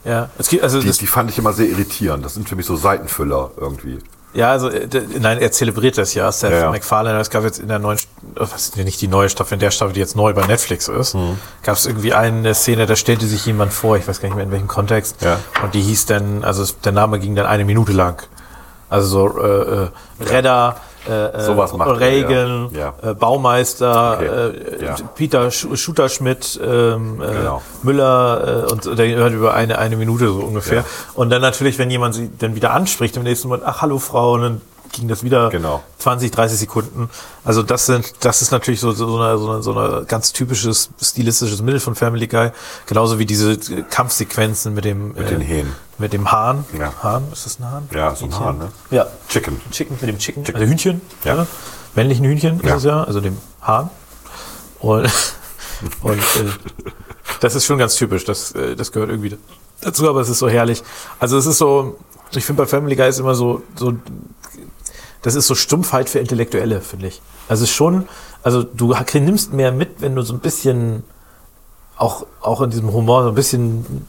Ja, 0.05 0.29
es 0.37 0.47
gibt, 0.47 0.63
also 0.63 0.79
Die, 0.79 0.89
die 0.91 1.07
fand 1.07 1.29
ich 1.29 1.37
immer 1.37 1.51
sehr 1.51 1.67
irritierend. 1.67 2.23
Das 2.23 2.33
sind 2.33 2.47
für 2.47 2.55
mich 2.55 2.65
so 2.65 2.77
Seitenfüller 2.77 3.51
irgendwie. 3.57 3.99
Ja, 4.33 4.51
also 4.51 4.69
äh, 4.69 4.87
nein, 5.19 5.39
er 5.39 5.51
zelebriert 5.51 5.97
das 5.97 6.13
ja, 6.13 6.31
Seth 6.31 6.51
Ja, 6.51 6.57
ja. 6.59 6.71
MacFarlane. 6.71 7.19
Es 7.19 7.29
gab 7.29 7.43
jetzt 7.43 7.59
in 7.59 7.67
der 7.67 7.79
neuen, 7.79 7.97
oh, 8.35 8.41
was 8.51 8.61
ist 8.65 8.77
denn 8.77 8.85
nicht 8.85 9.01
die 9.01 9.07
neue 9.07 9.29
Staffel, 9.29 9.55
in 9.55 9.59
der 9.59 9.71
Staffel, 9.71 9.93
die 9.93 9.99
jetzt 9.99 10.15
neu 10.15 10.33
bei 10.33 10.45
Netflix 10.45 10.87
ist, 10.87 11.15
Mhm. 11.15 11.39
gab 11.63 11.75
es 11.77 11.85
irgendwie 11.85 12.13
eine 12.13 12.53
Szene, 12.53 12.85
da 12.85 12.95
stellte 12.95 13.25
sich 13.25 13.45
jemand 13.45 13.73
vor, 13.73 13.97
ich 13.97 14.07
weiß 14.07 14.21
gar 14.21 14.27
nicht 14.29 14.35
mehr 14.35 14.45
in 14.45 14.51
welchem 14.51 14.67
Kontext, 14.67 15.21
Ja. 15.21 15.39
und 15.63 15.73
die 15.73 15.81
hieß 15.81 16.05
dann, 16.05 16.43
also 16.43 16.63
der 16.83 16.91
Name 16.91 17.19
ging 17.19 17.35
dann 17.35 17.45
eine 17.47 17.65
Minute 17.65 17.91
lang. 17.91 18.21
Also 18.89 19.07
so 19.07 19.39
äh, 19.43 19.83
äh, 19.83 19.87
Redder, 20.31 20.77
äh, 21.07 21.41
Sowas 21.41 21.71
äh, 21.73 21.77
macht 21.77 21.89
er, 21.89 21.99
Reagan, 21.99 22.69
ja. 22.73 22.93
Äh, 23.01 23.13
Baumeister, 23.13 24.17
Okay, 24.17 24.25
äh, 24.79 24.85
ja. 24.85 24.95
Peter 25.15 25.51
Sch 25.51 25.67
Schutterschmidt, 25.75 26.59
ähm, 26.63 27.21
äh, 27.21 27.33
Genau. 27.33 27.61
Müller 27.83 28.67
und 28.71 28.97
der 28.97 29.07
hört 29.15 29.33
über 29.33 29.53
eine, 29.53 29.77
eine 29.79 29.95
Minute 29.95 30.27
so 30.27 30.39
ungefähr. 30.39 30.79
Ja. 30.79 30.85
Und 31.13 31.29
dann 31.29 31.41
natürlich, 31.41 31.77
wenn 31.79 31.89
jemand 31.89 32.15
sie 32.15 32.29
dann 32.37 32.55
wieder 32.55 32.71
anspricht 32.73 33.15
im 33.17 33.23
nächsten 33.23 33.47
Moment, 33.47 33.65
ach 33.65 33.81
hallo 33.81 33.99
Frau, 33.99 34.33
und 34.33 34.41
dann 34.41 34.61
ging 34.91 35.07
das 35.07 35.23
wieder 35.23 35.49
Genau. 35.49 35.83
20, 35.99 36.31
30 36.31 36.59
Sekunden. 36.59 37.09
Also 37.43 37.63
das 37.63 37.85
sind, 37.85 38.13
das 38.23 38.41
ist 38.41 38.51
natürlich 38.51 38.79
so, 38.79 38.91
so, 38.91 39.17
eine, 39.19 39.37
so, 39.37 39.49
eine, 39.51 39.63
so 39.63 39.77
eine 39.77 40.05
ganz 40.05 40.33
typisches 40.33 40.89
stilistisches 41.01 41.61
Mittel 41.61 41.79
von 41.79 41.95
Family 41.95 42.27
Guy. 42.27 42.51
Genauso 42.87 43.19
wie 43.19 43.25
diese 43.25 43.57
Kampfsequenzen 43.57 44.73
mit 44.73 44.85
dem 44.85 45.13
mit 45.13 45.29
den 45.29 45.41
Hähnen. 45.41 45.75
Mit 45.97 46.13
dem 46.13 46.31
Hahn. 46.31 46.65
Ja. 46.77 46.93
Hahn, 47.03 47.23
ist 47.31 47.45
das 47.45 47.59
ein 47.59 47.69
Hahn? 47.71 47.89
Ja, 47.93 48.15
so 48.15 48.25
ein 48.25 48.31
Hähnchen? 48.31 48.45
Hahn, 48.45 48.57
ne? 48.59 48.71
Ja. 48.91 49.07
Chicken. 49.27 49.59
Chicken, 49.71 49.97
mit 49.99 50.09
dem 50.09 50.17
Chicken, 50.17 50.43
also 50.45 50.65
Hühnchen, 50.65 51.01
Ja. 51.23 51.35
ja. 51.35 51.47
männlichen 51.95 52.25
Hühnchen 52.25 52.61
Ja. 52.63 52.71
ist 52.71 52.77
es 52.77 52.83
ja, 52.85 53.03
also 53.03 53.19
dem 53.21 53.37
Hahn. 53.61 53.89
Und, 54.79 55.09
und 56.01 56.19
äh, 56.19 56.49
das 57.41 57.55
ist 57.55 57.65
schon 57.65 57.77
ganz 57.77 57.95
typisch, 57.95 58.23
das, 58.25 58.51
äh, 58.53 58.75
das 58.75 58.91
gehört 58.91 59.09
irgendwie 59.09 59.37
dazu, 59.81 60.09
aber 60.09 60.21
es 60.21 60.29
ist 60.29 60.39
so 60.39 60.47
herrlich. 60.49 60.83
Also 61.19 61.37
es 61.37 61.45
ist 61.45 61.57
so, 61.57 61.97
ich 62.31 62.45
finde 62.45 62.63
bei 62.63 62.67
Family 62.67 62.95
Guy 62.95 63.09
ist 63.09 63.19
immer 63.19 63.35
so, 63.35 63.61
so, 63.75 63.93
das 65.21 65.35
ist 65.35 65.47
so 65.47 65.55
Stumpfheit 65.55 66.09
für 66.09 66.19
Intellektuelle, 66.19 66.81
finde 66.81 67.07
ich. 67.07 67.21
Also 67.47 67.63
es 67.63 67.69
ist 67.69 67.75
schon, 67.75 68.07
also 68.43 68.63
du 68.63 68.95
nimmst 69.13 69.53
mehr 69.53 69.71
mit, 69.71 70.01
wenn 70.01 70.15
du 70.15 70.21
so 70.21 70.33
ein 70.33 70.39
bisschen 70.39 71.03
auch, 71.99 72.25
auch 72.39 72.61
in 72.61 72.69
diesem 72.69 72.93
Humor 72.93 73.23
so 73.23 73.29
ein 73.29 73.35
bisschen 73.35 74.05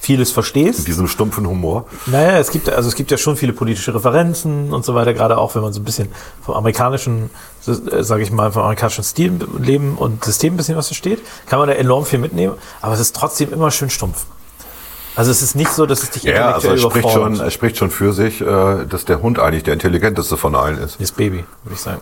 vieles 0.00 0.30
verstehst. 0.30 0.80
Mit 0.80 0.88
diesem 0.88 1.08
stumpfen 1.08 1.46
Humor. 1.48 1.86
Naja, 2.06 2.38
es 2.38 2.50
gibt, 2.50 2.68
also 2.68 2.90
es 2.90 2.94
gibt 2.94 3.10
ja 3.10 3.16
schon 3.16 3.36
viele 3.36 3.54
politische 3.54 3.94
Referenzen 3.94 4.72
und 4.72 4.84
so 4.84 4.94
weiter, 4.94 5.14
gerade 5.14 5.38
auch 5.38 5.54
wenn 5.54 5.62
man 5.62 5.72
so 5.72 5.80
ein 5.80 5.84
bisschen 5.84 6.08
vom 6.42 6.54
amerikanischen, 6.54 7.30
äh, 7.66 8.02
sage 8.02 8.22
ich 8.22 8.30
mal, 8.30 8.52
vom 8.52 8.62
amerikanischen 8.62 9.02
Stil, 9.02 9.38
Leben 9.58 9.96
und 9.96 10.22
System 10.22 10.54
ein 10.54 10.56
bisschen 10.58 10.76
was 10.76 10.88
versteht, 10.88 11.22
kann 11.46 11.58
man 11.58 11.68
da 11.68 11.74
enorm 11.74 12.04
viel 12.04 12.18
mitnehmen, 12.18 12.54
aber 12.82 12.92
es 12.92 13.00
ist 13.00 13.16
trotzdem 13.16 13.50
immer 13.50 13.70
schön 13.70 13.88
stumpf. 13.88 14.26
Also 15.14 15.30
es 15.30 15.42
ist 15.42 15.54
nicht 15.56 15.70
so, 15.70 15.84
dass 15.86 16.02
es 16.02 16.10
dich 16.10 16.22
Ja, 16.22 16.52
also 16.52 16.68
intellektuell 16.70 16.74
es 16.74 16.82
spricht 16.82 17.10
schon, 17.10 17.40
es 17.46 17.52
spricht 17.54 17.76
schon 17.76 17.90
für 17.90 18.12
sich, 18.12 18.40
äh, 18.40 18.86
dass 18.88 19.04
der 19.04 19.20
Hund 19.22 19.38
eigentlich 19.38 19.62
der 19.62 19.74
intelligenteste 19.74 20.36
von 20.36 20.54
allen 20.54 20.78
ist. 20.78 21.00
Das 21.00 21.12
Baby, 21.12 21.44
würde 21.64 21.74
ich 21.74 21.80
sagen. 21.80 22.00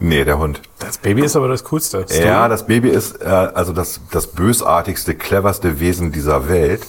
Nee, 0.00 0.24
der 0.24 0.38
Hund. 0.38 0.60
Das 0.78 0.98
Baby 0.98 1.22
ist 1.24 1.34
aber 1.36 1.48
das 1.48 1.64
Coolste. 1.64 2.04
Ja, 2.24 2.48
das 2.48 2.66
Baby 2.66 2.88
ist 2.90 3.20
äh, 3.20 3.24
also 3.26 3.72
das, 3.72 4.00
das 4.12 4.28
bösartigste, 4.28 5.14
cleverste 5.14 5.80
Wesen 5.80 6.12
dieser 6.12 6.48
Welt. 6.48 6.82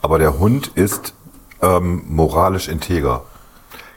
Aber 0.00 0.18
der 0.18 0.38
Hund 0.38 0.68
ist 0.74 1.14
ähm, 1.60 2.02
moralisch 2.08 2.68
integer. 2.68 3.22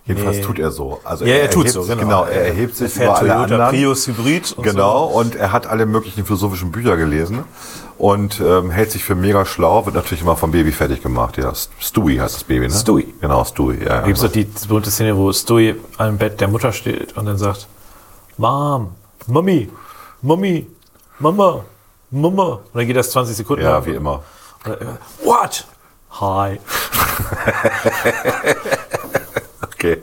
Jedenfalls 0.06 0.38
Nee. 0.38 0.44
tut 0.44 0.60
er 0.60 0.70
so. 0.72 1.00
Also 1.04 1.26
Ja, 1.26 1.34
er 1.36 1.50
tut 1.50 1.66
erhebt 1.66 1.74
so, 1.74 1.82
sich- 1.82 1.98
genau. 1.98 2.22
genau. 2.24 2.26
Er 2.26 2.46
erhebt 2.48 2.76
sich 2.76 2.92
fährt 2.94 3.08
über 3.08 3.18
alle 3.18 3.28
Toyota 3.30 3.44
anderen. 3.44 3.70
Prius 3.72 4.08
Hybrid 4.08 4.52
und 4.56 4.64
Genau, 4.64 5.06
und 5.06 5.36
er 5.36 5.52
hat 5.52 5.66
alle 5.66 5.88
möglichen 5.88 6.26
philosophischen 6.26 6.72
Bücher 6.72 6.96
gelesen 6.98 7.44
und 7.98 8.42
ähm, 8.42 8.72
hält 8.72 8.92
sich 8.92 9.04
für 9.04 9.16
mega 9.16 9.46
schlau, 9.46 9.86
wird 9.86 9.96
natürlich 9.96 10.22
immer 10.22 10.36
vom 10.36 10.52
Baby 10.52 10.72
fertig 10.72 11.02
gemacht. 11.02 11.38
Ja, 11.38 11.54
Stewie 11.80 12.20
heißt 12.20 12.36
das 12.36 12.44
Baby, 12.44 12.68
ne? 12.68 12.74
Stewie. 12.74 13.14
Genau, 13.22 13.44
Stewie, 13.46 13.84
ja. 13.84 14.02
Da 14.02 14.06
gibt 14.06 14.18
es 14.18 14.24
doch 14.24 14.32
die 14.32 14.48
berühmte 14.68 14.92
Szene, 14.92 15.16
wo 15.16 15.32
Stewie 15.32 15.76
am 15.98 16.18
Bett 16.18 16.42
der 16.42 16.48
Mutter 16.48 16.72
steht 16.72 17.16
und 17.18 17.26
dann 17.26 17.38
sagt, 17.38 17.68
Mom, 18.38 18.96
Mami, 19.28 19.70
Mami, 20.22 20.68
Mama, 21.20 21.64
Mama. 22.12 22.44
Und 22.44 22.76
dann 22.76 22.88
geht 22.88 22.96
das 22.96 23.12
20 23.12 23.36
Sekunden. 23.38 23.64
ja, 23.64 23.72
lang. 23.78 23.86
wie 23.86 23.92
immer. 23.92 24.24
Dann, 24.64 24.78
What? 25.24 25.66
Hi. 26.20 26.60
Okay. 29.86 30.02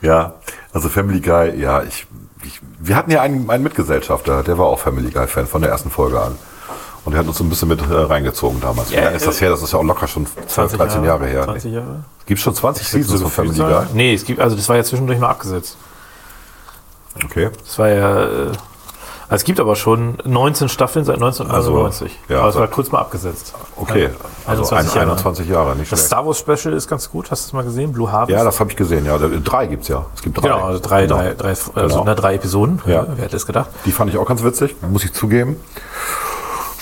Ja, 0.00 0.34
also 0.72 0.88
Family 0.88 1.20
Guy, 1.20 1.60
ja, 1.60 1.82
ich, 1.82 2.06
ich 2.42 2.60
wir 2.80 2.96
hatten 2.96 3.10
ja 3.10 3.22
einen, 3.22 3.48
einen 3.48 3.62
Mitgesellschafter, 3.62 4.42
der 4.42 4.58
war 4.58 4.66
auch 4.66 4.78
Family 4.80 5.10
Guy 5.10 5.26
Fan 5.28 5.46
von 5.46 5.62
der 5.62 5.70
ersten 5.70 5.90
Folge 5.90 6.20
an. 6.20 6.36
Und 7.08 7.12
der 7.12 7.20
hat 7.20 7.26
uns 7.28 7.38
so 7.38 7.44
ein 7.44 7.48
bisschen 7.48 7.68
mit 7.68 7.80
äh, 7.80 7.94
reingezogen 7.94 8.60
damals. 8.60 8.90
Wie 8.90 8.96
Ja, 8.96 9.04
lange 9.04 9.16
ist 9.16 9.26
das 9.26 9.38
äh, 9.38 9.40
her? 9.40 9.50
Das 9.50 9.62
ist 9.62 9.72
ja 9.72 9.78
auch 9.78 9.82
locker 9.82 10.06
schon 10.06 10.26
12, 10.46 10.76
13 10.76 11.04
Jahre, 11.04 11.24
her. 11.26 11.44
20 11.44 11.72
Jahre? 11.72 12.04
Gibt 12.26 12.38
schon 12.38 12.54
20 12.54 12.86
Seasons 12.86 13.22
von 13.22 13.30
Family 13.30 13.56
Guy? 13.58 13.86
Nee, 13.94 14.12
es 14.12 14.26
gibt, 14.26 14.40
also 14.40 14.54
das 14.54 14.68
war 14.68 14.76
ja 14.76 14.84
zwischendurch 14.84 15.18
mal 15.18 15.30
abgesetzt. 15.30 15.78
Okay. 17.24 17.48
Das 17.64 17.78
war 17.78 17.88
ja, 17.88 18.24
äh, 18.24 18.26
also 18.50 18.56
es 19.30 19.44
gibt 19.44 19.58
aber 19.58 19.74
schon 19.74 20.18
19 20.26 20.68
Staffeln 20.68 21.06
seit 21.06 21.14
1999. 21.14 22.12
Also, 22.12 22.32
ja, 22.34 22.40
aber 22.40 22.48
es 22.50 22.54
war 22.56 22.62
seit- 22.64 22.70
kurz 22.72 22.92
mal 22.92 22.98
abgesetzt. 22.98 23.54
Okay. 23.76 24.10
Also 24.46 24.64
21 24.64 24.68
21 24.68 24.94
Jahre. 24.94 25.10
21 25.12 25.48
Jahre, 25.48 25.76
nicht 25.76 25.90
Das 25.90 26.00
schlecht. 26.00 26.06
Star 26.08 26.26
Wars 26.26 26.38
Special 26.40 26.74
ist 26.74 26.88
ganz 26.88 27.10
gut. 27.10 27.30
Hast 27.30 27.44
du 27.44 27.48
es 27.48 27.52
mal 27.54 27.64
gesehen? 27.64 27.90
Blue 27.94 28.12
Harvest? 28.12 28.36
Ja, 28.38 28.44
das 28.44 28.60
habe 28.60 28.68
ich 28.70 28.76
gesehen. 28.76 29.06
Ja, 29.06 29.16
Da- 29.16 29.28
drei 29.28 29.64
gibt's 29.64 29.88
ja. 29.88 30.04
Es 30.14 30.20
gibt 30.20 30.36
drei. 30.36 30.42
Genau, 30.48 30.62
also 30.62 30.78
drei, 30.78 31.06
Genau. 31.06 31.16
drei, 31.16 31.32
drei, 31.32 31.48
also 31.48 31.70
Genau. 31.74 32.04
na, 32.04 32.14
drei 32.14 32.34
Episoden. 32.34 32.82
Ja. 32.84 33.06
Wer 33.16 33.24
hätte 33.24 33.36
es 33.36 33.46
gedacht? 33.46 33.70
Die 33.86 33.92
fand 33.92 34.10
ich 34.10 34.18
auch 34.18 34.26
ganz 34.26 34.42
witzig, 34.44 34.76
muss 34.82 35.02
ich 35.04 35.14
zugeben. 35.14 35.56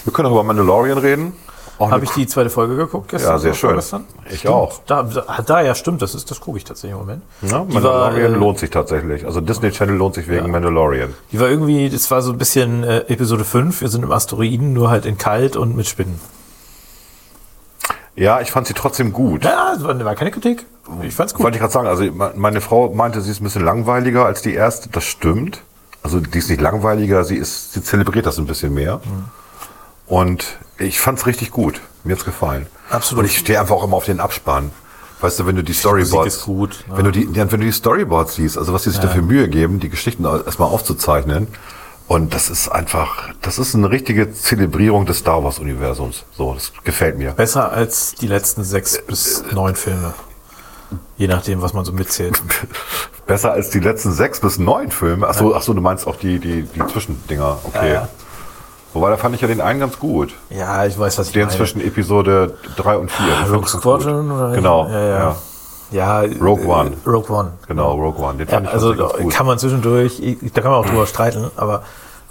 Wir 0.07 0.13
können 0.15 0.29
auch 0.29 0.33
über 0.33 0.43
Mandalorian 0.45 0.97
reden. 0.99 1.33
Habe 1.79 2.05
ich 2.05 2.11
die 2.13 2.27
zweite 2.27 2.49
Folge 2.49 2.75
geguckt 2.75 3.09
gestern? 3.11 3.33
Ja, 3.33 3.39
sehr 3.39 3.53
schön. 3.53 3.69
vorgestern? 3.71 4.05
Ich 4.31 4.39
Stimmt. 4.39 4.55
auch. 4.55 4.81
Da, 4.87 5.03
da, 5.45 5.61
ja, 5.61 5.75
stimmt. 5.75 6.01
Das, 6.01 6.15
ist, 6.15 6.31
das 6.31 6.41
gucke 6.41 6.57
ich 6.57 6.65
tatsächlich 6.65 6.93
im 6.93 6.99
Moment. 7.01 7.23
Ja, 7.43 7.65
Mandalorian 7.65 8.31
war, 8.33 8.37
äh, 8.37 8.41
lohnt 8.41 8.59
sich 8.59 8.71
tatsächlich. 8.71 9.27
Also 9.27 9.43
Disney 9.43 9.71
Channel 9.73 9.95
lohnt 9.95 10.15
sich 10.15 10.27
wegen 10.27 10.51
Mandalorian. 10.51 11.13
die 11.33 11.39
war 11.39 11.49
irgendwie, 11.51 11.91
das 11.91 12.11
war 12.11 12.23
so 12.23 12.33
ein 12.33 12.39
bisschen 12.39 12.83
äh, 12.83 13.01
Episode 13.09 13.45
5. 13.45 13.83
Wir 13.83 13.89
sind 13.89 14.05
im 14.05 14.11
Asteroiden, 14.13 14.73
nur 14.73 14.89
halt 14.89 15.05
in 15.05 15.19
kalt 15.19 15.55
und 15.57 15.77
mit 15.77 15.87
Spinnen. 15.87 16.19
Ja, 18.15 18.41
ich 18.41 18.51
fand 18.51 18.67
sie 18.67 18.73
trotzdem 18.73 19.13
gut. 19.13 19.45
Ja, 19.45 19.75
das 19.75 19.85
war, 19.85 20.15
keine 20.15 20.31
Kritik. 20.31 20.65
Ich 21.03 21.15
fand's 21.15 21.35
gut. 21.35 21.45
Wollte 21.45 21.57
ich 21.57 21.61
gerade 21.61 21.73
sagen, 21.75 21.89
also 21.89 22.05
me- 22.05 22.33
meine 22.37 22.63
Frau 22.63 22.89
meinte, 22.95 23.21
sie 23.21 23.31
ist 23.31 23.41
ein 23.43 23.45
bisschen 23.45 23.65
langweiliger 23.65 24.25
als 24.25 24.41
die 24.41 24.55
erste. 24.55 24.89
Das 24.89 25.05
stimmt. 25.05 25.61
Also 26.03 26.21
die 26.21 26.39
ist 26.39 26.49
nicht 26.49 26.61
langweiliger, 26.63 27.25
sie 27.25 27.37
ist, 27.37 27.75
sie 27.75 27.83
zelebriert 27.83 28.25
das 28.25 28.39
ein 28.39 28.47
bisschen 28.47 28.73
mehr. 28.73 28.97
Mhm. 29.05 29.25
Und 30.07 30.59
ich 30.79 31.01
fand's 31.01 31.27
richtig 31.27 31.51
gut. 31.51 31.81
Mir 32.05 32.15
hat's 32.15 32.25
gefallen. 32.25 32.67
Absolut. 32.91 33.25
Und 33.25 33.31
ich 33.31 33.39
stehe 33.39 33.61
einfach 33.61 33.75
auch 33.75 33.85
immer 33.85 33.97
auf 33.97 34.05
den 34.05 34.21
Abspann. 34.21 34.71
Weißt 35.21 35.41
du, 35.41 35.47
wenn 35.47 35.57
du 35.57 35.65
die 35.65 35.73
Storyboards, 35.73 36.37
ist 36.37 36.45
gut, 36.45 36.85
ne? 36.89 36.99
wenn 36.99 37.05
du 37.07 37.11
die, 37.11 37.29
ja, 37.33 37.51
wenn 37.51 37.61
du 37.61 37.67
die 37.67 37.73
Storyboards 37.73 38.35
siehst, 38.35 38.59
also 38.59 38.75
was 38.75 38.83
die 38.83 38.91
sich 38.91 39.01
da 39.01 39.09
für 39.09 39.23
Mühe 39.23 39.49
geben, 39.49 39.81
die 39.81 39.89
Geschichten 39.89 40.25
erstmal 40.25 40.69
aufzuzeichnen. 40.69 41.49
Und 42.07 42.35
das 42.35 42.51
ist 42.51 42.69
einfach, 42.69 43.31
das 43.41 43.59
ist 43.59 43.75
eine 43.75 43.91
richtige 43.91 44.33
Zelebrierung 44.33 45.07
des 45.07 45.19
Star 45.19 45.43
Wars 45.43 45.59
Universums. 45.59 46.25
So, 46.37 46.55
das 46.55 46.73
gefällt 46.85 47.19
mir. 47.19 47.33
Besser 47.33 47.73
als 47.73 48.15
die 48.15 48.29
letzten 48.29 48.63
sechs 48.63 49.03
bis 49.05 49.43
neun 49.53 49.75
Filme. 49.75 50.15
Je 51.17 51.27
nachdem, 51.27 51.63
was 51.63 51.73
man 51.73 51.85
so 51.85 51.93
mitzählt. 51.93 52.41
Besser 53.27 53.51
als 53.53 53.71
die 53.71 53.81
letzten 53.81 54.13
sechs 54.13 54.39
bis 54.39 54.59
neun 54.59 54.93
Filme. 54.93 55.27
Ach 55.27 55.35
so, 55.35 55.55
ach 55.57 55.63
so 55.63 55.73
du 55.73 55.81
meinst 55.81 56.07
auch 56.07 56.17
die, 56.17 56.39
die, 56.39 56.63
die 56.63 56.87
Zwischendinger. 56.87 57.59
Okay. 57.65 57.89
Ja, 57.89 57.95
ja. 57.95 58.09
Wobei, 58.97 59.11
da 59.11 59.17
fand 59.19 59.35
ich 59.35 59.41
ja 59.43 59.49
den 59.49 59.61
einen 59.61 59.79
ganz 59.81 59.99
gut. 59.99 60.35
Ja, 60.51 60.87
ich 60.87 60.99
weiß, 60.99 61.19
was 61.19 61.27
ich 61.29 61.33
Den 61.35 61.45
meine. 61.47 61.57
zwischen 61.57 61.81
Episode 61.83 62.57
drei 62.77 62.97
und 62.97 63.11
vier. 63.11 63.27
Den 63.27 63.37
fand 63.37 63.53
Rogue 63.53 63.69
Squadron 63.69 64.31
oder 64.31 64.53
Genau. 64.55 64.87
Ja, 64.89 65.03
ja. 65.03 65.37
ja. 65.91 66.21
Rogue 66.41 66.65
äh, 66.65 66.69
One. 66.69 66.93
Rogue 67.07 67.31
One. 67.31 67.53
Genau, 67.69 67.93
Rogue 67.95 68.25
One. 68.25 68.39
Den 68.39 68.49
Ja, 68.49 68.55
fand 68.55 68.67
ich 68.69 68.73
also 68.73 68.95
gut. 68.95 69.33
kann 69.33 69.45
man 69.47 69.59
zwischendurch, 69.59 70.21
da 70.55 70.61
kann 70.63 70.71
man 70.71 70.81
auch 70.81 70.87
drüber 70.87 71.07
streiten, 71.07 71.51
aber 71.57 71.83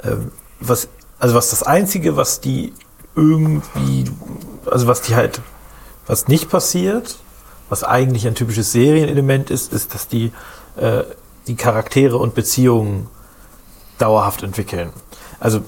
ähm, 0.04 0.32
was, 0.60 0.88
also 1.20 1.36
was 1.36 1.52
das 1.52 1.62
Einzige, 1.64 2.18
was 2.18 2.42
die 2.42 2.74
irgendwie, 3.16 4.06
also 4.70 4.88
was 4.88 5.02
die 5.02 5.16
halt, 5.16 5.42
was 6.08 6.28
nicht 6.28 6.50
passiert, 6.50 7.18
was 7.70 7.84
eigentlich 7.84 8.28
ein 8.28 8.36
typisches 8.36 8.72
Serienelement 8.72 9.50
ist, 9.52 9.72
ist, 9.72 9.94
dass 9.94 10.08
die 10.08 10.32
äh, 10.78 11.04
die 11.48 11.56
Charaktere 11.56 12.18
und 12.18 12.34
Beziehungen 12.34 13.08
dauerhaft 14.00 14.44
entwickeln. 14.44 14.90
Also 15.40 15.62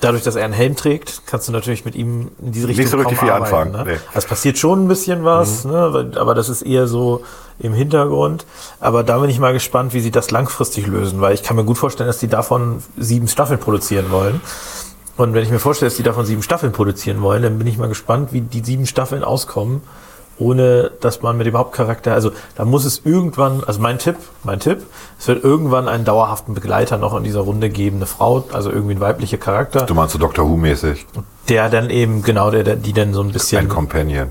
dadurch, 0.00 0.22
dass 0.22 0.36
er 0.36 0.44
einen 0.44 0.54
Helm 0.54 0.76
trägt, 0.76 1.22
kannst 1.26 1.48
du 1.48 1.52
natürlich 1.52 1.84
mit 1.84 1.94
ihm 1.94 2.30
in 2.40 2.52
diese 2.52 2.68
Richtung 2.68 2.82
Nicht 2.84 2.90
so 2.90 2.96
richtig 2.98 3.18
kaum 3.18 3.26
viel 3.26 3.34
arbeiten, 3.34 3.54
anfangen, 3.54 3.72
Ne? 3.72 3.84
nee. 3.84 3.92
Mhm. 3.94 4.00
Also 4.08 4.18
Es 4.18 4.26
passiert 4.26 4.58
schon 4.58 4.84
ein 4.84 4.88
bisschen 4.88 5.24
was, 5.24 5.64
ne? 5.64 5.88
weil- 5.92 6.18
aber 6.18 6.34
das 6.34 6.48
ist 6.48 6.62
eher 6.62 6.86
so 6.86 7.22
im 7.58 7.72
Hintergrund. 7.72 8.46
Aber 8.80 9.02
da 9.02 9.18
bin 9.18 9.30
ich 9.30 9.38
mal 9.40 9.52
gespannt, 9.52 9.92
wie 9.94 10.00
sie 10.00 10.10
das 10.10 10.30
langfristig 10.30 10.86
lösen, 10.86 11.20
weil 11.20 11.34
ich 11.34 11.42
kann 11.42 11.56
mir 11.56 11.64
gut 11.64 11.78
vorstellen, 11.78 12.06
dass 12.06 12.18
die 12.18 12.28
davon 12.28 12.82
sieben 12.96 13.28
Staffeln 13.28 13.58
produzieren 13.58 14.10
wollen. 14.10 14.40
Und 15.16 15.34
wenn 15.34 15.42
ich 15.42 15.50
mir 15.50 15.58
vorstelle, 15.58 15.88
dass 15.90 15.96
die 15.96 16.04
davon 16.04 16.24
sieben 16.24 16.42
Staffeln 16.44 16.70
produzieren 16.72 17.20
wollen, 17.22 17.42
dann 17.42 17.58
bin 17.58 17.66
ich 17.66 17.76
mal 17.76 17.88
gespannt, 17.88 18.32
wie 18.32 18.40
die 18.40 18.62
sieben 18.64 18.86
Staffeln 18.86 19.24
auskommen, 19.24 19.82
ohne 20.38 20.90
dass 21.00 21.22
man 21.22 21.36
mit 21.36 21.46
dem 21.46 21.56
Hauptcharakter, 21.56 22.12
also 22.14 22.30
da 22.56 22.64
muss 22.64 22.84
es 22.84 23.02
irgendwann, 23.04 23.62
also 23.66 23.80
mein 23.80 23.98
Tipp, 23.98 24.16
mein 24.44 24.60
Tipp, 24.60 24.82
es 25.18 25.26
wird 25.28 25.42
irgendwann 25.42 25.88
einen 25.88 26.04
dauerhaften 26.04 26.54
Begleiter 26.54 26.96
noch 26.98 27.16
in 27.16 27.24
dieser 27.24 27.40
Runde 27.40 27.70
geben, 27.70 27.96
eine 27.96 28.06
Frau, 28.06 28.44
also 28.52 28.70
irgendwie 28.70 28.94
ein 28.94 29.00
weiblicher 29.00 29.36
Charakter, 29.38 29.82
Du 29.86 29.94
meinst 29.94 30.12
so 30.12 30.18
Doctor 30.18 30.48
Who-mäßig? 30.48 31.06
der 31.48 31.68
dann 31.70 31.90
eben, 31.90 32.22
genau, 32.22 32.50
der, 32.50 32.62
der 32.62 32.76
die 32.76 32.92
dann 32.92 33.14
so 33.14 33.22
ein 33.22 33.32
bisschen, 33.32 33.58
Ein 33.58 33.68
Companion. 33.68 34.28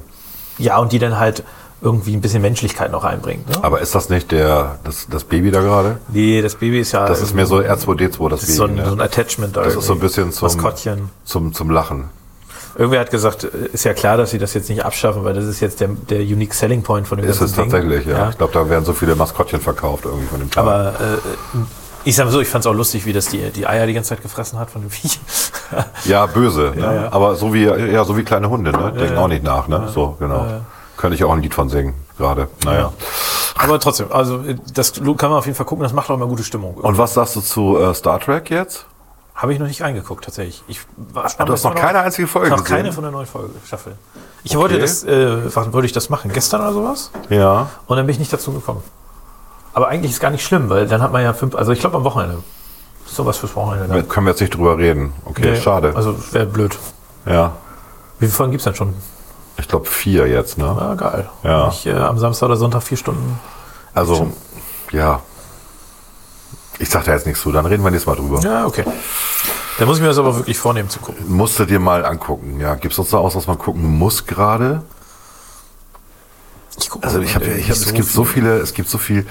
ja, 0.57 0.77
und 0.77 0.91
die 0.91 0.99
dann 0.99 1.17
halt 1.19 1.43
irgendwie 1.81 2.15
ein 2.15 2.21
bisschen 2.21 2.41
Menschlichkeit 2.41 2.91
noch 2.91 3.03
einbringt. 3.03 3.47
Ne? 3.49 3.63
Aber 3.63 3.81
ist 3.81 3.93
das 3.93 4.09
nicht 4.09 4.31
der, 4.31 4.79
das, 4.83 5.07
das 5.11 5.25
Baby 5.25 5.51
da 5.51 5.61
gerade? 5.61 5.99
Nee, 6.07 6.41
das 6.41 6.55
Baby 6.55 6.79
ist 6.79 6.91
ja. 6.93 7.05
Das 7.05 7.21
ist 7.21 7.35
mehr 7.35 7.45
so 7.45 7.57
R2D2, 7.57 8.29
das 8.29 8.39
das 8.39 8.41
Baby. 8.41 8.51
ist 8.51 8.55
so 8.55 8.63
ein, 8.63 8.75
ne? 8.75 8.85
so 8.87 8.91
ein 8.93 9.01
Attachment. 9.01 9.55
Da 9.55 9.61
das 9.63 9.75
ist 9.75 9.85
so 9.85 9.93
ein 9.93 9.97
irgendwie. 9.97 10.07
bisschen 10.07 10.31
zum, 10.31 10.45
Maskottchen. 10.47 11.09
zum, 11.23 11.53
zum 11.53 11.69
Lachen. 11.69 12.05
Irgendwer 12.77 12.99
hat 12.99 13.09
gesagt, 13.09 13.43
ist 13.43 13.85
ja 13.85 13.93
klar, 13.95 14.17
dass 14.17 14.29
sie 14.29 14.37
das 14.37 14.53
jetzt 14.53 14.69
nicht 14.69 14.85
abschaffen, 14.85 15.23
weil 15.23 15.33
das 15.33 15.45
ist 15.45 15.59
jetzt 15.61 15.79
der, 15.81 15.87
der 15.87 16.19
Unique 16.19 16.53
Selling 16.53 16.83
Point 16.83 17.07
von 17.07 17.17
dem 17.17 17.27
Ist 17.27 17.41
es 17.41 17.55
ganzen 17.55 17.55
Ding. 17.55 17.71
tatsächlich, 17.71 18.05
ja. 18.05 18.29
Ich 18.29 18.37
glaube, 18.37 18.53
da 18.53 18.69
werden 18.69 18.85
so 18.85 18.93
viele 18.93 19.15
Maskottchen 19.15 19.59
verkauft 19.59 20.05
irgendwie 20.05 20.27
von 20.27 20.39
dem 20.39 20.51
Teil. 20.51 20.63
Aber 20.63 20.89
äh, 20.89 21.57
ich 22.03 22.15
sag 22.15 22.25
mal 22.25 22.31
so, 22.31 22.39
ich 22.39 22.47
fand 22.47 22.63
es 22.63 22.67
auch 22.67 22.75
lustig, 22.75 23.07
wie 23.07 23.13
das 23.13 23.29
die, 23.29 23.49
die 23.49 23.65
Eier 23.65 23.87
die 23.87 23.93
ganze 23.93 24.09
Zeit 24.09 24.21
gefressen 24.21 24.59
hat 24.59 24.69
von 24.69 24.81
dem 24.81 24.91
Viech. 24.91 25.19
Ja, 26.05 26.27
böse. 26.27 26.71
ne? 26.75 26.81
ja. 26.81 27.11
Aber 27.11 27.35
so 27.35 27.53
wie, 27.53 27.63
ja, 27.63 28.05
so 28.05 28.15
wie 28.15 28.23
kleine 28.23 28.49
Hunde, 28.49 28.71
ne? 28.71 28.93
Denken 28.93 29.15
ja. 29.15 29.21
auch 29.21 29.27
nicht 29.27 29.43
nach, 29.43 29.67
ne? 29.67 29.89
So, 29.93 30.15
genau. 30.17 30.45
Ja, 30.45 30.49
ja. 30.49 30.61
Könnte 30.95 31.15
ich 31.15 31.23
auch 31.25 31.33
ein 31.33 31.41
Lied 31.41 31.53
von 31.53 31.67
singen, 31.67 31.95
gerade. 32.17 32.47
Naja. 32.63 32.93
Aber 33.57 33.79
trotzdem, 33.79 34.11
also 34.11 34.39
das 34.73 34.93
kann 34.93 35.29
man 35.29 35.33
auf 35.33 35.45
jeden 35.45 35.57
Fall 35.57 35.65
gucken, 35.65 35.83
das 35.83 35.91
macht 35.91 36.09
auch 36.09 36.17
mal 36.17 36.27
gute 36.27 36.43
Stimmung. 36.43 36.75
Und 36.75 36.97
was 36.97 37.15
sagst 37.15 37.35
du 37.35 37.41
zu 37.41 37.77
äh, 37.77 37.93
Star 37.93 38.19
Trek 38.19 38.49
jetzt? 38.49 38.85
Habe 39.37 39.53
ich 39.53 39.59
noch 39.59 39.67
nicht 39.67 39.81
reingeguckt, 39.81 40.25
tatsächlich. 40.25 40.63
Ich 40.67 40.81
war 41.13 41.25
Ah, 41.37 41.45
du 41.45 41.53
hast 41.53 41.63
noch 41.63 41.75
keine 41.75 41.99
einzige 41.99 42.27
Folge 42.27 42.49
Noch 42.49 42.63
gesehen? 42.63 42.77
keine 42.77 42.91
von 42.91 43.03
der 43.03 43.11
neuen 43.11 43.27
Folge, 43.27 43.51
Staffel. 43.65 43.95
Ich 44.43 44.55
wollte 44.57 44.79
das, 44.79 45.03
äh, 45.03 45.55
wann 45.55 45.71
wollte 45.73 45.85
ich 45.85 45.91
das 45.93 46.09
machen? 46.09 46.31
Gestern 46.33 46.61
oder 46.61 46.73
sowas? 46.73 47.11
Ja. 47.29 47.69
Und 47.85 47.97
dann 47.97 48.05
bin 48.07 48.13
ich 48.13 48.19
nicht 48.19 48.33
dazu 48.33 48.51
gekommen. 48.51 48.83
Aber 49.73 49.89
eigentlich 49.89 50.11
ist 50.11 50.19
gar 50.19 50.31
nicht 50.31 50.43
schlimm, 50.43 50.69
weil 50.69 50.87
dann 50.87 51.03
hat 51.03 51.11
man 51.11 51.21
ja 51.21 51.33
fünf, 51.33 51.53
also 51.55 51.71
ich 51.71 51.79
glaube 51.79 51.97
am 51.97 52.03
Wochenende. 52.03 52.39
Sowas 53.05 53.37
fürs 53.37 53.55
Wochenende. 53.55 53.87
Da 53.95 54.01
können 54.01 54.25
wir 54.25 54.31
jetzt 54.31 54.41
nicht 54.41 54.55
drüber 54.55 54.77
reden. 54.77 55.13
Okay, 55.25 55.51
Nee, 55.51 55.61
schade. 55.61 55.93
Also 55.95 56.15
wäre 56.33 56.45
blöd. 56.47 56.75
ja. 57.25 57.53
Wie 58.19 58.25
viele 58.25 58.31
Folgen 58.35 58.51
gibt's 58.51 58.63
denn 58.65 58.73
schon? 58.75 58.95
Ich 59.59 59.67
glaube 59.67 59.85
vier 59.85 60.27
jetzt, 60.27 60.57
ne? 60.57 60.65
Ja, 60.79 60.95
geil. 60.95 61.29
Ja. 61.43 61.67
Ich, 61.69 61.85
äh, 61.85 61.93
am 61.93 62.17
Samstag 62.17 62.47
oder 62.47 62.57
Sonntag 62.57 62.81
vier 62.81 62.97
Stunden. 62.97 63.39
Also, 63.93 64.31
ja. 64.91 65.21
Ich 66.79 66.89
sag 66.89 67.05
da 67.05 67.13
jetzt 67.13 67.25
nichts 67.25 67.41
zu, 67.41 67.51
dann 67.51 67.65
reden 67.65 67.83
wir 67.83 67.91
nächstes 67.91 68.07
Mal 68.07 68.15
drüber. 68.15 68.39
Ja, 68.41 68.65
okay. 68.65 68.83
Dann 69.77 69.87
muss 69.87 69.97
ich 69.97 70.01
mir 70.01 70.07
das 70.09 70.17
aber 70.17 70.35
wirklich 70.35 70.57
vornehmen 70.57 70.89
zu 70.89 70.99
gucken. 70.99 71.25
Musst 71.27 71.57
du 71.59 71.65
dir 71.65 71.79
mal 71.79 72.05
angucken. 72.05 72.59
Ja, 72.59 72.75
gibt's 72.75 72.97
sonst 72.97 73.11
noch 73.11 73.21
aus, 73.21 73.35
was 73.35 73.47
man 73.47 73.57
gucken 73.57 73.83
muss 73.97 74.25
gerade? 74.25 74.83
Ich 76.79 76.89
guck 76.89 77.03
Also 77.03 77.17
mal, 77.17 77.23
ich 77.23 77.35
habe, 77.35 77.45
ich 77.45 77.69
hab, 77.69 77.77
nicht 77.77 77.87
es 77.87 77.93
gibt 77.93 78.07
so 78.07 78.23
viel. 78.23 78.43
viele, 78.43 78.57
es 78.57 78.73
gibt 78.73 78.89
so 78.89 78.97
viel 78.97 79.25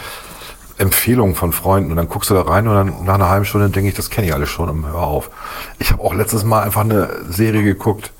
Empfehlungen 0.78 1.34
von 1.34 1.52
Freunden 1.52 1.90
und 1.90 1.96
dann 1.96 2.08
guckst 2.08 2.28
du 2.30 2.34
da 2.34 2.42
rein 2.42 2.68
und 2.68 2.74
dann 2.74 3.04
nach 3.04 3.14
einer 3.14 3.28
halben 3.28 3.44
Stunde 3.44 3.70
denke 3.70 3.88
ich, 3.88 3.94
das 3.94 4.10
kenne 4.10 4.26
ich 4.26 4.34
alles 4.34 4.50
schon 4.50 4.68
und 4.68 4.86
hör 4.86 5.02
auf. 5.02 5.30
Ich 5.78 5.90
habe 5.90 6.02
auch 6.02 6.12
letztes 6.14 6.44
Mal 6.44 6.62
einfach 6.62 6.82
eine 6.82 7.08
Serie 7.30 7.62
geguckt, 7.62 8.12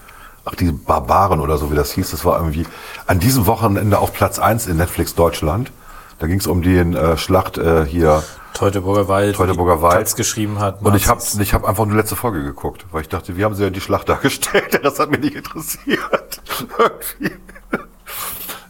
ach 0.45 0.55
die 0.55 0.73
Barbaren 0.73 1.41
oder 1.41 1.59
so 1.59 1.71
wie 1.71 1.75
das 1.75 1.93
hieß, 1.93 2.13
das 2.13 2.25
war 2.25 2.39
irgendwie 2.39 2.67
an 3.07 3.19
diesem 3.19 3.47
Wochenende 3.47 3.99
auf 3.99 4.13
Platz 4.13 4.39
eins 4.39 4.67
in 4.67 4.77
Netflix 4.79 5.15
Deutschland. 5.15 5.71
Da 6.19 6.27
ging 6.29 6.39
es 6.39 6.47
um 6.47 6.63
die 6.63 6.77
äh, 6.77 7.19
Schlacht 7.19 7.59
äh, 7.59 7.85
hier 7.85 8.23
Teutoburger 8.57 9.07
Wald. 9.07 9.37
Teutoburger 9.37 9.83
Wald. 9.83 9.99
Taz 9.99 10.17
geschrieben 10.17 10.59
hat. 10.61 10.81
und 10.83 10.95
ich 10.95 11.09
habe 11.09 11.21
ich 11.41 11.53
hab 11.53 11.65
einfach 11.67 11.85
nur 11.85 11.93
die 11.95 12.01
letzte 12.01 12.17
Folge 12.17 12.43
geguckt, 12.43 12.87
weil 12.91 13.03
ich 13.03 13.09
dachte, 13.11 13.37
wie 13.37 13.45
haben 13.45 13.55
sie 13.55 13.65
ja 13.65 13.71
die 13.71 13.83
Schlacht 13.83 14.09
dargestellt? 14.09 14.81
Das 14.83 14.99
hat 14.99 15.11
mich 15.11 15.21
nicht 15.21 15.37
interessiert. 15.37 16.01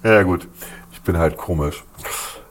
Ja 0.03 0.23
gut, 0.23 0.47
ich 0.93 1.01
bin 1.03 1.19
halt 1.19 1.37
komisch. 1.37 1.83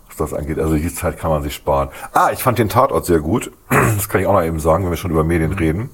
was 0.09 0.17
das 0.17 0.33
angeht. 0.33 0.59
Also 0.59 0.75
die 0.75 0.93
Zeit 0.93 1.17
kann 1.17 1.29
man 1.29 1.41
sich 1.41 1.55
sparen. 1.55 1.87
Ah, 2.11 2.31
ich 2.33 2.43
fand 2.43 2.57
den 2.59 2.67
Tatort 2.67 3.05
sehr 3.05 3.19
gut. 3.19 3.51
Das 3.69 4.09
kann 4.09 4.19
ich 4.19 4.27
auch 4.27 4.33
noch 4.33 4.43
eben 4.43 4.59
sagen, 4.59 4.83
wenn 4.83 4.91
wir 4.91 4.97
schon 4.97 5.11
über 5.11 5.23
Medien 5.23 5.53
reden. 5.53 5.89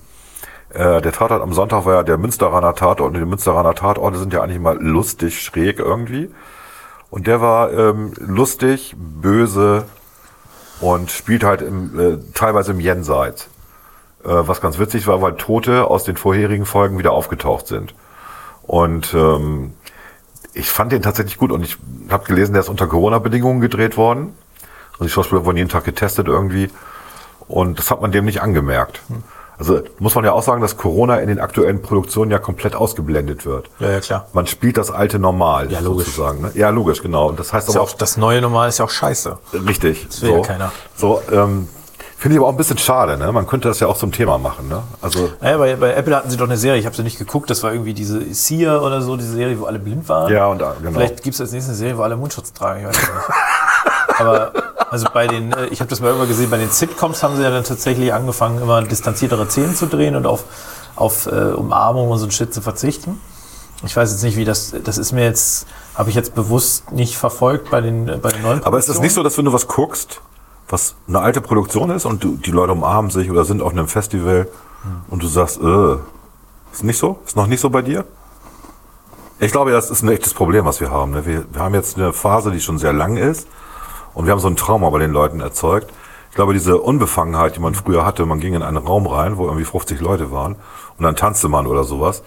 Äh, 0.70 1.02
der 1.02 1.12
Tatort 1.12 1.42
am 1.44 1.54
Sonntag 1.54 1.86
war 1.86 1.94
ja 1.96 2.04
der 2.04 2.18
Münsteraner 2.18 2.74
Tatort 2.74 3.10
und 3.10 3.14
die 3.14 3.26
Münsteraner 3.26 3.76
Tatorte 3.76 4.18
sind 4.18 4.34
ja 4.34 4.42
eigentlich 4.42 4.60
mal 4.60 4.82
lustig 4.82 5.42
schräg 5.42 5.78
irgendwie. 5.78 6.32
Und 7.12 7.28
der 7.28 7.42
war 7.42 7.72
ähm, 7.74 8.14
lustig, 8.18 8.96
böse 8.98 9.86
und 10.82 11.12
spielt 11.12 11.44
halt 11.44 11.62
im, 11.62 12.00
äh, 12.00 12.18
teilweise 12.34 12.72
im 12.72 12.80
Jenseits. 12.80 13.48
Äh, 14.24 14.48
was 14.48 14.62
ganz 14.62 14.78
witzig 14.78 15.08
war, 15.08 15.22
weil 15.22 15.34
Tote 15.34 15.86
aus 15.86 16.04
den 16.04 16.18
vorherigen 16.18 16.66
Folgen 16.66 17.00
wieder 17.00 17.12
aufgetaucht 17.12 17.68
sind. 17.68 17.96
Und 18.64 19.14
ähm, 19.14 19.74
ich 20.54 20.70
fand 20.70 20.92
den 20.92 21.02
tatsächlich 21.02 21.38
gut 21.38 21.52
und 21.52 21.64
ich 21.64 21.78
habe 22.10 22.26
gelesen, 22.26 22.54
der 22.54 22.62
ist 22.62 22.70
unter 22.70 22.88
Corona-Bedingungen 22.88 23.62
gedreht 23.62 23.98
worden. 23.98 24.36
Und 25.00 25.08
die 25.08 25.10
Schauspieler 25.10 25.46
wurden 25.46 25.58
jeden 25.58 25.70
Tag 25.70 25.86
getestet 25.86 26.28
irgendwie. 26.28 26.70
Und 27.48 27.80
das 27.80 27.90
hat 27.90 28.02
man 28.02 28.12
dem 28.12 28.26
nicht 28.26 28.42
angemerkt. 28.42 29.02
Also 29.62 29.82
muss 30.00 30.16
man 30.16 30.26
ja 30.26 30.32
auch 30.34 30.42
sagen, 30.42 30.60
dass 30.62 30.76
Corona 30.76 31.18
in 31.18 31.28
den 31.28 31.40
aktuellen 31.40 31.82
Produktionen 31.84 32.32
ja 32.32 32.40
komplett 32.40 32.76
ausgeblendet 32.76 33.46
wird. 33.46 33.70
Ja, 33.80 33.92
ja, 33.92 34.00
klar. 34.00 34.28
Man 34.34 34.48
spielt 34.48 34.76
das 34.78 34.90
alte 34.90 35.20
Normal, 35.20 35.72
Ja, 35.72 35.80
logisch. 35.82 36.08
sozusagen. 36.08 36.42
Ne? 36.42 36.52
Ja, 36.56 36.70
logisch, 36.72 37.02
genau. 37.04 37.30
Und 37.30 37.40
das 37.40 37.54
heißt 37.54 37.68
Ist 37.70 37.76
ja 37.76 37.82
aber 37.82 37.90
auch, 37.90 37.94
das 37.96 38.18
neue 38.18 38.42
Normal 38.42 38.70
ist 38.70 38.80
ja 38.80 38.86
auch 38.86 38.90
scheiße. 38.90 39.38
Richtig. 39.68 40.08
Das 40.08 40.22
will 40.24 40.32
ja 40.32 40.40
keiner. 40.42 40.72
So, 40.96 41.22
ähm, 41.32 41.68
finde 42.18 42.36
ich 42.36 42.40
aber 42.40 42.48
auch 42.48 42.52
ein 42.54 42.58
bisschen 42.58 42.80
schade, 42.80 43.18
ne? 43.18 43.32
Man 43.32 43.46
könnte 43.46 43.68
das 43.68 43.80
ja 43.80 43.88
auch 43.88 43.98
zum 43.98 44.12
Thema 44.12 44.38
machen, 44.40 44.68
ne? 44.68 44.82
Also, 45.02 45.30
Naja, 45.42 45.58
bei, 45.58 45.76
bei 45.76 45.94
Apple 45.94 46.16
hatten 46.16 46.30
sie 46.32 46.38
doch 46.38 46.46
eine 46.48 46.58
Serie, 46.58 46.80
ich 46.80 46.86
habe 46.88 46.96
sie 46.96 47.04
nicht 47.04 47.20
geguckt, 47.20 47.50
das 47.52 47.62
war 47.64 47.72
irgendwie 47.72 47.94
diese 47.94 48.34
Seer 48.34 48.82
oder 48.82 49.02
so, 49.02 49.16
diese 49.16 49.34
Serie, 49.34 49.60
wo 49.60 49.66
alle 49.66 49.78
blind 49.80 50.10
waren. 50.10 50.32
ja, 50.34 50.48
und 50.48 50.62
äh, 50.62 50.66
genau. 50.82 50.94
Vielleicht 50.98 51.22
gibt 51.24 51.36
es 51.36 51.42
als 51.42 51.52
nächste 51.52 51.70
eine 51.72 51.78
Serie, 51.78 51.98
wo 51.98 52.02
alle 52.02 52.16
Mundschutz 52.18 52.52
tragen, 52.54 52.82
ich 52.82 52.88
weiß 52.88 52.98
nicht. 52.98 54.20
Aber 54.20 54.52
also 54.92 55.08
bei 55.14 55.26
den, 55.26 55.54
äh, 55.54 55.68
ich 55.68 55.80
habe 55.80 55.90
das 55.90 56.02
mal 56.02 56.08
irgendwann 56.08 56.28
gesehen, 56.28 56.50
bei 56.50 56.58
den 56.58 56.70
Sitcoms 56.70 57.24
haben 57.24 57.38
sie 57.38 57.44
ja 57.44 57.50
dann 57.50 57.64
tatsächlich 57.64 58.14
angefangen, 58.14 58.62
immer 58.62 58.82
distanziertere 58.82 59.50
Szenen 59.50 59.74
zu 59.74 59.86
drehen 59.86 60.18
und 60.18 60.28
auf, 60.28 60.44
auf 60.98 61.28
äh, 61.28 61.54
Umarmung 61.54 62.10
und 62.10 62.18
so 62.18 62.26
ein 62.26 62.32
Shit 62.32 62.54
zu 62.54 62.62
verzichten. 62.62 63.18
Ich 63.86 63.96
weiß 63.96 64.12
jetzt 64.12 64.22
nicht, 64.22 64.36
wie 64.36 64.44
das, 64.44 64.76
das 64.84 64.98
ist 64.98 65.14
mir 65.14 65.24
jetzt, 65.24 65.66
habe 65.96 66.10
ich 66.10 66.16
jetzt 66.16 66.36
bewusst 66.36 66.92
nicht 66.92 67.16
verfolgt 67.18 67.72
bei 67.72 67.80
den, 67.80 68.10
äh, 68.10 68.18
bei 68.18 68.32
den 68.32 68.42
neuen 68.42 68.66
Aber 68.66 68.80
ist 68.80 68.90
das 68.90 69.00
nicht 69.00 69.14
so, 69.14 69.24
dass 69.24 69.38
wenn 69.38 69.46
du 69.46 69.54
was 69.54 69.70
guckst, 69.70 70.20
was 70.68 70.96
eine 71.08 71.20
alte 71.20 71.40
Produktion 71.40 71.90
ist 71.90 72.06
und 72.06 72.22
du, 72.26 72.36
die 72.36 72.52
Leute 72.52 72.74
umarmen 72.74 73.12
sich 73.12 73.32
oder 73.32 73.46
sind 73.46 73.62
auf 73.62 73.72
einem 73.72 73.88
Festival 73.88 74.50
und 75.10 75.24
du 75.24 75.28
sagst, 75.28 75.62
äh, 75.62 75.96
ist 76.74 76.84
nicht 76.84 76.98
so? 76.98 77.20
Ist 77.26 77.38
noch 77.38 77.48
nicht 77.48 77.62
so 77.62 77.70
bei 77.70 77.82
dir? 77.82 78.04
Ich 79.40 79.54
glaube, 79.54 79.72
das 79.72 79.90
ist 79.90 80.04
ein 80.04 80.10
echtes 80.10 80.34
Problem, 80.34 80.66
was 80.66 80.82
wir 80.82 80.92
haben. 80.92 81.12
Ne? 81.12 81.26
Wir, 81.26 81.46
wir 81.50 81.62
haben 81.62 81.76
jetzt 81.76 81.98
eine 81.98 82.12
Phase, 82.12 82.52
die 82.52 82.60
schon 82.60 82.78
sehr 82.78 82.92
lang 82.92 83.16
ist 83.16 83.48
und 84.14 84.26
wir 84.26 84.32
haben 84.32 84.40
so 84.40 84.48
ein 84.48 84.56
Trauma 84.56 84.90
bei 84.90 85.00
den 85.00 85.12
Leuten 85.12 85.40
erzeugt. 85.42 85.92
Ich 86.30 86.36
glaube, 86.36 86.54
diese 86.54 86.78
Unbefangenheit, 86.80 87.56
die 87.56 87.60
man 87.60 87.76
früher 87.76 88.06
hatte, 88.06 88.26
man 88.26 88.40
ging 88.40 88.54
in 88.54 88.64
einen 88.64 88.78
Raum 88.78 89.06
rein, 89.06 89.38
wo 89.38 89.46
irgendwie 89.46 89.66
50 89.66 90.00
Leute 90.00 90.32
waren 90.32 90.56
und 90.98 91.04
dann 91.04 91.16
tanzte 91.16 91.50
man 91.50 91.68
oder 91.68 91.84
sowas, 91.84 92.24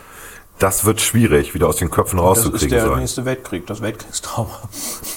das 0.59 0.85
wird 0.85 1.01
schwierig, 1.01 1.55
wieder 1.55 1.67
aus 1.67 1.77
den 1.77 1.91
Köpfen 1.91 2.19
Das 2.19 2.39
ist 2.39 2.45
rauszukriegen 2.47 2.69
der 2.71 2.87
sein. 2.89 2.99
nächste 3.01 3.25
Weltkrieg, 3.25 3.67
das 3.67 3.81
Weltkriegstrauma. 3.81 4.61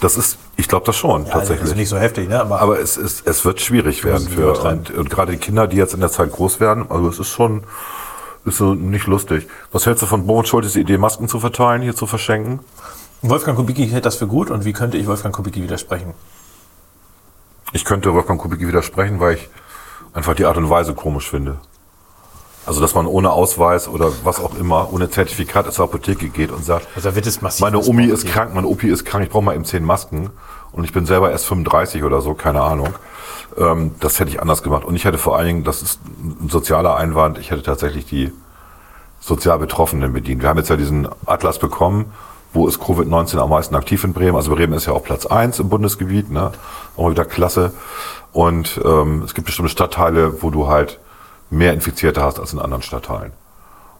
Das 0.02 0.18
ist, 0.18 0.38
ich 0.56 0.68
glaube 0.68 0.86
das 0.86 0.96
schon, 0.96 1.26
Ja, 1.26 1.34
tatsächlich. 1.34 1.62
Also 1.64 1.76
nicht 1.76 1.90
so 1.90 1.98
heftig, 1.98 2.28
ne? 2.28 2.40
Aber, 2.40 2.60
Aber 2.60 2.80
es, 2.80 2.98
ist, 2.98 3.28
es 3.28 3.46
wird 3.46 3.62
schwierig 3.62 4.04
werden 4.04 4.28
für 4.28 4.60
und, 4.64 4.90
und 4.90 5.10
gerade 5.10 5.34
die 5.34 5.38
Kinder, 5.38 5.68
die 5.68 5.78
jetzt 5.78 5.94
in 5.94 6.00
der 6.00 6.10
Zeit 6.10 6.32
groß 6.32 6.60
werden. 6.60 6.86
Also 6.90 7.08
es 7.10 7.20
ist 7.20 7.30
schon 7.30 7.64
ist 8.46 8.58
so 8.58 8.74
nicht 8.74 9.08
lustig. 9.08 9.48
Was 9.72 9.86
hältst 9.86 10.02
du 10.02 10.08
von 10.08 10.26
Bo 10.26 10.40
und 10.40 10.48
Schultes 10.48 10.76
Idee, 10.76 10.98
Masken 10.98 11.28
zu 11.28 11.40
verteilen, 11.40 11.82
hier 11.82 11.96
zu 11.96 12.08
verschenken? 12.08 12.62
Wolfgang 13.22 13.58
Kubicki 13.58 13.88
hält 13.90 14.06
das 14.06 14.16
für 14.16 14.28
gut 14.28 14.50
und 14.50 14.64
wie 14.64 14.74
könnte 14.74 14.98
ich 14.98 15.06
Wolfgang 15.08 15.36
Kubicki 15.36 15.62
widersprechen? 15.62 16.14
Ich 17.74 17.86
könnte 17.86 18.14
Wolfgang 18.14 18.40
Kubicki 18.40 18.68
widersprechen, 18.68 19.20
weil 19.20 19.36
ich 19.36 19.50
einfach 20.14 20.36
die 20.36 20.46
Art 20.46 20.58
und 20.58 20.70
Weise 20.70 20.94
komisch 20.94 21.30
finde. 21.30 21.58
Also 22.66 22.82
dass 22.82 22.96
man 22.96 23.06
ohne 23.06 23.32
Ausweis 23.32 23.88
oder 23.88 24.12
was 24.24 24.40
auch 24.42 24.56
immer, 24.56 24.92
ohne 24.92 25.10
Zertifikat 25.10 25.72
zur 25.74 25.86
Apotheke 25.86 26.28
geht 26.30 26.52
und 26.52 26.66
sagt, 26.66 26.86
Also 26.96 27.16
wird 27.16 27.26
es 27.26 27.42
massiv. 27.42 27.62
meine 27.62 27.80
Omi 27.80 28.06
ist 28.06 28.26
krank, 28.28 28.54
mein 28.54 28.66
Opi 28.66 28.90
ist 28.90 29.06
krank, 29.06 29.24
ich 29.24 29.30
brauche 29.30 29.44
mal 29.44 29.56
eben 29.56 29.64
zehn 29.64 29.86
Masken 29.86 30.32
und 30.74 30.84
ich 30.84 30.92
bin 30.92 31.06
selber 31.06 31.32
erst 31.32 31.46
35 31.46 32.04
oder 32.04 32.20
so, 32.20 32.34
keine 32.34 32.62
Ahnung. 32.62 32.90
Ähm, 33.58 33.92
das 34.02 34.20
hätte 34.20 34.32
ich 34.32 34.42
anders 34.42 34.64
gemacht. 34.64 34.84
Und 34.84 34.96
ich 34.98 35.06
hätte 35.06 35.18
vor 35.18 35.38
allen 35.38 35.48
Dingen, 35.48 35.64
das 35.64 35.82
ist 35.82 36.00
ein 36.42 36.50
sozialer 36.50 36.98
Einwand, 36.98 37.38
ich 37.38 37.52
hätte 37.52 37.64
tatsächlich 37.64 38.06
die 38.06 38.34
sozial 39.22 39.60
Betroffenen 39.60 40.12
bedient. 40.12 40.42
Wir 40.42 40.50
haben 40.50 40.58
jetzt 40.58 40.70
ja 40.70 40.76
diesen 40.76 41.08
Atlas 41.26 41.60
bekommen, 41.60 42.12
wo 42.58 42.68
ist 42.68 42.82
Covid-19 42.82 43.38
am 43.38 43.52
meisten 43.52 43.76
aktiv 43.76 44.04
in 44.04 44.14
Bremen. 44.14 44.36
Also 44.36 44.54
Bremen 44.54 44.74
ist 44.74 44.88
ja 44.88 44.94
auf 44.94 45.04
Platz 45.04 45.26
eins 45.26 45.60
im 45.60 45.70
Bundesgebiet, 45.70 46.32
ne? 46.32 46.52
Auch 46.98 47.12
wieder 47.12 47.24
klasse. 47.24 47.72
Und 48.34 48.82
ähm, 48.84 49.22
es 49.24 49.34
gibt 49.34 49.46
bestimmte 49.46 49.72
Stadtteile, 49.72 50.42
wo 50.42 50.50
du 50.50 50.68
halt 50.68 51.00
mehr 51.50 51.74
Infizierte 51.74 52.22
hast 52.24 52.40
als 52.40 52.54
in 52.54 52.60
anderen 52.60 52.82
Stadtteilen. 52.82 53.32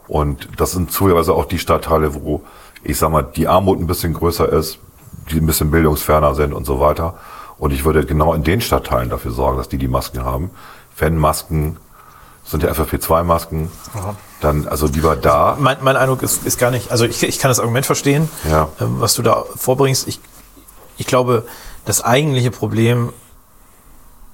Und 0.08 0.50
das 0.58 0.72
sind 0.72 0.92
zuweise 0.92 1.34
auch 1.34 1.46
die 1.46 1.60
Stadtteile, 1.60 2.16
wo, 2.16 2.42
ich 2.84 2.98
sag 2.98 3.12
mal, 3.12 3.24
die 3.24 3.48
Armut 3.48 3.80
ein 3.80 3.88
bisschen 3.88 4.14
größer 4.14 4.50
ist, 4.50 4.80
die 5.32 5.38
ein 5.38 5.46
bisschen 5.46 5.72
bildungsferner 5.72 6.34
sind 6.34 6.54
und 6.54 6.66
so 6.66 6.80
weiter. 6.80 7.16
Und 7.58 7.72
ich 7.74 7.86
würde 7.86 8.06
genau 8.06 8.34
in 8.34 8.44
den 8.44 8.62
Stadtteilen 8.62 9.10
dafür 9.10 9.32
sorgen, 9.32 9.58
dass 9.58 9.70
die 9.70 9.78
die 9.78 9.88
Masken 9.88 10.26
haben. 10.26 10.52
Wenn 10.98 11.18
Masken, 11.18 11.78
sind 12.44 12.64
ja 12.64 12.72
FFP2-Masken, 12.72 13.70
dann 14.42 14.68
also 14.68 14.88
lieber 14.88 15.16
da. 15.16 15.58
Mein, 15.60 15.78
mein 15.82 15.96
Eindruck 15.98 16.22
ist, 16.24 16.46
ist 16.46 16.58
gar 16.60 16.72
nicht, 16.72 16.92
also 16.92 17.06
ich, 17.06 17.24
ich 17.24 17.40
kann 17.40 17.50
das 17.50 17.60
Argument 17.60 17.86
verstehen, 17.86 18.30
Ja. 18.50 18.70
ähm, 18.80 18.96
was 19.00 19.14
du 19.16 19.22
da 19.24 19.44
vorbringst. 19.56 20.08
Ich, 20.08 20.20
ich 20.98 21.08
glaube, 21.08 21.46
das 21.86 22.02
eigentliche 22.04 22.52
Problem 22.52 23.14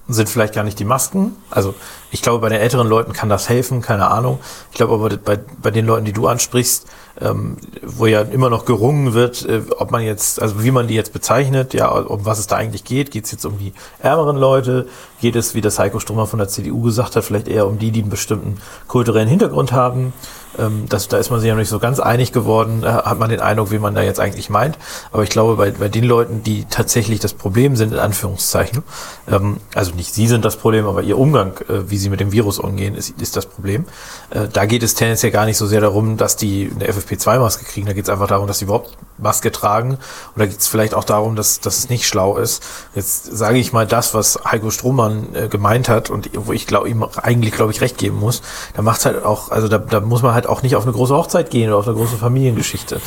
sind 0.08 0.28
vielleicht 0.28 0.54
gar 0.54 0.64
nicht 0.64 0.80
die 0.80 0.86
Masken. 0.86 1.36
Also 1.50 1.74
ich 2.12 2.22
glaube, 2.22 2.40
bei 2.40 2.50
den 2.50 2.60
älteren 2.60 2.88
Leuten 2.88 3.14
kann 3.14 3.30
das 3.30 3.48
helfen, 3.48 3.82
keine 3.82 4.10
Ahnung. 4.10 4.40
Ich 4.72 4.78
glaube 4.78 4.94
aber 4.94 5.16
bei, 5.18 5.40
bei 5.62 5.72
den 5.72 5.86
Leuten, 5.86 6.04
die 6.06 6.12
du 6.12 6.28
ansprichst, 6.28 6.88
ähm, 7.22 7.58
wo 7.82 8.06
ja 8.06 8.22
immer 8.22 8.50
noch 8.50 8.66
gerungen 8.66 9.14
wird, 9.14 9.46
äh, 9.46 9.62
ob 9.78 9.92
man 9.92 10.02
jetzt, 10.02 10.42
also 10.42 10.64
wie 10.64 10.72
man 10.72 10.88
die 10.88 10.96
jetzt 10.96 11.14
bezeichnet, 11.14 11.74
ja, 11.74 11.88
um 11.88 12.26
was 12.26 12.40
es 12.40 12.48
da 12.48 12.58
eigentlich 12.58 12.84
geht. 12.84 13.12
Geht 13.12 13.26
es 13.26 13.32
jetzt 13.32 13.46
um 13.46 13.58
die 13.60 13.74
ärmeren 14.00 14.36
Leute? 14.36 14.88
Geht 15.22 15.36
es, 15.36 15.56
wie 15.56 15.62
das 15.62 15.80
Heiko 15.80 16.00
Strummer 16.00 16.28
von 16.28 16.40
der 16.40 16.50
CDU 16.50 16.82
gesagt 16.82 17.16
hat, 17.16 17.24
vielleicht 17.24 17.48
eher 17.48 17.66
um 17.68 17.80
die, 17.80 17.92
die 17.92 18.02
einen 18.02 18.10
bestimmten 18.10 18.58
kulturellen 18.88 19.30
Hintergrund 19.30 19.72
haben? 19.72 20.12
Ähm, 20.58 20.86
das, 20.90 21.08
da 21.08 21.18
ist 21.18 21.30
man 21.30 21.40
sich 21.40 21.48
ja 21.48 21.54
noch 21.54 21.60
nicht 21.60 21.70
so 21.70 21.80
ganz 21.80 22.00
einig 22.00 22.32
geworden, 22.32 22.84
äh, 22.84 22.88
hat 22.88 23.20
man 23.20 23.30
den 23.30 23.40
Eindruck, 23.40 23.72
wie 23.72 23.80
man 23.80 23.96
da 23.96 24.02
jetzt 24.02 24.20
eigentlich 24.20 24.50
meint. 24.50 24.78
Aber 25.12 25.24
ich 25.24 25.30
glaube, 25.30 25.56
bei, 25.56 25.72
bei 25.72 25.90
den 25.90 26.04
Leuten, 26.04 26.44
die 26.44 26.66
tatsächlich 26.66 27.20
das 27.20 27.34
Problem 27.34 27.76
sind, 27.76 27.94
in 27.94 28.00
Anführungszeichen, 28.00 28.84
ähm, 29.30 29.58
also 29.74 29.94
nicht 29.96 30.14
sie 30.14 30.28
sind 30.28 30.46
das 30.46 30.58
Problem, 30.58 30.86
aber 30.86 31.02
ihr 31.02 31.18
Umgang, 31.18 31.58
äh, 31.70 31.90
wie 31.90 31.98
sie 31.98 32.10
mit 32.10 32.20
dem 32.20 32.32
Virus 32.32 32.60
umgehen, 32.60 32.96
ist, 32.96 33.10
ist 33.22 33.36
das 33.36 33.46
Problem. 33.46 33.86
Äh, 34.30 34.48
da 34.52 34.66
geht 34.66 34.84
es 34.84 34.96
tendenziell 34.96 35.32
gar 35.32 35.46
nicht 35.46 35.58
so 35.58 35.66
sehr 35.68 35.82
darum, 35.82 36.18
dass 36.18 36.36
die 36.36 36.72
eine 36.74 36.90
FFP2-Maske 36.90 37.66
kriegen, 37.66 37.88
da 37.88 37.94
geht 37.94 38.04
es 38.04 38.10
einfach 38.10 38.28
darum, 38.28 38.48
dass 38.48 38.60
sie 38.60 38.66
überhaupt 38.66 38.98
Maske 39.18 39.52
tragen. 39.52 39.92
Und 39.92 40.00
da 40.36 40.46
geht 40.46 40.60
es 40.60 40.68
vielleicht 40.68 40.94
auch 40.94 41.04
darum, 41.04 41.36
dass, 41.36 41.60
dass 41.60 41.78
es 41.78 41.90
nicht 41.90 42.08
schlau 42.08 42.38
ist. 42.38 42.64
Jetzt 42.96 43.26
sage 43.36 43.58
ich 43.58 43.74
mal 43.74 43.88
das, 43.88 44.14
was 44.14 44.40
Heiko 44.46 44.70
Strohmann 44.70 45.34
äh, 45.34 45.48
gemeint 45.48 45.90
hat 45.90 46.10
und 46.10 46.30
wo 46.34 46.54
ich 46.54 46.68
glaube, 46.68 46.90
ihm 46.90 47.06
eigentlich, 47.22 47.54
glaube 47.54 47.72
ich, 47.72 47.82
recht 47.82 47.98
geben 47.98 48.20
muss. 48.20 48.42
Da 48.76 48.82
macht 48.82 49.06
halt 49.06 49.24
auch, 49.24 49.52
also 49.52 49.68
da, 49.68 49.78
da 49.78 50.00
muss 50.00 50.22
man 50.22 50.34
halt 50.34 50.43
auch 50.48 50.62
nicht 50.62 50.76
auf 50.76 50.84
eine 50.84 50.94
große 50.94 51.16
Hochzeit 51.16 51.50
gehen 51.50 51.70
oder 51.70 51.80
auf 51.80 51.88
eine 51.88 51.96
große 51.96 52.18
Familiengeschichte. 52.18 53.02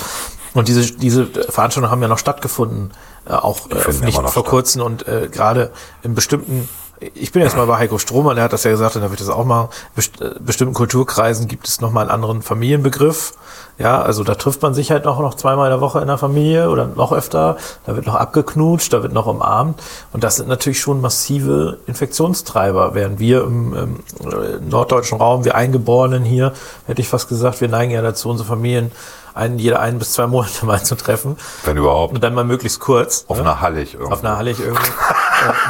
Und 0.55 0.69
diese, 0.69 0.93
diese 0.93 1.27
Veranstaltungen 1.27 1.91
haben 1.91 2.03
ja 2.03 2.09
noch 2.09 2.19
stattgefunden, 2.19 2.93
äh, 3.27 3.33
auch 3.33 3.71
äh, 3.71 4.05
nicht 4.05 4.19
vor 4.19 4.29
statt. 4.31 4.45
kurzem 4.47 4.83
und 4.83 5.07
äh, 5.07 5.29
gerade 5.31 5.71
in 6.03 6.15
bestimmten 6.15 6.69
ich 7.01 7.33
bin 7.33 7.43
jetzt 7.43 7.57
mal 7.57 7.67
bei 7.67 7.77
Heiko 7.77 7.99
Strohmann, 7.99 8.37
der 8.37 8.45
hat 8.45 8.53
das 8.53 8.65
ja 8.65 8.71
gesagt, 8.71 8.97
und 8.97 9.03
da 9.03 9.11
wird 9.11 9.21
das 9.21 9.29
auch 9.29 9.45
mal, 9.45 9.69
äh, 9.97 10.31
bestimmten 10.41 10.75
Kulturkreisen 10.75 11.49
gibt 11.49 11.69
es 11.69 11.81
nochmal 11.81 12.03
einen 12.03 12.11
anderen 12.11 12.43
Familienbegriff. 12.43 13.35
Ja, 13.79 14.01
also 14.01 14.25
da 14.25 14.35
trifft 14.35 14.63
man 14.63 14.73
sich 14.73 14.91
halt 14.91 15.05
noch, 15.05 15.21
noch 15.21 15.35
zweimal 15.35 15.67
in 15.67 15.73
der 15.73 15.83
Woche 15.83 16.01
in 16.01 16.07
der 16.07 16.17
Familie 16.17 16.71
oder 16.71 16.87
noch 16.87 17.13
öfter. 17.13 17.59
Da 17.85 17.95
wird 17.95 18.07
noch 18.07 18.15
abgeknutscht, 18.15 18.91
da 18.91 19.03
wird 19.03 19.13
noch 19.13 19.27
umarmt. 19.27 19.83
Und 20.15 20.25
das 20.25 20.37
sind 20.37 20.49
natürlich 20.49 20.81
schon 20.81 21.03
massive 21.03 21.79
Infektionstreiber. 21.87 22.95
Während 22.95 23.19
wir 23.19 23.45
im, 23.45 23.75
im 23.75 23.97
äh, 24.21 24.61
norddeutschen 24.67 25.19
Raum, 25.19 25.45
wir 25.45 25.55
Eingeborenen 25.57 26.25
hier, 26.25 26.55
hätte 26.87 27.03
ich 27.03 27.09
fast 27.09 27.29
gesagt, 27.29 27.61
wir 27.61 27.69
neigen 27.69 27.93
ja 27.93 28.01
dazu, 28.01 28.31
unsere 28.31 28.49
Familien 28.49 28.93
einen, 29.37 29.59
jede 29.59 29.79
ein 29.79 29.99
bis 29.99 30.13
zwei 30.13 30.27
Monate 30.27 30.65
mal 30.67 30.83
zu 30.83 30.95
treffen. 30.95 31.37
Wenn 31.65 31.77
überhaupt. 31.77 32.15
Und 32.15 32.25
dann 32.25 32.35
mal 32.35 32.45
möglichst 32.45 32.81
kurz. 32.81 33.27
Auf 33.29 33.37
ne? 33.37 33.43
einer 33.43 33.61
Hallig 33.61 33.95
irgendwie. 33.95 34.13
Auf 34.13 34.25
einer 34.25 34.39
Hallig 34.39 34.59
irgendwie. 34.59 34.91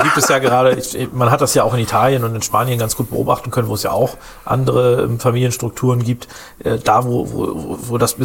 Äh, 0.01 0.03
gibt 0.05 0.17
es 0.17 0.29
ja 0.29 0.39
gerade, 0.39 0.75
ich, 0.75 1.13
man 1.13 1.31
hat 1.31 1.41
das 1.41 1.55
ja 1.55 1.63
auch 1.65 1.75
in 1.75 1.81
Italien 1.81 2.25
und 2.25 2.35
in 2.35 2.43
Spanien 2.43 2.79
ganz 2.79 2.97
gut 2.97 3.11
beobachten 3.11 3.51
können, 3.51 3.69
wo 3.69 3.75
es 3.75 3.83
ja 3.83 3.91
auch 3.93 4.17
andere 4.45 5.03
ähm, 5.03 5.19
Familienstrukturen 5.21 6.03
gibt. 6.05 6.29
Äh, 6.63 6.79
da, 6.79 7.05
wo, 7.05 7.31
wo, 7.33 7.79
wo 7.89 7.99
das 7.99 8.17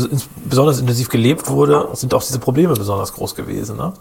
besonders 0.45 0.79
intensiv 0.79 1.09
gelebt 1.09 1.49
wurde, 1.49 1.89
sind 1.93 2.13
auch 2.13 2.23
diese 2.23 2.39
Probleme 2.39 2.73
besonders 2.73 3.13
groß 3.13 3.35
gewesen. 3.35 3.77
Ne? 3.77 3.93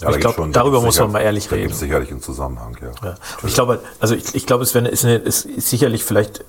Ja, 0.00 0.08
ich 0.10 0.14
da 0.16 0.20
glaube, 0.20 0.42
da 0.52 0.60
darüber 0.60 0.80
muss 0.80 0.98
man 0.98 1.12
mal 1.12 1.20
ehrlich 1.20 1.44
Da 1.48 1.50
reden. 1.54 1.62
gibt 1.64 1.74
es 1.74 1.80
sicherlich 1.80 2.10
einen 2.10 2.20
Zusammenhang, 2.22 2.76
ja. 2.82 3.08
Ja. 3.08 3.14
Ich 3.46 3.54
glaube, 3.54 3.78
also 4.00 4.14
ich, 4.14 4.34
ich 4.34 4.44
glaube, 4.46 4.64
es 4.64 4.74
wäre- 4.74 4.88
ist, 4.88 5.04
ist, 5.04 5.44
ist 5.46 5.70
sicherlich 5.70 6.04
vielleicht 6.04 6.44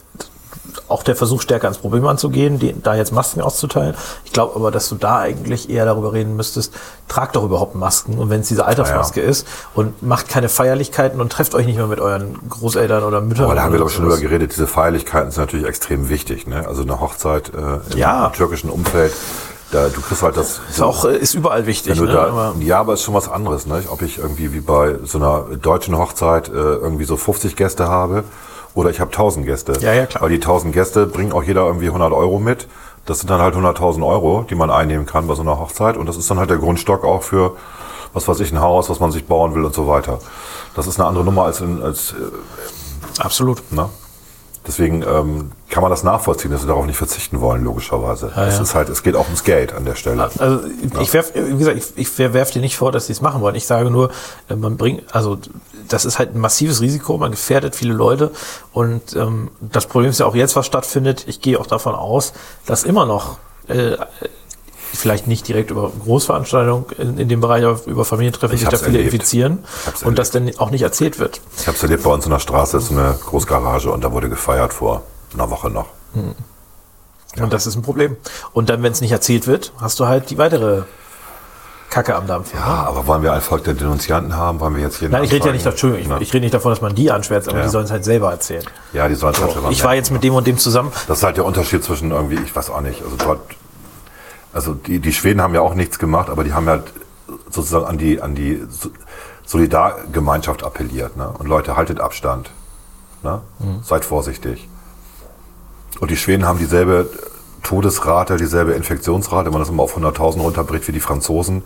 auch 0.88 1.04
der 1.04 1.16
Versuch, 1.16 1.42
stärker 1.42 1.66
ans 1.68 1.78
Problem 1.80 2.06
anzugehen, 2.08 2.60
die, 2.60 2.76
da 2.82 2.96
jetzt 2.96 3.12
Masken 3.12 3.42
auszuteilen. 3.42 3.96
Ich 4.24 4.34
glaube 4.34 4.56
aber, 4.56 4.72
dass 4.72 4.88
du 4.90 4.96
da 4.96 5.20
eigentlich 5.20 5.70
eher 5.70 5.86
darüber 5.86 6.14
reden 6.14 6.36
müsstest, 6.36 6.74
tragt 7.08 7.36
doch 7.36 7.44
überhaupt 7.44 7.76
Masken. 7.76 8.18
Und 8.18 8.30
wenn 8.30 8.42
es 8.42 8.48
diese 8.48 8.66
Alltagsmaske 8.66 9.22
ist 9.22 9.48
und 9.74 10.04
macht 10.04 10.28
keine 10.30 10.50
Feierlichkeiten 10.50 11.20
und 11.22 11.32
trefft 11.32 11.56
euch 11.56 11.66
nicht 11.66 11.78
mehr 11.78 11.88
mit 11.88 12.00
euren 12.00 12.38
Großeltern 12.50 13.04
oder 13.04 13.22
Müttern. 13.22 13.46
Aber 13.46 13.56
da 13.56 13.64
haben 13.64 13.72
wir 13.72 13.80
doch 13.80 13.90
schon 13.90 14.04
drüber 14.06 14.18
geredet, 14.20 14.52
diese 14.54 14.68
Feierlichkeiten 14.68 15.32
sind 15.32 15.42
natürlich 15.42 15.66
extrem 15.66 16.10
wichtig. 16.10 16.48
Ne? 16.48 16.68
Also 16.68 16.84
eine 16.84 17.00
Hochzeit 17.00 17.52
äh, 17.54 17.92
im 17.94 17.98
Ja. 17.98 18.30
türkischen 18.30 18.70
Umfeld, 18.70 19.12
da, 19.72 19.88
du 19.90 20.00
kriegst 20.02 20.22
halt 20.22 20.38
das... 20.38 20.62
Ist 20.70 20.82
auch, 20.82 21.06
äh, 21.06 21.18
ist 21.18 21.34
überall 21.34 21.66
wichtig. 21.66 22.00
Ne? 22.00 22.08
da, 22.08 22.28
Aber- 22.28 22.56
ja, 22.60 22.80
aber 22.80 22.94
ist 22.94 23.02
schon 23.02 23.16
was 23.16 23.28
anderes, 23.28 23.66
ne? 23.66 23.82
Ob 23.90 24.02
ich 24.04 24.20
irgendwie 24.20 24.54
wie 24.54 24.62
bei 24.62 24.98
so 25.04 25.18
einer 25.18 25.46
deutschen 25.62 25.98
Hochzeit 25.98 26.50
äh, 26.50 26.52
irgendwie 26.52 27.06
so 27.06 27.18
50 27.18 27.56
Gäste 27.56 27.88
habe 27.88 28.24
oder 28.76 28.90
ich 28.92 29.00
habe 29.00 29.12
1000 29.12 29.46
Gäste. 29.46 29.74
Ja, 29.80 29.94
ja, 29.94 30.06
klar. 30.06 30.22
Weil 30.22 30.30
die 30.30 30.36
1000 30.36 30.74
Gäste 30.74 31.08
bringen 31.08 31.32
auch 31.32 31.44
jeder 31.44 31.66
irgendwie 31.66 31.88
100 31.88 32.14
Euro 32.14 32.40
mit. 32.40 32.68
Das 33.06 33.20
sind 33.20 33.30
dann 33.30 33.42
halt 33.42 33.56
100.000 33.56 34.06
Euro, 34.06 34.46
die 34.50 34.56
man 34.56 34.70
einnehmen 34.70 35.06
kann 35.06 35.28
bei 35.28 35.36
so 35.36 35.42
einer 35.42 35.60
Hochzeit. 35.60 35.96
Und 35.98 36.08
das 36.08 36.18
ist 36.18 36.30
dann 36.30 36.40
halt 36.40 36.50
der 36.50 36.58
Grundstock 36.58 37.04
auch 37.04 37.24
für, 37.24 37.56
was 38.14 38.28
weiß 38.28 38.40
ich, 38.42 38.52
ein 38.52 38.62
Haus, 38.62 38.90
was 38.90 39.00
man 39.00 39.12
sich 39.12 39.26
bauen 39.26 39.56
will 39.56 39.64
und 39.64 39.74
so 39.74 39.88
weiter. 39.88 40.20
Das 40.76 40.88
ist 40.88 41.00
eine 41.00 41.08
andere 41.08 41.24
Nummer 41.24 41.46
als, 41.46 41.62
in, 41.62 41.82
als 41.82 42.12
äh, 42.12 42.16
Absolut. 43.22 43.72
Ne? 43.72 43.90
Deswegen 44.68 45.04
ähm, 45.04 45.52
kann 45.70 45.82
man 45.82 45.92
das 45.92 46.04
nachvollziehen, 46.04 46.52
dass 46.52 46.62
sie 46.62 46.68
darauf 46.68 46.86
nicht 46.86 46.98
verzichten 46.98 47.40
wollen, 47.42 47.64
logischerweise. 47.64 48.28
es 48.28 48.56
ja. 48.56 48.62
ist 48.62 48.76
halt, 48.76 48.90
es 48.90 49.04
geht 49.04 49.16
auch 49.16 49.26
ums 49.26 49.44
Geld 49.44 49.74
an 49.74 49.86
der 49.86 49.96
Stelle. 49.96 50.24
Also 50.40 50.62
ich 51.00 51.14
werf, 51.14 51.34
wie 51.36 51.58
gesagt, 51.58 51.78
ich, 51.78 51.98
ich 51.98 52.18
werf 52.18 52.52
dir 52.52 52.62
nicht 52.62 52.78
vor, 52.78 52.92
dass 52.92 53.08
sie 53.08 53.14
es 53.14 53.22
machen 53.22 53.42
wollen. 53.42 53.56
Ich 53.56 53.68
sage 53.68 53.92
nur, 53.92 54.10
äh, 54.50 54.56
man 54.56 54.78
bringt, 54.78 55.16
also 55.16 55.38
das 55.88 56.06
ist 56.06 56.18
halt 56.18 56.34
ein 56.34 56.40
massives 56.40 56.82
Risiko, 56.82 57.18
man 57.18 57.32
gefährdet 57.32 57.76
viele 57.76 57.94
Leute 57.94 58.32
und 58.74 59.16
ähm, 59.16 59.52
das 59.62 59.86
Problem 59.86 60.10
ist 60.10 60.20
ja 60.20 60.26
auch 60.26 60.36
jetzt, 60.36 60.56
was 60.56 60.66
stattfindet. 60.66 61.26
Ich 61.28 61.42
gehe 61.42 61.60
auch 61.60 61.68
davon 61.68 61.94
aus, 61.94 62.34
dass 62.66 62.84
immer 62.84 63.06
noch 63.06 63.38
äh, 63.68 63.98
vielleicht 64.96 65.28
nicht 65.28 65.48
direkt 65.48 65.72
über 65.72 65.92
Großveranstaltungen 66.04 66.86
in, 66.98 67.18
in 67.18 67.30
dem 67.30 67.42
Bereich, 67.42 67.64
aber 67.66 67.80
über 67.86 68.06
Familientreffen 68.06 68.56
Ich 68.56 68.62
sich 68.62 68.70
da 68.70 68.78
viele 68.78 68.98
erlebt. 68.98 69.14
infizieren 69.14 69.64
und 70.04 70.18
das 70.20 70.32
dann 70.32 70.52
auch 70.58 70.72
nicht 70.72 70.82
erzählt 70.82 71.20
wird. 71.20 71.42
Ich 71.60 71.68
habe 71.68 71.76
es 71.78 71.84
erlebt, 71.84 72.04
bei 72.04 72.12
uns 72.12 72.26
in 72.26 72.32
der 72.32 72.40
Straße 72.40 72.78
ist 72.78 72.88
so 72.88 72.94
eine 72.94 73.18
Großgarage 73.26 73.92
und 73.92 74.04
da 74.04 74.12
wurde 74.12 74.30
gefeiert 74.30 74.74
vor 74.74 75.04
einer 75.34 75.50
Woche 75.50 75.70
noch. 75.70 75.88
Und 77.42 77.52
das 77.54 77.68
ist 77.68 77.76
ein 77.76 77.82
Problem. 77.82 78.16
Und 78.54 78.70
dann, 78.70 78.82
wenn 78.84 78.92
es 78.94 79.02
nicht 79.02 79.12
erzählt 79.12 79.46
wird, 79.48 79.74
hast 79.82 80.00
du 80.00 80.08
halt 80.08 80.30
die 80.30 80.38
weitere 80.38 80.84
Kacke 81.90 82.16
am 82.16 82.28
Dampf. 82.28 82.54
Ja, 82.54 82.86
aber 82.88 83.08
wollen 83.08 83.24
wir 83.24 83.32
ein 83.34 83.42
Volk 83.42 83.64
der 83.64 83.74
Denunzianten 83.74 84.36
haben? 84.36 84.60
Wollen 84.60 84.76
wir 84.76 84.84
jetzt 84.84 85.00
jeden 85.02 85.12
Nein, 85.14 85.24
ich 85.24 85.32
rede 85.32 85.48
ja 85.48 85.54
nicht? 85.54 85.66
Entschuldigung, 85.66 86.02
ich, 86.04 86.08
Ne? 86.10 86.18
ich 86.22 86.34
rede 86.34 86.42
nicht 86.44 86.54
davon, 86.54 86.72
dass 86.72 86.82
man 86.82 86.94
die 86.96 87.12
anschwärzt, 87.12 87.48
aber 87.48 87.60
Ja. 87.60 87.64
die 87.66 87.70
sollen 87.70 87.86
es 87.86 87.92
halt 87.92 88.04
selber 88.04 88.32
erzählen. 88.32 88.64
Ja, 88.94 89.08
die 89.08 89.16
sollen 89.16 89.34
es 89.34 89.42
halt 89.42 89.54
selber 89.54 89.70
Ich 89.70 89.84
war 89.84 89.96
jetzt 89.96 90.12
mit 90.12 90.24
dem 90.24 90.34
und 90.34 90.46
dem 90.48 90.58
zusammen. 90.58 90.92
Das 91.08 91.20
ist 91.20 91.24
halt 91.24 91.38
der 91.38 91.46
Unterschied 91.46 91.84
zwischen 91.84 92.12
irgendwie, 92.12 92.36
ich 92.44 92.54
weiß 92.56 92.70
auch 92.70 92.82
nicht, 92.82 93.02
also 93.04 93.16
dort, 93.18 93.40
also 94.56 94.74
die, 94.74 95.00
die 95.00 95.14
Schweden 95.14 95.42
haben 95.42 95.54
ja 95.54 95.62
auch 95.62 95.76
nichts 95.76 96.00
gemacht, 96.00 96.30
aber 96.30 96.44
die 96.44 96.54
haben 96.54 96.68
halt 96.68 96.92
sozusagen 97.50 97.86
an 97.86 97.98
die, 97.98 98.22
an 98.22 98.34
die 98.36 98.64
So- 98.70 98.90
Solidargemeinschaft 99.46 100.64
appelliert. 100.64 101.18
Ne? 101.18 101.30
Und 101.38 101.48
Leute, 101.48 101.76
haltet 101.76 102.00
Abstand. 102.00 102.50
Ne? 103.22 103.42
Mhm. 103.60 103.84
Seid 103.84 104.04
vorsichtig. 104.06 104.68
Und 106.00 106.10
die 106.10 106.18
Schweden 106.18 106.46
haben 106.46 106.58
dieselbe 106.58 107.10
Todesrate, 107.64 108.38
dieselbe 108.38 108.74
Infektionsrate, 108.74 109.46
wenn 109.46 109.54
man 109.54 109.62
das 109.62 109.70
immer 109.70 109.84
auf 109.84 109.96
100.000 109.98 110.40
runterbricht 110.42 110.88
wie 110.88 110.92
die 110.92 111.00
Franzosen, 111.00 111.64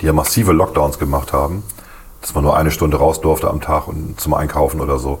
die 0.00 0.06
ja 0.06 0.12
massive 0.12 0.52
Lockdowns 0.52 0.98
gemacht 0.98 1.32
haben, 1.32 1.62
dass 2.20 2.34
man 2.34 2.44
nur 2.44 2.56
eine 2.56 2.70
Stunde 2.70 2.98
raus 2.98 3.20
durfte 3.20 3.48
am 3.48 3.60
Tag 3.60 3.88
und 3.88 4.20
zum 4.20 4.34
Einkaufen 4.34 4.80
oder 4.80 4.98
so. 4.98 5.20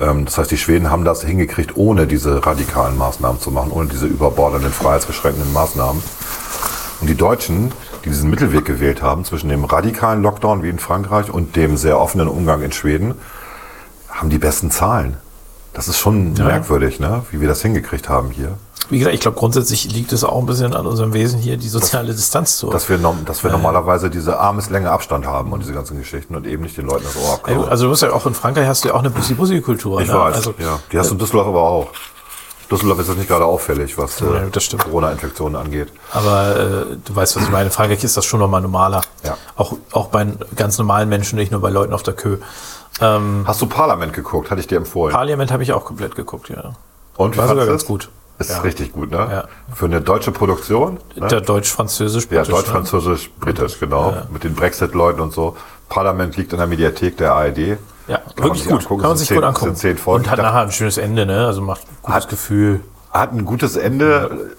Ähm, 0.00 0.24
Das 0.24 0.38
heißt, 0.38 0.50
die 0.50 0.58
Schweden 0.58 0.90
haben 0.90 1.04
das 1.04 1.22
hingekriegt, 1.22 1.76
ohne 1.76 2.06
diese 2.06 2.44
radikalen 2.44 2.96
Maßnahmen 2.96 3.40
zu 3.40 3.50
machen, 3.50 3.70
ohne 3.70 3.88
diese 3.88 4.06
überbordenden, 4.06 4.72
freiheitsbeschränkenden 4.72 5.52
Maßnahmen. 5.52 6.02
Und 7.00 7.06
die 7.06 7.14
Deutschen, 7.14 7.72
die 8.04 8.10
diesen 8.10 8.30
Mittelweg 8.30 8.64
gewählt 8.64 9.02
haben 9.02 9.24
zwischen 9.24 9.48
dem 9.48 9.64
radikalen 9.64 10.22
Lockdown 10.22 10.62
wie 10.62 10.68
in 10.68 10.78
Frankreich 10.78 11.30
und 11.30 11.54
dem 11.56 11.76
sehr 11.76 12.00
offenen 12.00 12.28
Umgang 12.28 12.62
in 12.62 12.72
Schweden, 12.72 13.14
haben 14.08 14.30
die 14.30 14.38
besten 14.38 14.70
Zahlen. 14.70 15.16
Das 15.74 15.86
ist 15.86 15.98
schon 15.98 16.32
merkwürdig, 16.32 16.98
ne? 16.98 17.22
wie 17.30 17.40
wir 17.40 17.46
das 17.46 17.62
hingekriegt 17.62 18.08
haben 18.08 18.30
hier. 18.30 18.58
Wie 18.90 18.98
gesagt, 18.98 19.14
ich 19.14 19.20
glaube, 19.20 19.36
grundsätzlich 19.36 19.92
liegt 19.92 20.12
es 20.12 20.24
auch 20.24 20.38
ein 20.38 20.46
bisschen 20.46 20.74
an 20.74 20.86
unserem 20.86 21.12
Wesen 21.12 21.38
hier, 21.38 21.56
die 21.56 21.68
soziale 21.68 22.14
Distanz 22.14 22.56
zu. 22.56 22.70
Dass 22.70 22.88
wir, 22.88 22.98
dass 23.26 23.44
wir 23.44 23.50
normalerweise 23.50 24.08
diese 24.08 24.38
Armeslänge 24.38 24.90
Abstand 24.90 25.26
haben 25.26 25.52
und 25.52 25.60
diese 25.60 25.72
ganzen 25.72 25.98
Geschichten 25.98 26.34
und 26.34 26.46
eben 26.46 26.62
nicht 26.62 26.76
den 26.76 26.86
Leuten 26.86 27.04
das 27.04 27.16
Ohr 27.16 27.34
abkauen. 27.34 27.68
also 27.68 27.84
du 27.84 27.90
musst 27.90 28.02
ja 28.02 28.12
auch 28.12 28.26
in 28.26 28.34
Frankreich 28.34 28.66
hast 28.66 28.84
du 28.84 28.88
ja 28.88 28.94
auch 28.94 29.00
eine 29.00 29.10
Bussi-Bussi-Kultur. 29.10 30.00
ich 30.00 30.08
ne? 30.08 30.14
weiß, 30.14 30.36
Also, 30.36 30.54
ja. 30.58 30.78
Die 30.90 30.98
hast 30.98 31.10
du 31.10 31.14
in 31.14 31.18
Düsseldorf 31.18 31.48
aber 31.48 31.62
auch. 31.62 31.88
Düsseldorf 32.70 33.00
ist 33.00 33.08
jetzt 33.08 33.16
nicht 33.18 33.28
gerade 33.28 33.46
auffällig, 33.46 33.96
was 33.96 34.20
äh, 34.20 34.50
das. 34.52 34.68
Corona-Infektionen 34.76 35.56
angeht. 35.56 35.88
Aber 36.12 36.56
äh, 36.56 36.96
du 37.02 37.16
weißt, 37.16 37.36
was 37.36 37.42
ich 37.44 37.50
meine. 37.50 37.66
In 37.66 37.70
Frankreich 37.70 38.04
ist 38.04 38.16
das 38.16 38.26
schon 38.26 38.40
nochmal 38.40 38.60
normaler. 38.60 39.00
Ja. 39.24 39.36
Auch, 39.56 39.74
auch 39.92 40.08
bei 40.08 40.26
ganz 40.54 40.76
normalen 40.76 41.08
Menschen, 41.08 41.38
nicht 41.38 41.50
nur 41.50 41.62
bei 41.62 41.70
Leuten 41.70 41.94
auf 41.94 42.02
der 42.02 42.14
Kö. 42.14 42.36
Ähm, 43.00 43.44
Hast 43.46 43.62
du 43.62 43.66
Parlament 43.66 44.12
geguckt? 44.12 44.50
Hatte 44.50 44.60
ich 44.60 44.66
dir 44.66 44.76
empfohlen. 44.76 45.14
Parliament 45.14 45.50
habe 45.50 45.62
ich 45.62 45.72
auch 45.72 45.84
komplett 45.84 46.14
geguckt, 46.14 46.50
ja. 46.50 46.72
und 47.16 47.36
War 47.36 47.48
sogar 47.48 47.66
ganz 47.66 47.86
gut. 47.86 48.10
Ist 48.38 48.50
Ja. 48.50 48.60
richtig 48.60 48.92
gut, 48.92 49.10
ne? 49.10 49.16
Ja. 49.18 49.44
Für 49.74 49.86
eine 49.86 50.00
deutsche 50.00 50.30
Produktion. 50.30 50.98
Ne? 51.16 51.26
Der 51.26 51.40
Deutsch-Französisch. 51.40 52.24
Ja, 52.30 52.42
britisch, 52.42 52.64
Deutsch, 52.68 53.80
ne? 53.80 53.86
Genau. 53.86 54.14
Mit 54.32 54.44
den 54.44 54.54
Brexit-Leuten 54.54 55.20
und 55.20 55.32
so. 55.32 55.56
Parlament 55.88 56.36
liegt 56.36 56.52
in 56.52 56.58
der 56.58 56.66
Mediathek 56.68 57.16
der 57.16 57.32
ARD. 57.34 57.58
Ja, 58.06 58.18
Kann 58.18 58.44
wirklich 58.44 58.64
gut. 58.64 58.82
angucken. 58.82 59.00
Kann 59.02 59.10
man 59.10 59.16
sich 59.18 59.28
sind 59.28 59.36
gut 59.36 59.42
zehn- 59.44 59.48
angucken. 59.48 59.64
sind 59.66 59.78
zehn 59.78 59.98
Folgen. 59.98 60.24
Und 60.24 60.30
hat 60.30 60.38
nachher 60.38 60.60
ein 60.60 60.70
schönes 60.72 60.98
Ende, 60.98 61.26
ne? 61.26 61.46
Also 61.46 61.60
macht 61.62 61.82
ein 61.82 61.96
gutes 62.02 62.14
Hat- 62.14 62.28
Gefühl. 62.28 62.80
Hat 63.10 63.32
ein 63.32 63.44
gutes 63.44 63.76
Ende. 63.76 64.50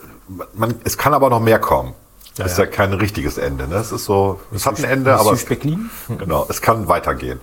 Man, 0.54 0.76
es 0.84 0.98
kann 0.98 1.14
aber 1.14 1.30
noch 1.30 1.40
mehr 1.40 1.60
kommen. 1.60 1.94
Ja, 2.40 2.46
ist 2.46 2.58
ja. 2.58 2.64
ja 2.64 2.70
kein 2.70 2.94
richtiges 2.94 3.38
Ende. 3.38 3.68
Ne? 3.68 3.76
Es 3.76 3.92
ist 3.92 4.06
so, 4.06 4.40
es 4.54 4.66
hat 4.66 4.78
ein 4.80 4.86
Ende, 4.86 5.18
aber 5.18 5.34
es, 5.34 5.46
genau, 6.08 6.46
es 6.50 6.62
kann 6.62 6.88
weitergehen. 6.88 7.42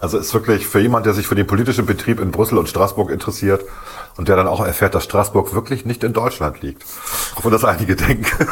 Also 0.00 0.18
ist 0.18 0.32
wirklich 0.32 0.66
für 0.66 0.80
jemand, 0.80 1.06
der 1.06 1.12
sich 1.12 1.26
für 1.26 1.34
den 1.34 1.46
politischen 1.46 1.84
Betrieb 1.84 2.18
in 2.18 2.30
Brüssel 2.30 2.56
und 2.56 2.68
Straßburg 2.68 3.10
interessiert 3.10 3.64
und 4.16 4.28
der 4.28 4.36
dann 4.36 4.48
auch 4.48 4.64
erfährt, 4.64 4.94
dass 4.94 5.04
Straßburg 5.04 5.54
wirklich 5.54 5.84
nicht 5.84 6.02
in 6.02 6.14
Deutschland 6.14 6.62
liegt. 6.62 6.84
Auch 7.36 7.44
wenn 7.44 7.52
das 7.52 7.64
einige 7.64 7.94
denken. 7.94 8.26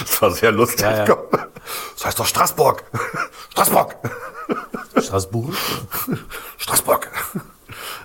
Das 0.00 0.20
war 0.20 0.30
sehr 0.32 0.52
lustig. 0.52 0.82
Ja, 0.82 1.04
ja. 1.04 1.16
Das 1.94 2.06
heißt 2.06 2.18
doch 2.18 2.26
Straßburg. 2.26 2.84
Straßburg. 3.50 3.96
Straßburg. 4.96 5.54
Straßburg. 6.58 7.08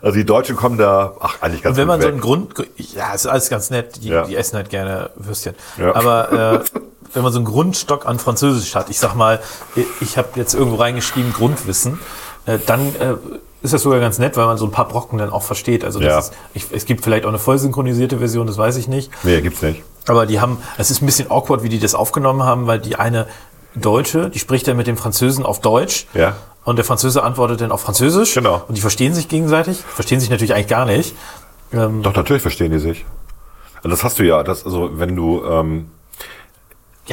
Also 0.02 0.16
die 0.18 0.26
Deutschen 0.26 0.56
kommen 0.56 0.78
da, 0.78 1.14
ach, 1.20 1.42
eigentlich 1.42 1.64
ganz 1.64 1.74
Und 1.76 1.82
wenn 1.82 1.88
man 1.88 2.00
so 2.02 2.08
weg. 2.08 2.14
einen 2.14 2.22
Grund, 2.22 2.54
ja, 2.78 3.14
ist 3.14 3.26
alles 3.28 3.50
ganz 3.50 3.70
nett, 3.70 4.04
die, 4.04 4.10
Ja. 4.10 4.24
die 4.26 4.36
essen 4.36 4.56
halt 4.58 4.70
gerne 4.70 5.10
Würstchen. 5.16 5.56
Ja. 5.78 5.96
Aber 5.96 6.32
äh, 6.32 6.80
wenn 7.14 7.24
man 7.24 7.32
so 7.32 7.40
einen 7.40 7.46
Grundstock 7.46 8.06
an 8.06 8.20
Französisch 8.20 8.76
hat, 8.76 8.90
ich 8.90 9.00
sag 9.00 9.16
mal, 9.16 9.40
ich 10.02 10.18
habe 10.18 10.30
jetzt 10.36 10.54
irgendwo 10.54 10.76
reingeschrieben 10.78 11.34
Grundwissen, 11.34 12.00
äh, 12.46 12.60
dann 12.66 12.82
äh, 12.96 13.16
ist 13.64 13.74
das 13.74 13.82
sogar 13.82 14.00
ganz 14.00 14.20
nett, 14.20 14.38
weil 14.38 14.46
man 14.46 14.58
so 14.58 14.66
ein 14.66 14.72
paar 14.72 14.88
Brocken 14.88 15.18
dann 15.18 15.32
auch 15.32 15.42
versteht. 15.44 15.84
Also 15.84 16.00
das 16.00 16.08
Ja. 16.10 16.20
ist, 16.20 16.34
ich, 16.54 16.66
es 16.72 16.86
gibt 16.86 17.04
vielleicht 17.04 17.26
auch 17.26 17.30
eine 17.30 17.40
voll 17.40 17.58
synchronisierte 17.58 18.20
Version, 18.20 18.46
das 18.48 18.58
weiß 18.58 18.78
ich 18.78 18.88
nicht. 18.88 19.10
Nee, 19.24 19.42
gibt's 19.42 19.62
nicht. 19.62 19.82
Aber 20.08 20.26
die 20.26 20.40
haben, 20.40 20.60
es 20.78 20.92
ist 20.92 21.02
ein 21.02 21.06
bisschen 21.06 21.32
awkward, 21.32 21.64
wie 21.64 21.70
die 21.70 21.80
das 21.80 21.96
aufgenommen 21.96 22.44
haben, 22.44 22.68
weil 22.68 22.80
die 22.80 22.96
eine 22.98 23.28
Deutsche, 23.76 24.30
die 24.30 24.40
spricht 24.40 24.68
dann 24.68 24.78
mit 24.78 24.88
dem 24.88 24.96
Französen 24.98 25.46
auf 25.46 25.60
Deutsch. 25.60 26.08
Ja. 26.14 26.36
Und 26.68 26.76
der 26.76 26.84
Französe 26.84 27.24
antwortet 27.24 27.62
dann 27.62 27.72
auf 27.72 27.80
Französisch. 27.80 28.34
Genau. 28.34 28.62
Und 28.68 28.76
die 28.76 28.82
verstehen 28.82 29.14
sich 29.14 29.30
gegenseitig. 29.30 29.78
Verstehen 29.78 30.20
sich 30.20 30.30
natürlich 30.30 30.54
eigentlich 30.54 30.68
gar 30.68 30.86
nicht. 30.86 31.16
Ähm, 31.72 32.04
Doch, 32.04 32.14
natürlich 32.14 32.42
verstehen 32.42 32.74
die 32.74 32.80
sich. 32.80 33.06
Also 33.78 33.88
das 33.88 34.04
hast 34.04 34.20
du 34.20 34.24
ja, 34.24 34.44
das, 34.44 34.66
also 34.66 35.00
wenn 35.00 35.16
du, 35.16 35.46
ähm, 35.46 35.90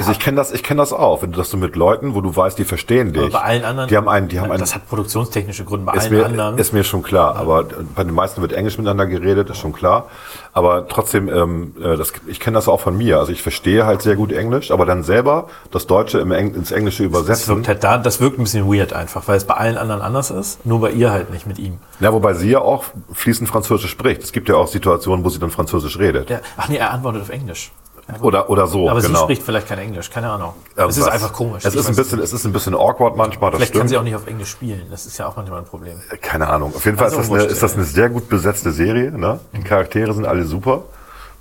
also 0.00 0.12
ich 0.12 0.18
kenne 0.18 0.36
das, 0.36 0.52
ich 0.52 0.62
kenne 0.62 0.80
das 0.80 0.92
auch, 0.92 1.22
wenn 1.22 1.32
du 1.32 1.38
das 1.38 1.50
so 1.50 1.56
mit 1.56 1.76
Leuten, 1.76 2.14
wo 2.14 2.20
du 2.20 2.34
weißt, 2.34 2.58
die 2.58 2.64
verstehen 2.64 3.12
dich. 3.12 3.22
Aber 3.22 3.32
bei 3.32 3.40
allen 3.40 3.64
anderen. 3.64 3.88
Die 3.88 3.96
haben 3.96 4.08
einen, 4.08 4.28
die 4.28 4.40
haben 4.40 4.50
einen, 4.50 4.60
Das 4.60 4.74
hat 4.74 4.88
produktionstechnische 4.88 5.64
Gründe. 5.64 5.86
Bei 5.86 5.92
allen 5.92 6.12
mir, 6.12 6.26
anderen. 6.26 6.58
ist 6.58 6.72
mir 6.72 6.84
schon 6.84 7.02
klar, 7.02 7.36
aber 7.36 7.64
bei 7.94 8.04
den 8.04 8.14
meisten 8.14 8.40
wird 8.40 8.52
Englisch 8.52 8.78
miteinander 8.78 9.06
geredet, 9.06 9.50
ist 9.50 9.58
schon 9.58 9.72
klar. 9.72 10.06
Aber 10.52 10.86
trotzdem, 10.88 11.28
ähm, 11.28 11.74
äh, 11.80 11.96
das, 11.96 12.12
ich 12.26 12.38
kenne 12.38 12.54
das 12.54 12.68
auch 12.68 12.80
von 12.80 12.96
mir. 12.96 13.18
Also 13.18 13.32
ich 13.32 13.42
verstehe 13.42 13.86
halt 13.86 14.02
sehr 14.02 14.14
gut 14.14 14.30
Englisch, 14.32 14.70
aber 14.70 14.86
dann 14.86 15.02
selber 15.02 15.48
das 15.70 15.86
Deutsche 15.86 16.18
im 16.18 16.30
Eng 16.30 16.54
ins 16.54 16.70
Englische 16.70 17.02
das 17.02 17.10
übersetzen. 17.10 17.56
wirkt 17.56 17.68
halt 17.68 17.82
da, 17.84 17.98
das 17.98 18.20
wirkt 18.20 18.38
ein 18.38 18.44
bisschen 18.44 18.72
weird 18.72 18.92
einfach, 18.92 19.26
weil 19.26 19.36
es 19.36 19.44
bei 19.44 19.54
allen 19.54 19.76
anderen 19.76 20.00
anders 20.00 20.30
ist, 20.30 20.64
nur 20.64 20.80
bei 20.80 20.90
ihr 20.90 21.10
halt 21.10 21.30
nicht 21.30 21.46
mit 21.46 21.58
ihm. 21.58 21.78
Ja, 22.00 22.12
wobei 22.12 22.34
sie 22.34 22.50
ja 22.50 22.60
auch 22.60 22.84
fließend 23.12 23.48
Französisch 23.48 23.90
spricht. 23.90 24.22
Es 24.22 24.32
gibt 24.32 24.48
ja 24.48 24.56
auch 24.56 24.68
Situationen, 24.68 25.24
wo 25.24 25.28
sie 25.28 25.38
dann 25.38 25.50
Französisch 25.50 25.98
redet. 25.98 26.30
Der, 26.30 26.40
ach 26.56 26.68
nee, 26.68 26.76
er 26.76 26.92
antwortet 26.92 27.22
auf 27.22 27.30
Englisch. 27.30 27.72
Oder, 28.20 28.50
oder 28.50 28.66
so, 28.66 28.88
Aber 28.90 29.00
genau. 29.00 29.18
sie 29.18 29.22
spricht 29.24 29.42
vielleicht 29.42 29.68
kein 29.68 29.78
Englisch, 29.78 30.10
keine 30.10 30.30
Ahnung. 30.30 30.52
es 30.76 30.84
ist 30.88 30.96
Irgendwas. 30.98 31.08
einfach 31.14 31.32
komisch. 31.32 31.64
Es 31.64 31.74
ist, 31.74 31.88
ein 31.88 31.96
bisschen, 31.96 32.18
nicht. 32.18 32.26
es 32.26 32.32
ist 32.34 32.44
ein 32.44 32.52
bisschen 32.52 32.74
awkward 32.74 33.16
manchmal, 33.16 33.50
Vielleicht 33.52 33.70
stimmt. 33.70 33.80
kann 33.82 33.88
sie 33.88 33.96
auch 33.96 34.02
nicht 34.02 34.14
auf 34.14 34.26
Englisch 34.26 34.50
spielen. 34.50 34.86
Das 34.90 35.06
ist 35.06 35.16
ja 35.18 35.26
auch 35.26 35.36
manchmal 35.36 35.60
ein 35.60 35.64
Problem. 35.64 36.00
Keine 36.20 36.48
Ahnung. 36.48 36.74
Auf 36.76 36.84
jeden 36.84 36.98
Fall 36.98 37.06
Also 37.06 37.20
ist, 37.20 37.30
das 37.30 37.34
eine, 37.40 37.44
ist 37.50 37.62
das 37.62 37.70
ja. 37.72 37.76
eine 37.78 37.86
sehr 37.86 38.08
gut 38.10 38.28
besetzte 38.28 38.72
Serie. 38.72 39.10
Ne? 39.10 39.40
Die 39.54 39.62
Charaktere 39.62 40.12
sind 40.12 40.26
alle 40.26 40.44
super. 40.44 40.82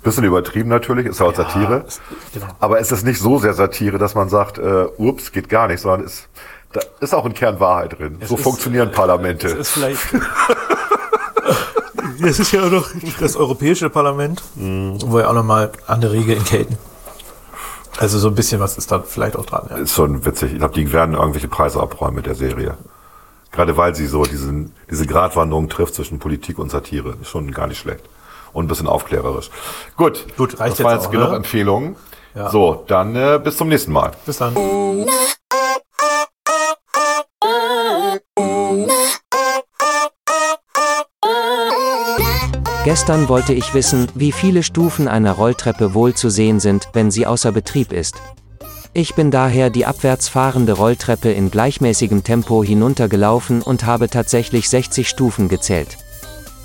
Bisschen 0.02 0.24
übertrieben 0.24 0.68
natürlich, 0.68 1.06
ist 1.06 1.20
auch 1.22 1.34
Satire. 1.34 1.84
ist- 1.86 2.00
genau. 2.32 2.46
Aber 2.60 2.78
es 2.78 2.92
ist 2.92 3.04
nicht 3.04 3.18
so 3.20 3.38
sehr 3.38 3.54
Satire, 3.54 3.96
dass 3.98 4.14
man 4.14 4.28
sagt, 4.28 4.58
äh, 4.58 4.86
ups, 4.98 5.32
geht 5.32 5.48
gar 5.48 5.66
nicht, 5.68 5.80
sondern 5.80 6.04
ist, 6.04 6.28
da 6.72 6.80
ist 7.00 7.14
auch 7.14 7.24
ein 7.24 7.32
Kern 7.34 7.58
Wahrheit 7.60 7.98
drin. 7.98 8.18
so 8.24 8.34
ist- 8.36 8.42
funktionieren 8.42 8.90
Parlamente. 8.90 9.46
Es 9.48 9.54
ist 9.54 9.70
vielleicht. 9.70 10.00
Das 12.20 12.38
ist 12.38 12.52
ja 12.52 12.64
auch 12.64 12.70
noch 12.70 12.88
das 13.20 13.36
Europäische 13.36 13.90
Parlament, 13.90 14.42
wo 14.54 15.18
ja 15.18 15.28
auch 15.28 15.34
nochmal 15.34 15.72
andere 15.86 16.12
Regeln 16.12 16.44
gelten. 16.44 16.78
Also 17.98 18.18
so 18.18 18.28
ein 18.28 18.34
bisschen 18.34 18.60
was 18.60 18.76
ist 18.76 18.90
da 18.90 19.00
vielleicht 19.00 19.36
auch 19.36 19.46
dran. 19.46 19.66
Ja. 19.70 19.76
Ist 19.76 19.94
schon 19.94 20.24
witzig. 20.24 20.52
Ich 20.52 20.58
glaube, 20.58 20.74
die 20.74 20.92
werden 20.92 21.14
irgendwelche 21.14 21.48
Preise 21.48 21.80
abräumen 21.80 22.16
mit 22.16 22.26
der 22.26 22.34
Serie. 22.34 22.76
Gerade 23.52 23.76
weil 23.76 23.94
sie 23.94 24.06
so 24.06 24.24
diesen, 24.24 24.72
diese 24.90 25.06
Gratwanderung 25.06 25.68
trifft 25.68 25.94
zwischen 25.94 26.18
Politik 26.18 26.58
und 26.58 26.70
Satire. 26.70 27.16
Ist 27.20 27.28
schon 27.28 27.52
gar 27.52 27.68
nicht 27.68 27.78
schlecht. 27.78 28.04
Und 28.52 28.64
ein 28.64 28.68
bisschen 28.68 28.88
aufklärerisch. 28.88 29.50
Gut, 29.96 30.26
Gut, 30.36 30.58
reicht 30.58 30.78
das 30.78 30.84
war 30.84 30.92
jetzt 30.92 31.02
jetzt 31.02 31.08
auch, 31.08 31.12
genug 31.12 31.30
ne? 31.30 31.36
Empfehlungen. 31.36 31.96
Ja. 32.34 32.50
So, 32.50 32.84
dann 32.88 33.14
äh, 33.14 33.40
bis 33.42 33.56
zum 33.56 33.68
nächsten 33.68 33.92
Mal. 33.92 34.10
Bis 34.26 34.38
dann. 34.38 34.56
Gestern 42.84 43.30
wollte 43.30 43.54
ich 43.54 43.72
wissen, 43.72 44.08
wie 44.14 44.30
viele 44.30 44.62
Stufen 44.62 45.08
einer 45.08 45.32
Rolltreppe 45.32 45.94
wohl 45.94 46.12
zu 46.12 46.28
sehen 46.28 46.60
sind, 46.60 46.90
wenn 46.92 47.10
sie 47.10 47.26
außer 47.26 47.50
Betrieb 47.50 47.92
ist. 47.94 48.16
Ich 48.92 49.14
bin 49.14 49.30
daher 49.30 49.70
die 49.70 49.86
abwärts 49.86 50.28
fahrende 50.28 50.74
Rolltreppe 50.74 51.32
in 51.32 51.50
gleichmäßigem 51.50 52.24
Tempo 52.24 52.62
hinuntergelaufen 52.62 53.62
und 53.62 53.86
habe 53.86 54.10
tatsächlich 54.10 54.68
60 54.68 55.08
Stufen 55.08 55.48
gezählt. 55.48 55.96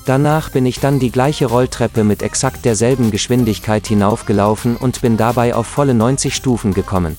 Danach 0.06 0.50
bin 0.50 0.66
ich 0.66 0.82
dann 0.82 1.00
die 1.00 1.10
gleiche 1.10 1.46
Rolltreppe 1.46 2.04
mit 2.04 2.22
exakt 2.22 2.66
derselben 2.66 3.12
Geschwindigkeit 3.12 3.88
hinaufgelaufen 3.88 4.76
und 4.76 5.02
bin 5.02 5.16
dabei 5.16 5.56
auf 5.56 5.68
volle 5.68 5.94
90 5.94 6.36
Stufen 6.36 6.74
gekommen. 6.74 7.16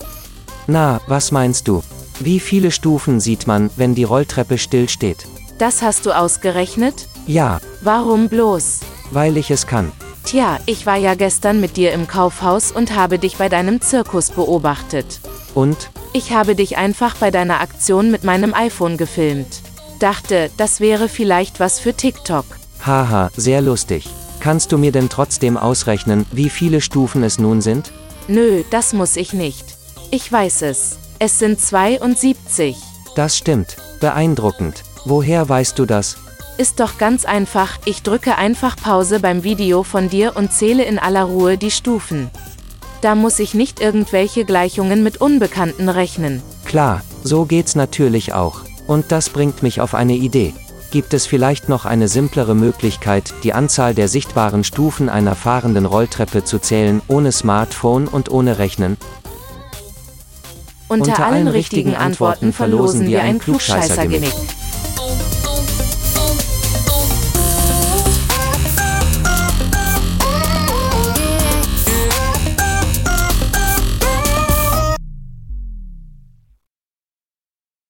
Na, 0.67 1.01
was 1.07 1.33
meinst 1.33 1.69
du? 1.69 1.83
Wie 2.19 2.39
viele 2.39 2.71
Stufen 2.71 3.19
sieht 3.19 3.47
man, 3.47 3.71
wenn 3.77 3.95
die 3.95 4.05
Rolltreppe 4.05 4.59
still 4.59 4.91
steht? 4.91 5.27
Das 5.59 5.81
hast 5.81 6.05
du 6.05 6.13
ausgerechnet? 6.13 7.07
Ja, 7.31 7.61
Warum 7.83 8.29
bloß? 8.29 8.81
weil 9.13 9.37
ich 9.37 9.53
es 9.53 9.69
kann. 9.69 9.93
Tja, 10.25 10.59
ich 10.67 10.85
war 10.85 10.97
ja 10.97 11.15
gestern 11.15 11.61
mit 11.61 11.77
dir 11.77 11.93
im 11.93 12.09
Kaufhaus 12.09 12.73
und 12.73 12.97
habe 12.97 13.21
dich 13.21 13.37
bei 13.37 13.49
deinem 13.49 13.81
Zirkus 13.81 14.33
beobachtet. 14.33 15.21
Und? 15.55 15.91
Ich 16.13 16.33
habe 16.33 16.57
dich 16.57 16.77
einfach 16.77 17.15
bei 17.17 17.31
deiner 17.31 17.61
Aktion 17.61 18.11
mit 18.11 18.25
meinem 18.25 18.53
iPhone 18.53 18.97
gefilmt. 18.97 19.61
Dachte, 20.01 20.51
das 20.57 20.81
wäre 20.81 21.09
vielleicht 21.09 21.61
was 21.61 21.79
für 21.79 21.95
TikTok. 21.95 22.47
Haha, 22.85 23.31
sehr 23.37 23.61
lustig. 23.61 24.09
Kannst 24.41 24.73
du 24.73 24.79
mir 24.79 24.91
denn 24.91 25.09
trotzdem 25.09 25.57
ausrechnen, 25.57 26.27
wie 26.33 26.51
viele 26.51 26.81
Stufen 26.81 27.23
es 27.23 27.39
nun 27.39 27.61
sind? 27.61 27.93
Nö, 28.27 28.65
das 28.71 28.93
muss 28.93 29.15
ich 29.17 29.33
nicht. 29.33 29.65
Ich 30.11 30.33
weiß 30.33 30.63
es. 30.63 30.99
Es 31.21 31.39
sind 31.39 31.61
72. 31.61 32.77
Das 33.15 33.37
stimmt. 33.37 33.77
Beeindruckend. 34.01 34.83
Woher 35.05 35.49
weißt 35.49 35.79
du 35.79 35.87
das? 35.87 36.17
Ist 36.61 36.79
doch 36.79 36.99
ganz 36.99 37.25
einfach, 37.25 37.79
ich 37.87 38.03
drücke 38.03 38.37
einfach 38.37 38.77
Pause 38.77 39.19
beim 39.19 39.45
Video 39.45 39.83
von 39.83 40.11
dir 40.11 40.37
und 40.37 40.53
zähle 40.53 40.85
in 40.85 40.99
aller 40.99 41.25
Ruhe 41.25 41.57
die 41.57 41.71
Stufen. 41.71 42.29
Da 43.01 43.15
muss 43.15 43.39
ich 43.39 43.55
nicht 43.55 43.81
irgendwelche 43.81 44.45
Gleichungen 44.45 45.03
mit 45.03 45.23
Unbekannten 45.23 45.89
rechnen. 45.89 46.43
Klar, 46.67 47.01
so 47.23 47.47
geht's 47.47 47.77
natürlich 47.77 48.35
auch. 48.35 48.61
Und 48.87 49.11
das 49.11 49.31
bringt 49.31 49.63
mich 49.63 49.81
auf 49.81 49.95
eine 49.95 50.13
Idee. 50.13 50.53
Gibt 50.91 51.15
es 51.15 51.27
vielleicht 51.27 51.71
noch 51.71 51.87
eine 51.87 52.09
simplere 52.09 52.55
Möglichkeit, 52.55 53.33
die 53.43 53.55
Anzahl 53.55 53.95
der 53.95 54.09
sichtbaren 54.09 54.63
Stufen 54.63 55.09
einer 55.09 55.37
fahrenden 55.37 55.87
Rolltreppe 55.87 56.45
zu 56.45 56.59
zählen, 56.59 57.01
ohne 57.09 57.33
Smartphone 57.33 58.07
und 58.07 58.31
ohne 58.31 58.59
Rechnen? 58.59 58.99
Unter, 60.89 61.25
allen 61.25 61.49
richtigen 61.49 61.95
Antworten 61.95 62.53
verlosen 62.53 63.07
wir 63.07 63.23
ein 63.23 63.39
Klugscheißer-Genick. 63.39 64.35